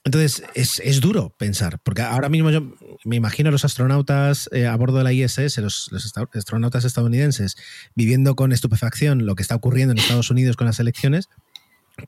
entonces, 0.08 0.44
es, 0.56 1.02
duro 1.02 1.36
pensar, 1.38 1.80
porque 1.84 2.02
ahora 2.02 2.30
mismo 2.30 2.50
yo 2.50 2.74
me 3.04 3.18
imagino 3.18 3.50
a 3.50 3.52
los 3.52 3.66
astronautas 3.66 4.50
eh, 4.54 4.66
a 4.66 4.76
bordo 4.76 4.98
de 4.98 5.04
la 5.04 5.14
ISS, 5.14 5.58
los, 5.58 5.92
astronautas 6.34 6.86
estadounidenses, 6.86 7.58
viviendo 7.94 8.36
con 8.36 8.54
estupefacción 8.54 9.26
lo 9.26 9.36
que 9.36 9.44
está 9.44 9.56
ocurriendo 9.56 9.92
en 9.92 9.98
Estados 9.98 10.32
Unidos 10.32 10.56
con 10.56 10.66
las 10.66 10.80
elecciones, 10.80 11.30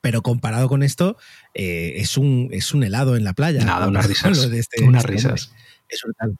pero 0.00 0.22
comparado 0.22 0.68
con 0.68 0.82
esto, 0.82 1.16
eh, 1.54 1.92
es, 1.96 2.16
un, 2.16 2.48
es 2.52 2.72
un 2.72 2.84
helado 2.84 3.16
en 3.16 3.24
la 3.24 3.34
playa. 3.34 3.64
Nada, 3.64 3.86
unas 3.86 4.06
risas. 4.08 4.38
Este, 4.38 4.82
unas 4.82 5.04
este 5.04 5.12
risas. 5.12 5.52
Es 5.88 6.00
brutal. 6.02 6.36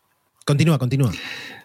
Continúa, 0.46 0.78
continúa. 0.78 1.12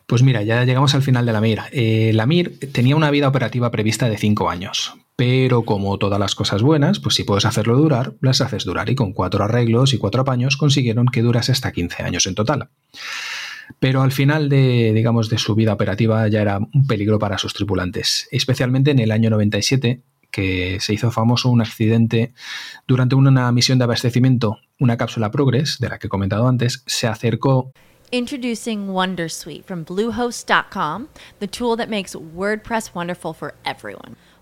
Pues 0.08 0.22
mira, 0.22 0.44
ya 0.44 0.64
llegamos 0.66 0.94
al 0.94 1.04
final 1.04 1.26
de 1.26 1.32
la 1.34 1.42
Mir. 1.42 1.62
Eh, 1.72 2.12
la 2.14 2.26
Mir 2.26 2.60
tenía 2.72 2.96
una 2.96 3.12
vida 3.12 3.28
operativa 3.28 3.72
prevista 3.72 4.10
de 4.10 4.18
5 4.18 4.50
años, 4.50 4.94
pero 5.16 5.64
como 5.64 5.98
todas 5.98 6.20
las 6.20 6.36
cosas 6.36 6.62
buenas, 6.62 7.00
pues 7.00 7.16
si 7.16 7.24
puedes 7.24 7.46
hacerlo 7.46 7.78
durar, 7.78 8.14
las 8.22 8.42
haces 8.42 8.66
durar 8.66 8.90
y 8.90 8.96
con 8.96 9.14
cuatro 9.14 9.44
arreglos 9.44 9.94
y 9.94 9.98
cuatro 9.98 10.22
apaños 10.22 10.58
consiguieron 10.58 11.08
que 11.08 11.22
durase 11.22 11.52
hasta 11.52 11.72
15 11.72 12.04
años 12.04 12.28
en 12.28 12.36
total. 12.36 12.70
Pero 13.80 14.02
al 14.02 14.12
final 14.12 14.50
de, 14.50 14.92
digamos, 14.94 15.30
de 15.30 15.38
su 15.38 15.56
vida 15.56 15.74
operativa 15.74 16.28
ya 16.28 16.42
era 16.42 16.60
un 16.60 16.86
peligro 16.88 17.18
para 17.18 17.38
sus 17.38 17.54
tripulantes, 17.54 18.28
especialmente 18.32 18.92
en 18.92 19.00
el 19.00 19.12
año 19.12 19.30
97, 19.30 20.02
que 20.32 20.80
se 20.82 20.94
hizo 20.94 21.12
famoso 21.12 21.50
un 21.50 21.62
accidente 21.62 22.34
durante 22.88 23.16
una 23.16 23.52
misión 23.54 23.78
de 23.78 23.86
abastecimiento, 23.86 24.60
una 24.80 24.98
cápsula 24.98 25.32
Progress, 25.32 25.80
de 25.80 25.90
la 25.90 25.98
que 25.98 26.08
he 26.08 26.10
comentado 26.10 26.48
antes, 26.48 26.84
se 26.86 27.08
acercó 27.08 27.72
Introducing 28.12 28.90
Wondersuite 28.90 29.66
from 29.66 29.84
Bluehost.com, 29.84 31.08
the 31.40 31.48
tool 31.48 31.76
that 31.76 31.90
makes 31.90 32.16
WordPress 32.16 32.94
wonderful 32.94 33.34
for 33.34 33.56
everyone. 33.66 34.16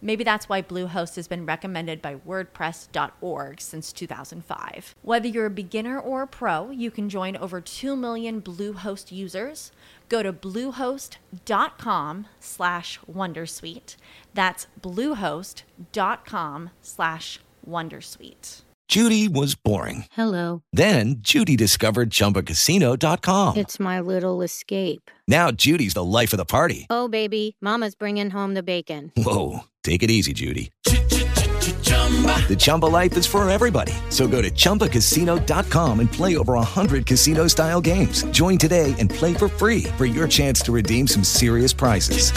Maybe 0.00 0.24
that's 0.24 0.48
why 0.48 0.62
Bluehost 0.62 1.16
has 1.16 1.28
been 1.28 1.44
recommended 1.46 2.00
by 2.00 2.16
WordPress.org 2.16 3.60
since 3.60 3.92
2005. 3.92 4.94
Whether 5.02 5.28
you're 5.28 5.46
a 5.46 5.50
beginner 5.50 5.98
or 5.98 6.22
a 6.22 6.26
pro, 6.26 6.70
you 6.70 6.90
can 6.90 7.08
join 7.08 7.36
over 7.36 7.60
2 7.60 7.96
million 7.96 8.40
Bluehost 8.40 9.10
users. 9.12 9.72
Go 10.08 10.22
to 10.22 10.32
bluehost.com 10.32 12.26
slash 12.40 12.98
wondersuite. 13.10 13.96
That's 14.34 14.66
bluehost.com 14.80 16.70
slash 16.80 17.40
wondersuite. 17.68 18.62
Judy 18.88 19.28
was 19.28 19.54
boring. 19.54 20.06
Hello. 20.12 20.62
Then 20.72 21.16
Judy 21.18 21.56
discovered 21.56 22.08
ChumbaCasino.com. 22.08 23.58
It's 23.58 23.78
my 23.78 24.00
little 24.00 24.40
escape. 24.40 25.10
Now 25.28 25.50
Judy's 25.50 25.92
the 25.92 26.02
life 26.02 26.32
of 26.32 26.38
the 26.38 26.46
party. 26.46 26.86
Oh, 26.88 27.06
baby, 27.06 27.58
Mama's 27.60 27.94
bringing 27.94 28.30
home 28.30 28.54
the 28.54 28.62
bacon. 28.62 29.12
Whoa, 29.14 29.64
take 29.88 30.02
it 30.02 30.10
easy, 30.10 30.32
Judy. 30.32 30.70
The 30.84 32.56
Chumba 32.58 32.86
life 32.86 33.16
is 33.16 33.26
for 33.26 33.48
everybody. 33.48 33.92
So 34.08 34.26
go 34.26 34.40
to 34.42 34.50
ChumbaCasino.com 34.50 36.00
and 36.00 36.10
play 36.10 36.36
over 36.36 36.54
100 36.54 37.04
casino 37.04 37.46
style 37.48 37.80
games. 37.80 38.24
Join 38.30 38.56
today 38.58 38.94
and 38.98 39.10
play 39.10 39.34
for 39.34 39.48
free 39.48 39.84
for 39.98 40.06
your 40.06 40.26
chance 40.28 40.62
to 40.62 40.72
redeem 40.72 41.06
some 41.06 41.24
serious 41.24 41.74
prizes. 41.74 42.32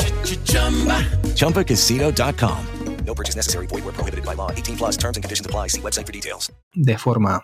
ChumbaCasino.com. 1.36 2.66
No 3.06 3.16
purchase 3.16 3.36
necessary. 3.36 3.68
Void 3.68 3.84
where 3.84 3.94
prohibited 3.94 4.26
by 4.26 4.36
law. 4.36 4.52
18 4.52 4.78
plus 4.78 4.98
terms 4.98 5.18
and 5.18 5.24
conditions 5.24 5.46
apply. 5.46 5.68
See 5.68 5.82
website 5.82 6.06
for 6.06 6.14
details. 6.14 6.52
de 6.74 6.98
forma, 6.98 7.44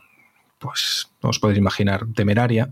pues, 0.60 1.08
os 1.22 1.40
podéis 1.40 1.58
imaginar, 1.58 2.06
temeraria. 2.16 2.72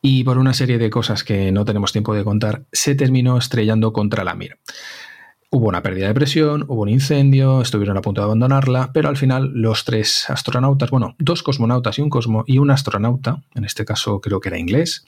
Y 0.00 0.22
por 0.24 0.38
una 0.38 0.52
serie 0.52 0.78
de 0.78 0.90
cosas 0.90 1.24
que 1.24 1.50
no 1.50 1.64
tenemos 1.64 1.92
tiempo 1.92 2.14
de 2.14 2.24
contar, 2.24 2.64
se 2.72 2.94
terminó 2.94 3.38
estrellando 3.38 3.92
contra 3.92 4.24
la 4.24 4.34
Mir. 4.34 4.58
Hubo 5.56 5.68
una 5.68 5.84
pérdida 5.84 6.08
de 6.08 6.14
presión, 6.14 6.64
hubo 6.66 6.82
un 6.82 6.88
incendio, 6.88 7.62
estuvieron 7.62 7.96
a 7.96 8.00
punto 8.00 8.20
de 8.20 8.24
abandonarla, 8.24 8.90
pero 8.92 9.08
al 9.08 9.16
final 9.16 9.52
los 9.54 9.84
tres 9.84 10.28
astronautas, 10.28 10.90
bueno, 10.90 11.14
dos 11.20 11.44
cosmonautas 11.44 11.96
y 11.96 12.02
un, 12.02 12.10
cosmo, 12.10 12.42
y 12.48 12.58
un 12.58 12.72
astronauta, 12.72 13.40
en 13.54 13.64
este 13.64 13.84
caso 13.84 14.20
creo 14.20 14.40
que 14.40 14.48
era 14.48 14.58
inglés, 14.58 15.06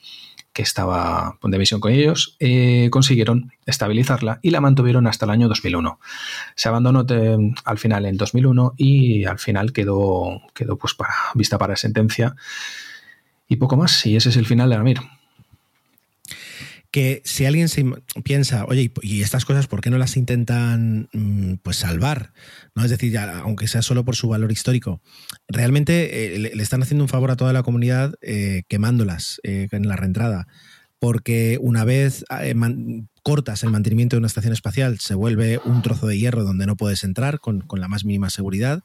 que 0.53 0.61
estaba 0.61 1.37
de 1.43 1.57
misión 1.57 1.81
con 1.81 1.91
ellos, 1.91 2.37
eh, 2.39 2.87
consiguieron 2.93 3.51
estabilizarla 3.65 4.39
y 4.41 4.51
la 4.51 4.61
mantuvieron 4.61 5.05
hasta 5.05 5.25
el 5.25 5.31
año 5.31 5.49
2001. 5.49 5.99
Se 6.55 6.69
abandonó 6.69 7.03
de- 7.03 7.53
al 7.65 7.77
final 7.77 8.05
en 8.05 8.15
2001 8.15 8.73
y 8.77 9.25
al 9.25 9.39
final 9.39 9.73
quedó, 9.73 10.43
quedó 10.53 10.77
pues 10.77 10.93
para, 10.93 11.13
vista 11.35 11.57
para 11.57 11.75
sentencia 11.75 12.37
y 13.49 13.57
poco 13.57 13.75
más. 13.75 14.05
Y 14.05 14.15
ese 14.15 14.29
es 14.29 14.37
el 14.37 14.45
final 14.45 14.69
de 14.69 14.77
la 14.77 14.83
Mir. 14.83 14.99
Que 16.97 17.21
si 17.25 17.45
alguien 17.45 17.69
se 17.69 17.85
piensa, 18.23 18.65
oye, 18.65 18.91
y- 19.03 19.21
estas 19.21 19.45
cosas, 19.45 19.67
¿por 19.67 19.81
qué 19.81 19.91
no 19.91 19.99
las 19.99 20.17
intentan 20.17 21.09
mm, 21.13 21.57
pues 21.61 21.77
salvar? 21.77 22.33
¿No? 22.73 22.83
Es 22.83 22.89
decir, 22.89 23.15
aunque 23.19 23.67
sea 23.67 23.83
solo 23.83 24.03
por 24.03 24.15
su 24.15 24.27
valor 24.29 24.51
histórico, 24.51 24.99
realmente 25.47 26.33
eh, 26.33 26.39
le, 26.39 26.63
están 26.63 26.81
haciendo 26.81 27.03
un 27.03 27.07
favor 27.07 27.29
a 27.29 27.35
toda 27.35 27.53
la 27.53 27.61
comunidad 27.61 28.15
eh, 28.23 28.63
quemándolas 28.67 29.39
eh, 29.43 29.67
en 29.71 29.87
la 29.87 29.95
reentrada. 29.95 30.47
Porque 30.97 31.59
una 31.61 31.85
vez 31.85 32.25
cortas 33.21 33.61
el 33.61 33.69
mantenimiento 33.69 34.15
de 34.15 34.19
una 34.19 34.25
estación 34.27 34.53
espacial, 34.53 34.97
se 34.97 35.13
vuelve 35.13 35.59
un 35.65 35.83
trozo 35.83 36.07
de 36.07 36.17
hierro 36.17 36.43
donde 36.43 36.65
no 36.65 36.77
puedes 36.77 37.03
entrar 37.03 37.39
con, 37.39 37.61
con 37.61 37.79
la 37.79 37.87
más 37.87 38.05
mínima 38.05 38.31
seguridad 38.31 38.83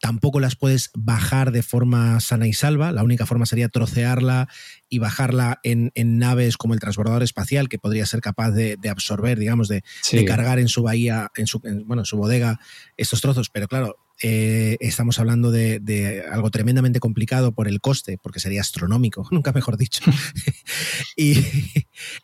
tampoco 0.00 0.40
las 0.40 0.56
puedes 0.56 0.90
bajar 0.94 1.52
de 1.52 1.62
forma 1.62 2.18
sana 2.20 2.46
y 2.46 2.52
salva. 2.52 2.90
La 2.92 3.04
única 3.04 3.26
forma 3.26 3.46
sería 3.46 3.68
trocearla 3.68 4.48
y 4.88 4.98
bajarla 4.98 5.60
en, 5.62 5.92
en 5.94 6.18
naves 6.18 6.56
como 6.56 6.74
el 6.74 6.80
transbordador 6.80 7.22
espacial, 7.22 7.68
que 7.68 7.78
podría 7.78 8.06
ser 8.06 8.20
capaz 8.20 8.50
de, 8.50 8.76
de 8.76 8.88
absorber, 8.88 9.38
digamos, 9.38 9.68
de, 9.68 9.82
Sí. 10.02 10.16
de 10.16 10.24
cargar 10.24 10.58
en 10.58 10.68
su 10.68 10.82
bahía, 10.82 11.30
en 11.36 11.46
su, 11.46 11.60
en, 11.64 11.86
bueno, 11.86 12.02
en 12.02 12.06
su 12.06 12.16
bodega, 12.16 12.58
estos 12.96 13.20
trozos. 13.20 13.50
Pero 13.50 13.68
claro, 13.68 13.96
eh, 14.22 14.76
estamos 14.80 15.18
hablando 15.18 15.50
de, 15.50 15.80
de 15.80 16.22
algo 16.30 16.50
tremendamente 16.50 17.00
complicado 17.00 17.52
por 17.52 17.68
el 17.68 17.80
coste, 17.80 18.18
porque 18.22 18.40
sería 18.40 18.60
astronómico, 18.60 19.26
nunca 19.30 19.52
mejor 19.52 19.76
dicho. 19.76 20.02
y, 21.16 21.36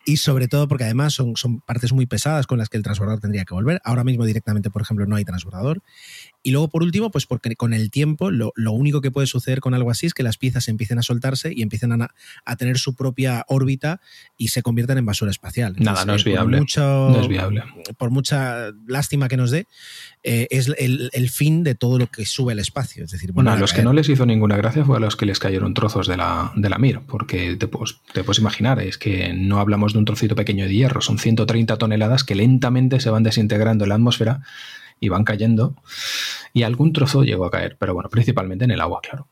y 0.04 0.16
sobre 0.16 0.48
todo 0.48 0.68
porque 0.68 0.84
además 0.84 1.14
son, 1.14 1.36
son 1.36 1.60
partes 1.60 1.92
muy 1.92 2.06
pesadas 2.06 2.46
con 2.46 2.58
las 2.58 2.68
que 2.68 2.76
el 2.76 2.82
transbordador 2.82 3.20
tendría 3.20 3.44
que 3.44 3.54
volver. 3.54 3.80
Ahora 3.84 4.04
mismo 4.04 4.24
directamente, 4.24 4.70
por 4.70 4.82
ejemplo, 4.82 5.06
no 5.06 5.16
hay 5.16 5.24
transbordador. 5.24 5.82
Y 6.46 6.52
luego, 6.52 6.68
por 6.68 6.84
último, 6.84 7.10
pues 7.10 7.26
porque 7.26 7.56
con 7.56 7.74
el 7.74 7.90
tiempo 7.90 8.30
lo, 8.30 8.52
lo 8.54 8.70
único 8.70 9.00
que 9.00 9.10
puede 9.10 9.26
suceder 9.26 9.58
con 9.58 9.74
algo 9.74 9.90
así 9.90 10.06
es 10.06 10.14
que 10.14 10.22
las 10.22 10.36
piezas 10.38 10.68
empiecen 10.68 10.96
a 11.00 11.02
soltarse 11.02 11.52
y 11.52 11.62
empiecen 11.62 11.90
a, 12.00 12.14
a 12.44 12.56
tener 12.56 12.78
su 12.78 12.94
propia 12.94 13.44
órbita 13.48 14.00
y 14.38 14.48
se 14.48 14.62
conviertan 14.62 14.96
en 14.98 15.06
basura 15.06 15.32
espacial. 15.32 15.74
Nada, 15.78 16.04
no 16.04 16.14
es 16.14 16.22
por 16.22 16.30
viable. 16.30 16.58
mucho- 16.58 16.80
No 17.10 17.20
es 17.20 17.26
viable. 17.26 17.64
Por 17.98 18.10
mucha 18.10 18.70
lástima 18.86 19.26
que 19.28 19.36
nos 19.36 19.50
dé, 19.50 19.66
eh, 20.22 20.46
es 20.50 20.70
el, 20.78 21.10
el 21.12 21.30
fin 21.30 21.64
de 21.64 21.74
todo 21.74 21.98
lo 21.98 22.06
que 22.06 22.24
sube 22.26 22.52
al 22.52 22.60
espacio. 22.60 23.04
Es 23.04 23.10
decir, 23.10 23.32
Bueno, 23.32 23.50
a 23.50 23.56
los 23.56 23.72
que 23.72 23.82
no 23.82 23.92
les 23.92 24.08
hizo 24.08 24.24
ninguna 24.24 24.56
gracia 24.56 24.84
fue 24.84 24.98
a 24.98 25.00
los 25.00 25.16
que 25.16 25.26
les 25.26 25.40
cayeron 25.40 25.74
trozos 25.74 26.06
de 26.06 26.16
la, 26.16 26.52
de 26.54 26.70
la 26.70 26.78
Mir, 26.78 27.00
porque 27.08 27.56
te 27.56 27.66
puedes, 27.66 27.96
te 28.12 28.22
puedes 28.22 28.38
imaginar, 28.38 28.80
es 28.80 28.98
que 28.98 29.32
no 29.34 29.58
hablamos 29.58 29.94
de 29.94 29.98
un 29.98 30.04
trocito 30.04 30.36
pequeño 30.36 30.66
de 30.66 30.74
hierro, 30.74 31.00
son 31.00 31.18
130 31.18 31.76
toneladas 31.76 32.22
que 32.22 32.36
lentamente 32.36 33.00
se 33.00 33.10
van 33.10 33.24
desintegrando 33.24 33.84
en 33.84 33.88
la 33.88 33.94
atmósfera 33.96 34.42
y 35.00 35.08
van 35.08 35.24
cayendo, 35.24 35.76
y 36.52 36.62
algún 36.62 36.92
trozo 36.92 37.22
llegó 37.22 37.44
a 37.46 37.50
caer, 37.50 37.76
pero 37.78 37.94
bueno, 37.94 38.08
principalmente 38.08 38.64
en 38.64 38.70
el 38.70 38.80
agua, 38.80 39.00
claro. 39.02 39.28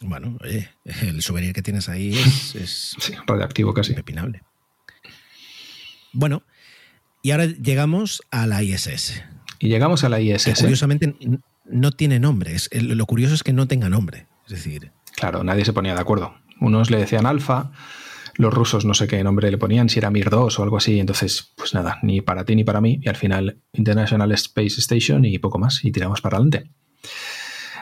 Bueno, 0.00 0.36
oye, 0.42 0.68
el 0.84 1.22
souvenir 1.22 1.52
que 1.52 1.62
tienes 1.62 1.88
ahí 1.88 2.12
es, 2.18 2.54
es 2.56 2.96
Sí, 2.98 3.14
radiactivo 3.26 3.72
casi. 3.74 3.92
impepinable. 3.92 4.42
Bueno, 6.12 6.42
y 7.22 7.30
ahora 7.30 7.46
llegamos 7.46 8.22
a 8.30 8.46
la 8.46 8.62
ISS. 8.62 9.22
Y 9.58 9.68
llegamos 9.68 10.04
a 10.04 10.08
la 10.08 10.18
que 10.18 10.24
ISS. 10.34 10.60
curiosamente 10.60 11.14
no 11.64 11.92
tiene 11.92 12.18
nombre. 12.20 12.56
Lo 12.72 13.06
curioso 13.06 13.34
es 13.34 13.42
que 13.42 13.52
no 13.52 13.66
tenga 13.66 13.88
nombre. 13.88 14.26
Es 14.46 14.52
decir, 14.52 14.92
Claro, 15.16 15.44
nadie 15.44 15.64
se 15.64 15.72
ponía 15.72 15.94
de 15.94 16.00
acuerdo. 16.00 16.34
Unos 16.60 16.90
le 16.90 16.98
decían 16.98 17.24
alfa, 17.24 17.70
los 18.36 18.52
rusos 18.52 18.84
no 18.84 18.94
sé 18.94 19.06
qué 19.06 19.22
nombre 19.22 19.50
le 19.50 19.58
ponían, 19.58 19.88
si 19.88 19.98
era 19.98 20.10
Mir 20.10 20.30
2 20.30 20.58
o 20.58 20.62
algo 20.62 20.76
así. 20.76 20.98
Entonces, 20.98 21.52
pues 21.56 21.74
nada, 21.74 21.98
ni 22.02 22.20
para 22.20 22.44
ti 22.44 22.56
ni 22.56 22.64
para 22.64 22.80
mí. 22.80 23.00
Y 23.02 23.08
al 23.08 23.16
final, 23.16 23.58
International 23.72 24.32
Space 24.32 24.80
Station 24.80 25.24
y 25.24 25.38
poco 25.38 25.58
más. 25.58 25.84
Y 25.84 25.92
tiramos 25.92 26.20
para 26.20 26.36
adelante. 26.36 26.70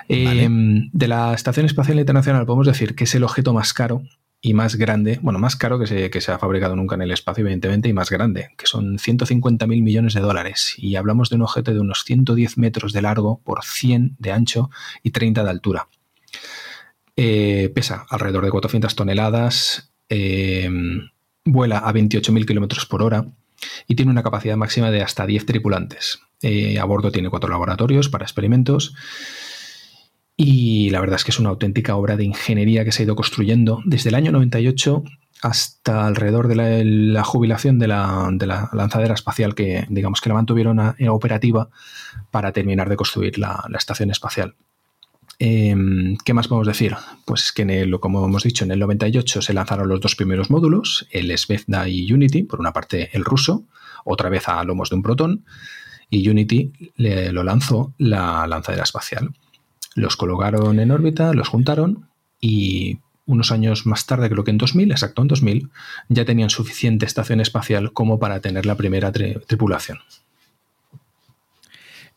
Eh, 0.08 0.24
Vale. 0.24 0.48
de 0.92 1.08
la 1.08 1.32
Estación 1.32 1.66
Espacial 1.66 1.98
Internacional 1.98 2.44
podemos 2.44 2.66
decir 2.66 2.94
que 2.94 3.04
es 3.04 3.14
el 3.14 3.24
objeto 3.24 3.54
más 3.54 3.72
caro 3.72 4.02
y 4.44 4.54
más 4.54 4.74
grande, 4.74 5.20
bueno, 5.22 5.38
más 5.38 5.54
caro 5.54 5.78
que 5.78 5.86
se, 5.86 6.10
que 6.10 6.20
se 6.20 6.32
ha 6.32 6.38
fabricado 6.38 6.74
nunca 6.74 6.96
en 6.96 7.02
el 7.02 7.12
espacio, 7.12 7.42
evidentemente, 7.42 7.88
y 7.88 7.92
más 7.92 8.10
grande, 8.10 8.50
que 8.58 8.66
son 8.66 8.98
150 8.98 9.68
mil 9.68 9.82
millones 9.82 10.14
de 10.14 10.20
dólares. 10.20 10.74
Y 10.78 10.96
hablamos 10.96 11.30
de 11.30 11.36
un 11.36 11.42
objeto 11.42 11.72
de 11.72 11.78
unos 11.78 12.02
110 12.04 12.58
metros 12.58 12.92
de 12.92 13.02
largo 13.02 13.40
por 13.44 13.64
100 13.64 14.16
de 14.18 14.32
ancho 14.32 14.68
y 15.04 15.12
30 15.12 15.44
de 15.44 15.50
altura. 15.50 15.88
Eh, 17.14 17.70
pesa 17.72 18.04
alrededor 18.10 18.44
de 18.44 18.50
400 18.50 18.96
toneladas, 18.96 19.91
eh, 20.14 20.68
vuela 21.42 21.78
a 21.78 21.92
28.000 21.92 22.46
kilómetros 22.46 22.84
por 22.84 23.02
hora 23.02 23.24
y 23.86 23.94
tiene 23.94 24.12
una 24.12 24.22
capacidad 24.22 24.56
máxima 24.56 24.90
de 24.90 25.00
hasta 25.00 25.26
10 25.26 25.46
tripulantes. 25.46 26.20
Eh, 26.42 26.78
a 26.78 26.84
bordo 26.84 27.10
tiene 27.10 27.30
cuatro 27.30 27.48
laboratorios 27.48 28.10
para 28.10 28.26
experimentos 28.26 28.94
y 30.36 30.90
la 30.90 31.00
verdad 31.00 31.16
es 31.16 31.24
que 31.24 31.30
es 31.30 31.38
una 31.38 31.48
auténtica 31.48 31.96
obra 31.96 32.16
de 32.16 32.24
ingeniería 32.24 32.84
que 32.84 32.92
se 32.92 33.02
ha 33.02 33.06
ido 33.06 33.16
construyendo 33.16 33.80
desde 33.86 34.10
el 34.10 34.16
año 34.16 34.32
98 34.32 35.02
hasta 35.40 36.06
alrededor 36.06 36.46
de 36.46 36.84
la, 36.84 37.24
jubilación 37.24 37.78
de 37.78 37.88
la, 37.88 38.30
lanzadera 38.72 39.14
espacial 39.14 39.54
que, 39.54 39.86
digamos, 39.88 40.20
que 40.20 40.28
la 40.28 40.34
mantuvieron 40.34 40.94
operativa 41.08 41.70
para 42.30 42.52
terminar 42.52 42.88
de 42.88 42.96
construir 42.96 43.38
la, 43.38 43.64
estación 43.76 44.10
espacial. 44.10 44.54
Em, 45.38 46.16
¿Qué 46.24 46.34
más 46.34 46.48
podemos 46.48 46.66
decir? 46.66 46.96
Pues 47.24 47.52
que, 47.52 47.62
en 47.62 47.90
como 47.98 48.24
hemos 48.24 48.42
dicho, 48.42 48.64
en 48.64 48.70
el 48.70 48.78
98 48.78 49.42
se 49.42 49.52
lanzaron 49.52 49.88
los 49.88 50.00
dos 50.00 50.14
primeros 50.14 50.50
módulos, 50.50 51.06
el 51.10 51.36
Svezda 51.36 51.88
y 51.88 52.12
Unity, 52.12 52.42
por 52.44 52.60
una 52.60 52.72
parte 52.72 53.10
el 53.12 53.24
ruso, 53.24 53.64
otra 54.04 54.28
vez 54.28 54.48
a 54.48 54.62
lomos 54.64 54.90
de 54.90 54.96
un 54.96 55.02
protón, 55.02 55.44
y 56.10 56.28
Unity 56.28 56.72
le, 56.96 57.32
lo 57.32 57.42
lanzó 57.42 57.94
la 57.98 58.46
lanzadera 58.46 58.84
espacial. 58.84 59.34
Los 59.94 60.16
colocaron 60.16 60.78
en 60.78 60.90
órbita, 60.90 61.32
los 61.32 61.48
juntaron 61.48 62.08
y 62.40 62.98
unos 63.26 63.52
años 63.52 63.86
más 63.86 64.06
tarde, 64.06 64.28
creo 64.28 64.44
que 64.44 64.50
en 64.50 64.58
2000, 64.58 64.90
exacto 64.90 65.22
en 65.22 65.28
2000, 65.28 65.70
ya 66.08 66.24
tenían 66.24 66.50
suficiente 66.50 67.06
estación 67.06 67.40
espacial 67.40 67.92
como 67.92 68.18
para 68.18 68.40
tener 68.40 68.66
la 68.66 68.76
primera 68.76 69.12
tripulación. 69.12 69.98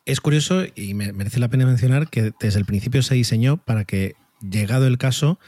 Es 0.05 0.21
curioso 0.21 0.63
y 0.75 0.93
merece 0.93 1.39
la 1.39 1.49
pena 1.49 1.65
mencionar 1.65 2.09
que 2.09 2.31
desde 2.39 2.59
el 2.59 2.65
principio 2.65 3.01
se 3.01 3.15
diseñó 3.15 3.57
para 3.57 3.85
que, 3.85 4.15
llegado 4.39 4.85
el 4.85 4.99
caso, 4.99 5.39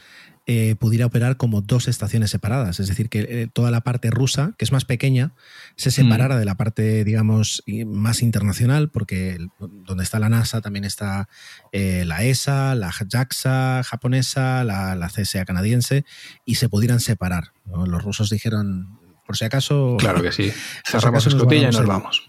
eh, 0.50 0.76
pudiera 0.76 1.04
operar 1.04 1.36
como 1.36 1.60
dos 1.60 1.88
estaciones 1.88 2.30
separadas. 2.30 2.80
Es 2.80 2.88
decir, 2.88 3.10
que 3.10 3.20
eh, 3.20 3.48
toda 3.52 3.70
la 3.70 3.82
parte 3.82 4.10
rusa, 4.10 4.54
que 4.56 4.64
es 4.64 4.72
más 4.72 4.86
pequeña, 4.86 5.32
se 5.76 5.90
separara 5.90 6.36
mm. 6.36 6.38
de 6.38 6.44
la 6.46 6.56
parte, 6.56 7.04
digamos, 7.04 7.62
más 7.86 8.22
internacional, 8.22 8.88
porque 8.88 9.38
donde 9.60 10.02
está 10.02 10.18
la 10.18 10.30
NASA 10.30 10.62
también 10.62 10.86
está 10.86 11.28
eh, 11.70 12.04
la 12.06 12.24
ESA, 12.24 12.74
la 12.74 12.90
JAXA 12.90 13.82
japonesa, 13.84 14.64
la, 14.64 14.96
la 14.96 15.08
CSA 15.08 15.44
canadiense, 15.44 16.06
y 16.46 16.54
se 16.54 16.70
pudieran 16.70 17.00
separar. 17.00 17.52
Los 17.66 18.02
rusos 18.02 18.30
dijeron, 18.30 18.98
por 19.26 19.36
si 19.36 19.44
acaso. 19.44 19.98
Claro 19.98 20.22
que 20.22 20.32
sí. 20.32 20.50
Cerramos 20.84 21.26
escotilla 21.26 21.68
y 21.68 21.72
nos 21.72 21.86
vamos. 21.86 22.27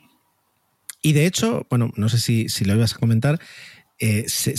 Y 1.02 1.14
de 1.14 1.26
hecho, 1.26 1.66
bueno, 1.70 1.92
no 1.96 2.10
sé 2.10 2.20
si, 2.20 2.50
si 2.50 2.66
lo 2.66 2.76
ibas 2.76 2.96
a 2.96 2.98
comentar, 2.98 3.40
eh, 4.00 4.26
se, 4.28 4.54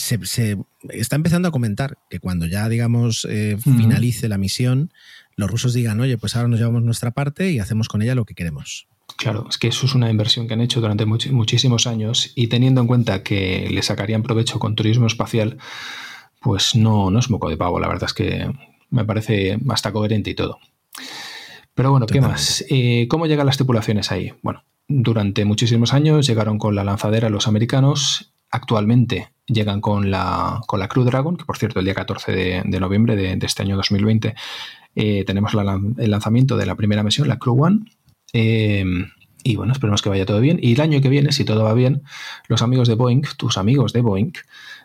está 0.90 1.16
empezando 1.16 1.48
a 1.48 1.50
comentar 1.50 1.98
que 2.10 2.20
cuando 2.20 2.46
ya, 2.46 2.68
digamos, 2.68 3.26
eh, 3.28 3.56
finalice 3.62 4.28
la 4.28 4.36
misión, 4.38 4.92
los 5.36 5.50
rusos 5.50 5.72
digan, 5.72 6.00
oye, 6.00 6.18
pues 6.18 6.36
ahora 6.36 6.48
nos 6.48 6.58
llevamos 6.58 6.82
nuestra 6.82 7.10
parte 7.10 7.50
y 7.50 7.58
hacemos 7.58 7.88
con 7.88 8.02
ella 8.02 8.14
lo 8.14 8.26
que 8.26 8.34
queremos. 8.34 8.86
Claro, 9.16 9.46
es 9.48 9.58
que 9.58 9.68
eso 9.68 9.86
es 9.86 9.94
una 9.94 10.10
inversión 10.10 10.46
que 10.46 10.54
han 10.54 10.60
hecho 10.60 10.80
durante 10.80 11.06
muchísimos 11.06 11.86
años 11.86 12.32
y 12.34 12.46
teniendo 12.48 12.80
en 12.80 12.86
cuenta 12.86 13.22
que 13.22 13.68
le 13.70 13.82
sacarían 13.82 14.22
provecho 14.22 14.58
con 14.58 14.74
turismo 14.74 15.06
espacial, 15.06 15.58
pues 16.40 16.74
no, 16.74 17.10
no 17.10 17.18
es 17.18 17.30
moco 17.30 17.48
de 17.48 17.56
pavo, 17.56 17.80
la 17.80 17.88
verdad 17.88 18.08
es 18.08 18.14
que 18.14 18.50
me 18.90 19.04
parece 19.04 19.58
hasta 19.68 19.92
coherente 19.92 20.30
y 20.30 20.34
todo. 20.34 20.58
Pero 21.74 21.90
bueno, 21.90 22.06
¿qué 22.06 22.20
más? 22.20 22.64
Eh, 22.68 23.06
¿Cómo 23.08 23.26
llegan 23.26 23.46
las 23.46 23.56
tripulaciones 23.56 24.10
ahí? 24.12 24.32
Bueno, 24.42 24.64
durante 24.88 25.44
muchísimos 25.44 25.94
años 25.94 26.26
llegaron 26.26 26.58
con 26.58 26.74
la 26.74 26.84
lanzadera 26.84 27.30
los 27.30 27.48
americanos 27.48 28.32
Actualmente 28.52 29.28
llegan 29.46 29.80
con 29.80 30.10
la, 30.10 30.60
con 30.66 30.80
la 30.80 30.88
Crew 30.88 31.04
Dragon, 31.04 31.36
que 31.36 31.44
por 31.44 31.56
cierto 31.56 31.78
el 31.78 31.84
día 31.84 31.94
14 31.94 32.32
de, 32.32 32.80
noviembre 32.80 33.14
de, 33.14 33.38
este 33.46 33.62
año 33.62 33.76
2020 33.76 34.34
eh, 34.96 35.24
tenemos 35.24 35.52
el 35.54 36.10
lanzamiento 36.10 36.56
de 36.56 36.66
la 36.66 36.74
primera 36.74 37.04
misión, 37.04 37.28
la 37.28 37.38
Crew 37.38 37.64
One. 37.64 37.84
Eh, 38.32 38.84
y 39.44 39.54
bueno, 39.54 39.72
esperemos 39.72 40.02
que 40.02 40.08
vaya 40.08 40.26
todo 40.26 40.40
bien. 40.40 40.58
Y 40.60 40.72
el 40.72 40.80
año 40.80 41.00
que 41.00 41.08
viene, 41.08 41.30
si 41.30 41.44
todo 41.44 41.62
va 41.62 41.74
bien, 41.74 42.02
los 42.48 42.60
amigos 42.60 42.88
de 42.88 42.94
Boeing, 42.94 43.22
tus 43.36 43.56
amigos 43.56 43.92
de 43.92 44.00
Boeing, 44.00 44.32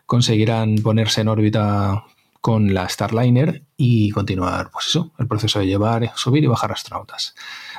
conseguirán 0.06 0.76
ponerse 0.76 1.22
en 1.22 1.28
órbita 1.28 2.03
con 2.45 2.76
la 2.76 2.88
Starliner 2.88 3.63
y 3.76 4.11
continuar, 4.11 4.69
pues 4.69 4.85
eso, 4.85 5.11
el 5.17 5.26
proceso 5.26 5.57
de 5.57 5.65
llevar, 5.65 6.11
subir 6.15 6.43
y 6.43 6.47
bajar 6.47 6.72
astronautas. 6.72 7.34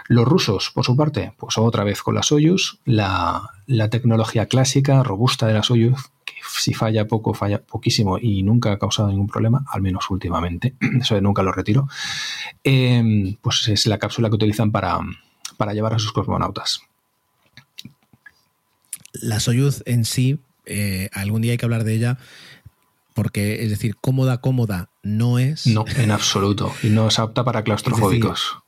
Los 0.08 0.26
rusos, 0.26 0.72
por 0.74 0.84
su 0.84 0.96
parte, 0.96 1.34
pues 1.36 1.56
otra 1.56 1.84
vez 1.84 2.02
con 2.02 2.16
la 2.16 2.24
Soyuz, 2.24 2.80
la, 2.84 3.52
tecnología 3.92 4.46
clásica, 4.46 5.04
robusta 5.04 5.46
de 5.46 5.54
la 5.54 5.62
Soyuz, 5.62 6.10
que 6.24 6.34
si 6.58 6.74
falla 6.74 7.06
poco, 7.06 7.32
falla 7.32 7.62
poquísimo 7.62 8.18
y 8.18 8.42
nunca 8.42 8.72
ha 8.72 8.78
causado 8.80 9.08
ningún 9.08 9.28
problema, 9.28 9.64
al 9.70 9.82
menos 9.82 10.10
últimamente, 10.10 10.74
eso 11.00 11.20
nunca 11.20 11.44
lo 11.44 11.52
retiro, 11.52 11.86
em, 12.64 13.36
pues 13.40 13.68
es 13.68 13.86
la 13.86 13.98
cápsula 13.98 14.30
que 14.30 14.34
utilizan 14.34 14.72
para, 14.72 14.98
para 15.58 15.74
llevar 15.74 15.94
a 15.94 16.00
sus 16.00 16.10
cosmonautas. 16.12 16.80
La 19.12 19.38
Soyuz 19.38 19.84
en 19.86 20.04
sí, 20.04 20.40
eh, 20.64 21.08
algún 21.12 21.42
día 21.42 21.52
hay 21.52 21.58
que 21.58 21.66
hablar 21.66 21.84
de 21.84 21.94
ella, 21.94 22.18
porque 23.16 23.64
es 23.64 23.70
decir, 23.70 23.96
cómoda, 23.96 24.42
cómoda 24.42 24.90
no 25.02 25.38
es. 25.38 25.66
No, 25.66 25.86
en 25.96 26.10
absoluto. 26.10 26.72
Y 26.82 26.90
no 26.90 27.08
es 27.08 27.18
apta 27.18 27.42
para 27.44 27.64
claustrofóbicos. 27.64 28.58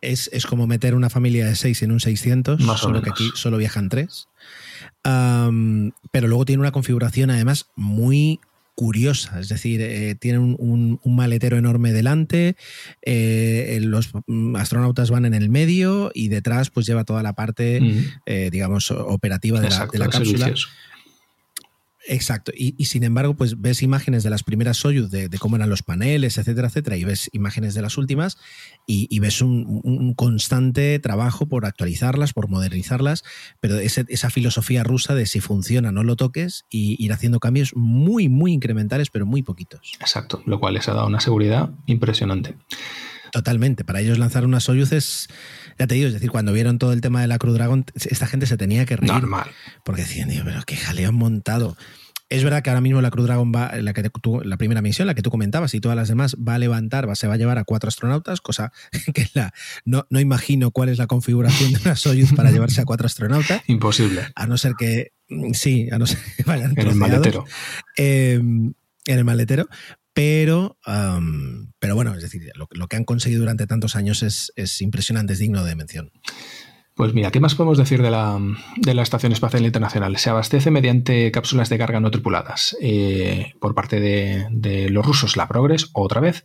Es, 0.00 0.30
como 0.46 0.66
meter 0.66 0.94
una 0.94 1.10
familia 1.10 1.44
de 1.44 1.54
seis 1.54 1.82
en 1.82 1.92
un 1.92 2.00
600, 2.00 2.62
solo 2.78 3.02
que 3.02 3.10
aquí 3.10 3.30
solo 3.34 3.58
viajan 3.58 3.90
tres. 3.90 4.28
pero 5.02 6.28
luego 6.28 6.44
tiene 6.46 6.60
una 6.60 6.72
configuración 6.72 7.30
además 7.30 7.66
muy 7.76 8.40
curiosa, 8.74 9.40
es 9.40 9.48
decir, 9.48 9.80
eh, 9.82 10.14
tiene 10.14 10.38
un, 10.38 11.00
maletero 11.04 11.58
enorme 11.58 11.92
delante, 11.92 12.54
eh, 13.02 13.80
los 13.82 14.12
astronautas 14.54 15.10
van 15.10 15.24
en 15.24 15.34
el 15.34 15.50
medio 15.50 16.12
y 16.14 16.28
detrás 16.28 16.70
pues 16.70 16.86
lleva 16.86 17.02
toda 17.02 17.24
la 17.24 17.32
parte, 17.32 17.82
eh, 18.24 18.50
digamos, 18.52 18.92
operativa 18.92 19.60
de 19.60 19.70
la, 19.70 19.88
de 19.88 19.98
la 19.98 20.08
cápsula. 20.08 20.54
Exacto. 22.08 22.52
Y, 22.56 22.86
sin 22.86 23.04
embargo, 23.04 23.34
pues 23.34 23.60
ves 23.60 23.82
imágenes 23.82 24.22
de 24.22 24.30
las 24.30 24.42
primeras 24.42 24.78
Soyuz, 24.78 25.10
de, 25.10 25.28
cómo 25.38 25.56
eran 25.56 25.68
los 25.68 25.82
paneles, 25.82 26.38
etcétera, 26.38 26.68
etcétera, 26.68 26.96
y 26.96 27.04
ves 27.04 27.28
imágenes 27.32 27.74
de 27.74 27.82
las 27.82 27.98
últimas 27.98 28.38
y, 28.86 29.18
ves 29.18 29.42
un, 29.42 30.14
constante 30.14 30.98
trabajo 31.00 31.46
por 31.46 31.66
actualizarlas, 31.66 32.32
por 32.32 32.48
modernizarlas, 32.48 33.24
pero 33.60 33.78
esa 33.78 34.30
filosofía 34.30 34.82
rusa 34.84 35.14
de 35.14 35.26
si 35.26 35.40
funciona 35.40 35.92
no 35.92 36.02
lo 36.02 36.16
toques 36.16 36.64
y 36.70 36.96
ir 37.02 37.12
haciendo 37.12 37.40
cambios 37.40 37.76
muy, 37.76 38.30
muy 38.30 38.52
incrementales, 38.52 39.10
pero 39.10 39.26
muy 39.26 39.42
poquitos. 39.42 39.92
Exacto, 40.00 40.42
lo 40.46 40.58
cual 40.58 40.74
les 40.74 40.88
ha 40.88 40.94
dado 40.94 41.06
una 41.06 41.20
seguridad 41.20 41.70
impresionante. 41.86 42.56
Totalmente. 43.32 43.84
Para 43.84 44.00
ellos 44.00 44.18
lanzar 44.18 44.44
una 44.44 44.60
Soyuz 44.60 44.92
es, 44.92 45.28
ya 45.78 45.86
te 45.86 45.94
digo, 45.94 46.08
es 46.08 46.14
decir, 46.14 46.30
cuando 46.30 46.52
vieron 46.52 46.78
todo 46.78 46.92
el 46.92 47.00
tema 47.00 47.20
de 47.20 47.28
la 47.28 47.38
Crew 47.38 47.52
Dragon, 47.54 47.84
esta 47.94 48.26
gente 48.26 48.46
se 48.46 48.56
tenía 48.56 48.84
que 48.84 48.96
reír. 48.96 49.12
Normal. 49.12 49.48
Porque 49.84 50.02
decían, 50.02 50.30
pero 50.44 50.62
qué 50.66 50.76
jaleo 50.76 51.08
han 51.08 51.14
montado. 51.14 51.76
Es 52.30 52.44
verdad 52.44 52.62
que 52.62 52.68
ahora 52.68 52.82
mismo 52.82 53.00
la 53.00 53.10
Cruz 53.10 53.26
Dragon 53.26 53.50
va, 53.54 53.72
la, 53.80 53.94
que 53.94 54.02
la 54.44 54.56
primera 54.58 54.82
misión, 54.82 55.06
la 55.06 55.14
que 55.14 55.22
tú 55.22 55.30
comentabas, 55.30 55.72
y 55.72 55.80
todas 55.80 55.96
las 55.96 56.08
demás, 56.08 56.36
va 56.36 56.56
a 56.56 56.58
levantar, 56.58 57.08
va, 57.08 57.14
se 57.14 57.26
va 57.26 57.34
a 57.34 57.36
llevar 57.38 57.56
a 57.56 57.64
cuatro 57.64 57.88
astronautas, 57.88 58.42
cosa 58.42 58.72
que 59.14 59.28
la, 59.32 59.54
no, 59.84 60.06
no 60.10 60.20
imagino 60.20 60.70
cuál 60.70 60.90
es 60.90 60.98
la 60.98 61.06
configuración 61.06 61.72
de 61.72 61.80
una 61.80 61.96
Soyuz 61.96 62.34
para 62.34 62.50
llevarse 62.50 62.82
a 62.82 62.84
cuatro 62.84 63.06
astronautas. 63.06 63.62
Imposible. 63.66 64.26
A 64.34 64.46
no 64.46 64.58
ser 64.58 64.74
que, 64.74 65.12
sí, 65.52 65.88
a 65.90 65.98
no 65.98 66.06
ser 66.06 66.18
que 66.36 66.42
vayan 66.42 66.74
En 66.76 66.88
el 66.88 66.94
maletero. 66.96 67.46
Em, 67.96 68.74
en 69.06 69.18
el 69.18 69.24
maletero. 69.24 69.66
Pero, 70.18 70.76
pero 71.78 71.94
bueno, 71.94 72.12
es 72.12 72.22
decir, 72.22 72.50
lo, 72.56 72.88
que 72.88 72.96
han 72.96 73.04
conseguido 73.04 73.38
durante 73.38 73.68
tantos 73.68 73.94
años 73.94 74.24
es, 74.24 74.52
es 74.56 74.82
impresionante, 74.82 75.34
es 75.34 75.38
digno 75.38 75.62
de 75.62 75.76
mención. 75.76 76.10
Pues 76.94 77.14
mira, 77.14 77.30
¿qué 77.30 77.38
más 77.38 77.54
podemos 77.54 77.78
decir 77.78 78.02
de 78.02 78.10
la, 78.10 78.40
Estación 79.00 79.30
Espacial 79.30 79.64
Internacional? 79.64 80.16
Se 80.16 80.28
abastece 80.28 80.72
mediante 80.72 81.30
cápsulas 81.30 81.68
de 81.68 81.78
carga 81.78 82.00
no 82.00 82.10
tripuladas 82.10 82.76
eh, 82.80 83.52
por 83.60 83.76
parte 83.76 84.00
de, 84.00 84.88
los 84.90 85.06
rusos, 85.06 85.36
la 85.36 85.46
Progress, 85.46 85.88
otra 85.92 86.20
vez. 86.20 86.42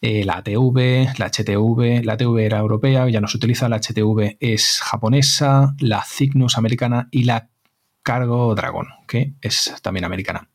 Eh, 0.00 0.22
la 0.24 0.34
ATV, 0.34 1.18
la 1.18 1.30
HTV, 1.30 2.04
la 2.04 2.12
ATV 2.12 2.38
era 2.38 2.58
europea, 2.60 3.08
ya 3.08 3.20
no 3.20 3.26
se 3.26 3.38
utiliza, 3.38 3.68
la 3.68 3.80
HTV 3.80 4.36
es 4.38 4.78
japonesa, 4.80 5.74
la 5.80 6.04
Cygnus 6.04 6.58
americana 6.58 7.08
y 7.10 7.24
la 7.24 7.50
Cargo 8.04 8.54
Dragon, 8.54 8.86
que 9.08 9.34
es 9.40 9.74
también 9.82 10.04
americana. 10.04 10.48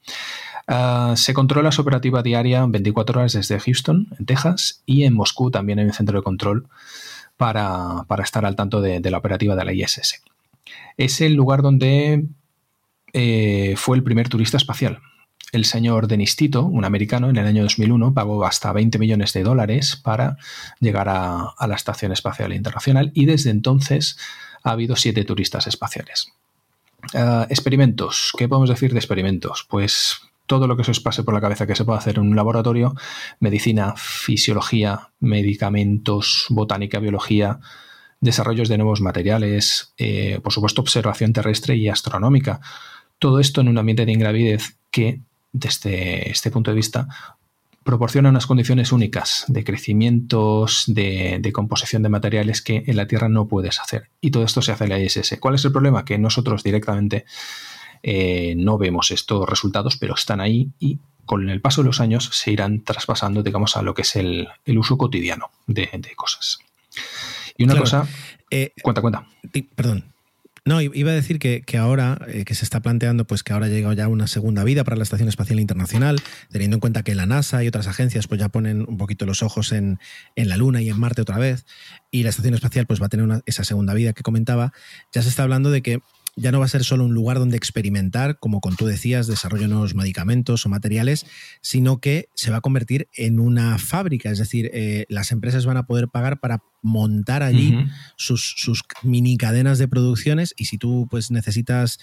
Ah, 0.72 1.16
se 1.18 1.34
controla 1.34 1.72
su 1.72 1.82
operativa 1.82 2.22
diaria 2.22 2.64
24 2.64 3.22
horas 3.22 3.34
desde 3.34 3.60
Houston, 3.60 4.08
en 4.20 4.26
Texas, 4.28 4.84
y 4.86 5.04
en 5.04 5.16
Moscú 5.16 5.50
también 5.50 5.80
hay 5.80 5.86
un 5.86 5.94
centro 5.94 6.20
de 6.20 6.24
control 6.24 6.68
para, 7.38 8.06
estar 8.22 8.46
al 8.46 8.56
tanto 8.56 8.80
de, 8.80 9.02
la 9.10 9.18
operativa 9.18 9.56
de 9.56 9.66
la 9.66 9.74
ISS. 9.74 10.22
Es 10.96 11.22
el 11.22 11.34
lugar 11.34 11.64
donde 11.64 12.28
eh, 13.14 13.74
fue 13.78 13.98
el 13.98 14.04
primer 14.04 14.30
turista 14.30 14.58
espacial. 14.58 15.00
El 15.52 15.66
señor 15.66 16.08
Denis 16.08 16.36
Tito, 16.36 16.64
un 16.64 16.86
americano, 16.86 17.32
en 17.32 17.38
el 17.38 17.48
año 17.48 17.64
2001 17.64 18.14
pagó 18.14 18.46
hasta 18.46 18.72
20 18.72 19.00
millones 19.00 19.34
de 19.34 19.42
dólares 19.42 19.96
para 19.96 20.38
llegar 20.80 21.10
a, 21.10 21.56
la 21.68 21.76
Estación 21.76 22.12
Espacial 22.12 22.54
Internacional 22.54 23.12
y 23.16 23.26
desde 23.26 23.50
entonces 23.50 24.20
ha 24.62 24.70
habido 24.70 24.96
siete 24.96 25.24
turistas 25.24 25.66
espaciales. 25.66 26.32
Ah, 27.16 27.48
experimentos. 27.50 28.34
¿Qué 28.38 28.48
podemos 28.48 28.70
decir 28.70 28.94
de 28.94 29.00
experimentos? 29.00 29.66
Pues 29.68 30.29
todo 30.50 30.66
lo 30.66 30.76
que 30.76 30.84
se 30.84 30.90
os 30.90 31.00
pase 31.00 31.22
por 31.22 31.36
la 31.36 31.42
cabeza 31.42 31.68
que 31.68 31.76
se 31.76 31.86
puede 31.86 32.00
hacer 32.00 32.18
en 32.18 32.24
un 32.24 32.36
laboratorio, 32.36 32.96
medicina, 33.40 33.94
fisiología, 33.96 35.12
medicamentos, 35.20 36.48
botánica, 36.50 36.98
biología, 36.98 37.60
desarrollos 38.20 38.68
de 38.68 38.80
nuevos 38.80 39.00
materiales, 39.00 39.94
eh, 40.00 40.40
por 40.42 40.52
supuesto 40.52 40.82
observación 40.82 41.34
terrestre 41.34 41.76
y 41.76 41.88
astronómica. 41.88 42.62
Todo 43.20 43.40
esto 43.40 43.62
en 43.62 43.68
un 43.68 43.78
ambiente 43.78 44.08
de 44.08 44.12
ingravidez 44.12 44.76
que, 44.90 45.22
desde 45.52 46.32
este 46.32 46.50
punto 46.50 46.72
de 46.72 46.78
vista, 46.78 47.08
proporciona 47.84 48.30
unas 48.30 48.48
condiciones 48.48 48.92
únicas 48.92 49.46
de 49.50 49.64
crecimientos, 49.64 50.86
de, 50.88 51.48
composición 51.54 52.02
de 52.02 52.10
materiales 52.10 52.64
que 52.64 52.86
en 52.88 52.98
la 52.98 53.06
Tierra 53.06 53.30
no 53.30 53.48
puedes 53.48 53.80
hacer. 53.80 54.10
Y 54.20 54.32
todo 54.32 54.46
esto 54.46 54.64
se 54.64 54.72
hace 54.72 54.86
en 54.86 54.90
la 54.90 55.00
ISS. 55.00 55.38
¿Cuál 55.40 55.54
es 55.54 55.66
el 55.66 55.72
problema? 55.72 56.06
Que 56.06 56.18
nosotros 56.18 56.64
directamente 56.64 57.26
eh, 58.04 58.56
no 58.58 58.78
vemos 58.78 59.12
estos 59.12 59.48
resultados, 59.48 59.98
pero 59.98 60.16
están 60.16 60.42
ahí 60.42 60.70
y 60.80 61.00
con 61.26 61.50
el 61.50 61.62
paso 61.62 61.82
de 61.82 61.88
los 61.88 62.00
años 62.00 62.30
se 62.32 62.52
irán 62.52 62.84
traspasando, 62.84 63.44
digamos, 63.44 63.78
a 63.78 63.82
lo 63.82 63.94
que 63.94 64.02
es 64.02 64.16
el, 64.16 64.48
uso 64.66 64.98
cotidiano 64.98 65.52
de, 65.68 65.90
cosas. 66.16 66.60
Y 67.58 67.66
una 67.66 67.78
cosa... 67.78 68.08
Eh, 68.50 68.74
cuenta, 68.82 69.02
cuenta. 69.02 69.28
Perdón, 69.76 70.12
no, 70.70 70.82
iba 70.82 71.10
a 71.10 71.16
decir 71.16 71.40
que, 71.40 71.64
ahora 71.80 72.20
eh, 72.28 72.46
que 72.46 72.54
se 72.54 72.64
está 72.64 72.82
planteando 72.82 73.26
pues 73.26 73.42
que 73.42 73.54
ahora 73.54 73.66
ha 73.66 73.70
llegado 73.70 73.94
ya 73.94 74.08
una 74.08 74.28
segunda 74.28 74.64
vida 74.64 74.84
para 74.84 74.98
la 74.98 75.04
Estación 75.04 75.28
Espacial 75.28 75.60
Internacional, 75.60 76.22
teniendo 76.52 76.76
en 76.76 76.80
cuenta 76.80 77.02
que 77.02 77.16
la 77.16 77.26
NASA 77.26 77.64
y 77.64 77.68
otras 77.68 77.88
agencias 77.88 78.28
pues 78.28 78.40
ya 78.40 78.50
ponen 78.50 78.86
un 78.88 78.98
poquito 78.98 79.26
los 79.26 79.42
ojos 79.42 79.72
en, 79.72 80.00
la 80.36 80.58
Luna 80.58 80.82
y 80.82 80.90
en 80.90 81.00
Marte 81.00 81.24
otra 81.24 81.40
vez, 81.40 81.66
y 82.12 82.22
la 82.22 82.30
Estación 82.30 82.54
Espacial 82.54 82.86
pues 82.86 83.02
va 83.02 83.08
a 83.08 83.10
tener 83.10 83.42
esa 83.48 83.64
segunda 83.64 83.96
vida 83.96 84.14
que 84.14 84.22
comentaba, 84.22 84.72
ya 85.12 85.24
se 85.24 85.30
está 85.30 85.42
hablando 85.42 85.72
de 85.72 85.82
que 85.82 86.02
ya 86.40 86.52
no 86.52 86.60
va 86.60 86.66
a 86.66 86.70
ser 86.70 86.84
solo 86.84 87.06
un 87.06 87.14
lugar 87.14 87.38
donde 87.38 87.58
experimentar, 87.58 88.40
como 88.40 88.62
con 88.62 88.76
tú 88.76 88.86
decías, 88.86 89.28
desarrollo 89.28 89.68
nuevos 89.68 89.96
medicamentos 89.96 90.66
o 90.66 90.70
materiales, 90.70 91.26
sino 91.62 92.00
que 92.00 92.30
se 92.34 92.52
va 92.52 92.58
a 92.58 92.62
convertir 92.62 93.08
en 93.14 93.40
una 93.40 93.78
fábrica, 93.78 94.30
es 94.30 94.40
decir, 94.40 94.70
eh, 94.74 95.06
las 95.10 95.32
empresas 95.32 95.66
van 95.66 95.78
a 95.78 95.86
poder 95.86 96.08
pagar 96.08 96.40
para 96.40 96.64
montar 96.82 97.44
allí 97.44 97.78
sus, 98.16 98.56
sus, 98.58 98.84
mini 99.04 99.38
cadenas 99.38 99.80
de 99.80 99.88
producciones. 99.88 100.54
Y 100.58 100.66
si 100.66 100.78
tú 100.78 101.08
pues 101.10 101.32
necesitas, 101.32 102.00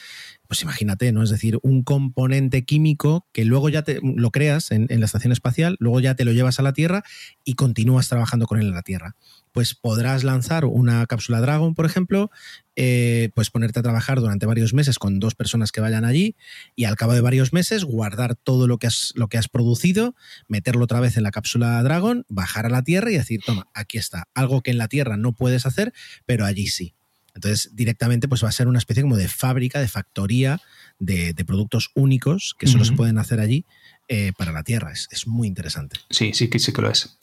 pues 0.48 0.62
imagínate, 0.62 1.12
¿no? 1.12 1.22
Es 1.22 1.30
decir, 1.30 1.58
un 1.62 1.82
componente 1.82 2.64
químico 2.64 3.26
que 3.32 3.44
luego 3.44 3.68
ya 3.68 3.82
te 3.82 4.00
lo 4.02 4.30
creas 4.30 4.70
en, 4.70 4.86
en 4.90 5.00
la 5.00 5.06
estación 5.06 5.32
espacial, 5.32 5.76
luego 5.78 6.00
ya 6.00 6.14
te 6.14 6.24
lo 6.24 6.32
llevas 6.32 6.58
a 6.58 6.62
la 6.62 6.72
Tierra 6.72 7.04
y 7.44 7.54
continúas 7.54 8.08
trabajando 8.08 8.46
con 8.46 8.60
él 8.60 8.66
en 8.66 8.74
la 8.74 8.82
Tierra. 8.82 9.16
Pues 9.52 9.74
podrás 9.74 10.24
lanzar 10.24 10.66
una 10.66 11.06
cápsula 11.06 11.40
Dragon, 11.40 11.74
por 11.74 11.86
ejemplo, 11.86 12.30
eh, 12.77 13.31
pues 13.35 13.51
ponerte 13.51 13.81
a 13.81 13.82
trabajar 13.82 14.20
durante 14.20 14.47
varios 14.47 14.74
meses 14.74 14.98
con 14.98 15.19
dos 15.19 15.35
personas 15.35 15.73
que 15.73 15.81
vayan 15.81 16.05
allí 16.05 16.36
y 16.74 16.85
al 16.85 16.97
cabo 16.97 17.15
de 17.15 17.23
varios 17.23 17.53
meses 17.53 17.85
guardar 17.85 18.36
todo 18.36 18.66
lo 18.66 18.78
que 18.78 18.86
has, 18.86 19.12
lo 19.16 19.28
que 19.28 19.39
has 19.39 19.48
producido, 19.48 20.15
meterlo 20.47 20.85
otra 20.85 21.01
vez 21.01 21.16
en 21.16 21.23
la 21.23 21.31
cápsula 21.31 21.82
Dragon, 21.82 22.24
bajar 22.28 22.66
a 22.66 22.69
la 22.69 22.82
Tierra 22.82 23.11
y 23.11 23.15
decir, 23.15 23.40
toma, 23.44 23.66
aquí 23.74 23.98
está, 23.98 24.28
algo 24.35 24.62
que 24.62 24.70
en 24.70 24.78
la 24.78 24.89
Tierra 24.89 25.16
no 25.16 25.32
puedes 25.32 25.66
hacer, 25.66 25.93
pero 26.27 26.44
allí 26.44 26.66
sí. 26.66 26.94
Entonces, 27.35 27.70
directamente, 27.74 28.28
pues 28.28 28.43
va 28.43 28.48
a 28.48 28.53
ser 28.53 28.66
una 28.66 28.78
especie 28.78 29.03
como 29.03 29.19
de 29.19 29.28
fábrica, 29.28 29.78
de 29.78 29.89
factoría 29.89 30.59
de, 30.98 31.35
productos 31.47 31.90
únicos 31.94 32.55
que 32.59 32.66
solo 32.66 32.86
se 32.86 32.93
pueden 32.93 33.19
hacer 33.19 33.40
allí 33.40 33.66
eh, 34.09 34.32
para 34.39 34.53
la 34.53 34.62
Tierra. 34.62 34.93
Es, 34.93 35.07
es, 35.11 35.27
muy 35.27 35.47
interesante. 35.47 35.98
Sí, 36.09 36.32
sí 36.32 36.48
que 36.48 36.59
sí 36.59 36.73
que 36.73 36.81
lo 36.81 36.90
es. 36.90 37.19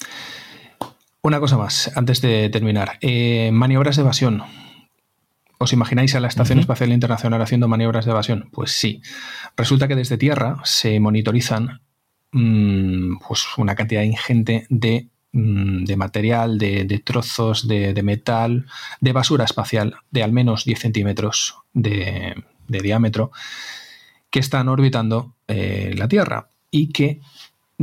Una 1.24 1.40
cosa 1.40 1.58
más, 1.58 1.92
antes 1.96 2.22
de 2.22 2.50
terminar. 2.50 3.00
Eh, 3.02 3.50
maniobras 3.54 3.96
de 3.96 4.04
evasión. 4.04 4.44
¿Os 5.64 5.72
imagináis 5.72 6.14
a 6.14 6.20
la 6.20 6.28
Estación 6.28 6.60
Espacial 6.60 6.92
Internacional 6.92 7.42
haciendo 7.42 7.70
maniobras 7.70 8.04
de 8.04 8.12
evasión? 8.12 8.50
Pues 8.52 8.74
sí. 8.74 9.02
Resulta 9.56 9.88
que 9.88 9.96
desde 9.96 10.18
Tierra 10.18 10.58
se 10.66 11.00
monitorizan 11.00 11.80
mm, 12.34 13.20
pues 13.26 13.46
una 13.56 13.74
cantidad 13.74 14.02
ingente 14.02 14.68
de, 14.70 15.08
mm, 15.32 15.86
material, 15.96 16.58
de, 16.58 17.02
trozos 17.06 17.66
de, 17.66 18.04
metal, 18.04 18.66
de 19.00 19.14
basura 19.14 19.46
espacial 19.46 19.96
de 20.12 20.24
al 20.24 20.34
menos 20.34 20.66
10 20.66 20.80
centímetros 20.80 21.56
de, 21.72 22.36
diámetro 22.68 23.32
que 24.30 24.40
están 24.40 24.68
orbitando 24.68 25.34
eh, 25.48 25.96
la 25.98 26.10
Tierra 26.10 26.50
y 26.72 26.92
que 26.92 27.22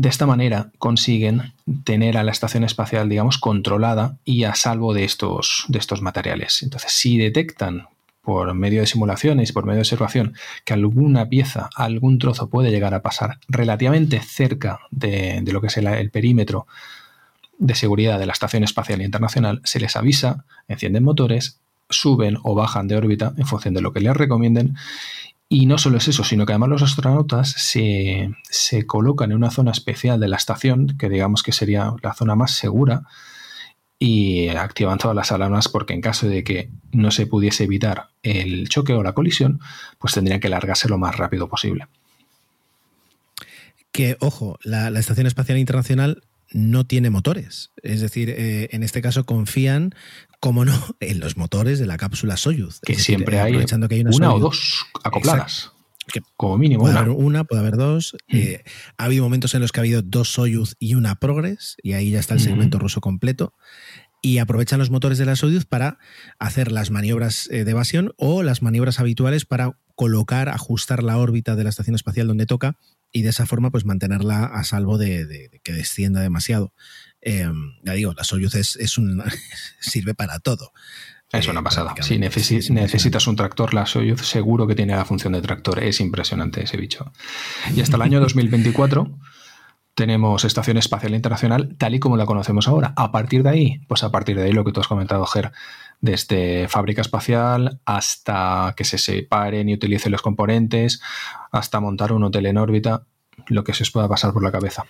de 0.00 0.08
esta 0.08 0.24
manera 0.24 0.70
consiguen 0.78 1.52
tener 1.84 2.16
a 2.16 2.24
la 2.24 2.32
estación 2.32 2.64
espacial, 2.64 3.10
digamos, 3.10 3.36
controlada 3.36 4.16
y 4.24 4.44
a 4.44 4.54
salvo 4.54 4.94
de 4.94 5.04
estos, 5.04 5.66
de 5.68 5.78
estos 5.78 6.00
materiales. 6.00 6.62
Entonces, 6.62 6.92
si 6.92 7.18
detectan 7.18 7.86
por 8.22 8.54
medio 8.54 8.80
de 8.80 8.86
simulaciones, 8.86 9.52
por 9.52 9.66
medio 9.66 9.76
de 9.76 9.82
observación, 9.82 10.34
que 10.64 10.72
alguna 10.72 11.28
pieza, 11.28 11.68
algún 11.74 12.18
trozo 12.18 12.48
puede 12.48 12.70
llegar 12.70 12.94
a 12.94 13.02
pasar 13.02 13.40
relativamente 13.48 14.20
cerca 14.20 14.80
de, 14.90 15.42
lo 15.52 15.60
que 15.60 15.66
es 15.66 15.76
el, 15.76 16.10
perímetro 16.10 16.66
de 17.58 17.74
seguridad 17.74 18.18
de 18.18 18.24
la 18.24 18.32
Estación 18.32 18.64
Espacial 18.64 19.02
Internacional, 19.02 19.60
se 19.64 19.80
les 19.80 19.96
avisa, 19.96 20.46
encienden 20.66 21.04
motores, 21.04 21.60
suben 21.90 22.38
o 22.42 22.54
bajan 22.54 22.88
de 22.88 22.96
órbita 22.96 23.34
en 23.36 23.46
función 23.46 23.74
de 23.74 23.82
lo 23.82 23.92
que 23.92 24.00
les 24.00 24.16
recomienden 24.16 24.76
y 25.52 25.66
no 25.66 25.78
solo 25.78 25.98
es 25.98 26.06
eso, 26.06 26.22
sino 26.22 26.46
que 26.46 26.52
además 26.52 26.68
los 26.68 26.82
astronautas 26.82 27.50
se, 27.50 28.32
colocan 28.86 29.32
en 29.32 29.36
una 29.36 29.50
zona 29.50 29.72
especial 29.72 30.20
de 30.20 30.28
la 30.28 30.36
estación, 30.36 30.96
que 30.96 31.08
digamos 31.08 31.42
que 31.42 31.50
sería 31.50 31.92
la 32.04 32.14
zona 32.14 32.36
más 32.36 32.52
segura, 32.52 33.02
y 33.98 34.46
activan 34.46 34.98
todas 34.98 35.16
las 35.16 35.32
alarmas 35.32 35.68
porque 35.68 35.92
en 35.92 36.02
caso 36.02 36.28
de 36.28 36.44
que 36.44 36.70
no 36.92 37.10
se 37.10 37.26
pudiese 37.26 37.64
evitar 37.64 38.10
el 38.22 38.68
choque 38.68 38.92
o 38.92 39.02
la 39.02 39.12
colisión, 39.12 39.58
pues 39.98 40.14
tendrían 40.14 40.38
que 40.38 40.48
largarse 40.48 40.88
lo 40.88 40.98
más 40.98 41.16
rápido 41.16 41.48
posible. 41.48 41.88
Que, 43.90 44.16
ojo, 44.20 44.56
la, 44.62 44.88
Estación 45.00 45.26
Espacial 45.26 45.58
Internacional 45.58 46.22
no 46.52 46.86
tiene 46.86 47.10
motores. 47.10 47.72
Es 47.82 48.00
decir, 48.00 48.30
eh, 48.30 48.68
en 48.72 48.82
este 48.82 49.02
caso 49.02 49.24
confían 49.24 49.94
como 50.40 50.64
no, 50.64 50.72
en 51.00 51.20
los 51.20 51.36
motores 51.36 51.78
de 51.78 51.86
la 51.86 51.96
cápsula 51.96 52.36
Soyuz. 52.36 52.80
Que 52.80 52.94
siempre 52.96 53.40
hay, 53.40 53.54
una, 53.54 54.34
o 54.34 54.38
dos 54.38 54.86
acopladas. 55.04 55.72
como 56.36 56.58
mínimo. 56.58 56.82
Puede 56.82 56.98
haber 56.98 57.10
una, 57.10 57.44
puede 57.44 57.60
haber 57.60 57.76
dos. 57.76 58.16
Mm. 58.28 58.36
Eh, 58.36 58.64
ha 58.96 59.04
habido 59.04 59.24
momentos 59.24 59.54
en 59.54 59.60
los 59.60 59.72
que 59.72 59.80
ha 59.80 59.82
habido 59.82 60.02
dos 60.02 60.32
Soyuz 60.32 60.76
y 60.78 60.94
una 60.94 61.14
Progress, 61.16 61.76
y 61.82 61.92
ahí 61.92 62.10
ya 62.10 62.20
está 62.20 62.34
el 62.34 62.40
segmento 62.40 62.78
ruso 62.78 63.00
completo. 63.00 63.54
Y 64.22 64.38
aprovechan 64.38 64.78
los 64.78 64.90
motores 64.90 65.18
de 65.18 65.24
la 65.24 65.36
Soyuz 65.36 65.64
para 65.64 65.98
hacer 66.38 66.72
las 66.72 66.90
maniobras 66.90 67.48
eh, 67.50 67.64
de 67.64 67.70
evasión 67.70 68.12
o 68.16 68.42
las 68.42 68.62
maniobras 68.62 69.00
habituales 69.00 69.46
para 69.46 69.78
colocar, 69.94 70.48
ajustar 70.48 71.02
la 71.02 71.18
órbita 71.18 71.56
de 71.56 71.64
la 71.64 71.70
estación 71.70 71.94
espacial 71.94 72.26
donde 72.26 72.46
toca 72.46 72.76
y 73.12 73.22
de 73.22 73.30
esa 73.30 73.46
forma 73.46 73.70
pues 73.70 73.84
mantenerla 73.84 74.44
a 74.44 74.64
salvo 74.64 74.98
de 74.98 75.60
que 75.62 75.72
descienda 75.72 76.20
demasiado. 76.20 76.72
Em, 77.22 77.74
ya 77.82 77.92
digo, 77.92 78.14
la 78.14 78.24
Soyuz 78.24 78.54
es, 78.54 78.98
un, 78.98 79.22
sirve 79.80 80.14
para 80.14 80.38
todo. 80.38 80.72
Es 81.32 81.46
una 81.46 81.60
eh, 81.60 81.62
pasada. 81.62 81.94
Si 82.00 82.18
necesitas 82.18 83.26
un 83.26 83.36
tractor, 83.36 83.74
la 83.74 83.86
Soyuz 83.86 84.26
seguro 84.26 84.66
que 84.66 84.74
tiene 84.74 84.96
la 84.96 85.04
función 85.04 85.32
de 85.34 85.42
tractor. 85.42 85.82
Es 85.82 86.00
impresionante 86.00 86.64
ese 86.64 86.76
bicho. 86.76 87.12
Y 87.74 87.80
hasta 87.80 87.96
el 87.96 88.02
año 88.02 88.20
2024 88.20 89.18
tenemos 89.94 90.44
Estación 90.44 90.76
Espacial 90.76 91.14
Internacional 91.14 91.76
tal 91.76 91.94
y 91.94 92.00
como 92.00 92.16
la 92.16 92.26
conocemos 92.26 92.68
ahora. 92.68 92.92
A 92.96 93.12
partir 93.12 93.42
de 93.42 93.50
ahí, 93.50 93.80
pues 93.88 94.02
a 94.02 94.10
partir 94.10 94.36
de 94.36 94.44
ahí 94.44 94.52
lo 94.52 94.64
que 94.64 94.72
tú 94.72 94.80
has 94.80 94.88
comentado, 94.88 95.26
Ger, 95.26 95.52
desde 96.00 96.68
fábrica 96.68 97.02
espacial 97.02 97.80
hasta 97.84 98.74
que 98.76 98.84
se 98.84 98.98
separen 98.98 99.68
y 99.68 99.74
utilicen 99.74 100.12
los 100.12 100.22
componentes, 100.22 101.00
hasta 101.52 101.80
montar 101.80 102.12
un 102.12 102.24
hotel 102.24 102.46
en 102.46 102.58
órbita, 102.58 103.06
lo 103.48 103.64
que 103.64 103.74
se 103.74 103.82
os 103.82 103.90
pueda 103.90 104.08
pasar 104.08 104.32
por 104.32 104.42
la 104.42 104.52
cabeza. 104.52 104.84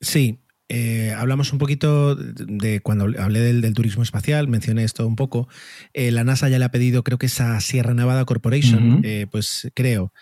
Sí, 0.00 0.40
eh, 0.68 1.14
hablamos 1.16 1.52
un 1.52 1.58
poquito 1.58 2.16
de, 2.16 2.80
cuando 2.80 3.04
hablé 3.04 3.40
del, 3.40 3.74
turismo 3.74 4.02
espacial, 4.02 4.48
mencioné 4.48 4.82
esto 4.82 5.06
un 5.06 5.14
poco. 5.14 5.48
Eh, 5.94 6.10
la 6.10 6.24
NASA 6.24 6.48
ya 6.48 6.58
le 6.58 6.64
ha 6.64 6.70
pedido, 6.70 7.04
creo 7.04 7.18
que 7.18 7.26
es 7.26 7.40
a 7.40 7.60
Sierra 7.60 7.94
Nevada 7.94 8.24
Corporation, 8.24 9.00
eh, 9.04 9.26
pues 9.30 9.70
creo 9.74 10.12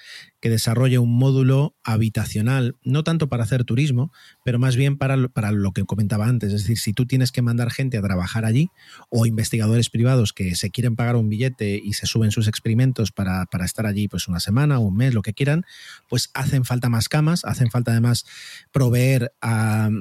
que 0.45 0.51
desarrolle 0.51 0.99
un 0.99 1.17
módulo 1.17 1.75
habitacional, 1.85 2.77
no 2.85 3.03
tanto 3.03 3.31
para 3.31 3.45
hacer 3.45 3.65
turismo, 3.65 4.13
pero 4.45 4.59
más 4.59 4.77
bien 4.77 4.99
para, 4.99 5.29
para 5.29 5.53
lo 5.53 5.73
que 5.73 5.85
comentaba 5.85 6.27
antes. 6.27 6.53
Es 6.53 6.65
decir, 6.65 6.79
si 6.79 6.93
tú 6.93 7.07
tienes 7.07 7.33
que 7.33 7.41
mandar 7.41 7.71
gente 7.71 7.97
a 7.97 8.03
trabajar 8.03 8.45
allí 8.45 8.69
o 9.09 9.25
investigadores 9.25 9.89
privados 9.89 10.35
que 10.35 10.55
se 10.55 10.69
quieren 10.69 10.97
pagar 10.97 11.17
un 11.17 11.31
billete 11.31 11.81
y 11.83 11.95
se 11.95 12.05
suben 12.05 12.31
sus 12.31 12.47
experimentos 12.47 13.11
para, 13.11 13.49
estar 13.65 13.87
allí 13.87 14.07
pues 14.07 14.29
una 14.29 14.39
semana 14.39 14.79
o 14.79 14.83
un 14.83 14.99
mes, 14.99 15.15
lo 15.15 15.23
que 15.23 15.33
quieran, 15.33 15.65
pues 16.11 16.29
hacen 16.35 16.67
falta 16.67 16.91
más 16.91 17.09
camas, 17.09 17.47
hacen 17.47 17.71
falta 17.71 17.93
además 17.93 18.27
proveer 18.71 19.33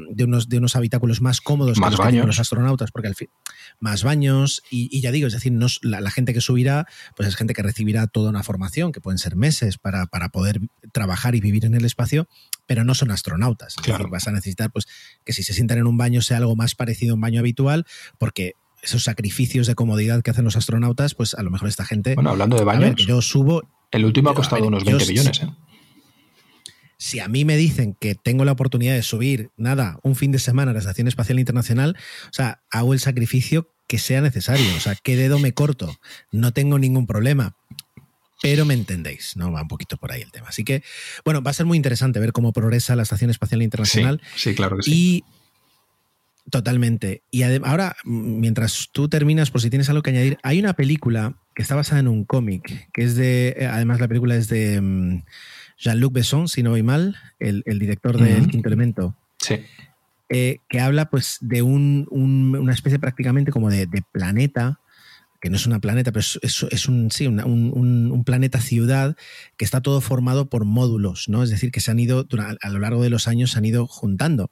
de, 0.10 0.24
unos, 0.26 0.50
de 0.50 0.58
unos 0.58 0.76
habitáculos 0.76 1.22
más 1.22 1.40
cómodos 1.40 1.80
más 1.80 1.96
que 1.96 2.18
los, 2.18 2.26
los 2.26 2.40
astronautas, 2.42 2.92
porque 2.92 3.08
al 3.08 3.16
fin, 3.16 3.30
más 3.80 4.04
baños 4.04 4.64
y, 4.70 5.02
ya 5.02 5.12
digo, 5.12 5.28
es 5.28 5.34
decir, 5.34 5.52
no, 5.52 5.68
la, 5.82 6.12
gente 6.12 6.34
que 6.34 6.42
subirá, 6.42 6.88
pues 7.16 7.30
es 7.30 7.36
gente 7.36 7.54
que 7.54 7.64
recibirá 7.64 8.08
toda 8.08 8.30
una 8.30 8.44
formación, 8.44 8.92
que 8.92 9.02
pueden 9.02 9.18
ser 9.18 9.36
meses 9.36 9.78
para, 9.78 10.06
para 10.06 10.30
poder 10.30 10.62
trabajar 10.92 11.36
y 11.36 11.42
vivir 11.42 11.66
en 11.66 11.76
el 11.76 11.86
espacio, 11.86 12.28
pero 12.66 12.84
no 12.84 12.96
son 12.96 13.12
astronautas. 13.12 13.76
Claro. 13.76 14.10
vas 14.10 14.28
a 14.28 14.32
necesitar 14.32 14.72
pues, 14.72 14.88
que 15.26 15.34
si 15.34 15.44
se 15.44 15.54
sientan 15.54 15.78
en 15.78 15.88
un 15.88 15.98
baño 15.98 16.22
sea 16.22 16.38
algo 16.38 16.56
más 16.56 16.76
parecido 16.76 17.14
a 17.14 17.16
un 17.16 17.22
baño 17.22 17.40
habitual, 17.40 17.86
porque 18.18 18.54
esos 18.82 19.04
sacrificios 19.04 19.68
de 19.68 19.76
comodidad 19.76 20.22
que 20.22 20.32
hacen 20.32 20.44
los 20.44 20.58
astronautas, 20.58 21.16
pues 21.16 21.34
a 21.34 21.44
lo 21.44 21.50
mejor 21.50 21.70
esta 21.70 21.86
gente... 21.86 22.16
Bueno, 22.16 22.32
hablando 22.32 22.58
de 22.58 22.66
baños, 22.66 23.06
yo 23.06 23.22
subo... 23.22 23.64
El 23.92 24.06
último 24.06 24.30
ha 24.30 24.36
costado 24.36 24.68
unos 24.68 24.84
20 24.84 25.06
millones. 25.06 25.42
¿eh? 25.44 25.50
Si 27.04 27.20
a 27.20 27.28
mí 27.28 27.44
me 27.44 27.58
dicen 27.58 27.98
que 28.00 28.16
tengo 28.16 28.46
la 28.46 28.54
oportunidad 28.54 28.94
de 28.94 29.04
subir, 29.04 29.50
nada, 29.58 30.00
un 30.04 30.16
fin 30.16 30.32
de 30.32 30.40
semana 30.40 30.72
a 30.72 30.74
la 30.74 30.80
Estación 30.80 31.10
Espacial 31.10 31.38
Internacional, 31.38 31.98
o 32.30 32.34
sea, 32.34 32.64
hago 32.72 32.94
el 32.94 33.02
sacrificio 33.02 33.76
que 33.88 34.00
sea 34.00 34.22
necesario. 34.22 34.66
O 34.78 34.80
sea, 34.80 34.96
¿qué 34.96 35.18
dedo 35.18 35.38
me 35.38 35.52
corto? 35.52 35.94
No 36.32 36.54
tengo 36.54 36.80
ningún 36.80 37.06
problema. 37.06 37.58
Pero 38.42 38.64
me 38.64 38.74
entendéis, 38.74 39.36
¿no? 39.36 39.52
Va 39.52 39.64
un 39.64 39.68
poquito 39.68 39.98
por 39.98 40.14
ahí 40.14 40.22
el 40.22 40.32
tema. 40.32 40.48
Así 40.48 40.64
que, 40.64 40.82
bueno, 41.26 41.42
va 41.42 41.52
a 41.52 41.54
ser 41.54 41.66
muy 41.66 41.76
interesante 41.76 42.22
ver 42.22 42.32
cómo 42.32 42.54
progresa 42.54 42.96
la 42.96 43.04
Estación 43.04 43.30
Espacial 43.30 43.62
Internacional. 43.62 44.22
Sí, 44.36 44.52
sí 44.52 44.56
claro 44.56 44.78
que 44.78 44.84
sí. 44.84 44.92
Y 44.94 45.24
Totalmente. 46.50 47.24
Y 47.32 47.44
ahora, 47.44 47.96
mientras 48.04 48.90
tú 48.92 49.08
terminas, 49.08 49.50
por 49.50 49.62
si 49.62 49.70
tienes 49.70 49.90
algo 49.90 50.04
que 50.04 50.10
añadir, 50.12 50.38
hay 50.44 50.60
una 50.60 50.74
película 50.74 51.38
que 51.56 51.62
está 51.62 51.76
basada 51.76 52.00
en 52.00 52.08
un 52.08 52.26
cómic, 52.26 52.90
que 52.92 53.04
es 53.04 53.16
de, 53.16 53.56
eh, 53.58 53.66
además 53.66 54.02
la 54.02 54.08
película 54.08 54.36
es 54.36 54.50
de 54.50 54.82
mm, 54.82 55.24
Jean-Luc 55.78 56.14
Besson, 56.14 56.48
si 56.48 56.64
no 56.64 56.72
voy 56.72 56.84
mal, 56.84 57.16
el, 57.40 57.64
director 57.80 58.18
del 58.18 58.48
Quinto 58.48 58.68
Elemento. 58.68 59.16
Sí. 59.40 59.56
Eh, 60.30 60.58
que 60.70 60.80
habla 60.80 61.10
pues 61.10 61.38
de 61.42 61.62
un, 61.62 62.08
una 62.10 62.74
especie 62.74 62.98
prácticamente 62.98 63.52
como 63.52 63.70
de, 63.70 63.88
planeta, 64.12 64.80
que 65.42 65.50
no 65.50 65.58
es 65.58 65.68
una 65.68 65.80
planeta, 65.80 66.12
pero 66.12 66.22
es, 66.42 66.88
un, 66.88 67.12
sí, 67.12 67.28
un, 67.28 67.40
un, 67.44 68.24
planeta 68.24 68.62
ciudad 68.62 69.18
que 69.58 69.66
está 69.66 69.82
todo 69.82 70.00
formado 70.00 70.50
por 70.50 70.64
módulos, 70.66 71.28
¿no? 71.28 71.44
Es 71.44 71.50
decir, 71.50 71.72
que 71.72 71.82
se 71.82 71.92
han 71.92 72.00
ido, 72.00 72.26
a 72.62 72.70
lo 72.70 72.80
largo 72.80 73.04
de 73.04 73.10
los 73.10 73.28
años, 73.28 73.52
se 73.52 73.58
han 73.60 73.66
ido 73.66 73.86
juntando. 73.86 74.50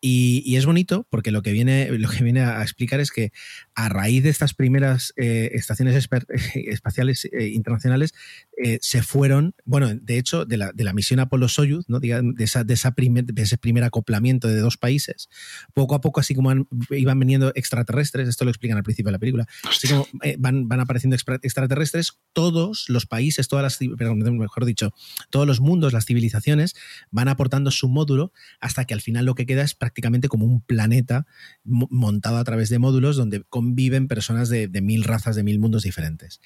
Y, 0.00 0.56
es 0.56 0.66
bonito 0.66 1.06
porque 1.10 1.32
lo 1.32 1.42
que, 1.42 1.52
viene, 1.52 1.90
lo 1.90 2.08
que 2.08 2.22
viene 2.22 2.42
a 2.42 2.62
explicar 2.62 3.00
es 3.00 3.10
que 3.10 3.32
a 3.76 3.90
raíz 3.90 4.22
de 4.22 4.30
estas 4.30 4.54
primeras 4.54 5.12
eh, 5.16 5.50
estaciones 5.52 5.94
espaciales 6.54 7.26
eh, 7.26 7.48
internacionales 7.48 8.14
eh, 8.56 8.78
se 8.80 9.02
fueron, 9.02 9.54
bueno, 9.66 9.94
de 9.94 10.16
hecho, 10.16 10.46
de 10.46 10.56
la, 10.56 10.72
de 10.72 10.82
la 10.82 10.94
misión 10.94 11.20
Apolo-Soyuz, 11.20 11.84
¿no? 11.86 12.00
de, 12.00 12.08
esa, 12.38 12.64
de, 12.64 12.74
esa 12.74 12.94
de 12.96 13.42
ese 13.42 13.58
primer 13.58 13.84
acoplamiento 13.84 14.48
de 14.48 14.58
dos 14.60 14.78
países, 14.78 15.28
poco 15.74 15.94
a 15.94 16.00
poco, 16.00 16.20
así 16.20 16.34
como 16.34 16.52
iban 16.90 17.20
viniendo 17.20 17.52
extraterrestres, 17.54 18.28
esto 18.28 18.46
lo 18.46 18.50
explican 18.50 18.78
al 18.78 18.82
principio 18.82 19.10
de 19.10 19.12
la 19.12 19.18
película, 19.18 19.46
así 19.68 19.88
como 19.88 20.06
van, 20.38 20.68
van 20.68 20.80
apareciendo 20.80 21.14
extraterrestres, 21.42 22.18
todos 22.32 22.86
los 22.88 23.04
países, 23.04 23.46
todas 23.46 23.62
las, 23.62 23.96
perdón, 23.98 24.38
mejor 24.38 24.64
dicho, 24.64 24.94
todos 25.28 25.46
los 25.46 25.60
mundos, 25.60 25.92
las 25.92 26.06
civilizaciones, 26.06 26.74
van 27.10 27.28
aportando 27.28 27.70
su 27.70 27.88
módulo 27.88 28.32
hasta 28.58 28.86
que 28.86 28.94
al 28.94 29.02
final 29.02 29.26
lo 29.26 29.34
que 29.34 29.44
queda 29.44 29.62
es 29.62 29.74
prácticamente 29.74 30.28
como 30.28 30.46
un 30.46 30.62
planeta 30.62 31.26
montado 31.64 32.38
a 32.38 32.44
través 32.44 32.70
de 32.70 32.78
módulos 32.78 33.16
donde 33.16 33.42
conviven 33.66 34.06
personas 34.06 34.48
de, 34.48 34.68
mil 34.80 35.02
razas, 35.02 35.34
de 35.34 35.42
mil 35.42 35.58
mundos 35.58 35.82
diferentes. 35.82 36.40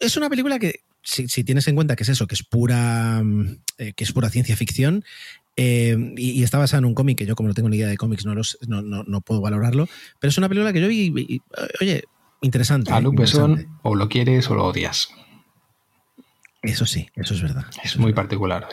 Es 0.00 0.16
una 0.16 0.28
película 0.28 0.58
que, 0.58 0.80
si, 1.02 1.42
tienes 1.42 1.66
en 1.68 1.74
cuenta 1.74 1.96
que 1.96 2.02
es 2.02 2.10
eso, 2.10 2.26
que 2.26 2.34
es 2.34 2.42
pura, 2.42 3.22
mm, 3.22 3.56
eh, 3.78 3.92
que 3.94 4.04
es 4.04 4.12
pura 4.12 4.28
ciencia 4.28 4.56
ficción, 4.56 5.04
eh, 5.56 5.96
y, 6.16 6.42
está 6.42 6.58
basada 6.58 6.80
en 6.80 6.84
un 6.84 6.94
cómic 6.94 7.18
que 7.18 7.26
yo, 7.26 7.34
como 7.34 7.48
no 7.48 7.54
tengo 7.54 7.70
ni 7.70 7.78
idea 7.78 7.88
de 7.88 7.96
cómics, 7.96 8.26
no, 8.26 8.34
los, 8.34 8.58
no, 8.66 9.20
puedo 9.22 9.40
valorarlo. 9.40 9.88
Pero 10.20 10.28
es 10.28 10.38
una 10.38 10.48
película 10.48 10.72
que 10.72 10.82
yo 10.82 10.88
vi, 10.88 11.12
y, 11.16 11.42
oye, 11.80 12.04
interesante. 12.42 12.92
A 12.92 13.00
Luke 13.00 13.20
Besson 13.20 13.78
o 13.82 13.94
lo 13.94 14.08
quieres 14.08 14.50
o 14.50 14.54
lo 14.54 14.66
odias. 14.66 15.08
Eso 16.62 16.84
sí, 16.84 17.08
eso 17.14 17.34
es 17.34 17.42
verdad. 17.42 17.64
Es 17.82 17.96
muy 17.96 18.12
particular. 18.12 18.68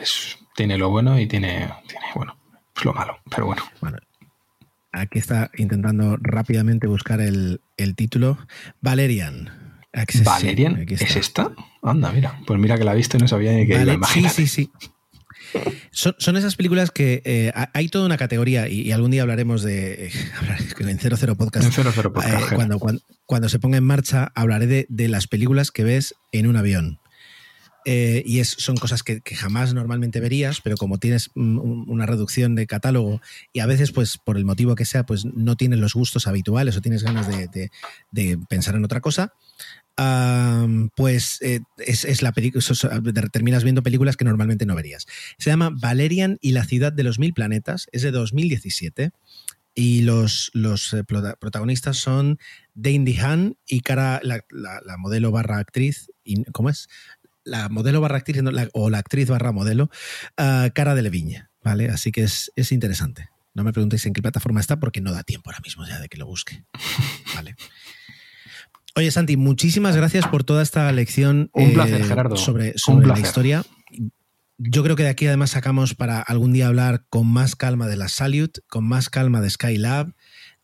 tiene 0.56 0.78
lo 0.78 0.90
bueno 0.90 1.20
y 1.20 1.28
tiene, 1.28 1.72
tiene 1.88 2.06
bueno, 2.16 2.38
es 2.76 2.86
lo 2.86 2.94
malo, 2.94 3.18
pero 3.30 3.46
bueno. 3.46 3.64
Bueno, 3.80 3.98
aquí 4.92 5.20
está 5.20 5.52
intentando 5.58 6.18
rápidamente 6.22 6.88
buscar 6.88 7.22
el, 7.22 7.62
título. 7.96 8.38
Valerian. 8.82 9.50
¿Valerian? 10.24 10.86
¿Es 10.88 11.16
esta? 11.16 11.52
Anda, 11.82 12.12
mira. 12.12 12.40
Pues 12.48 12.60
mira 12.60 12.78
que 12.78 12.84
la 12.84 12.94
he 12.94 12.98
visto 12.98 13.18
y 13.18 13.20
no 13.20 13.28
sabía 13.28 13.52
ni 13.54 13.68
que 13.68 14.00
Sí, 14.14 14.30
sí, 14.30 14.48
sí. 14.48 14.72
Son, 15.92 16.38
esas 16.38 16.56
películas 16.56 16.92
que 16.92 17.22
eh, 17.26 17.52
hay 17.74 17.90
toda 17.90 18.06
una 18.06 18.18
categoría, 18.18 18.70
y, 18.70 18.92
algún 18.92 19.12
día 19.12 19.24
hablaremos 19.24 19.64
de. 19.64 20.06
Eh, 20.06 20.12
en 20.80 21.00
00 21.00 21.36
Podcast. 21.36 21.66
En 21.66 21.72
00 21.72 22.14
Podcast. 22.14 22.52
Eh, 22.52 22.56
cuando, 22.56 22.80
cuando, 23.26 23.50
se 23.50 23.60
ponga 23.60 23.78
en 23.78 23.84
marcha, 23.84 24.32
hablaré 24.34 24.68
de, 24.68 24.86
de, 24.88 25.10
las 25.10 25.28
películas 25.28 25.72
que 25.72 25.84
ves 25.84 26.16
en 26.32 26.48
un 26.48 26.56
avión. 26.56 27.01
Eh, 27.86 28.22
y 28.26 28.40
es, 28.40 28.50
son 28.50 28.78
cosas 28.78 29.02
que, 29.02 29.22
jamás 29.36 29.74
normalmente 29.74 30.20
verías, 30.20 30.62
pero 30.62 30.78
como 30.78 31.00
tienes 31.00 31.32
una 31.36 32.06
reducción 32.06 32.56
de 32.56 32.68
catálogo 32.68 33.22
y 33.54 33.60
a 33.60 33.66
veces, 33.66 33.92
pues 33.92 34.18
por 34.18 34.38
el 34.38 34.46
motivo 34.46 34.76
que 34.76 34.86
sea, 34.86 35.06
pues 35.06 35.26
no 35.26 35.56
tienes 35.56 35.80
los 35.80 35.94
gustos 35.94 36.28
habituales 36.28 36.78
o 36.78 36.82
tienes 36.82 37.04
ganas 37.04 37.28
de, 37.28 38.40
pensar 38.50 38.76
en 38.76 38.86
otra 38.86 39.02
cosa, 39.02 39.34
pues 40.96 41.40
eh, 41.42 41.62
es, 41.78 42.22
la 42.22 42.32
película, 42.32 42.64
terminas 43.32 43.64
viendo 43.64 43.84
películas 43.84 44.16
que 44.18 44.26
normalmente 44.26 44.66
no 44.66 44.76
verías. 44.76 45.08
Se 45.38 45.50
llama 45.50 45.72
Valerian 45.74 46.38
y 46.42 46.52
la 46.52 46.66
ciudad 46.66 46.94
de 46.94 47.04
los 47.04 47.20
mil 47.20 47.34
planetas, 47.34 47.88
es 47.92 48.04
de 48.04 48.12
2017. 48.12 49.12
Y 49.74 50.02
los, 50.02 50.52
los 50.54 50.94
eh, 50.94 51.06
protagonistas 51.06 51.96
son 51.96 52.40
Dane 52.74 53.18
Han 53.22 53.56
y 53.66 53.80
Cara, 53.80 54.20
la, 54.22 54.44
la, 54.50 54.98
modelo 54.98 55.32
barra 55.32 55.60
actriz, 55.60 56.12
¿cómo 56.52 56.70
es? 56.70 56.90
La 57.44 57.70
modelo 57.70 58.02
barra 58.02 58.18
actriz 58.18 58.38
o 58.74 58.90
la 58.90 58.98
actriz 58.98 59.30
barra 59.30 59.52
modelo, 59.52 59.90
uh, 60.38 60.70
Cara 60.74 60.96
de 60.96 61.02
Leviña, 61.02 61.52
¿vale? 61.64 61.90
Así 61.90 62.12
que 62.12 62.24
es, 62.24 62.52
interesante. 62.72 63.30
No 63.54 63.64
me 63.64 63.74
preguntéis 63.74 64.06
en 64.06 64.14
qué 64.14 64.22
plataforma 64.22 64.60
está 64.60 64.80
porque 64.80 65.02
no 65.02 65.12
da 65.12 65.24
tiempo 65.24 65.50
ahora 65.50 65.60
mismo 65.64 65.86
ya 65.86 66.00
de 66.00 66.08
que 66.08 66.18
lo 66.18 66.26
busque. 66.26 66.64
Vale. 67.36 67.56
Oye, 68.96 69.12
Santi, 69.12 69.38
muchísimas 69.38 69.96
gracias 69.96 70.28
por 70.28 70.44
toda 70.44 70.64
esta 70.64 70.92
lección. 70.92 71.50
Un 71.54 71.74
placer, 71.74 72.02
eh, 72.02 72.04
Gerardo. 72.06 72.38
Sobre, 72.38 72.74
sobre 72.78 73.08
la 73.08 73.20
historia. 73.20 73.64
Yo 74.58 74.84
creo 74.84 74.96
que 74.96 75.04
de 75.04 75.10
aquí 75.10 75.28
además 75.28 75.52
sacamos 75.52 75.96
para 75.96 76.22
algún 76.22 76.54
día 76.54 76.68
hablar 76.68 77.06
con 77.10 77.28
más 77.28 77.56
calma 77.56 77.88
de 77.88 77.98
la 77.98 78.10
Salute, 78.10 78.62
con 78.68 78.86
más 78.86 79.10
calma 79.10 79.42
de 79.42 79.50
Skylab 79.50 80.14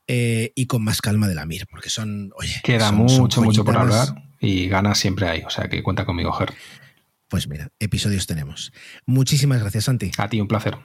eh, 0.08 0.54
y 0.56 0.68
con 0.68 0.84
más 0.84 1.02
calma 1.02 1.28
de 1.28 1.36
la 1.36 1.46
Mir, 1.46 1.68
porque 1.68 1.90
son, 1.90 2.32
oye. 2.38 2.62
Queda 2.64 2.92
mucho, 2.92 3.42
mucho 3.42 3.66
por 3.66 3.78
hablar 3.78 4.27
y 4.40 4.68
ganas 4.68 4.98
siempre 4.98 5.28
hay, 5.28 5.42
o 5.44 5.50
sea 5.50 5.68
que 5.68 5.84
cuenta 5.84 6.06
conmigo, 6.06 6.32
Ger. 6.34 6.54
Pues 7.30 7.48
mira, 7.48 7.70
episodios 7.80 8.26
tenemos. 8.26 8.72
Muchísimas 9.06 9.60
gracias, 9.60 9.86
Santi. 9.86 10.12
A 10.18 10.30
ti, 10.30 10.40
un 10.40 10.48
placer. 10.48 10.78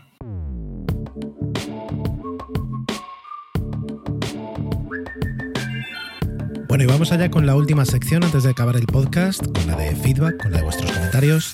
Bueno, 6.73 6.85
y 6.85 6.87
vamos 6.87 7.13
allá 7.13 7.31
con 7.31 7.45
la 7.45 7.55
última 7.55 7.85
sección 7.85 8.25
antes 8.25 8.45
de 8.45 8.51
acabar 8.51 8.77
el 8.77 8.87
podcast, 8.87 9.45
con 9.47 9.67
la 9.67 9.77
de 9.77 9.95
feedback, 9.95 10.43
con 10.43 10.53
la 10.53 10.59
de 10.59 10.65
vuestros 10.65 10.91
comentarios. 10.91 11.53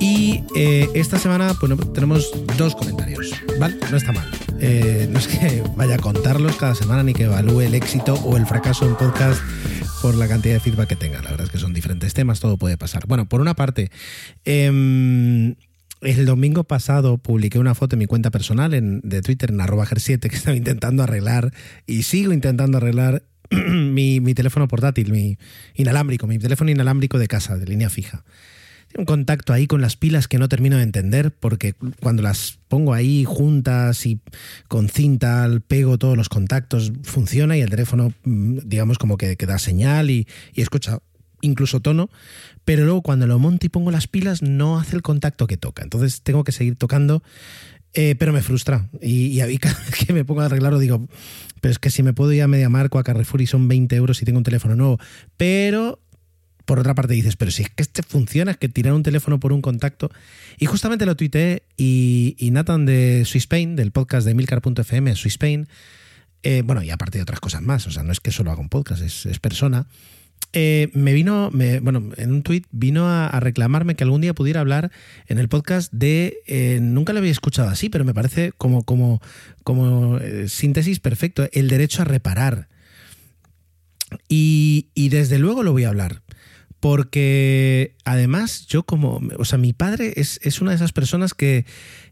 Y 0.00 0.42
eh, 0.56 0.88
esta 0.94 1.18
semana 1.18 1.52
bueno, 1.60 1.76
tenemos 1.76 2.30
dos 2.56 2.74
comentarios, 2.74 3.30
¿vale? 3.60 3.76
No 3.90 3.96
está 3.96 4.10
mal. 4.12 4.28
Eh, 4.58 5.06
no 5.10 5.18
es 5.18 5.28
que 5.28 5.62
vaya 5.76 5.96
a 5.96 5.98
contarlos 5.98 6.56
cada 6.56 6.74
semana 6.74 7.02
ni 7.02 7.12
que 7.12 7.24
evalúe 7.24 7.60
el 7.60 7.74
éxito 7.74 8.14
o 8.14 8.36
el 8.36 8.46
fracaso 8.46 8.86
en 8.86 8.96
podcast 8.96 9.40
por 10.02 10.16
la 10.16 10.26
cantidad 10.26 10.54
de 10.54 10.60
feedback 10.60 10.88
que 10.88 10.96
tenga. 10.96 11.22
La 11.22 11.30
verdad 11.30 11.46
es 11.46 11.52
que 11.52 11.58
son 11.58 11.72
diferentes 11.72 12.12
temas, 12.12 12.40
todo 12.40 12.56
puede 12.56 12.76
pasar. 12.76 13.06
Bueno, 13.06 13.28
por 13.28 13.40
una 13.40 13.54
parte, 13.54 13.92
em, 14.44 15.54
el 16.00 16.26
domingo 16.26 16.64
pasado 16.64 17.18
publiqué 17.18 17.60
una 17.60 17.76
foto 17.76 17.94
en 17.94 18.00
mi 18.00 18.06
cuenta 18.06 18.32
personal 18.32 18.74
en, 18.74 19.00
de 19.04 19.22
Twitter 19.22 19.50
en 19.50 19.60
arroba 19.60 19.86
7 19.86 20.28
que 20.28 20.34
estaba 20.34 20.56
intentando 20.56 21.04
arreglar 21.04 21.52
y 21.86 22.02
sigo 22.02 22.32
intentando 22.32 22.78
arreglar 22.78 23.22
mi, 23.50 24.18
mi, 24.18 24.34
teléfono 24.34 24.66
portátil, 24.66 25.12
mi 25.12 25.38
inalámbrico, 25.74 26.26
mi 26.26 26.40
teléfono 26.40 26.72
inalámbrico 26.72 27.20
de 27.20 27.28
casa, 27.28 27.56
de 27.56 27.66
línea 27.66 27.88
fija 27.88 28.24
un 28.96 29.04
contacto 29.04 29.52
ahí 29.52 29.66
con 29.66 29.80
las 29.80 29.96
pilas 29.96 30.28
que 30.28 30.38
no 30.38 30.48
termino 30.48 30.76
de 30.76 30.82
entender, 30.82 31.32
porque 31.32 31.74
cuando 32.00 32.22
las 32.22 32.58
pongo 32.68 32.94
ahí 32.94 33.24
juntas 33.24 34.06
y 34.06 34.20
con 34.68 34.88
cinta 34.88 35.48
pego 35.66 35.98
todos 35.98 36.16
los 36.16 36.28
contactos, 36.28 36.92
funciona 37.02 37.56
y 37.56 37.60
el 37.60 37.70
teléfono, 37.70 38.12
mm, 38.24 38.58
digamos, 38.64 38.98
como 38.98 39.16
que, 39.16 39.36
da 39.36 39.58
señal 39.58 40.10
y, 40.10 40.26
escucha 40.54 41.00
incluso 41.40 41.80
tono, 41.80 42.08
pero 42.64 42.84
luego 42.84 43.02
cuando 43.02 43.26
lo 43.26 43.38
monto 43.38 43.66
y 43.66 43.68
pongo 43.68 43.90
las 43.90 44.06
pilas 44.06 44.42
no 44.42 44.78
hace 44.78 44.94
el 44.94 45.02
contacto 45.02 45.46
que 45.48 45.56
toca. 45.56 45.82
Entonces 45.82 46.22
tengo 46.22 46.44
que 46.44 46.52
seguir 46.52 46.76
tocando, 46.76 47.22
eh, 47.94 48.14
pero 48.16 48.32
me 48.32 48.42
frustra. 48.42 48.88
Y, 49.00 49.26
y 49.26 49.40
ahí 49.40 49.58
cada 49.58 49.78
vez 49.80 50.06
que 50.06 50.12
me 50.12 50.24
pongo 50.24 50.42
a 50.42 50.46
arreglarlo 50.46 50.78
digo, 50.78 51.08
pero 51.60 51.72
es 51.72 51.78
que 51.78 51.90
si 51.90 52.02
me 52.02 52.12
puedo 52.12 52.32
ir 52.32 52.42
a 52.42 52.48
Media 52.48 52.68
Marco, 52.68 52.98
a 52.98 53.04
Carrefour 53.04 53.40
y 53.40 53.46
son 53.46 53.68
20 53.68 53.94
euros 53.96 54.20
y 54.20 54.24
tengo 54.24 54.38
un 54.38 54.44
teléfono 54.44 54.76
nuevo, 54.76 54.98
pero 55.36 56.01
por 56.72 56.78
otra 56.78 56.94
parte 56.94 57.12
dices, 57.12 57.36
pero 57.36 57.50
si 57.50 57.64
es 57.64 57.68
que 57.68 57.82
este 57.82 58.02
funciona, 58.02 58.52
es 58.52 58.56
que 58.56 58.66
tirar 58.66 58.94
un 58.94 59.02
teléfono 59.02 59.38
por 59.38 59.52
un 59.52 59.60
contacto. 59.60 60.10
Y 60.58 60.64
justamente 60.64 61.04
lo 61.04 61.16
tuiteé 61.16 61.64
y, 61.76 62.48
Nathan 62.50 62.86
de 62.86 63.26
Spain, 63.30 63.76
del 63.76 63.92
podcast 63.92 64.26
de 64.26 64.32
Milcar.fm, 64.32 65.14
Swispain, 65.14 65.68
eh, 66.42 66.62
bueno, 66.64 66.82
y 66.82 66.88
aparte 66.88 67.18
de 67.18 67.22
otras 67.24 67.40
cosas 67.40 67.60
más, 67.60 67.86
o 67.86 67.90
sea, 67.90 68.04
no 68.04 68.10
es 68.10 68.20
que 68.20 68.30
solo 68.30 68.52
haga 68.52 68.62
un 68.62 68.70
podcast, 68.70 69.02
es, 69.02 69.38
persona. 69.38 69.86
Eh, 70.54 70.88
me 70.94 71.12
vino, 71.12 71.50
bueno, 71.82 72.08
en 72.16 72.32
un 72.32 72.42
tuit 72.42 72.66
vino 72.70 73.06
a, 73.06 73.38
reclamarme 73.38 73.94
que 73.94 74.04
algún 74.04 74.22
día 74.22 74.32
pudiera 74.32 74.60
hablar 74.60 74.90
en 75.26 75.38
el 75.38 75.50
podcast 75.50 75.92
de, 75.92 76.38
eh, 76.46 76.78
nunca 76.80 77.12
lo 77.12 77.18
había 77.18 77.32
escuchado 77.32 77.68
así, 77.68 77.90
pero 77.90 78.06
me 78.06 78.14
parece 78.14 78.52
como, 78.56 78.82
como, 78.84 79.20
como 79.62 80.18
síntesis 80.46 81.00
perfecto, 81.00 81.46
el 81.52 81.68
derecho 81.68 82.00
a 82.00 82.06
reparar. 82.06 82.68
y 84.30 85.08
desde 85.10 85.38
luego 85.38 85.62
lo 85.62 85.72
voy 85.72 85.84
a 85.84 85.90
hablar 85.90 86.21
porque 86.82 87.94
además 88.04 88.66
yo 88.66 88.82
como, 88.82 89.20
o 89.38 89.44
sea, 89.44 89.56
mi 89.56 89.72
padre 89.72 90.14
es, 90.16 90.40
es 90.42 90.60
una 90.60 90.72
de 90.72 90.74
esas 90.74 90.90
personas 90.90 91.32
que, 91.32 91.64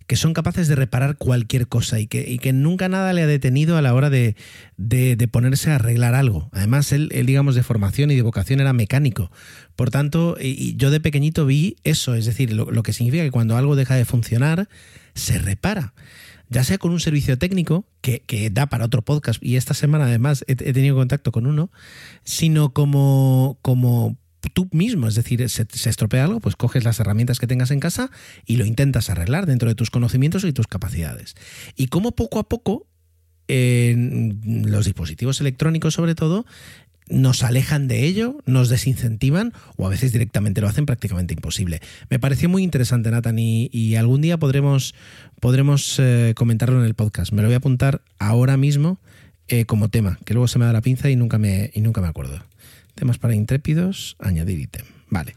que 0.07 0.15
son 0.15 0.33
capaces 0.33 0.69
de 0.69 0.77
reparar 0.77 1.17
cualquier 1.17 1.67
cosa 1.67 1.99
y 1.99 2.07
que, 2.07 2.31
y 2.31 2.39
que 2.39 2.53
nunca 2.53 2.89
nada 2.89 3.13
le 3.13 3.23
ha 3.23 3.27
detenido 3.27 3.77
a 3.77 3.83
la 3.83 3.93
hora 3.93 4.11
de, 4.11 4.37
de, 4.77 5.17
ponerse 5.27 5.73
a 5.73 5.75
arreglar 5.75 6.15
algo. 6.15 6.51
Además, 6.53 6.93
él, 6.93 7.09
él, 7.11 7.27
digamos, 7.27 7.57
de 7.57 7.65
formación 7.65 8.13
y 8.13 8.15
de 8.15 8.23
vocación 8.23 8.61
era 8.61 8.73
mecánico. 8.73 9.33
Por 9.75 9.91
tanto, 9.91 10.37
y 10.41 10.77
yo 10.77 10.93
de 10.93 11.01
pequeñito 11.01 11.47
vi 11.47 11.75
eso, 11.83 12.15
es 12.15 12.25
decir, 12.25 12.53
lo, 12.53 12.71
lo 12.71 12.85
que 12.85 12.93
significa 12.93 13.25
que 13.25 13.33
cuando 13.33 13.57
algo 13.57 13.75
deja 13.75 13.97
de 13.97 14.05
funcionar, 14.05 14.69
se 15.15 15.39
repara 15.39 15.95
ya 16.49 16.65
sea 16.65 16.79
con 16.79 16.93
un 16.93 16.99
servicio 16.99 17.39
técnico, 17.39 17.87
que, 18.01 18.21
que, 18.21 18.51
da 18.51 18.67
para 18.67 18.85
otro 18.85 19.03
podcast, 19.03 19.41
y 19.43 19.55
esta 19.55 19.73
semana 19.73 20.07
además 20.07 20.45
he, 20.49 20.53
he 20.53 20.73
tenido 20.73 20.97
contacto 20.97 21.31
con 21.31 21.47
uno, 21.47 21.71
sino 22.25 22.73
como, 22.73 23.59
como 23.63 24.17
tú 24.49 24.69
mismo, 24.73 25.09
es 25.09 25.15
decir, 25.15 25.49
se, 25.49 25.67
estropea 25.89 26.25
algo, 26.25 26.41
pues 26.41 26.57
coges 26.57 26.85
las 26.85 27.01
herramientas 27.01 27.39
que 27.39 27.47
tengas 27.47 27.71
en 27.71 27.81
casa 27.81 28.11
y 28.47 28.57
lo 28.57 28.65
intentas 28.65 29.11
arreglar 29.11 29.47
dentro 29.47 29.69
de 29.69 29.75
tus 29.75 29.91
conocimientos 29.91 30.45
y 30.45 30.53
tus 30.53 30.67
capacidades. 30.67 31.35
Y 31.77 31.89
como 31.89 32.13
poco 32.13 32.39
a 32.39 32.49
poco 32.49 32.87
los 33.49 34.85
dispositivos 34.85 35.41
electrónicos 35.41 35.95
sobre 35.95 36.15
todo 36.15 36.47
nos 37.09 37.43
alejan 37.43 37.89
de 37.89 38.05
ello, 38.05 38.39
nos 38.47 38.69
desincentivan 38.69 39.53
o 39.77 39.87
a 39.87 39.91
veces 39.91 40.13
directamente 40.13 40.61
lo 40.61 40.69
hacen 40.69 40.87
prácticamente 40.87 41.35
imposible. 41.35 41.81
Me 42.09 42.21
pareció 42.21 42.49
muy 42.49 42.63
interesante, 42.63 43.11
Nathan, 43.11 43.39
y, 43.39 43.69
y 43.73 43.97
algún 43.97 44.21
día 44.21 44.39
podremos, 44.39 44.95
podremos 45.41 45.97
eh, 45.99 46.35
comentarlo 46.37 46.79
en 46.79 46.87
el 46.87 46.95
podcast. 46.95 47.33
Me 47.33 47.43
lo 47.43 47.49
voy 47.49 47.55
a 47.55 47.59
apuntar 47.59 48.03
ahora 48.21 48.57
mismo 48.57 49.01
eh, 49.49 49.65
como 49.65 49.89
tema, 49.89 50.21
que 50.25 50.35
luego 50.35 50.47
se 50.47 50.61
me 50.61 50.65
da 50.65 50.73
la 50.73 50.81
pinza 50.81 51.11
y 51.11 51.17
nunca 51.17 51.37
me, 51.37 51.73
y 51.75 51.81
nunca 51.81 52.01
me 52.01 52.07
acuerdo. 52.07 52.41
Temas 53.01 53.17
para 53.17 53.35
intrépidos, 53.35 54.17
añadir 54.19 54.61
ítem. 54.61 54.85
Vale. 55.09 55.35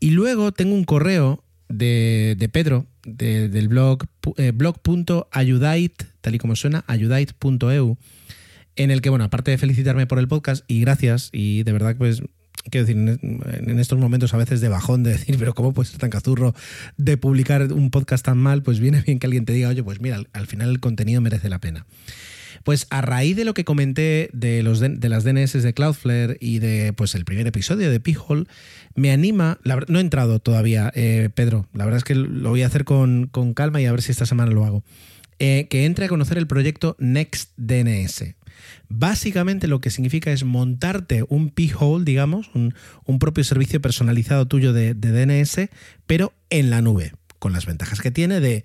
Y 0.00 0.10
luego 0.10 0.52
tengo 0.52 0.74
un 0.74 0.84
correo 0.84 1.42
de, 1.70 2.36
de 2.38 2.48
Pedro 2.50 2.84
de, 3.06 3.48
del 3.48 3.68
blog 3.68 4.04
eh, 4.36 4.52
blog.ayudait, 4.54 5.94
tal 6.20 6.34
y 6.34 6.38
como 6.38 6.56
suena, 6.56 6.84
ayudait.eu 6.86 7.96
en 8.76 8.90
el 8.90 9.00
que, 9.00 9.08
bueno, 9.08 9.24
aparte 9.24 9.50
de 9.50 9.56
felicitarme 9.56 10.06
por 10.06 10.18
el 10.18 10.28
podcast 10.28 10.62
y 10.68 10.80
gracias, 10.80 11.30
y 11.32 11.62
de 11.62 11.72
verdad, 11.72 11.96
pues, 11.96 12.22
quiero 12.70 12.86
decir, 12.86 13.18
en 13.22 13.78
estos 13.78 13.98
momentos 13.98 14.34
a 14.34 14.36
veces 14.36 14.60
de 14.60 14.68
bajón 14.68 15.04
de 15.04 15.12
decir, 15.12 15.36
pero 15.38 15.54
¿cómo 15.54 15.72
puedes 15.72 15.92
ser 15.92 16.00
tan 16.00 16.10
cazurro 16.10 16.54
de 16.98 17.16
publicar 17.16 17.72
un 17.72 17.90
podcast 17.90 18.26
tan 18.26 18.36
mal? 18.36 18.62
Pues 18.62 18.78
viene 18.78 19.00
bien 19.00 19.18
que 19.18 19.26
alguien 19.26 19.46
te 19.46 19.54
diga, 19.54 19.70
oye, 19.70 19.82
pues 19.82 20.02
mira, 20.02 20.20
al 20.34 20.46
final 20.46 20.68
el 20.68 20.80
contenido 20.80 21.22
merece 21.22 21.48
la 21.48 21.58
pena. 21.58 21.86
Pues 22.64 22.86
a 22.90 23.00
raíz 23.00 23.36
de 23.36 23.44
lo 23.44 23.54
que 23.54 23.64
comenté 23.64 24.30
de, 24.32 24.62
los 24.62 24.80
de, 24.80 25.08
las 25.08 25.24
DNS 25.24 25.52
de 25.62 25.74
Cloudflare 25.74 26.36
y 26.40 26.58
de 26.58 26.92
pues 26.92 27.14
el 27.14 27.24
primer 27.24 27.46
episodio 27.46 27.90
de 27.90 28.00
P-Hole, 28.00 28.46
me 28.94 29.12
anima, 29.12 29.58
la, 29.62 29.82
no 29.88 29.98
he 29.98 30.02
entrado 30.02 30.38
todavía, 30.38 30.92
eh, 30.94 31.30
Pedro, 31.34 31.68
la 31.72 31.84
verdad 31.84 31.98
es 31.98 32.04
que 32.04 32.14
lo 32.14 32.50
voy 32.50 32.62
a 32.62 32.66
hacer 32.66 32.84
con, 32.84 33.28
con 33.30 33.54
calma 33.54 33.80
y 33.80 33.86
a 33.86 33.92
ver 33.92 34.02
si 34.02 34.12
esta 34.12 34.26
semana 34.26 34.50
lo 34.52 34.64
hago, 34.64 34.84
eh, 35.38 35.66
que 35.68 35.84
entre 35.84 36.06
a 36.06 36.08
conocer 36.08 36.38
el 36.38 36.46
proyecto 36.46 36.96
NextDNS. 36.98 38.34
Básicamente 38.88 39.68
lo 39.68 39.80
que 39.80 39.90
significa 39.90 40.32
es 40.32 40.44
montarte 40.44 41.24
un 41.28 41.50
P-Hole, 41.50 42.04
digamos, 42.04 42.50
un, 42.54 42.74
un, 43.04 43.18
propio 43.18 43.44
servicio 43.44 43.80
personalizado 43.80 44.46
tuyo 44.46 44.72
de, 44.72 44.94
de 44.94 45.12
DNS, 45.12 45.68
pero 46.06 46.32
en 46.50 46.70
la 46.70 46.80
nube, 46.80 47.12
con 47.38 47.52
las 47.52 47.66
ventajas 47.66 48.00
que 48.00 48.10
tiene 48.10 48.40
de 48.40 48.64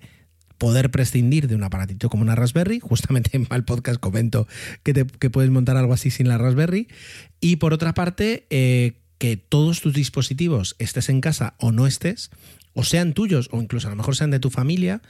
poder 0.62 0.92
prescindir 0.92 1.48
de 1.48 1.56
un 1.56 1.64
aparatito 1.64 2.08
como 2.08 2.22
una 2.22 2.36
Raspberry. 2.36 2.78
Justamente 2.78 3.36
en 3.36 3.48
el 3.50 3.64
podcast 3.64 3.98
comento 3.98 4.46
que, 4.84 4.94
te, 4.94 5.04
que 5.04 5.28
puedes 5.28 5.50
montar 5.50 5.76
algo 5.76 5.92
así 5.92 6.12
sin 6.12 6.28
la 6.28 6.38
Raspberry. 6.38 6.86
Y 7.40 7.56
por 7.56 7.72
otra 7.72 7.94
parte, 7.94 8.46
eh, 8.48 8.92
que 9.18 9.36
todos 9.36 9.80
tus 9.80 9.92
dispositivos, 9.92 10.76
estés 10.78 11.08
en 11.08 11.20
casa 11.20 11.54
o 11.58 11.72
no 11.72 11.88
estés, 11.88 12.30
o 12.74 12.84
sean 12.84 13.12
tuyos 13.12 13.48
o 13.50 13.60
incluso 13.60 13.88
a 13.88 13.90
lo 13.90 13.96
mejor 13.96 14.14
sean 14.14 14.30
de 14.30 14.38
tu 14.38 14.50
familia, 14.50 15.02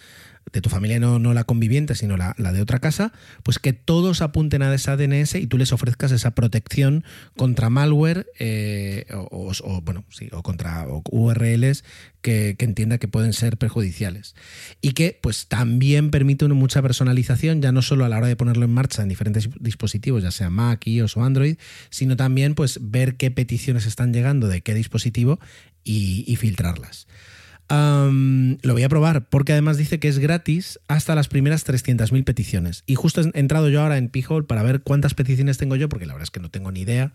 de 0.53 0.61
tu 0.61 0.69
familia 0.69 0.99
no, 0.99 1.19
no 1.19 1.33
la 1.35 1.45
conviviente, 1.45 1.95
sino 1.95 2.17
la, 2.17 2.35
la, 2.37 2.53
de 2.53 2.61
otra 2.61 2.79
casa, 2.79 3.13
pues 3.43 3.59
que 3.59 3.73
todos 3.73 4.21
apunten 4.21 4.63
a 4.63 4.75
esa 4.75 4.97
DNS 4.97 5.37
y 5.37 5.47
tú 5.47 5.57
les 5.57 5.73
ofrezcas 5.73 6.13
esa 6.13 6.33
protección 6.33 7.05
contra 7.37 7.71
malware 7.71 8.27
eh, 8.39 9.07
o, 9.13 9.53
bueno, 9.83 10.05
sí, 10.11 10.29
o 10.33 10.43
contra 10.43 10.87
URLs 11.11 11.85
que, 12.21 12.57
que, 12.59 12.65
entienda 12.65 12.99
que 12.99 13.09
pueden 13.09 13.33
ser 13.33 13.57
perjudiciales. 13.57 14.35
Y 14.81 14.93
que 14.93 15.19
pues 15.21 15.47
también 15.47 16.11
permite 16.11 16.45
una 16.45 16.55
mucha 16.55 16.83
personalización, 16.83 17.63
ya 17.63 17.73
no 17.73 17.81
solo 17.81 18.05
a 18.05 18.09
la 18.09 18.19
hora 18.19 18.27
de 18.27 18.37
ponerlo 18.37 18.65
en 18.65 18.75
marcha 18.75 19.03
en 19.03 19.09
diferentes 19.09 19.49
dispositivos, 19.59 20.23
ya 20.23 20.31
sea 20.31 20.51
Mac, 20.51 20.87
iOS 20.87 21.17
o 21.17 21.25
Android, 21.25 21.57
sino 21.89 22.17
también 22.17 22.55
pues 22.55 22.79
ver 22.83 23.17
qué 23.17 23.31
peticiones 23.31 23.87
están 23.87 24.13
llegando 24.13 24.49
de 24.49 24.61
qué 24.61 24.75
dispositivo 24.75 25.41
y 25.85 26.37
filtrarlas. 26.37 27.07
Lo 27.69 28.75
voy 28.75 28.83
a 28.83 28.89
probar 28.89 29.29
porque 29.29 29.53
además 29.53 29.79
dice 29.79 29.99
que 29.99 30.09
es 30.09 30.19
gratis 30.19 30.79
hasta 30.89 31.15
las 31.15 31.29
primeras 31.29 31.67
300.000 31.67 32.25
peticiones. 32.25 32.85
Y 32.87 32.97
justo 32.97 33.23
he 33.23 33.39
entrado 33.39 33.69
yo 33.69 33.81
ahora 33.81 33.97
en 33.97 34.09
P-Hole 34.09 34.47
para 34.47 34.63
ver 34.63 34.83
cuántas 34.83 35.15
peticiones 35.15 35.59
tengo 35.59 35.77
yo, 35.77 35.89
porque 35.89 36.07
la 36.07 36.13
verdad 36.13 36.25
es 36.25 36.31
que 36.31 36.41
no 36.41 36.51
tengo 36.51 36.71
ni 36.71 36.81
idea. 36.81 37.13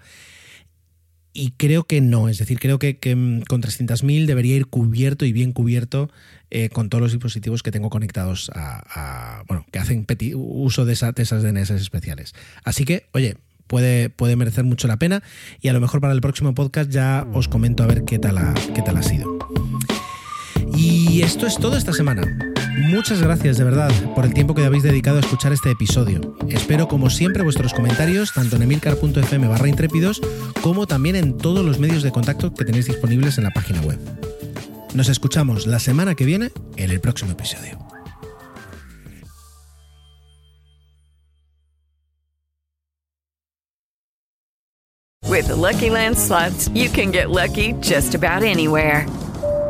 Y 1.34 1.52
creo 1.52 1.84
que 1.84 2.02
no, 2.02 2.30
es 2.30 2.40
decir, 2.40 2.60
creo 2.60 2.80
que, 2.80 2.98
que 2.98 3.12
con 3.48 3.62
300.000 3.62 4.26
debería 4.26 4.56
ir 4.56 4.66
cubierto 4.66 5.24
y 5.24 5.34
bien 5.34 5.52
cubierto 5.52 6.10
eh, 6.50 6.70
con 6.70 6.90
todos 6.90 7.04
los 7.04 7.12
dispositivos 7.12 7.62
que 7.62 7.70
tengo 7.70 7.92
conectados 7.92 8.50
a, 8.56 8.82
a 9.40 9.44
bueno, 9.48 9.64
que 9.72 9.78
hacen 9.78 10.08
uso 10.34 10.86
de, 10.86 10.94
esa, 10.94 11.12
de 11.12 11.22
esas 11.22 11.44
DNS 11.44 11.70
especiales. 11.70 12.34
Así 12.64 12.86
que, 12.86 13.06
oye, 13.12 13.38
puede, 13.68 14.10
puede 14.10 14.36
merecer 14.36 14.64
mucho 14.64 14.88
la 14.88 14.98
pena 14.98 15.22
y 15.62 15.68
a 15.68 15.74
lo 15.74 15.80
mejor 15.80 16.02
para 16.02 16.14
el 16.14 16.22
próximo 16.22 16.56
podcast 16.56 16.90
ya 16.90 17.28
os 17.34 17.48
comento 17.48 17.84
a 17.84 17.88
ver 17.88 18.04
qué 18.04 18.18
tal 18.18 18.40
ha, 18.40 18.56
qué 18.74 18.82
tal 18.82 18.98
ha 18.98 19.04
sido. 19.04 19.38
Y 21.18 21.24
esto 21.24 21.48
es 21.48 21.58
todo 21.58 21.76
esta 21.76 21.94
semana. 21.94 22.22
Muchas 22.78 23.24
gracias 23.24 23.58
de 23.58 23.64
verdad 23.64 23.92
por 24.14 24.24
el 24.24 24.36
tiempo 24.36 24.54
que 24.54 24.64
habéis 24.64 24.84
dedicado 24.84 25.18
a 25.18 25.22
escuchar 25.22 25.52
este 25.52 25.72
episodio. 25.72 26.38
Espero 26.48 26.88
como 26.88 27.10
siempre 27.10 27.42
vuestros 27.42 27.74
comentarios 27.74 28.34
tanto 28.34 28.56
en 28.56 28.62
emilcar.fm 28.62 29.48
barra 29.48 29.68
intrépidos 29.68 30.22
como 30.62 30.86
también 30.86 31.16
en 31.16 31.36
todos 31.36 31.66
los 31.66 31.80
medios 31.80 32.04
de 32.04 32.12
contacto 32.12 32.54
que 32.54 32.66
tenéis 32.66 32.86
disponibles 32.86 33.40
en 33.40 33.46
la 33.46 33.50
página 33.50 33.82
web. 33.82 33.98
Nos 34.94 35.10
escuchamos 35.10 35.66
la 35.66 35.80
semana 35.80 36.14
que 36.14 36.26
viene 36.26 36.52
en 36.76 36.92
el 36.92 37.02
próximo 37.02 37.32
episodio. 37.32 37.80
The. 48.88 49.27